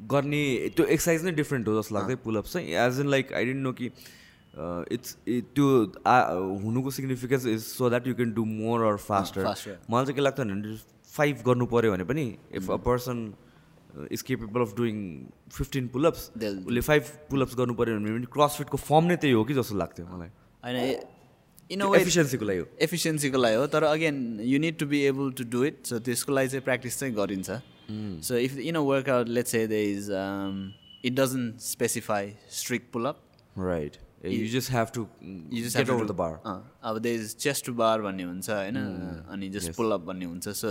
गर्ने 0.00 0.42
त्यो 0.76 0.84
एक्सर्साइज 0.86 1.24
नै 1.24 1.32
डिफ्रेन्ट 1.32 1.68
हो 1.68 1.80
जस्तो 1.80 1.94
लाग्दै 1.94 2.14
पुलअप 2.24 2.46
चाहिँ 2.46 2.74
as 2.86 3.00
in 3.00 3.08
like 3.08 3.32
I 3.32 3.44
don't 3.44 3.62
know 3.62 3.72
कि 3.72 3.86
इट्स 4.96 5.16
त्यो 5.26 5.66
आ- 6.06 6.34
हुनुको 6.64 6.90
significance 6.90 7.46
is 7.46 7.60
so 7.64 7.88
that 7.90 8.06
you 8.06 8.14
can 8.14 8.32
do 8.34 8.44
more 8.44 8.82
or 8.82 8.96
faster. 9.04 9.44
मलाई 9.90 10.04
चाहिँ 10.04 10.14
के 10.14 10.20
लाग्छ 10.20 10.40
भने 10.40 10.76
फाइभ 11.12 11.42
गर्नु 11.46 11.66
पऱ्यो 11.66 11.92
भने 11.92 12.04
पनि 12.04 12.24
if 12.60 12.70
a 12.70 12.76
person 12.88 13.32
is 14.10 14.22
capable 14.28 14.60
of 14.60 14.76
doing 14.76 15.00
fifteen 15.52 15.88
pull ups 15.94 16.30
उसले 16.36 16.80
फाइभ 16.80 17.02
पुलअप्स 17.30 17.56
गर्नु 17.56 17.74
पऱ्यो 17.80 17.98
भने 17.98 18.12
पनि 18.12 18.28
क्रसफिटको 18.34 18.76
फर्म 18.84 19.04
नै 19.06 19.16
त्यही 19.16 19.34
हो 19.34 19.44
कि 19.44 19.54
जस्तो 19.54 19.76
लाग्थ्यो 19.78 20.06
मलाई। 20.06 20.30
होइन 20.64 20.76
इन 21.70 21.82
एफिसियन्सीको 21.96 22.44
लागि 22.44 22.58
हो। 22.58 22.66
एफिसियन्सीको 22.82 23.38
लागि 23.38 23.56
हो 23.56 23.66
तर 23.74 23.82
again 23.84 24.16
you 24.44 24.58
need 24.58 24.78
to 24.78 24.86
be 24.86 25.00
able 25.10 25.32
to 25.38 25.44
do 25.52 25.64
it 25.64 25.86
so 25.86 25.98
त्यसको 26.08 26.32
लागि 26.32 26.48
चाहिँ 26.48 26.64
प्र्याक्टिस 26.64 26.98
चाहिँ 26.98 27.14
गरिन्छ। 27.14 27.50
So 28.28 28.36
if 28.36 28.56
in 28.58 28.74
a 28.74 28.84
workout 28.88 29.28
let's 29.28 29.50
say 29.52 29.66
they 29.66 29.82
is 29.92 30.10
it 31.04 31.12
doesn't 31.14 31.60
specify 31.60 32.32
strict 32.60 32.92
pull up 32.92 33.16
right 33.58 33.96
you 34.24 34.48
just 34.50 34.70
have 34.72 34.88
to 34.94 35.06
you 35.52 35.64
just 35.64 35.76
get 35.76 35.90
over 35.90 36.06
the 36.06 36.16
bar 36.22 36.34
अब 36.90 36.98
they 37.02 37.14
is 37.14 37.34
chest 37.44 37.66
to 37.66 37.72
bar 37.74 38.02
भन्ने 38.02 38.22
हुन्छ 38.22 38.50
होइन? 38.50 38.76
अनि 39.34 39.48
just 39.50 39.72
pull up 39.76 40.00
भन्ने 40.08 40.24
हुन्छ. 40.24 40.48
So 40.48 40.70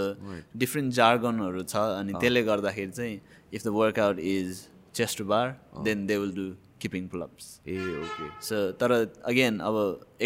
different 0.58 0.94
जार्गनहरू 0.94 1.64
छ 1.64 1.76
अनि 2.00 2.14
त्यसले 2.14 2.44
गर्दाखेरि 2.44 2.92
चाहिँ 2.92 3.20
if 3.54 3.64
the 3.64 3.68
workout 3.78 4.20
is 4.20 4.68
chest 4.96 5.18
to 5.18 5.26
bar 5.34 5.56
then 5.84 6.06
they 6.08 6.18
will 6.18 6.36
do 6.36 6.48
kipping 6.82 7.08
pull ups 7.08 7.50
uh 7.68 7.78
okay 8.04 8.30
so 8.46 8.62
तर 8.82 8.92
अगेन 9.32 9.60
अब 9.68 9.76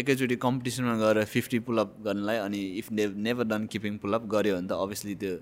एकैचोटि 0.02 0.36
कम्पिटिसनमा 0.44 0.94
गएर 1.02 1.24
फिफ्टी 1.34 1.58
पुलअप 1.66 1.96
गर्नलाई 2.04 2.36
अनि 2.46 2.62
if 2.78 2.92
they 2.92 3.06
never 3.26 3.44
done 3.52 3.66
kipping 3.74 3.98
pull up 4.04 4.26
गऱ्यो 4.34 4.56
भने 4.56 4.68
त 4.68 4.78
अभियसली 4.86 5.14
त्यो 5.24 5.34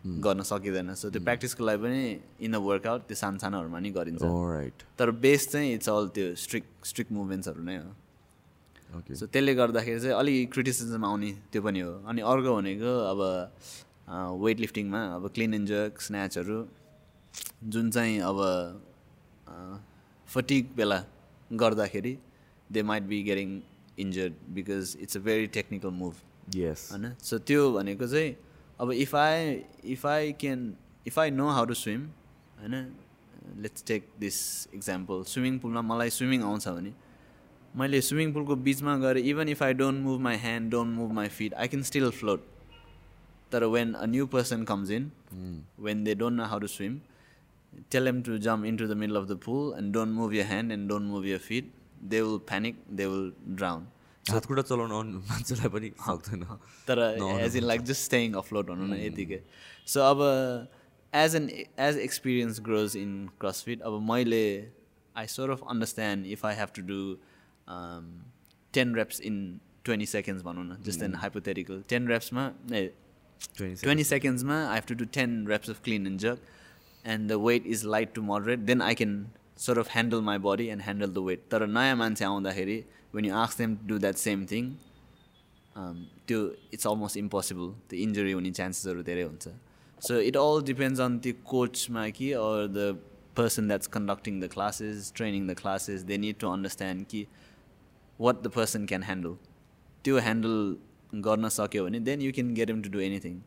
गर्न 0.00 0.42
सकिँदैन. 0.42 0.94
सो 0.94 1.10
त्यो 1.10 1.22
प्र्याक्टिसको 1.22 1.64
लागि 1.64 1.78
पनि 1.82 2.02
इन 2.40 2.52
द 2.52 2.56
वर्कआउट 2.56 3.00
त्यो 3.08 3.16
सानो 3.16 3.38
सानोहरूमा 3.38 3.78
नि 3.78 3.90
गरिन्छ। 3.92 4.22
राइट 4.22 4.82
तर 4.98 5.10
बेस 5.24 5.48
चाहिँ 5.52 5.74
इट्स 5.74 5.88
अल 5.88 6.08
त्यो 6.16 6.34
स्ट्रिक्ट 6.40 6.86
स्ट्रिक्ट 6.86 7.12
मुभमेन्ट्सहरू 7.12 7.62
नै 7.62 7.76
हो। 7.76 7.90
सो 9.14 9.26
त्यसले 9.26 9.54
गर्दाखेरि 9.54 10.00
चाहिँ 10.00 10.16
अलिक 10.16 10.52
क्रिटिसिजम 10.52 11.04
आउने 11.04 11.30
त्यो 11.52 11.62
पनि 11.62 11.80
हो। 11.80 11.92
अनि 12.08 12.20
अर्को 12.22 12.56
भनेको 12.56 12.92
अब 13.12 13.20
वेट 14.42 14.60
लिफ्टिङमा 14.60 15.00
अब 15.14 15.28
क्लिन 15.34 15.54
एन्ड 15.54 15.68
जर्क 15.68 16.00
स्न्याचहरू 16.00 16.58
जुन 17.64 17.90
चाहिँ 17.90 18.18
अब 18.24 18.38
फटिक 20.28 20.74
बेला 20.76 20.98
गर्दाखेरि 21.50 22.16
they 22.72 22.82
might 22.82 23.02
be 23.02 23.22
getting 23.22 23.60
injured 23.98 24.32
because 24.54 24.96
it's 25.00 25.16
a 25.16 25.20
very 25.20 25.46
technical 25.54 25.90
moves 26.56 26.88
होइन? 26.92 27.14
सो 27.22 27.38
त्यो 27.38 27.70
भनेको 27.72 28.06
चाहिँ 28.06 28.30
अब 28.80 28.92
if 28.94 29.14
I 29.16 29.52
if 29.92 30.06
I 30.06 30.32
can 30.40 30.72
if 31.06 31.18
I 31.18 31.30
know 31.32 31.48
how 31.50 31.64
to 31.66 31.74
swim 31.76 32.06
होइन 32.58 32.74
let's 33.58 33.84
take 33.86 34.08
this 34.20 34.36
example 34.74 35.22
swimming 35.28 35.58
पुलमा 35.58 35.82
मलाई 35.84 36.10
स्विमिङ 36.10 36.42
आउँछ 36.42 36.68
भने 36.68 36.92
मैले 37.74 38.00
स्विमिङ 38.02 38.32
पुलको 38.32 38.56
बिचमा 38.64 38.96
गएर 38.98 39.18
even 39.18 39.48
if 39.48 39.62
I 39.62 39.74
don't 39.74 40.02
move 40.02 40.20
my 40.20 40.36
hand 40.38 40.70
don't 40.70 40.96
move 40.96 41.12
my 41.12 41.28
fit 41.30 41.54
I 41.54 41.68
can 41.68 41.82
still 41.82 42.10
float 42.12 42.46
तर 43.52 43.64
when 43.74 43.92
a 43.92 44.06
new 44.06 44.26
person 44.28 44.64
comes 44.64 44.90
in 44.90 45.10
when 45.80 46.04
they 46.04 46.14
don't 46.14 46.36
know 46.36 46.44
how 46.46 46.58
to 46.58 46.66
swim 46.68 46.98
tail 47.90 48.08
am 48.08 48.22
to 48.22 48.38
jump 48.40 48.64
in 48.64 48.76
to 48.76 48.86
the 48.86 48.96
middle 48.96 49.16
of 49.16 49.28
the 49.28 49.38
pool 49.44 49.72
and 49.78 49.92
don't 49.94 50.14
move 50.14 50.34
your 50.34 50.46
hand 50.46 50.72
and 50.72 50.88
don't 50.88 51.10
move 51.10 51.26
your 51.26 51.38
fit 51.48 51.72
they 52.04 52.22
will 52.22 52.38
panic 52.48 52.84
they 52.92 53.06
will 53.06 53.32
drown 53.56 53.86
हात 54.24 54.44
खुट्टा 54.46 54.62
चलाउन 54.62 54.92
आउने 54.92 55.18
मान्छेलाई 55.28 55.68
पनि 55.74 55.88
सक्दैन 55.98 56.42
तर 56.88 56.98
as 57.44 57.56
in 57.56 57.64
like 57.64 57.82
just 57.90 58.04
staying 58.04 58.32
afloat 58.40 58.66
भनौँ 58.66 58.88
न 58.88 59.00
यतिकै। 59.00 59.40
सो 59.86 60.00
अब 60.00 60.18
as 61.12 61.34
an 61.36 61.48
as 61.86 61.96
experience 61.98 62.60
grows 62.68 62.96
in 62.96 63.14
CrossFit 63.40 63.82
अब 63.82 64.00
मैले 64.10 64.44
I 65.14 65.26
sort 65.36 65.50
of 65.50 65.62
understand 65.70 66.26
if 66.36 66.44
I 66.46 66.54
have 66.56 66.68
to 66.76 66.82
do 66.92 67.00
ten 68.74 68.94
reps 68.94 69.20
in 69.30 69.40
twenty 69.84 70.06
seconds 70.06 70.42
भनौँ 70.44 70.64
न 70.64 70.76
जस्ट 70.86 71.02
एन 71.02 71.14
हाइपोथेटिकल 71.24 71.82
टेन 71.88 72.08
रेप्समा 72.08 72.46
ए 72.72 72.86
twenty 73.56 74.04
सेकेन्ड्समा 74.04 74.62
I 74.68 74.74
have 74.74 74.88
to 74.88 74.94
do 74.94 75.04
ten 75.18 75.46
reps 75.48 75.70
of 75.70 75.82
clean 75.84 76.06
and 76.06 76.20
jerk 76.20 76.38
and 77.04 77.30
the 77.32 77.42
weight 77.48 77.66
is 77.66 77.84
light 77.96 78.14
to 78.14 78.22
moderate 78.30 78.58
then 78.70 78.82
I 78.82 78.94
can 78.94 79.20
sort 79.66 79.78
of 79.78 79.90
handle 79.92 80.20
my 80.30 80.38
body 80.48 80.66
and 80.76 80.82
handle 80.82 81.12
the 81.12 81.28
weight 81.28 81.44
तर 81.50 81.66
नयाँ 81.66 81.96
मान्छे 81.96 82.24
आउँदाखेरि 82.24 82.82
when 83.14 83.24
you 83.24 83.34
ask 83.36 83.58
them 83.58 83.76
to 83.76 83.86
do 83.88 83.98
that 83.98 84.16
same 84.18 84.46
thing 84.52 84.72
त्यो 86.26 86.38
it's 86.72 86.86
almost 86.86 87.16
impossible 87.16 87.72
त्यो 87.88 88.00
injury 88.00 88.32
हुने 88.32 88.50
चान्सेसहरू 88.58 89.02
धेरै 89.02 89.22
हुन्छ 89.22 89.54
so 90.02 90.18
it 90.22 90.36
all 90.38 90.62
depends 90.66 91.00
on 91.00 91.18
त्यो 91.26 91.34
कोचमा 91.46 92.08
कि 92.18 92.32
or 92.40 92.66
the 92.68 92.90
person 93.36 93.68
that's 93.68 93.86
conducting 93.96 94.40
the 94.40 94.48
classes 94.54 95.12
training 95.16 95.46
the 95.46 95.54
classes 95.60 96.02
they 96.10 96.18
need 96.18 96.38
to 96.40 96.48
understand 96.50 97.06
कि 97.10 97.26
what 98.18 98.42
the 98.42 98.52
person 98.56 98.86
can 98.86 99.02
handle 99.02 99.36
त्यो 100.04 100.18
ह्यान्डल 100.20 101.20
गर्न 101.20 101.48
सक्यो 101.54 101.84
भने 101.84 102.00
then 102.08 102.22
you 102.22 102.32
can 102.32 102.52
get 102.54 102.70
them 102.70 102.82
to 102.82 102.90
do 102.90 103.00
anything 103.02 103.40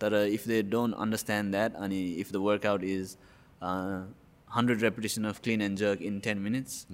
तर 0.00 0.14
if 0.28 0.46
they 0.48 0.62
don't 0.74 0.94
understand 0.96 1.52
that 1.52 1.74
अनि 1.86 2.04
if 2.20 2.32
the 2.32 2.36
workout 2.44 2.84
is 2.84 3.16
hundred 4.56 4.82
repetition 4.82 5.24
of 5.24 5.40
clean 5.42 5.62
and 5.62 5.78
jerk 5.78 6.02
in 6.02 6.20
ten 6.20 6.38
minutes 6.38 6.86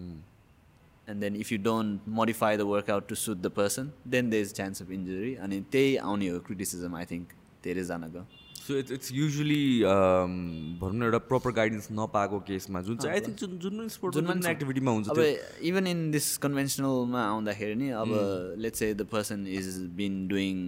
and 1.09 1.23
then 1.23 1.37
if 1.37 1.53
you 1.53 1.59
don't 1.59 2.07
modify 2.07 2.57
the 2.57 2.67
workout 2.67 3.09
to 3.09 3.17
suit 3.17 3.43
the 3.43 3.51
person 3.51 3.93
then 4.05 4.31
there's 4.31 4.53
chance 4.53 4.81
of 4.81 4.91
injury. 4.91 5.37
अनि 5.39 5.61
त्यही 5.73 5.97
आउने 5.99 6.29
हो 6.29 6.39
criticism 6.49 6.95
I 6.97 7.05
think 7.11 7.29
धेरैजनाको 7.65 8.23
so 8.59 8.79
it's 8.79 8.93
it's 8.93 9.13
usually 9.13 9.63
भनौँ 10.81 10.95
न 10.95 11.03
एउटा 11.03 11.19
proper 11.31 11.53
guidance 11.59 11.89
नपाएको 11.93 12.39
केसमा 12.49 12.81
जुन 12.89 12.97
चाहिँ 12.97 13.15
आई 13.15 13.27
थिङ्क 13.27 13.39
जुन 13.39 13.59
जुन 13.65 13.79
पनि 13.79 13.89
स्पोर्ट 13.97 14.15
जुन 14.15 14.27
पनि 14.27 14.51
एक्टिभिटीमा 14.51 14.93
हुन्छ 14.93 15.09
अब 15.11 15.21
इभन 15.71 15.87
इन 15.87 16.01
दिस 16.11 16.37
कन्भेन्सनलमा 16.45 17.23
आउँदाखेरि 17.25 17.75
नि 17.83 17.91
अब 18.03 18.15
let's 18.65 18.83
uh 18.83 18.93
the 18.95 19.07
person 19.13 19.47
is 19.59 19.69
been 20.01 20.17
doing 20.29 20.59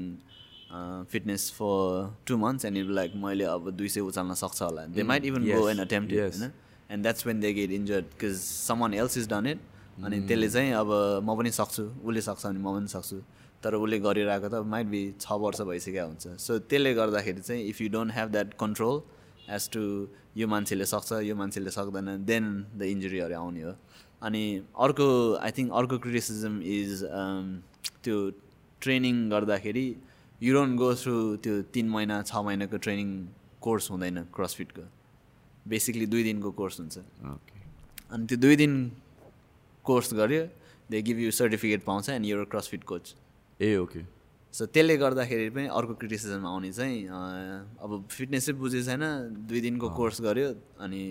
fitness 1.12 1.50
for 1.56 2.14
two 2.26 2.36
months 2.38 2.64
and 2.64 2.90
like 3.00 3.12
मैले 3.24 3.44
अब 3.56 3.70
दुई 3.80 3.88
सय 3.88 4.06
उचाल्न 4.12 4.34
सक्छ 4.42 4.62
होला 4.62 4.86
they 4.94 5.02
might 5.10 5.24
even 5.32 5.48
go 5.48 5.68
an 5.70 5.78
attempt 5.86 6.14
होइन 6.14 6.50
and 6.90 7.02
that's 7.02 7.26
when 7.26 7.40
they 7.40 7.52
get 7.54 7.70
injured 7.80 8.04
because 8.14 8.38
someone 8.80 8.94
else 8.94 9.18
is 9.18 9.28
done 9.30 9.46
it 9.46 9.66
अनि 10.04 10.16
त्यसले 10.28 10.48
चाहिँ 10.54 10.72
अब 10.82 10.90
म 11.26 11.28
पनि 11.38 11.50
सक्छु 11.50 11.84
उसले 12.06 12.20
सक्छ 12.28 12.42
भने 12.46 12.58
म 12.58 12.68
पनि 12.78 12.88
सक्छु। 12.88 13.18
तर 13.62 13.74
उसले 13.74 13.98
गरिरहेको 13.98 14.48
त 14.48 14.62
माइट 14.62 14.86
बी 14.86 15.02
छ 15.18 15.26
वर्ष 15.42 15.60
भइसकेको 15.66 16.06
हुन्छ। 16.06 16.24
सो 16.38 16.52
त्यसले 16.70 16.94
गर्दाखेरि 16.94 17.40
चाहिँ 17.42 17.62
if 17.70 17.80
you 17.82 17.88
don't 17.90 18.10
have 18.14 18.28
that 18.30 18.48
control 18.62 18.96
as 19.50 19.62
to 19.74 19.82
यो 20.38 20.46
मान्छेले 20.46 20.86
सक्छ 20.86 21.10
यो 21.26 21.34
मान्छेले 21.34 21.70
सक्दैन 21.74 22.22
देन 22.22 22.44
द 22.78 22.82
इन्जुरीहरू 22.94 23.34
आउने 23.34 23.62
हो। 23.62 23.74
अनि 24.22 24.42
अर्को 24.78 25.08
आई 25.42 25.50
थिङ्क 25.56 25.72
अर्को 25.72 25.96
क्रिटिसिजम 26.04 26.54
इज 26.62 27.02
त्यो 28.04 28.16
ट्रेनिङ 28.82 29.16
गर्दाखेरि 29.30 29.86
यु 30.40 30.54
डोन्ट 30.54 30.78
गो 30.78 30.94
थ्रु 30.94 31.14
त्यो 31.42 31.54
तिन 31.74 31.86
महिना 31.90 32.22
छ 32.22 32.32
महिनाको 32.46 32.76
ट्रेनिङ 32.86 33.08
कोर्स 33.58 33.90
हुँदैन 33.90 34.22
क्रसफिटको 34.30 34.84
बेसिकली 35.66 36.06
दुई 36.06 36.22
दिनको 36.30 36.50
कोर्स 36.54 36.80
हुन्छ। 36.80 36.96
अनि 38.14 38.26
त्यो 38.26 38.38
दुई 38.38 38.56
दिन 38.62 38.72
कोर्स 39.90 40.14
गर्यो 40.20 40.44
दे 40.90 41.02
गिभ 41.08 41.18
यु 41.24 41.30
सर्टिफिकेट 41.40 41.84
पाउँछ 41.84 42.08
and 42.10 42.26
your 42.26 42.44
CrossFit 42.52 42.84
coach 42.92 43.14
uh 43.60 43.76
okay 43.76 44.02
so 44.54 44.66
त्यसले 44.74 44.96
गर्दाखेरि 44.96 45.48
पनि 45.56 45.66
अर्को 45.78 45.94
क्रिटिसिजम 46.02 46.46
आउने 46.46 46.72
चाहिँ 46.72 46.96
अब 47.84 47.90
फिटनेसै 48.10 48.52
बुझे 48.60 48.82
छैन 48.84 49.04
दुई 49.48 49.60
दिनको 49.60 49.90
कोर्स 49.96 50.20
गर्यो 50.28 50.48
अनि 50.86 51.02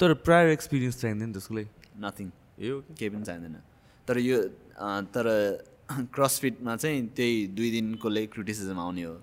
तर 0.00 0.14
प्रायर 0.26 0.48
एक्सपिरियन्स 0.50 1.00
चाहिँदैन 1.00 1.32
त्यसको 1.32 1.54
लागि 1.54 1.68
नथिङ 2.04 2.30
ए 2.60 2.70
ओके 2.70 2.94
केही 2.98 3.10
पनि 3.10 3.24
चाहिँदैन। 3.24 3.56
तर 4.08 4.18
यो 4.18 4.38
तर 5.14 5.26
क्रसफिटमा 6.14 6.76
चाहिँ 6.76 7.06
त्यही 7.16 7.46
दुई 7.58 7.70
दिनकोले 7.70 8.26
क्रिटिसिजम 8.34 8.78
आउने 8.78 9.02
हो। 9.02 9.14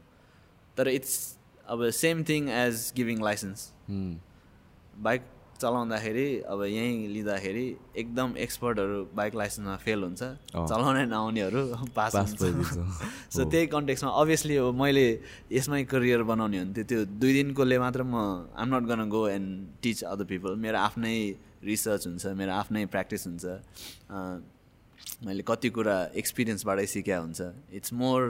तर 0.78 0.88
इट्स 0.90 1.16
अब 1.68 1.90
same 2.00 2.24
thing 2.30 2.50
as 2.50 2.92
giving 2.96 3.24
licence 3.24 3.72
bike 5.08 5.22
चलाउँदाखेरि 5.62 6.28
अब 6.54 6.64
यहीँ 6.64 7.08
लिँदाखेरि 7.14 7.66
एकदम 8.02 8.38
एक्सपर्टहरू 8.46 8.98
बाइक 9.16 9.36
लाइसेन्समा 9.36 9.76
फेल 9.86 10.04
हुन्छ। 10.04 10.22
चलाउनै 10.54 11.06
नआउनेहरू 11.06 11.62
पास 11.96 12.16
हुन्छ। 12.16 12.42
सो 13.36 13.46
त्यही 13.52 13.68
कन्टेक्समा 13.74 14.10
अभियसली 14.22 14.56
अब 14.58 14.74
मैले 14.82 15.06
यसमै 15.52 15.84
करियर 15.94 16.24
बनाउने 16.30 16.60
हुन्थ्यो। 16.60 16.84
त्यो 16.90 17.00
दुई 17.22 17.34
दिनकोले 17.34 17.78
मात्र 17.80 18.04
म 18.04 18.16
am 18.54 18.68
not 18.76 18.84
gonna 18.90 19.10
go 19.10 19.22
and 19.28 19.48
teach 19.82 20.04
other 20.14 20.26
people 20.32 20.56
मेरो 20.62 20.78
आफ्नै 20.78 21.18
रिसर्च 21.64 22.08
हुन्छ 22.08 22.26
मेरो 22.38 22.52
आफ्नै 22.62 22.86
प्र्याक्टिस 22.94 23.28
हुन्छ। 23.28 23.46
मैले 25.26 25.44
कति 25.48 25.70
कुरा 25.74 25.98
एक्सपिरियन्सबाटै 26.22 26.86
सिक्या 26.86 27.18
हुन्छ। 27.20 27.40
इट्स 27.74 27.94
मोर 27.94 28.22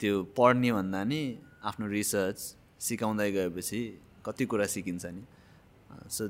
त्यो 0.00 0.14
पढ्ने 0.36 0.70
भन्दा 0.72 1.00
नि 1.04 1.20
आफ्नो 1.68 1.86
रिसर्च 1.86 2.38
सिकाउँदै 2.80 3.30
गएपछि 3.32 3.82
कति 4.24 4.44
कुरा 4.48 4.66
सिकिन्छ 4.76 5.04
नि। 5.06 5.22
सो 6.08 6.28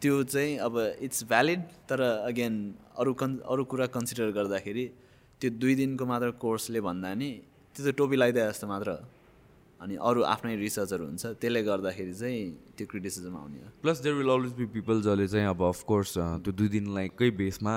त्यो 0.00 0.22
चाहिँ 0.24 0.58
अब 0.58 0.74
इट्स 1.00 1.24
भ्यालिड 1.28 1.60
तर 1.88 2.00
अगेन 2.02 2.54
अरू 2.98 3.12
कन् 3.20 3.34
अरू 3.52 3.64
कुरा 3.72 3.86
कन्सिडर 3.96 4.30
गर्दाखेरि 4.38 4.86
त्यो 5.40 5.50
दुई 5.60 5.74
दिनको 5.74 6.04
मात्र 6.06 6.30
कोर्सले 6.40 6.80
भन्दा 6.80 7.14
नि 7.14 7.30
त्यो 7.74 7.82
त 7.86 7.94
टोपी 7.98 8.16
लगाइदिए 8.16 8.48
जस्तो 8.48 8.66
मात्र 8.66 8.90
अनि 9.80 9.94
अरू 10.00 10.22
आफ्नै 10.24 10.54
रिसर्चहरू 10.56 11.04
हुन्छ 11.04 11.24
त्यसले 11.40 11.62
गर्दाखेरि 11.62 12.14
चाहिँ 12.14 12.42
त्यो 12.78 12.86
क्रिटिसिजम 12.90 13.36
आउने 13.36 13.58
हो। 13.60 13.68
Plus 13.82 13.98
there 14.00 14.14
will 14.16 14.30
always 14.34 14.52
be 14.56 14.66
people 14.76 15.02
जसले 15.02 15.26
चाहिँ 15.28 15.46
अब 15.48 15.62
अफकोर्स 15.68 16.12
त्यो 16.44 16.52
दुई 16.60 16.68
दिनलाईकै 16.76 17.30
बेसमा 17.42 17.74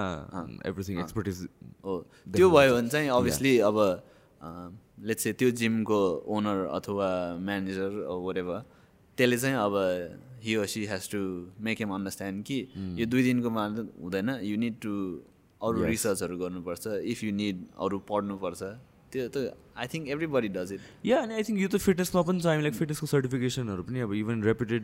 एभ्रिथिङ 0.69 0.99
एक्सपर्टिज 1.03 1.38
हो। 1.84 1.95
त्यो 2.35 2.48
भयो 2.49 2.76
भने 2.76 2.89
चाहिँ 2.89 3.10
अभियसली 3.18 3.53
अब 3.69 3.77
लेट्स 5.10 5.23
चाहिँ 5.23 5.35
त्यो 5.39 5.49
जिमको 5.60 5.99
ओनर 6.38 6.65
अथवा 6.77 7.10
म्यानेजर 7.49 7.91
वाट 8.07 8.38
एभर 8.38 8.64
त्यसले 9.18 9.38
चाहिँ 9.38 9.57
अब 9.57 9.73
he 10.48 10.68
she 10.74 10.86
has 10.88 11.10
to 11.11 11.19
make 11.68 11.82
them 11.82 11.91
understand 11.94 12.44
कि 12.49 12.57
यो 12.99 13.06
दुई 13.06 13.24
दिनको 13.24 13.49
मात्र 13.60 13.88
हुँदैन। 14.03 14.30
यु 14.49 14.57
निड 14.57 14.76
टु 14.82 14.94
अरू 15.61 15.84
रिसर्चहरू 15.86 16.38
गर्नुपर्छ। 16.38 16.84
इफ 17.14 17.24
यु 17.24 17.32
निड 17.41 17.57
अरू 17.86 17.98
पढ्नुपर्छ। 18.11 18.61
त्यो 19.11 19.28
त 19.34 19.36
I 19.78 19.88
think 19.88 20.07
everybody 20.28 20.48
does 20.56 20.72
it 20.74 20.82
या 21.06 21.18
अनि 21.24 21.34
आई 21.34 21.44
थिङ्क 21.48 21.60
यो 21.60 21.68
त 21.68 21.78
फिटनेसमा 21.80 22.22
पनि 22.28 22.40
छ। 22.41 22.45
हामीलाई 22.52 22.72
फिटनेसको 22.80 23.07
सर्टिफिकेसनहरू 23.07 23.84
पनि 23.88 23.99
अब 24.07 24.14
इभन 24.14 24.44
रेपुटेड 24.44 24.84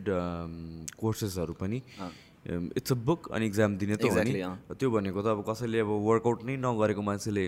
कोर्सेसहरू 0.96 1.54
पनि। 1.60 1.78
इट्स 2.78 2.92
अ 2.92 2.96
बुक 3.08 3.28
अनि 3.32 3.46
इक्जाम 3.46 3.76
दिने 3.80 3.96
त 3.96 4.04
हो 4.04 4.22
नि। 4.24 4.32
त्यो 4.80 4.88
भनेको 4.90 5.20
त 5.22 5.26
अब 5.32 5.44
कसैले 5.48 5.78
अब 5.84 5.90
वर्कआउट 6.08 6.44
नै 6.44 6.56
नगरेको 6.64 7.02
मान्छेले 7.04 7.44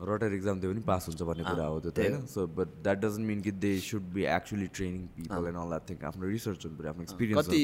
रटर 0.00 0.32
इक्जाम 0.34 0.60
दियो 0.60 0.70
भने 0.72 0.80
पास 0.86 1.08
हुन्छ 1.08 1.22
भन्ने 1.22 1.44
कुरा 1.44 1.66
हो 1.66 1.80
त्यो 1.80 1.90
त 1.90 1.98
होइन? 1.98 2.26
So 2.28 2.46
but 2.46 2.68
that 2.84 2.98
doesn't 3.00 3.26
mean 3.26 3.40
कि 3.42 3.52
they 3.64 3.72
should 3.80 4.04
be 4.14 4.24
actually 4.36 4.66
training 4.76 5.06
people 5.16 5.46
and 5.48 5.58
all 5.58 5.68
that 5.68 5.88
thing 5.90 5.96
आफ्नो 6.08 6.28
रिसर्च 6.28 6.66
हुनु 6.66 6.76
पऱ्यो 6.78 6.90
आफ्नो 6.90 7.02
एक्सपिरियन्स 7.02 7.48
कति 7.48 7.62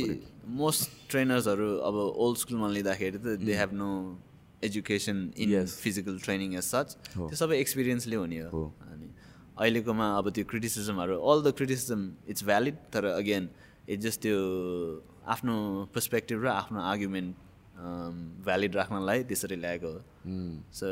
मोस्ट 0.61 0.91
ट्रेनर्सहरू 1.11 1.69
अब 1.89 1.95
ओल्ड 2.27 2.39
स्कुलमा 2.45 2.69
लिँदाखेरि 2.79 3.19
त 3.19 3.37
they 3.45 3.55
have 3.61 3.73
no 3.83 3.91
education 4.65 5.19
in 5.37 5.67
physical 5.67 6.19
training 6.25 6.55
as 6.55 6.65
such 6.65 6.97
त्यो 7.13 7.37
सबै 7.45 7.61
एक्सपिरियन्सले 7.61 8.17
हुने 8.17 8.41
हो। 8.49 8.65
अनि 8.89 9.09
अहिलेकोमा 9.61 10.07
अब 10.19 10.31
त्यो 10.35 10.45
क्रिटिसिजमहरू 10.51 11.21
all 11.21 11.43
the 11.45 11.55
criticism 11.61 12.11
it's 12.33 12.45
valid 12.51 12.77
तर 12.93 13.05
अगेन 13.15 13.49
इट 13.89 14.01
जस्ट 14.01 14.21
त्यो 14.23 14.37
आफ्नो 15.37 15.55
पर्सपेक्टिभ 15.95 16.45
र 16.45 16.49
आफ्नो 16.59 16.81
आर्ग्युमेन्ट 16.81 17.35
भ्यालिड 18.47 18.77
राख्नलाई 18.77 19.25
त्यसरी 19.31 19.57
ल्याएको 19.57 19.91
हो। 19.93 20.01
सो 20.79 20.89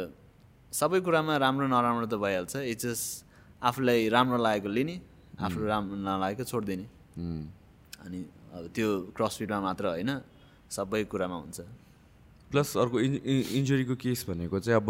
सबै 0.73 1.01
कुरामा 1.07 1.35
राम्रो 1.43 1.67
नराम्रो 1.67 2.07
त 2.07 2.15
भइहाल्छ। 2.15 2.55
इट्स 2.73 2.85
जस्ट 2.87 3.07
आफूलाई 3.69 4.09
राम्रो 4.15 4.39
लागेको 4.39 4.69
लिने 4.71 4.97
आफूलाई 5.45 5.69
राम्रो 5.69 5.97
नलागेको 5.99 6.45
छोडिदिने। 6.51 6.87
अनि 8.05 8.19
अब 8.55 8.63
त्यो 8.75 8.89
क्रसफिटमा 9.17 9.59
मात्र 9.67 9.85
होइन 9.95 10.11
सबै 10.71 11.03
कुरामा 11.11 11.37
हुन्छ। 11.43 11.59
प्लस 12.51 12.77
अर्को 12.83 13.01
इन् 13.01 13.17
इन्जुरीको 13.59 13.95
केस 14.03 14.25
भनेको 14.29 14.61
चाहिँ 14.61 14.77
अब 14.81 14.89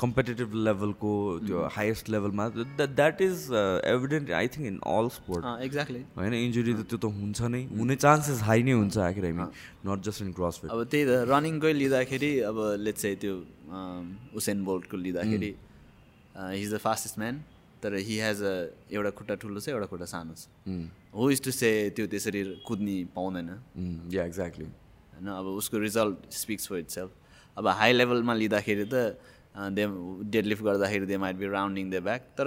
कम्पिटेटिभ 0.00 0.54
लेभलको 0.66 1.12
त्यो 1.46 1.62
हाइएस्ट 1.76 2.08
लेभलमा 2.14 2.48
that 2.80 3.20
is 3.22 3.46
evident 3.94 4.30
I 4.40 4.48
think 4.56 4.66
in 4.66 4.78
all 4.94 5.08
sport 5.14 5.62
exactly 5.64 6.02
होइन 6.16 6.34
इन्जुरी 6.34 6.74
त 6.74 6.86
त्यो 6.90 6.98
त 6.98 7.12
हुन्छ 7.20 7.38
नै 7.54 7.62
हुने 7.78 7.96
चान्सेस 8.06 8.42
हाई 8.48 8.62
नै 8.62 8.72
हुन्छ 8.80 8.98
आखिर 9.06 9.24
हामी 9.26 9.46
नट 9.90 9.98
जस्ट 10.08 10.22
इन 10.22 10.32
क्रस 10.38 10.60
अब 10.64 10.84
त्यही 10.84 11.04
त 11.06 11.30
रनिङकै 11.30 11.72
लिँदाखेरि 11.78 12.32
अब 12.50 12.60
लेट्स 12.86 13.02
चाहिँ 13.02 13.16
त्यो 13.24 13.34
उसेन 14.38 14.64
बोल्टको 14.64 14.96
लिँदाखेरि 15.06 15.54
हिज 16.36 16.74
द 16.74 16.78
फास्टेस्ट 16.86 17.18
म्यान 17.18 17.42
तर 17.82 17.94
हि 18.06 18.18
हेज 18.20 18.42
अ 18.42 18.54
एउटा 18.92 19.10
खुट्टा 19.18 19.34
ठुलो 19.42 19.60
छ 19.60 19.68
एउटा 19.74 19.86
खुट्टा 19.90 20.06
सानो 20.12 20.34
छ। 20.36 20.46
हो 21.16 21.30
इज 21.30 21.42
टु 21.44 21.50
से 21.50 21.68
त्यो 21.96 22.06
त्यसरी 22.12 22.42
कुद्ने 22.66 22.96
पाउँदैन? 23.16 23.48
या 24.14 24.24
एक्ज्याक्टली 24.24 24.66
होइन? 25.20 25.28
अब 25.28 25.46
उसको 25.46 25.78
result 25.78 26.32
speaks 26.32 26.68
for 26.68 26.78
it 26.78 26.88
self 26.96 27.10
अब 27.58 27.66
हाई 27.78 27.92
लेभलमा 27.92 28.34
लिँदाखेरि 28.34 28.84
त 28.92 28.94
दे 29.76 29.86
डेड 30.32 30.46
लिफ्ट 30.46 30.62
गर्दाखेरि 30.64 31.06
they 31.06 31.16
might 31.24 31.36
be 31.36 31.46
rounding 31.54 31.90
the 31.90 32.02
back 32.04 32.22
तर 32.38 32.46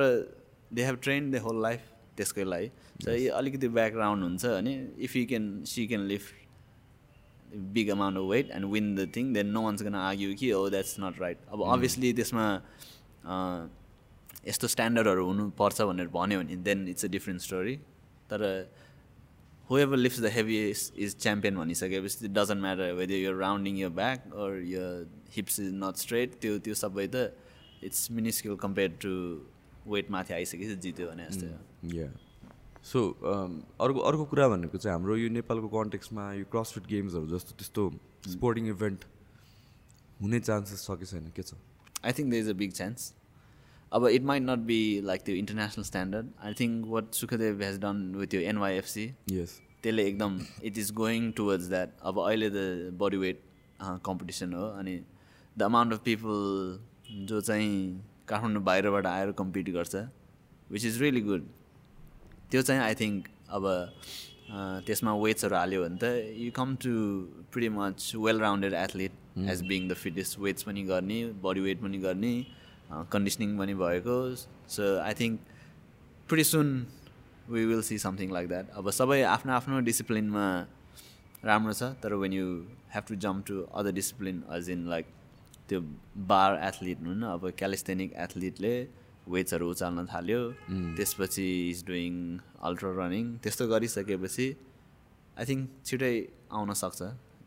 they 0.74 0.86
have 0.86 0.98
train 1.04 1.32
the 1.32 1.36
whole 1.46 1.62
life 1.62 1.82
त्यसकै 2.18 2.44
लागि। 2.44 2.68
सो 3.04 3.12
अलिकति 3.38 3.68
ब्याकग्राउन्ड 3.78 4.24
हुन्छ 4.24 4.46
भने 4.46 4.74
if 5.06 5.16
you 5.16 5.26
can 5.28 5.46
see 5.70 5.86
can 5.88 6.02
lift 6.08 6.42
big 7.74 7.90
amount 7.90 8.18
of 8.18 8.26
weight 8.32 8.52
and 8.52 8.66
win 8.72 8.96
the 8.96 9.08
thing 9.16 9.34
then 9.34 9.48
no 9.56 9.62
one's 9.64 9.84
gonna 9.84 9.96
argue 10.02 10.36
कि 10.40 10.52
oh 10.52 10.70
that's 10.70 10.96
not 11.00 11.20
right 11.22 11.38
अब 11.54 11.64
obviously 11.74 12.14
त्यसमा 12.20 12.46
यस्तो 14.48 14.68
स्ट्यान्डर्डहरू 14.68 15.26
हुनुपर्छ 15.26 15.82
भनेर 15.82 16.08
भन्यो 16.16 16.40
भने 16.40 16.56
then 16.70 16.88
it's 16.94 17.06
a 17.06 17.10
different 17.18 17.42
story 17.42 17.76
तर 18.32 18.42
whoever 19.78 19.98
lift 19.98 20.20
the 20.22 20.32
heaviest 20.36 20.98
is 21.00 21.16
champion 21.20 21.56
भनिसकेपछि 21.58 22.28
डजन्ट 22.38 22.62
म्याटर 22.62 22.92
वेदर 22.94 23.16
यो 23.16 23.32
राउन्डिङ 23.40 23.78
यो 23.80 23.90
ब्याक 24.02 24.26
अर 24.44 24.60
यो 24.72 24.84
हिप्स 25.36 25.60
इज 25.60 25.72
नट 25.84 26.04
स्ट्रेट 26.04 26.40
त्यो 26.42 26.58
त्यो 26.66 26.74
सबै 26.82 27.08
त 27.16 27.32
it's 27.90 28.12
miniscule 28.20 28.58
compare 28.66 28.98
to 29.06 29.14
weight 29.94 30.12
माथि 30.12 30.34
आइसकेपछि 30.34 30.76
जित्यो 30.88 31.08
भने 31.08 31.28
जस्तै 31.32 32.12
सो 32.92 33.00
अर्को 33.80 34.00
अर्को 34.12 34.26
कुरा 34.32 34.48
भनेको 34.50 34.78
चाहिँ 34.78 34.94
हाम्रो 34.94 35.16
यो 35.18 35.30
नेपालको 35.40 35.68
कन्टेक्समा 35.76 36.32
यो 36.34 36.46
क्रसफिट 36.52 36.88
गेम्सहरू 36.88 37.28
जस्तो 37.36 37.56
त्यस्तो 37.60 37.90
स्पोर्टिङ 38.32 38.68
इभेन्ट 38.70 39.06
हुने 40.22 40.40
चान्सेस 40.40 40.86
छ 40.88 40.98
कि 41.00 41.06
छैन? 41.06 41.32
के 41.36 41.44
छ? 41.44 41.54
I 42.06 42.12
think 42.20 42.32
the 42.32 42.34
is 42.34 42.50
a 42.50 42.54
big 42.64 42.72
chance 42.82 43.14
अब 43.94 44.08
it 44.08 44.24
might 44.24 44.44
not 44.44 44.60
be 44.68 44.80
like 45.04 45.22
त्यो 45.22 45.36
international 45.36 45.84
standard 45.84 46.28
I 46.42 46.54
think 46.60 46.86
what 46.88 47.14
Sukhdev 47.14 47.62
has 47.62 47.80
done 47.80 48.02
with 48.16 48.34
यो 48.34 48.42
एनवाइएफसी 48.50 49.04
यस 49.32 49.60
त्यसले 49.84 50.06
एकदम 50.08 50.40
it 50.64 50.78
is 50.78 50.92
going 50.96 51.32
towards 51.32 51.68
that 51.70 52.00
अब 52.04 52.20
अहिले 52.22 52.50
त 52.50 52.94
बडी 53.00 53.18
वेट 53.18 53.42
कम्पिटिसन 54.04 54.54
हो 54.54 54.68
अनि 54.72 55.00
द 55.56 55.64
अमाउन्ट 55.64 55.94
अफ 55.94 56.04
पिपल 56.06 57.26
जो 57.28 57.42
चाहिँ 57.42 57.72
काठमाडौँ 58.28 58.64
बाहिरबाट 58.64 59.06
आएर 59.08 59.32
कम्पिट 59.38 59.70
गर्छ 59.70 59.96
विच 60.72 60.86
इज 60.86 61.02
रियली 61.02 61.22
गुड 61.22 61.48
त्यो 62.52 62.62
चाहिँ 62.62 62.82
आई 62.82 62.96
थिङ्क 62.96 63.28
अब 63.52 63.70
त्यसमा 64.86 65.14
वेट्सहरू 65.18 65.56
हाल्यो 65.56 65.84
भने 65.84 65.98
त 65.98 66.12
you 66.38 66.52
come 66.54 66.76
to 66.78 66.92
pretty 67.52 67.70
much 67.72 68.12
well 68.18 68.40
rounded 68.40 68.74
athlete 68.76 69.48
as 69.50 69.62
being 69.68 69.88
the 69.90 69.94
fittest 70.00 70.40
weights 70.40 70.64
पनि 70.64 70.84
गर्ने 70.86 71.20
बडी 71.44 71.62
वेट 71.62 71.82
पनि 71.82 71.98
गर्ने 72.00 72.34
कन्डिसनिङ 72.90 73.58
पनि 73.58 73.74
भएको। 73.74 74.18
So 74.76 74.84
I 75.00 75.14
think 75.20 75.40
pretty 76.30 76.44
soon 76.44 76.68
we 77.50 77.66
will 77.66 77.82
see 77.84 77.98
something 78.00 78.32
like 78.32 78.48
that 78.48 78.70
अब 78.80 78.90
सबै 79.00 79.22
आफ्नो 79.36 79.54
आफ्नो 79.54 79.80
डिसिप्लिनमा 79.90 80.46
राम्रो 81.46 81.74
छ 81.74 81.84
तर 82.04 82.14
when 82.24 82.34
you 82.34 82.48
have 82.96 83.04
to 83.08 83.16
jump 83.26 83.46
to 83.48 83.56
other 83.80 83.92
discipline 84.00 84.44
as 84.58 84.70
in 84.70 84.88
like 84.90 85.06
त्यो 85.70 85.80
बार 86.32 86.60
एथलिट 86.68 87.00
हुनु 87.08 87.28
अब 87.32 87.50
क्यालिस्थेनिक 87.60 88.14
एथलिटले 88.26 88.74
वेट्सहरू 89.34 89.70
उचाल्न 89.72 90.06
थाल्यो। 90.14 90.40
त्यसपछि 90.98 91.48
इज 91.70 91.84
डुइङ 91.88 92.16
अल्ट्रा 92.70 92.90
रनिङ 92.98 93.26
त्यस्तो 93.44 93.68
गरिसकेपछि 93.74 94.48
आई 95.40 95.46
थिङ्क 95.50 95.70
छिटै 95.86 96.16
आउन 96.52 96.74
सक्छ 96.82 97.02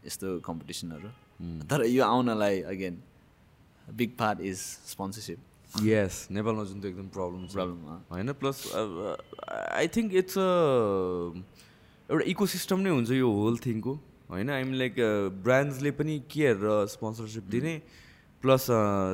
यस्तो 0.06 0.28
कम्पिटिसनहरू 0.46 1.10
तर 1.70 1.84
यो 1.86 2.02
आउनलाई 2.04 2.60
again 2.72 2.94
big 3.86 4.16
part 4.18 4.40
is 4.42 4.58
sponsorship 4.92 5.82
yes 5.86 6.26
नेपालमा 6.30 6.64
जुन 6.64 6.80
त 6.80 6.84
एकदम 6.86 7.08
प्रब्लम 7.14 7.46
प्रब्लम 7.52 7.78
होइन 8.10 8.32
plus 8.42 8.62
I 8.74 9.88
think 9.96 10.14
it's 10.22 10.38
a 10.38 10.48
एउटा 12.08 12.24
इको 12.30 12.46
सिस्टम 12.46 12.80
नै 12.80 12.90
हुन्छ 12.90 13.10
यो 13.12 13.30
होल 13.32 13.56
थिङको 13.66 13.94
होइन? 14.30 14.50
आइम 14.50 14.72
लाइक 14.74 14.94
ब्रान्ड्सले 15.44 15.90
पनि 16.00 16.18
के 16.30 16.46
हेरेर 16.46 16.86
स्पोन्सरसिप 16.92 17.44
दिने 17.50 17.74
plus 18.42 18.66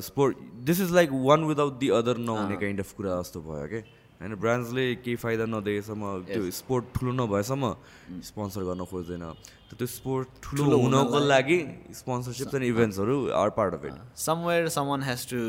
sport 0.07 0.37
this 0.69 0.81
is 0.81 0.93
like 0.93 1.11
one 1.27 1.45
without 1.47 1.79
the 1.79 1.89
other 1.99 2.17
नहुने 2.29 2.57
काइन्ड 2.63 2.81
अफ 2.81 2.93
कुरा 2.95 3.21
जस्तो 3.21 3.41
भयो 3.43 3.67
क्या 3.69 3.83
होइन 4.23 4.35
ब्रान्ड्सले 4.39 4.85
केही 5.03 5.17
फाइदा 5.19 5.45
नदिएसम्म 5.51 6.03
त्यो 6.27 6.51
स्पोर्ट 6.55 6.85
ठुलो 6.95 7.13
नभएसम्म 7.13 7.65
स्पोन्सर 8.23 8.63
गर्न 8.69 8.85
खोज्दैन। 8.87 9.25
त्यो 9.73 9.87
स्पोर्ट 9.89 10.29
ठुलो 10.43 10.77
हुनको 10.79 11.19
लागि 11.19 11.59
sponsorship 12.01 12.55
and 12.55 12.65
इभेन्ट्सहरू 12.65 13.17
are 13.35 13.51
part 13.59 13.75
of 13.75 13.85
it 13.85 13.95
somewhere 14.23 14.69
someone 14.71 15.03
has 15.03 15.21
to 15.31 15.41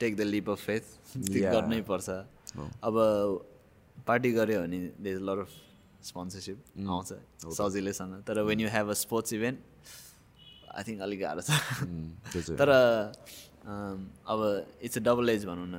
take 0.00 0.16
the 0.16 0.20
leap 0.34 0.50
of 0.50 0.60
faith 0.66 0.84
गर्नै 1.18 1.80
पर्छ। 1.90 2.08
अब 2.84 2.94
पार्टी 4.06 4.30
गऱ्यो 4.32 4.60
भने 4.62 4.78
they 5.02 5.10
is 5.10 5.18
lot 5.22 5.38
of 5.38 5.50
sponsorship 6.04 6.58
आउँछ 6.88 7.10
सजिलैसँग। 7.58 8.14
तर 8.28 8.40
when 8.42 8.60
you 8.60 8.68
have 8.68 8.86
a 8.90 8.96
sports 9.02 9.32
event 9.32 9.58
I 10.74 10.82
think 10.84 11.00
अलिक 11.02 11.20
गाह्रो 11.20 11.42
छ। 11.42 11.50
तर 12.60 12.68
अब 14.26 14.38
इट्स 14.82 14.96
अ 14.98 15.00
डबल 15.10 15.30
एज 15.30 15.46
भनौँ 15.46 15.66
न 15.66 15.76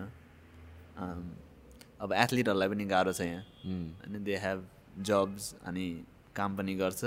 अब 2.04 2.14
एथलिटहरूलाई 2.14 2.70
पनि 2.70 2.86
गाह्रो 2.86 3.12
छ 3.14 3.22
यहाँ। 3.22 3.44
होइन 3.66 4.24
दे 4.24 4.36
हेभ 4.46 4.60
जब्स 5.10 5.54
अनि 5.70 5.86
काम 6.36 6.58
पनि 6.58 6.74
गर्छ। 6.82 7.02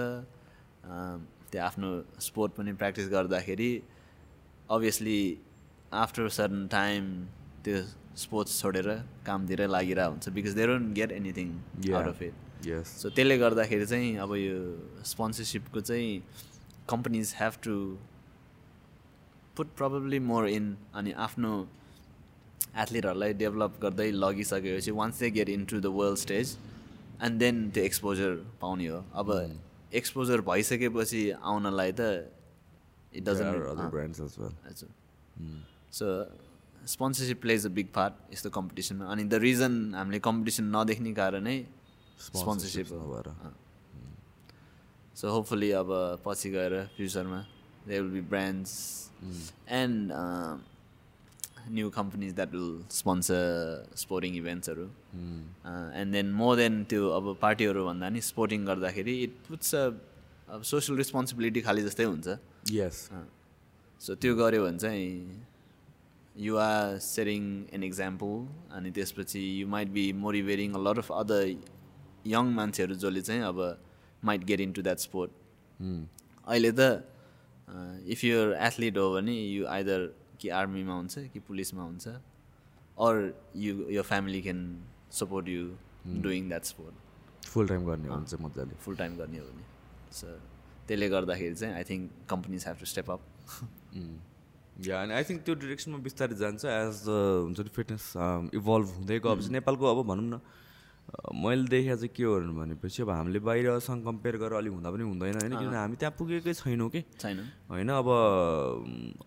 त्यो 1.50 1.62
आफ्नो 1.62 1.88
स्पोर्ट 2.26 2.52
पनि 2.58 2.72
प्र्याक्टिस 2.80 3.08
गर्दाखेरि 3.10 3.70
अभियसली 4.76 5.20
आफ्टर 6.04 6.28
सर्टन 6.38 6.66
टाइम 6.72 7.12
त्यो 7.64 7.82
स्पोर्ट्स 8.24 8.60
छोडेर 8.62 8.88
कामतिरै 9.26 9.66
लागिरहेको 9.74 10.10
हुन्छ 10.12 10.28
because 10.38 10.54
they 10.58 10.66
don't 10.66 10.94
get 10.98 11.12
anything 11.12 11.48
out 11.92 12.08
of 12.08 12.22
it 12.22 12.66
yes 12.66 12.96
so 13.02 13.10
त्यसले 13.16 13.38
गर्दाखेरि 13.38 13.86
चाहिँ 13.86 14.16
अब 14.24 14.34
यो 14.36 14.58
स्पोन्सरसिपको 15.12 15.80
चाहिँ 15.88 16.12
companies 16.90 17.34
have 17.40 17.58
to 17.64 17.74
put 19.56 19.68
probably 19.78 20.18
more 20.30 20.48
in 20.48 20.76
अनि 21.00 21.12
आफ्नो 21.26 21.52
एथलिटहरूलाई 22.82 23.32
डेभलप 23.42 23.72
गर्दै 23.82 24.10
लगिसकेपछि 24.12 24.90
once 25.00 25.18
they 25.20 25.30
get 25.38 25.48
into 25.72 25.80
the 25.80 25.92
world 25.98 26.18
stage 26.18 26.56
and 27.24 27.38
then 27.40 27.56
त्यो 27.74 27.84
एक्सपोजर 27.84 28.30
पाउने 28.62 28.86
हो। 28.86 29.04
अब 29.14 29.28
एक्सपोजर 30.00 30.40
भइसकेपछि 30.50 31.22
आउनलाई 31.52 31.92
त 32.00 32.02
it 33.14 33.24
doesn't 33.28 33.54
so 35.98 36.06
sponsorship 36.86 37.40
plays 37.42 37.66
a 37.66 37.68
big 37.76 37.88
part 37.94 38.32
यस्तो 38.32 38.50
कम्पिटिसनमा 38.56 39.04
अनि 39.12 39.24
द 39.24 39.34
रिजन 39.46 39.72
हामीले 39.94 40.18
कम्पिटिसन 40.26 40.64
नदेख्ने 40.76 41.12
कारणै 41.14 41.56
स्पोन्सरसिप 42.26 42.92
भएर 42.92 43.28
सो 45.20 45.30
होपफुली 45.30 45.70
अब 45.80 45.90
पछि 46.24 46.50
गएर 46.50 46.72
फ्युचरमा 46.96 47.40
they 47.88 48.00
will 48.00 48.10
be 48.12 48.20
brands 48.30 48.72
and 49.80 50.12
new 51.68 51.90
companies 51.90 52.34
that 52.34 52.50
will 52.54 52.72
sponsor 52.96 53.96
sporting 54.02 54.36
इभेन्ट्सहरू 54.36 54.84
and 56.00 56.12
then 56.12 56.32
more 56.40 56.56
than 56.56 56.84
त्यो 56.90 57.08
अब 57.18 57.36
पार्टीहरू 57.42 57.84
भन्दा 57.86 58.08
नि 58.08 58.20
स्पोर्टिङ 58.30 58.66
गर्दाखेरि 58.66 59.14
इट 59.22 59.32
पुट्स 59.48 59.74
अ 59.74 59.84
अब 60.54 60.62
सोसियल 60.70 60.98
रेस्पोन्सिबिलिटी 60.98 61.60
खालि 61.66 61.82
जस्तै 61.82 62.04
हुन्छ। 62.04 62.38
यस 62.72 62.98
सो 64.00 64.14
त्यो 64.22 64.34
गऱ्यो 64.36 64.64
भने 64.64 64.78
चाहिँ 64.78 65.10
you 66.44 66.56
are 66.62 66.98
setting 67.02 67.42
an 67.74 67.82
example 67.82 68.34
अनि 68.76 68.90
त्यसपछि 68.98 69.42
you 69.60 69.66
might 69.74 69.88
be 69.96 70.04
motivating 70.24 70.74
a 70.74 70.80
lot 70.86 70.98
of 70.98 71.10
other 71.22 71.42
young 72.34 72.52
मान्छेहरू 72.60 72.94
जसले 72.94 73.22
चाहिँ 73.28 73.42
अब 73.50 73.58
might 74.22 74.44
get 74.50 74.60
in 74.60 74.72
to 74.78 74.82
that 74.82 74.98
sport 74.98 75.30
अहिले 76.46 76.72
त 76.78 76.80
इफ 78.14 78.24
युर 78.24 78.54
एथलिट 78.68 78.98
हो 78.98 79.06
भने 79.14 79.34
यु 79.34 79.66
आइदर 79.76 80.00
कि 80.40 80.48
आर्मीमा 80.60 80.94
हुन्छ 80.94 81.28
कि 81.32 81.40
पुलिसमा 81.48 81.82
हुन्छ 81.82 82.08
or 82.96 83.14
you 83.54 83.72
your 83.94 84.04
family 84.10 84.42
can 84.42 84.60
support 85.10 85.48
you 85.54 85.64
doing 86.26 86.52
that 86.52 86.64
sport. 86.72 86.94
Full 87.46 87.68
time 87.68 87.84
गर्ने 87.86 88.08
हो 88.08 88.14
भने 88.14 88.26
चाहिँ 88.26 88.44
मजाले। 88.44 88.74
फुल 88.84 88.96
टाइम 88.96 89.16
गर्ने 89.16 89.38
हो 89.38 89.44
भने। 89.44 89.64
सो 90.12 90.26
त्यसले 90.88 91.08
गर्दाखेरि 91.08 91.54
चाहिँ 91.54 91.74
I 91.74 91.84
think 91.90 92.10
companies 92.30 92.66
have 92.66 92.76
to 92.80 92.86
step 92.86 93.10
up 93.10 93.20
या 94.86 95.02
अनि 95.02 95.12
आई 95.14 95.24
थिङ्क 95.30 95.42
त्यो 95.44 95.54
डिरेक्सनमा 95.64 95.98
बिस्तारै 96.08 96.36
जान्छ 96.42 96.64
एज 96.64 97.02
द 97.06 97.16
हुन्छ 97.44 97.60
नि 97.60 97.70
फिटनेस 97.76 98.06
इभल्भ 98.60 98.88
हुँदै 98.96 99.18
गएपछि 99.26 99.50
नेपालको 99.58 99.84
अब 99.94 100.06
भनौँ 100.08 100.26
न 100.26 100.40
मैले 101.06 101.64
देखेको 101.70 101.96
चाहिँ 101.96 102.08
के 102.16 102.22
हो 102.22 102.34
भनेपछि 102.56 103.02
अब 103.02 103.10
हामीले 103.10 103.38
बाहिरसँग 103.38 104.04
कम्पेयर 104.04 104.36
गरेर 104.36 104.58
अलिक 104.58 104.72
हुँदा 104.72 104.90
पनि 104.90 105.02
हुँदैन 105.02 105.34
होइन 105.38 105.52
किनभने 105.58 105.76
हामी 105.76 105.96
त्यहाँ 105.96 106.14
पुगेकै 106.18 106.54
छैनौँ 106.54 106.88
कि। 106.90 107.00
छैन। 107.20 107.38
होइन 107.70 107.88
अब 107.94 108.08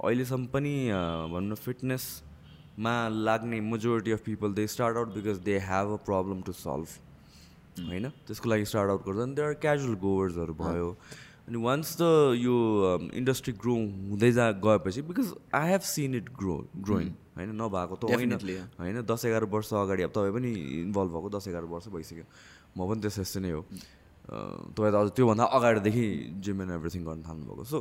अहिलेसम्म 0.03 0.45
पनि 0.53 0.73
अ, 0.89 0.99
भनौँ 1.31 1.49
न 1.51 1.55
फिटनेसमा 1.55 2.93
लाग्ने 3.27 3.59
majority 3.71 4.11
of 4.11 4.21
people 4.25 4.53
they 4.53 4.67
start 4.67 4.97
out 4.97 5.13
because 5.15 5.37
they 5.47 5.57
have 5.69 5.87
a 5.93 5.97
problem 6.05 6.41
to 6.41 6.51
solve 6.51 6.87
होइन? 7.89 8.09
त्यसको 8.27 8.49
लागि 8.49 8.65
स्टार्ट 8.65 8.89
आउट 8.91 9.05
गर्छ 9.07 9.19
अनि 9.23 9.35
त्यो 9.35 9.53
क्याजुअल 9.61 9.95
गोवर्सहरू 10.03 10.53
भयो। 10.53 10.89
अनि 11.47 11.57
वान्स 11.63 11.95
द 12.01 12.35
यो 12.37 12.55
इन्डस्ट्री 13.13 13.53
ग्रो 13.63 13.75
हुँदै 14.11 14.31
जा 14.31 14.51
गएपछि 14.67 15.01
because 15.01 15.33
I 15.55 15.69
have 15.71 15.81
seen 15.91 16.15
it 16.15 16.29
grow 16.39 16.55
growing 16.77 17.09
होइन? 17.39 17.51
नभएको 17.55 17.95
त 17.95 18.03
होइन। 18.11 18.35
होइन? 18.79 18.97
दस 19.07 19.25
एघार 19.25 19.43
वर्ष 19.47 19.71
अगाडि 19.73 20.03
अब 20.03 20.11
तपाईँ 20.11 20.33
पनि 20.35 20.51
इन्भल्भ 20.83 21.11
भएको 21.15 21.29
दस 21.31 21.47
एघार 21.47 21.65
वर्ष 21.71 21.87
भइसक्यो। 21.87 22.25
म 22.75 22.79
पनि 22.85 22.99
त्यस्तो 23.01 23.21
यस्तो 23.23 23.39
नै 23.39 23.51
हो। 23.55 23.61
तपाईँ 24.75 24.91
त 24.91 24.95
अझ 24.99 25.09
त्योभन्दा 25.15 25.43
अगाडिदेखि 25.57 26.05
जिम 26.43 26.61
एन्ड 26.61 26.71
एभ्रिथिङ 26.77 27.01
गर्न 27.07 27.21
थाल्नुभएको। 27.23 27.63
सो 27.63 27.77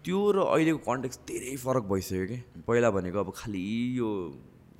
त्यो 0.00 0.20
र 0.32 0.38
अहिलेको 0.54 0.80
कन्टेक्स्ट 0.80 1.20
धेरै 1.28 1.56
फरक 1.60 1.84
भइसक्यो 1.92 2.24
कि? 2.30 2.38
पहिला 2.64 2.88
भनेको 2.90 3.18
अब 3.20 3.30
खालि 3.36 3.64
यो 3.98 4.08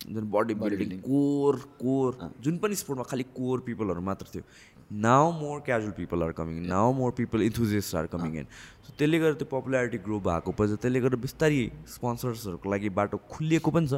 जुन 0.09 0.31
बडी 0.31 0.55
बिल्डिङ 0.55 0.99
कोर 1.07 1.57
कोर। 1.81 2.31
जुन 2.43 2.59
पनि 2.59 2.75
स्पोर्टमा 2.75 3.05
खालि 3.11 3.25
कोर 3.37 3.61
पिपलहरू 3.67 4.01
मात्र 4.01 4.27
थियो। 4.35 4.45
Now 4.93 5.31
more 5.33 5.59
casual 5.67 5.93
people 5.97 6.23
are 6.23 6.33
coming 6.35 6.67
now 6.69 6.93
more 6.93 7.11
people 7.19 7.43
enthusiast 7.43 7.95
are 7.95 8.07
coming 8.13 8.39
in 8.39 8.47
so 8.87 8.93
त्यसले 8.99 9.19
गर्दा 9.23 9.39
त्यो 9.39 9.49
पपुलारिटी 9.51 9.99
ग्रो 10.07 10.19
भएको 10.21 10.53
पछि 10.59 10.77
त्यसले 10.83 11.01
गर्दा 11.01 11.19
बिस्तारै 11.27 11.61
स्पोन्सर्सहरूको 11.95 12.71
लागि 12.71 12.89
बाटो 12.99 13.17
खुलिएको 13.31 13.71
पनि 13.71 13.87
छ। 13.87 13.95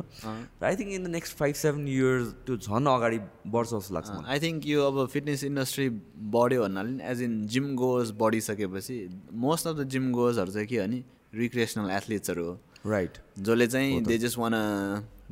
I 0.61 0.77
think 0.77 0.93
in 0.93 1.05
the 1.05 1.09
next 1.15 1.37
five 1.39 1.55
seven 1.63 1.89
years 1.89 2.35
त्यो 2.45 2.57
झन् 2.57 2.93
अगाडि 2.97 3.19
बढ्छ 3.55 3.71
जस्तो 3.73 3.95
लाग्छ 3.95 4.11
आई 4.27 4.39
थिङ्क 4.45 4.67
यो 4.67 4.85
अब 4.91 5.07
फिटनेस 5.15 5.45
इन्डस्ट्री 5.45 5.89
बढ्यो 6.37 6.63
भन्नाले 6.63 6.93
एज 7.13 7.23
इन 7.23 7.41
जिम 7.57 7.75
गोर्स 7.77 8.11
बढिसकेपछि 8.21 8.99
मोस्ट 9.47 9.67
अफ 9.67 9.77
द 9.77 9.89
जिम 9.97 10.13
गोर्सहरू 10.13 10.53
चाहिँ 10.53 10.69
के 10.69 10.79
हो 10.83 10.87
नि 10.93 11.03
रिक्रिएसनल 11.41 11.91
एथलिट्सहरू 11.97 12.45
हो। 12.45 12.59
राइट 12.87 13.19
जसले 13.39 13.67
चाहिँ 13.73 14.03
they 14.05 14.19
just 14.19 14.39
want 14.39 14.55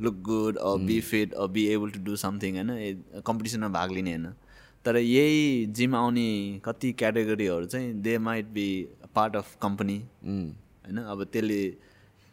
look 0.01 0.21
good 0.23 0.57
a 0.57 0.75
be 0.87 0.99
fit 1.01 1.33
a 1.33 1.45
be 1.57 1.65
able 1.73 1.89
to 1.91 1.99
do 2.03 2.15
something 2.15 2.55
होइन? 2.55 3.21
कम्पिटिसनमा 3.25 3.69
भाग 3.69 3.91
लिने 3.91 4.11
होइन? 4.11 4.33
तर 4.85 4.97
यही 4.97 5.65
जिम 5.77 5.95
आउने 5.95 6.27
कति 6.65 6.91
क्याटेगोरीहरू 6.99 7.65
चाहिँ 7.65 7.93
they 8.01 8.17
might 8.17 8.45
be 8.53 8.67
part 9.15 9.35
of 9.35 9.55
company 9.61 9.97
होइन? 10.25 10.97
अब 10.97 11.23
त्यसले 11.31 11.61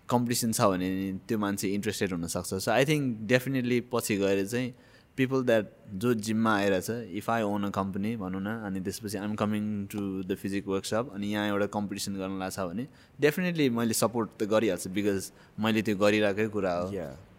कम्पिटिसन 0.08 0.52
छ 0.52 0.60
भने 0.72 0.88
त्यो 1.28 1.38
मान्छे 1.38 1.68
इन्ट्रेस्टेड 1.74 2.12
हुनसक्छ। 2.12 2.54
सो 2.54 2.70
आई 2.72 2.84
थिङ्क 2.86 3.26
डेफिनेटली 3.28 3.80
पछि 3.92 4.16
गएर 4.16 4.44
चाहिँ 4.46 4.72
पिपल 5.18 5.44
द्याट 5.44 5.70
जो 6.00 6.12
जिममा 6.14 6.54
आइरहेछ 6.56 6.90
if 7.20 7.30
I 7.30 7.42
own 7.42 7.64
a 7.64 7.70
company 7.74 8.14
भनौँ 8.16 8.40
न 8.40 8.56
अनि 8.66 8.80
त्यसपछि 8.80 9.18
I'm 9.18 9.34
coming 9.36 9.64
to 9.92 10.00
the 10.24 10.34
physique 10.42 10.68
workshop 10.68 11.10
अनि 11.14 11.32
यहाँ 11.32 11.48
एउटा 11.48 11.66
कम्पिटिसन 11.76 12.14
गर्न 12.16 12.38
लाग्छ 12.38 12.58
भने 12.60 12.86
डेफिनेटली 13.20 13.68
मैले 13.78 13.94
सपोर्ट 14.00 14.30
त 14.40 14.48
गरिहाल्छु 14.50 14.90
बिकज 14.90 15.30
मैले 15.58 15.82
त्यो 15.82 15.96
गरिरहेकै 15.96 16.46
कुरा 16.56 16.74
हो। 16.74 16.90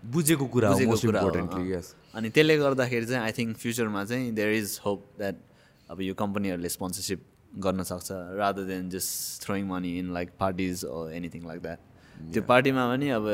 बुझेको 0.06 0.46
कुरा 0.46 0.72
बुझेको 0.72 1.82
अनि 2.16 2.30
त्यसले 2.30 2.58
गर्दाखेरि 2.58 3.06
चाहिँ 3.06 3.24
आई 3.24 3.32
थिङ्क 3.38 3.58
फ्युचरमा 3.58 4.04
चाहिँ 4.06 4.32
देयर 4.34 4.52
इज 4.54 4.80
होप 4.86 5.06
द्याट 5.18 5.36
अब 5.90 6.02
यो 6.02 6.14
कम्पनीहरूले 6.14 6.70
स्पोन्सरसिप 6.70 7.26
गर्न 7.66 7.84
सक्छ 7.84 8.12
rather 8.40 8.64
than 8.72 8.90
just 8.90 9.44
throwing 9.44 9.66
money 9.68 9.98
in 10.00 10.14
like 10.14 10.30
parties 10.40 10.86
anything 11.14 11.48
like 11.48 11.62
that 11.62 11.80
त्यो 12.34 12.44
पार्टीमा 12.44 12.88
पनि 12.92 13.10
अब 13.10 13.28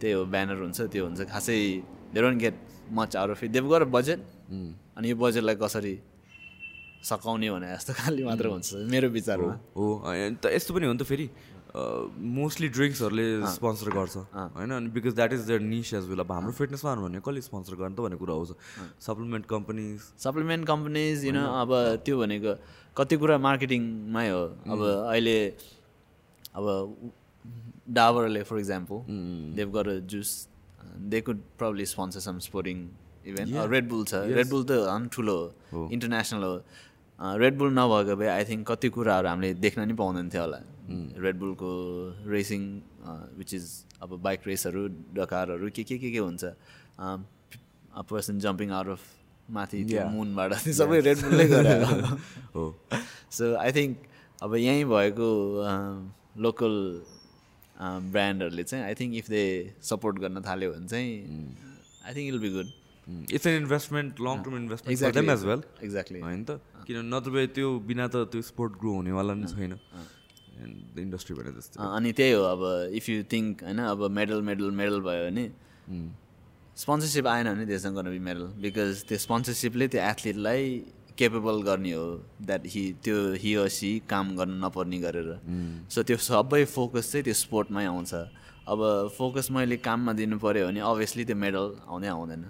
त्यही 0.00 0.12
हो 0.12 0.24
ब्यानर 0.36 0.62
हुन्छ 0.62 0.80
त्यो 0.92 1.04
हुन्छ 1.06 1.28
खासै 1.32 1.58
they 2.14 2.20
don't 2.20 2.38
get 2.40 2.56
much 2.92 3.16
out 3.16 3.30
of 3.30 3.44
it 3.44 3.50
Dabur 3.72 3.84
budget 3.98 4.20
अनि 4.96 5.10
यो 5.10 5.16
बजेटलाई 5.16 5.56
कसरी 5.62 5.98
सकाउने 7.04 7.50
भने 7.50 7.66
जस्तो 7.74 7.92
खालि 7.98 8.22
मात्र 8.24 8.46
हुन्छ 8.46 8.86
मेरो 8.90 9.08
विचारमा। 9.10 9.54
हो 9.76 9.86
यस्तो 10.14 10.74
पनि 10.74 10.86
हो 10.86 10.92
नि 10.92 10.98
त 10.98 11.02
फेरि। 11.02 11.26
मोस्टली 11.72 12.68
ड्रिङ्क्सहरूले 12.68 13.26
स्पोन्सर 13.48 13.90
गर्छ। 13.90 14.16
होइन? 14.36 14.70
अनि 14.70 14.88
because 14.92 15.14
that 15.14 15.32
is 15.32 15.40
their 15.48 15.60
niche 15.60 15.92
as 15.94 16.04
well 16.08 16.20
अब 16.20 16.32
हाम्रो 16.32 16.52
फिटनेसमा 16.52 16.94
भने 16.94 17.20
कसले 17.24 17.40
स्पोन्सर 17.40 17.74
गर्ने 17.80 17.94
त 17.96 18.00
भन्ने 18.00 18.16
कुरा 18.20 18.34
आउँछ 18.34 18.50
supplement 19.06 19.46
companies 19.48 20.00
supplement 20.24 20.66
companies 20.68 21.24
you 21.24 21.32
know 21.32 21.44
अब 21.60 21.70
त्यो 22.04 22.18
भनेको 22.20 22.54
कति 22.96 23.16
कुरा 23.16 23.38
मार्केटिङमै 23.48 24.28
हो। 24.28 24.42
अब 24.68 24.80
अहिले 24.84 25.36
अब 26.52 26.64
डाबरले 27.88 28.42
for 28.44 28.58
example 28.58 28.96
Dabur 29.72 29.98
juice 30.12 30.30
they 31.08 31.20
could 31.24 31.38
probably 31.58 31.86
sponsor 31.88 32.20
some 32.20 32.38
sporting 32.48 32.76
event 33.32 33.70
Red 33.72 33.88
Bull 33.88 34.04
छ 34.04 34.14
रेड 34.28 34.48
बुल 34.50 34.64
त 34.64 34.76
झन् 34.92 35.08
ठुलो 35.08 35.36
हो। 35.72 35.88
इन्टरनेसनल 35.88 36.44
हो। 36.44 36.54
रेड 37.38 37.58
बुल 37.58 37.72
नभएको 37.72 38.16
भए 38.16 38.28
आई 38.28 38.44
थिङ्क 38.44 38.66
कति 38.70 38.88
कुराहरू 38.92 39.28
हामीले 39.28 39.54
देख्न 39.64 39.88
नि 39.88 39.94
पाउँदैन 39.94 40.28
थियो 40.28 40.42
होला। 40.42 40.60
रेड 41.24 41.36
बुलको 41.38 41.70
रेसिङ 42.30 42.62
विच 43.38 43.54
इज 43.54 43.66
अब 44.02 44.18
बाइक 44.22 44.40
रेसहरू 44.46 44.86
डकारहरू 45.14 45.70
के 45.76 45.82
के 45.84 45.98
के 45.98 46.10
के 46.10 46.18
हुन्छ? 46.18 46.44
पर्सन 48.10 48.38
जम्पिङ 48.40 48.70
आउट 48.78 48.88
अफ 48.88 49.02
माथि 49.56 49.84
त्यो 49.84 50.04
मुनबाट 50.10 50.52
त्यो 50.64 50.72
सबै 50.80 51.00
रेड 51.08 51.18
बुलले 51.24 51.46
गरेर 51.48 51.82
हो। 52.54 52.64
सो 53.38 53.54
आई 53.64 53.72
थिङ्क 53.78 53.96
अब 54.42 54.54
यहीँ 54.56 54.84
भएको 54.92 55.28
लोकल 56.42 56.74
ब्रान्डहरूले 58.14 58.64
चाहिँ 58.64 58.84
I 58.84 58.94
think 59.00 59.14
if 59.22 59.28
they 59.30 59.42
support 59.90 60.18
गर्न 60.24 60.42
थाल्यो 60.46 60.72
भने 60.72 60.86
चाहिँ 60.88 61.10
I 62.06 62.14
think 62.14 62.28
I'll 62.34 62.38
be 62.44 62.50
good 62.56 62.68
it's 63.36 63.46
an 63.46 63.56
investment 63.62 64.20
long 64.26 64.42
term 64.42 64.56
investment 64.56 65.30
as 65.30 65.44
well 65.44 65.62
exactly 65.84 66.20
होइन 66.20 66.44
त? 66.44 66.60
किन 66.86 66.98
नत्र 67.14 67.46
त्यो 67.54 67.68
बिना 67.88 68.06
त 68.08 68.26
त्यो 68.32 68.42
स्पोर्ट 68.50 68.72
ग्रो 68.80 68.92
हुनेवाला 68.94 69.34
पनि 69.34 69.46
छैन। 69.54 69.72
इन्डस्ट्री 71.04 71.34
भने 71.36 71.52
जस्तो 71.58 71.82
अनि 71.82 72.12
त्यही 72.12 72.32
हो 72.32 72.42
अब 72.54 72.62
इफ 72.94 73.08
यु 73.08 73.22
थिङ्क 73.32 73.62
होइन 73.64 73.78
अब 73.78 74.10
मेडल 74.18 74.42
मेडल 74.48 74.70
मेडल 74.80 75.00
भयो 75.00 75.28
भने 75.28 75.44
स्पोन्सरसिप 76.76 77.26
आएन 77.26 77.54
भने 77.54 77.66
देश 77.66 77.86
गर्न 77.86 78.10
बी 78.10 78.18
मेडल 78.18 78.46
बिकज 78.64 79.04
त्यो 79.08 79.18
स्पोन्सरसिपले 79.18 79.88
त्यो 79.88 80.02
एथलिटलाई 80.02 80.64
केपेबल 81.18 81.62
गर्ने 81.62 81.92
हो 81.92 82.04
द्याट 82.42 82.62
हि 82.66 82.82
त्यो 83.04 83.16
हि 83.42 83.54
सी 83.70 83.90
काम 84.08 84.36
गर्न 84.36 84.64
नपर्ने 84.64 84.98
गरेर। 84.98 85.28
सो 85.92 86.02
त्यो 86.02 86.16
सबै 86.16 86.64
फोकस 86.64 87.12
चाहिँ 87.12 87.24
त्यो 87.24 87.34
स्पोर्टमै 87.34 87.84
आउँछ। 87.86 88.14
अब 88.72 88.80
फोकस 89.18 89.50
मैले 89.50 89.76
काममा 89.76 90.12
दिनु 90.12 90.38
पऱ्यो 90.38 90.66
भने 90.66 90.80
अभियसली 90.80 91.24
त्यो 91.24 91.36
मेडल 91.36 91.66
आउँदै 91.88 92.08
आउँदैन। 92.08 92.44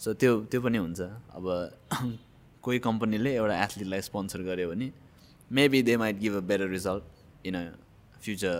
सो 0.00 0.14
त्यो 0.14 0.32
त्यो 0.50 0.60
पनि 0.60 0.78
हुन्छ। 0.78 1.00
अब 1.36 1.44
कोही 2.64 2.78
कम्पनीले 2.78 3.30
एउटा 3.34 3.54
एथलिटलाई 3.64 4.00
स्पोन्सर 4.00 4.40
गर्यो 4.48 4.68
भने 4.70 4.90
maybe 5.50 5.82
they 5.82 5.96
might 5.96 6.16
give 6.18 6.34
a 6.36 6.40
better 6.48 6.68
result 6.68 7.04
in 7.44 7.54
a 7.54 7.64
future 8.20 8.56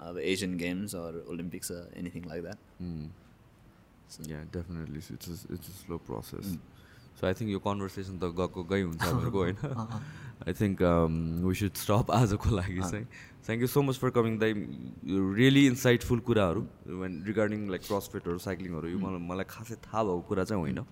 अब 0.00 0.18
Asian 0.24 0.56
Games 0.58 0.94
or 0.96 1.22
Olympics 1.26 1.70
anything 1.72 2.24
like 2.26 2.42
that 2.42 4.30
yeah 4.30 4.42
definitely 4.52 4.98
it's 4.98 5.46
it's 5.50 5.68
a 5.68 5.78
slow 5.78 5.98
process 6.06 6.58
so 7.20 7.26
I 7.26 7.34
think 7.34 7.50
यो 7.50 7.58
कन्भर्सेसन 7.60 8.18
त 8.18 8.32
गएको 8.36 8.64
गइ 8.66 8.82
हुन्छ 8.82 9.02
हामीहरूको 9.02 9.38
होइन 9.38 9.56
I 10.42 10.52
think 10.54 10.82
we 11.44 11.54
should 11.54 11.76
stop 11.76 12.10
आजको 12.12 12.50
लागि 12.52 12.80
चाहिँ 12.82 13.04
thank 13.46 13.60
you 13.62 13.68
so 13.68 13.82
much 13.82 13.98
for 13.98 14.10
coming 14.12 14.38
दाइ 14.38 14.52
रियली 15.36 15.66
इन्साइटफुल 15.66 16.20
कुराहरू 16.28 16.66
वेन 16.96 17.22
रिगार्डिङ 17.26 17.68
लाइक 17.70 17.82
क्रसफिट 17.84 18.28
साइक्लिङहरू 18.40 18.88
यो 18.88 18.98
मलाई 19.00 19.24
मलाई 19.26 19.50
खासै 19.50 19.80
थाहा 19.82 20.04
भएको 20.04 20.26
कुरा 20.28 20.44
चाहिँ 20.44 20.62
होइन 20.62 20.84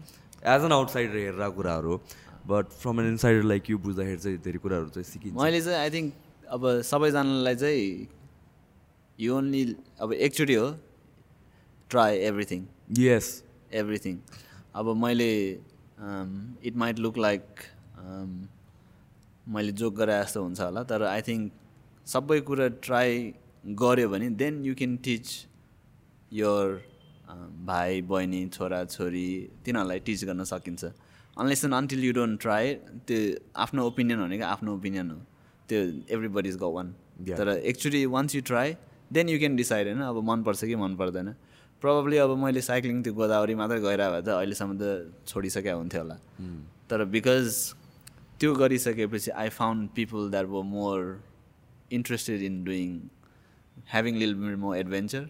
एज 0.46 0.64
एन 0.64 0.72
आउटसाइडर 0.72 1.16
हेरेर 1.18 1.50
कुराहरू 1.54 2.00
but 2.46 2.78
from 2.78 3.00
an 3.00 3.08
insider 3.08 3.42
like 3.46 3.70
you 3.70 3.78
बुझ्दाखेरि 3.80 4.18
चाहिँ 4.18 4.38
धेरै 4.44 4.64
कुराहरू 4.66 4.88
चाहिँ 4.90 5.04
सिकिन्छ 5.06 5.36
मैले 5.38 5.60
चाहिँ 5.62 5.78
आई 5.78 5.90
थिङ्क 5.90 6.27
अब 6.56 6.62
सबैजनालाई 6.90 7.56
चाहिँ 7.62 8.08
यो 9.18 9.36
ओन्ली 9.36 9.62
अब 10.00 10.12
एकचोटि 10.12 10.54
हो 10.54 10.68
ट्राई 11.90 12.18
एभ्रिथिङ 12.28 12.66
यस 12.98 13.26
एभ्रिथिङ 13.80 14.18
अब 14.80 14.94
मैले 15.04 15.30
इट 16.68 16.76
माइट 16.82 16.98
लुक 17.04 17.18
लाइक 17.18 17.44
मैले 19.56 19.72
जोक 19.80 19.94
गरे 20.00 20.20
जस्तो 20.22 20.42
हुन्छ 20.42 20.60
होला 20.60 20.82
तर 20.92 21.02
आई 21.12 21.22
थिङ्क 21.28 21.52
सबै 22.06 22.40
कुरा 22.48 22.68
ट्राई 22.88 23.12
गऱ्यो 23.82 24.08
भने 24.08 24.30
then 24.42 24.64
you 24.64 24.74
can 24.80 24.96
teach 25.06 25.26
your 26.40 26.66
भाइ 27.70 28.00
बहिनी 28.10 28.42
छोरा 28.56 28.84
छोरी 28.96 29.28
तिनीहरूलाई 29.64 30.00
टिच 30.06 30.24
गर्न 30.24 30.44
सकिन्छ. 30.50 30.84
Unless 31.36 31.64
and 31.64 31.74
until 31.74 32.04
you 32.04 32.12
don't 32.12 32.40
try 32.42 32.74
त्यो 33.08 33.18
आफ्नो 33.64 33.86
ओपिनियन 33.86 34.18
भनेको 34.24 34.44
आफ्नो 34.44 34.74
ओपिनियन 34.76 35.10
हो. 35.10 35.18
त्यो 35.68 35.80
एभ्री 36.14 36.28
बडी 36.36 36.48
इज 36.48 36.56
ग 36.56 36.72
वान. 36.74 36.94
तर 37.28 37.48
actually 37.48 38.04
once 38.06 38.34
you 38.34 38.40
try 38.46 38.74
then 39.12 39.28
you 39.28 39.38
can 39.38 39.56
decide 39.56 39.86
होइन? 39.86 40.00
अब 40.02 40.22
मनपर्छ 40.30 40.64
कि 40.64 40.74
मन 40.76 40.96
पर्दैन? 40.96 41.34
प्रब्लली 41.82 42.16
अब 42.18 42.36
मैले 42.38 42.60
साइक्लिङ 42.62 43.02
त्यो 43.02 43.12
गोदावरी 43.14 43.54
मात्रै 43.54 43.80
गइरहेको 43.80 44.12
भए 44.12 44.22
त 44.22 44.28
अहिलेसम्म 44.36 44.72
त 44.80 45.12
छोडिसकेको 45.28 45.78
हुन्थ्यो 45.78 46.02
होला। 46.02 46.16
तर 46.90 47.04
बिकज 47.14 47.46
त्यो 48.40 48.54
गरिसकेपछि 48.54 49.30
I 49.30 49.48
found 49.54 49.88
people 49.94 50.30
that 50.30 50.46
were 50.46 50.62
more 50.64 50.98
interested 51.92 52.42
in 52.42 52.64
doing 52.64 52.98
having 53.92 54.14
लिल 54.18 54.34
मोर 54.64 54.76
एडभेन्चर 54.76 55.28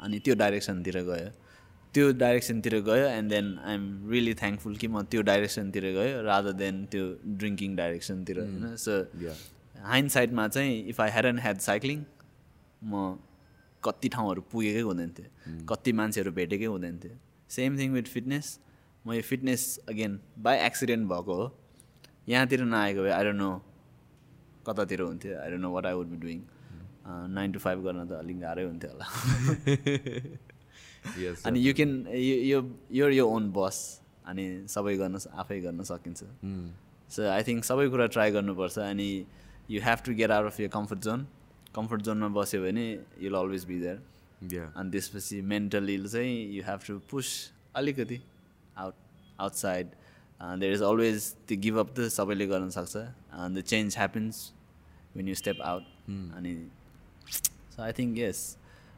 अनि 0.00 0.18
त्यो 0.24 0.34
डाइरेक्सनतिर 0.34 0.96
गयो। 1.10 1.30
त्यो 1.94 2.12
डाइरेक्सनतिर 2.20 2.74
गयो 2.88 3.06
and 3.06 3.30
then 3.30 3.58
I 3.64 3.74
am 3.74 3.86
really 4.10 4.34
thankful 4.34 4.76
कि 4.76 4.88
म 4.88 5.02
त्यो 5.12 5.22
डाइरेक्सनतिर 5.30 5.84
गयो 5.96 6.22
रादर 6.28 6.52
देन 6.60 6.84
त्यो 6.92 7.04
ड्रिङ्किङ 7.40 7.76
डाइरेक्सनतिर 7.76 8.38
होइन? 8.40 8.76
सो 8.76 8.92
हाइन्ड 9.92 10.10
साइडमा 10.10 10.46
चाहिँ 10.48 10.72
if 10.88 11.00
I 11.00 11.10
had 11.10 11.26
and 11.26 11.40
had 11.40 11.58
cycling 11.68 12.04
म 12.84 13.18
कति 13.82 14.08
ठाउँहरू 14.14 14.42
पुगेकै 14.52 14.80
हुँदैन 14.88 15.10
थियो 15.18 15.64
कति 15.68 15.92
मान्छेहरू 16.00 16.32
भेटेकै 16.32 16.68
हुँदैन 16.74 16.98
थियो 17.04 17.16
सेम 17.50 17.78
थिङ 17.78 17.92
विथ 17.92 18.06
फिटनेस 18.14 18.58
म 19.04 19.12
यो 19.12 19.22
फिटनेस 19.28 19.62
अगेन 19.88 20.18
बाई 20.38 20.56
एक्सिडेन्ट 20.66 21.08
भएको 21.08 21.34
हो। 21.34 21.46
यहाँतिर 22.28 22.60
नआएको 22.64 23.02
भए 23.02 23.10
आई 23.10 23.24
डोन्ट 23.24 23.40
नो 23.40 23.50
कतातिर 24.66 25.00
हुन्थ्यो। 25.00 25.38
I 25.42 25.50
don't 25.50 25.62
know 25.62 25.70
what 25.72 25.86
I 25.86 25.92
would 25.92 26.06
be 26.06 26.16
doing 26.26 26.40
nine 27.34 27.52
to 27.52 27.58
five 27.58 27.78
गर्न 27.84 28.06
त 28.08 28.12
अलिक 28.22 28.40
गाह्रै 28.40 28.64
हुन्थ्यो 28.64 28.90
होला। 28.92 29.06
अनि 31.46 31.60
यु 31.60 31.74
क्यान 31.74 31.92
यो 32.16 32.62
यो 32.92 33.08
यो 33.10 33.26
ओन 33.28 33.50
बस 33.52 33.78
अनि 34.26 34.44
सबै 34.68 34.96
गर्न 34.96 35.18
आफै 35.42 35.60
गर्न 35.60 35.82
सकिन्छ। 35.84 36.20
सो 37.14 37.20
आई 37.28 37.42
थिङ्क 37.48 37.64
सबै 37.64 37.88
कुरा 37.94 38.06
ट्राई 38.16 38.30
गर्नुपर्छ 38.32 38.78
अनि 38.78 39.08
you 39.70 39.80
have 39.82 39.98
to 40.06 40.14
get 40.20 40.30
out 40.30 40.46
of 40.46 40.60
your 40.60 40.68
comfort 40.78 41.00
zone 41.08 41.26
comfort 41.74 42.02
जोनमा 42.08 42.28
बस्यो 42.38 42.62
भने 42.62 42.86
युल 43.24 43.34
अलवेज 43.34 43.64
बी 43.64 43.80
देयर. 43.80 43.98
अनि 44.76 44.90
त्यसपछि 44.90 45.40
मेन्टली 45.50 45.96
चाहिँ 46.06 46.36
यु 46.54 46.62
हेभ 46.68 46.80
टु 46.86 46.98
पुस 47.10 47.28
अलिकति 47.76 48.18
out 48.78 48.94
outside 49.40 49.86
there 50.60 50.72
is 50.74 50.82
always 50.82 51.32
त्यो 51.48 51.58
गिभ 51.60 51.76
अप 51.78 51.94
त 51.98 52.08
सबैले 52.14 52.46
गर्न 52.46 52.70
सक्छ। 52.78 52.96
The 52.96 53.62
change 53.66 53.96
happens 53.96 54.36
when 55.16 55.28
you 55.28 55.34
step 55.34 55.60
out 55.62 55.84
अनि 56.36 56.54
सो 57.30 57.82
आई 57.82 57.92
थिङ्क 57.98 58.18
यस 58.18 58.40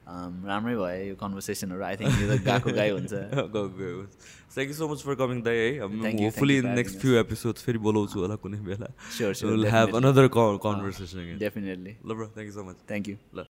राम्रै 0.07 0.75
भयो 0.77 1.05
यो 1.09 1.15
कन्भर्सेसनहरू 1.17 1.83
आई 1.85 1.97
थिङ्क 1.97 2.13
यो 2.21 2.27
त 2.29 2.35
गएको 2.45 2.71
गाई 2.79 2.91
हुन्छ. 2.97 3.13
Thank 4.55 4.69
you 4.69 4.75
so 4.79 4.87
much 4.87 5.03
for 5.03 5.15
coming 5.17 5.41
दाइ 5.43 5.57
है। 5.57 5.69
होपफुली 5.83 6.61
नेक्स्ट 6.63 6.99
फ्यु 7.01 7.13
एपिसोड्स 7.19 7.65
फेरि 7.67 7.79
बोलाउँछु 7.87 8.17
होला 8.21 8.37
कुनै 8.39 8.59
बेला। 8.63 8.89
Sure, 9.11 9.33
sure, 9.35 9.51
will 9.51 9.67
have. 9.67 9.89
Another 9.97 10.27
conversation 10.37 11.19
definitely 11.39 11.93
ल 12.07 12.11
bro 12.15 12.27
thank 12.37 12.49
you 12.49 12.55
so 12.55 12.63
much 12.69 12.77
thank 12.89 13.09
you 13.09 13.17
ल। 13.35 13.43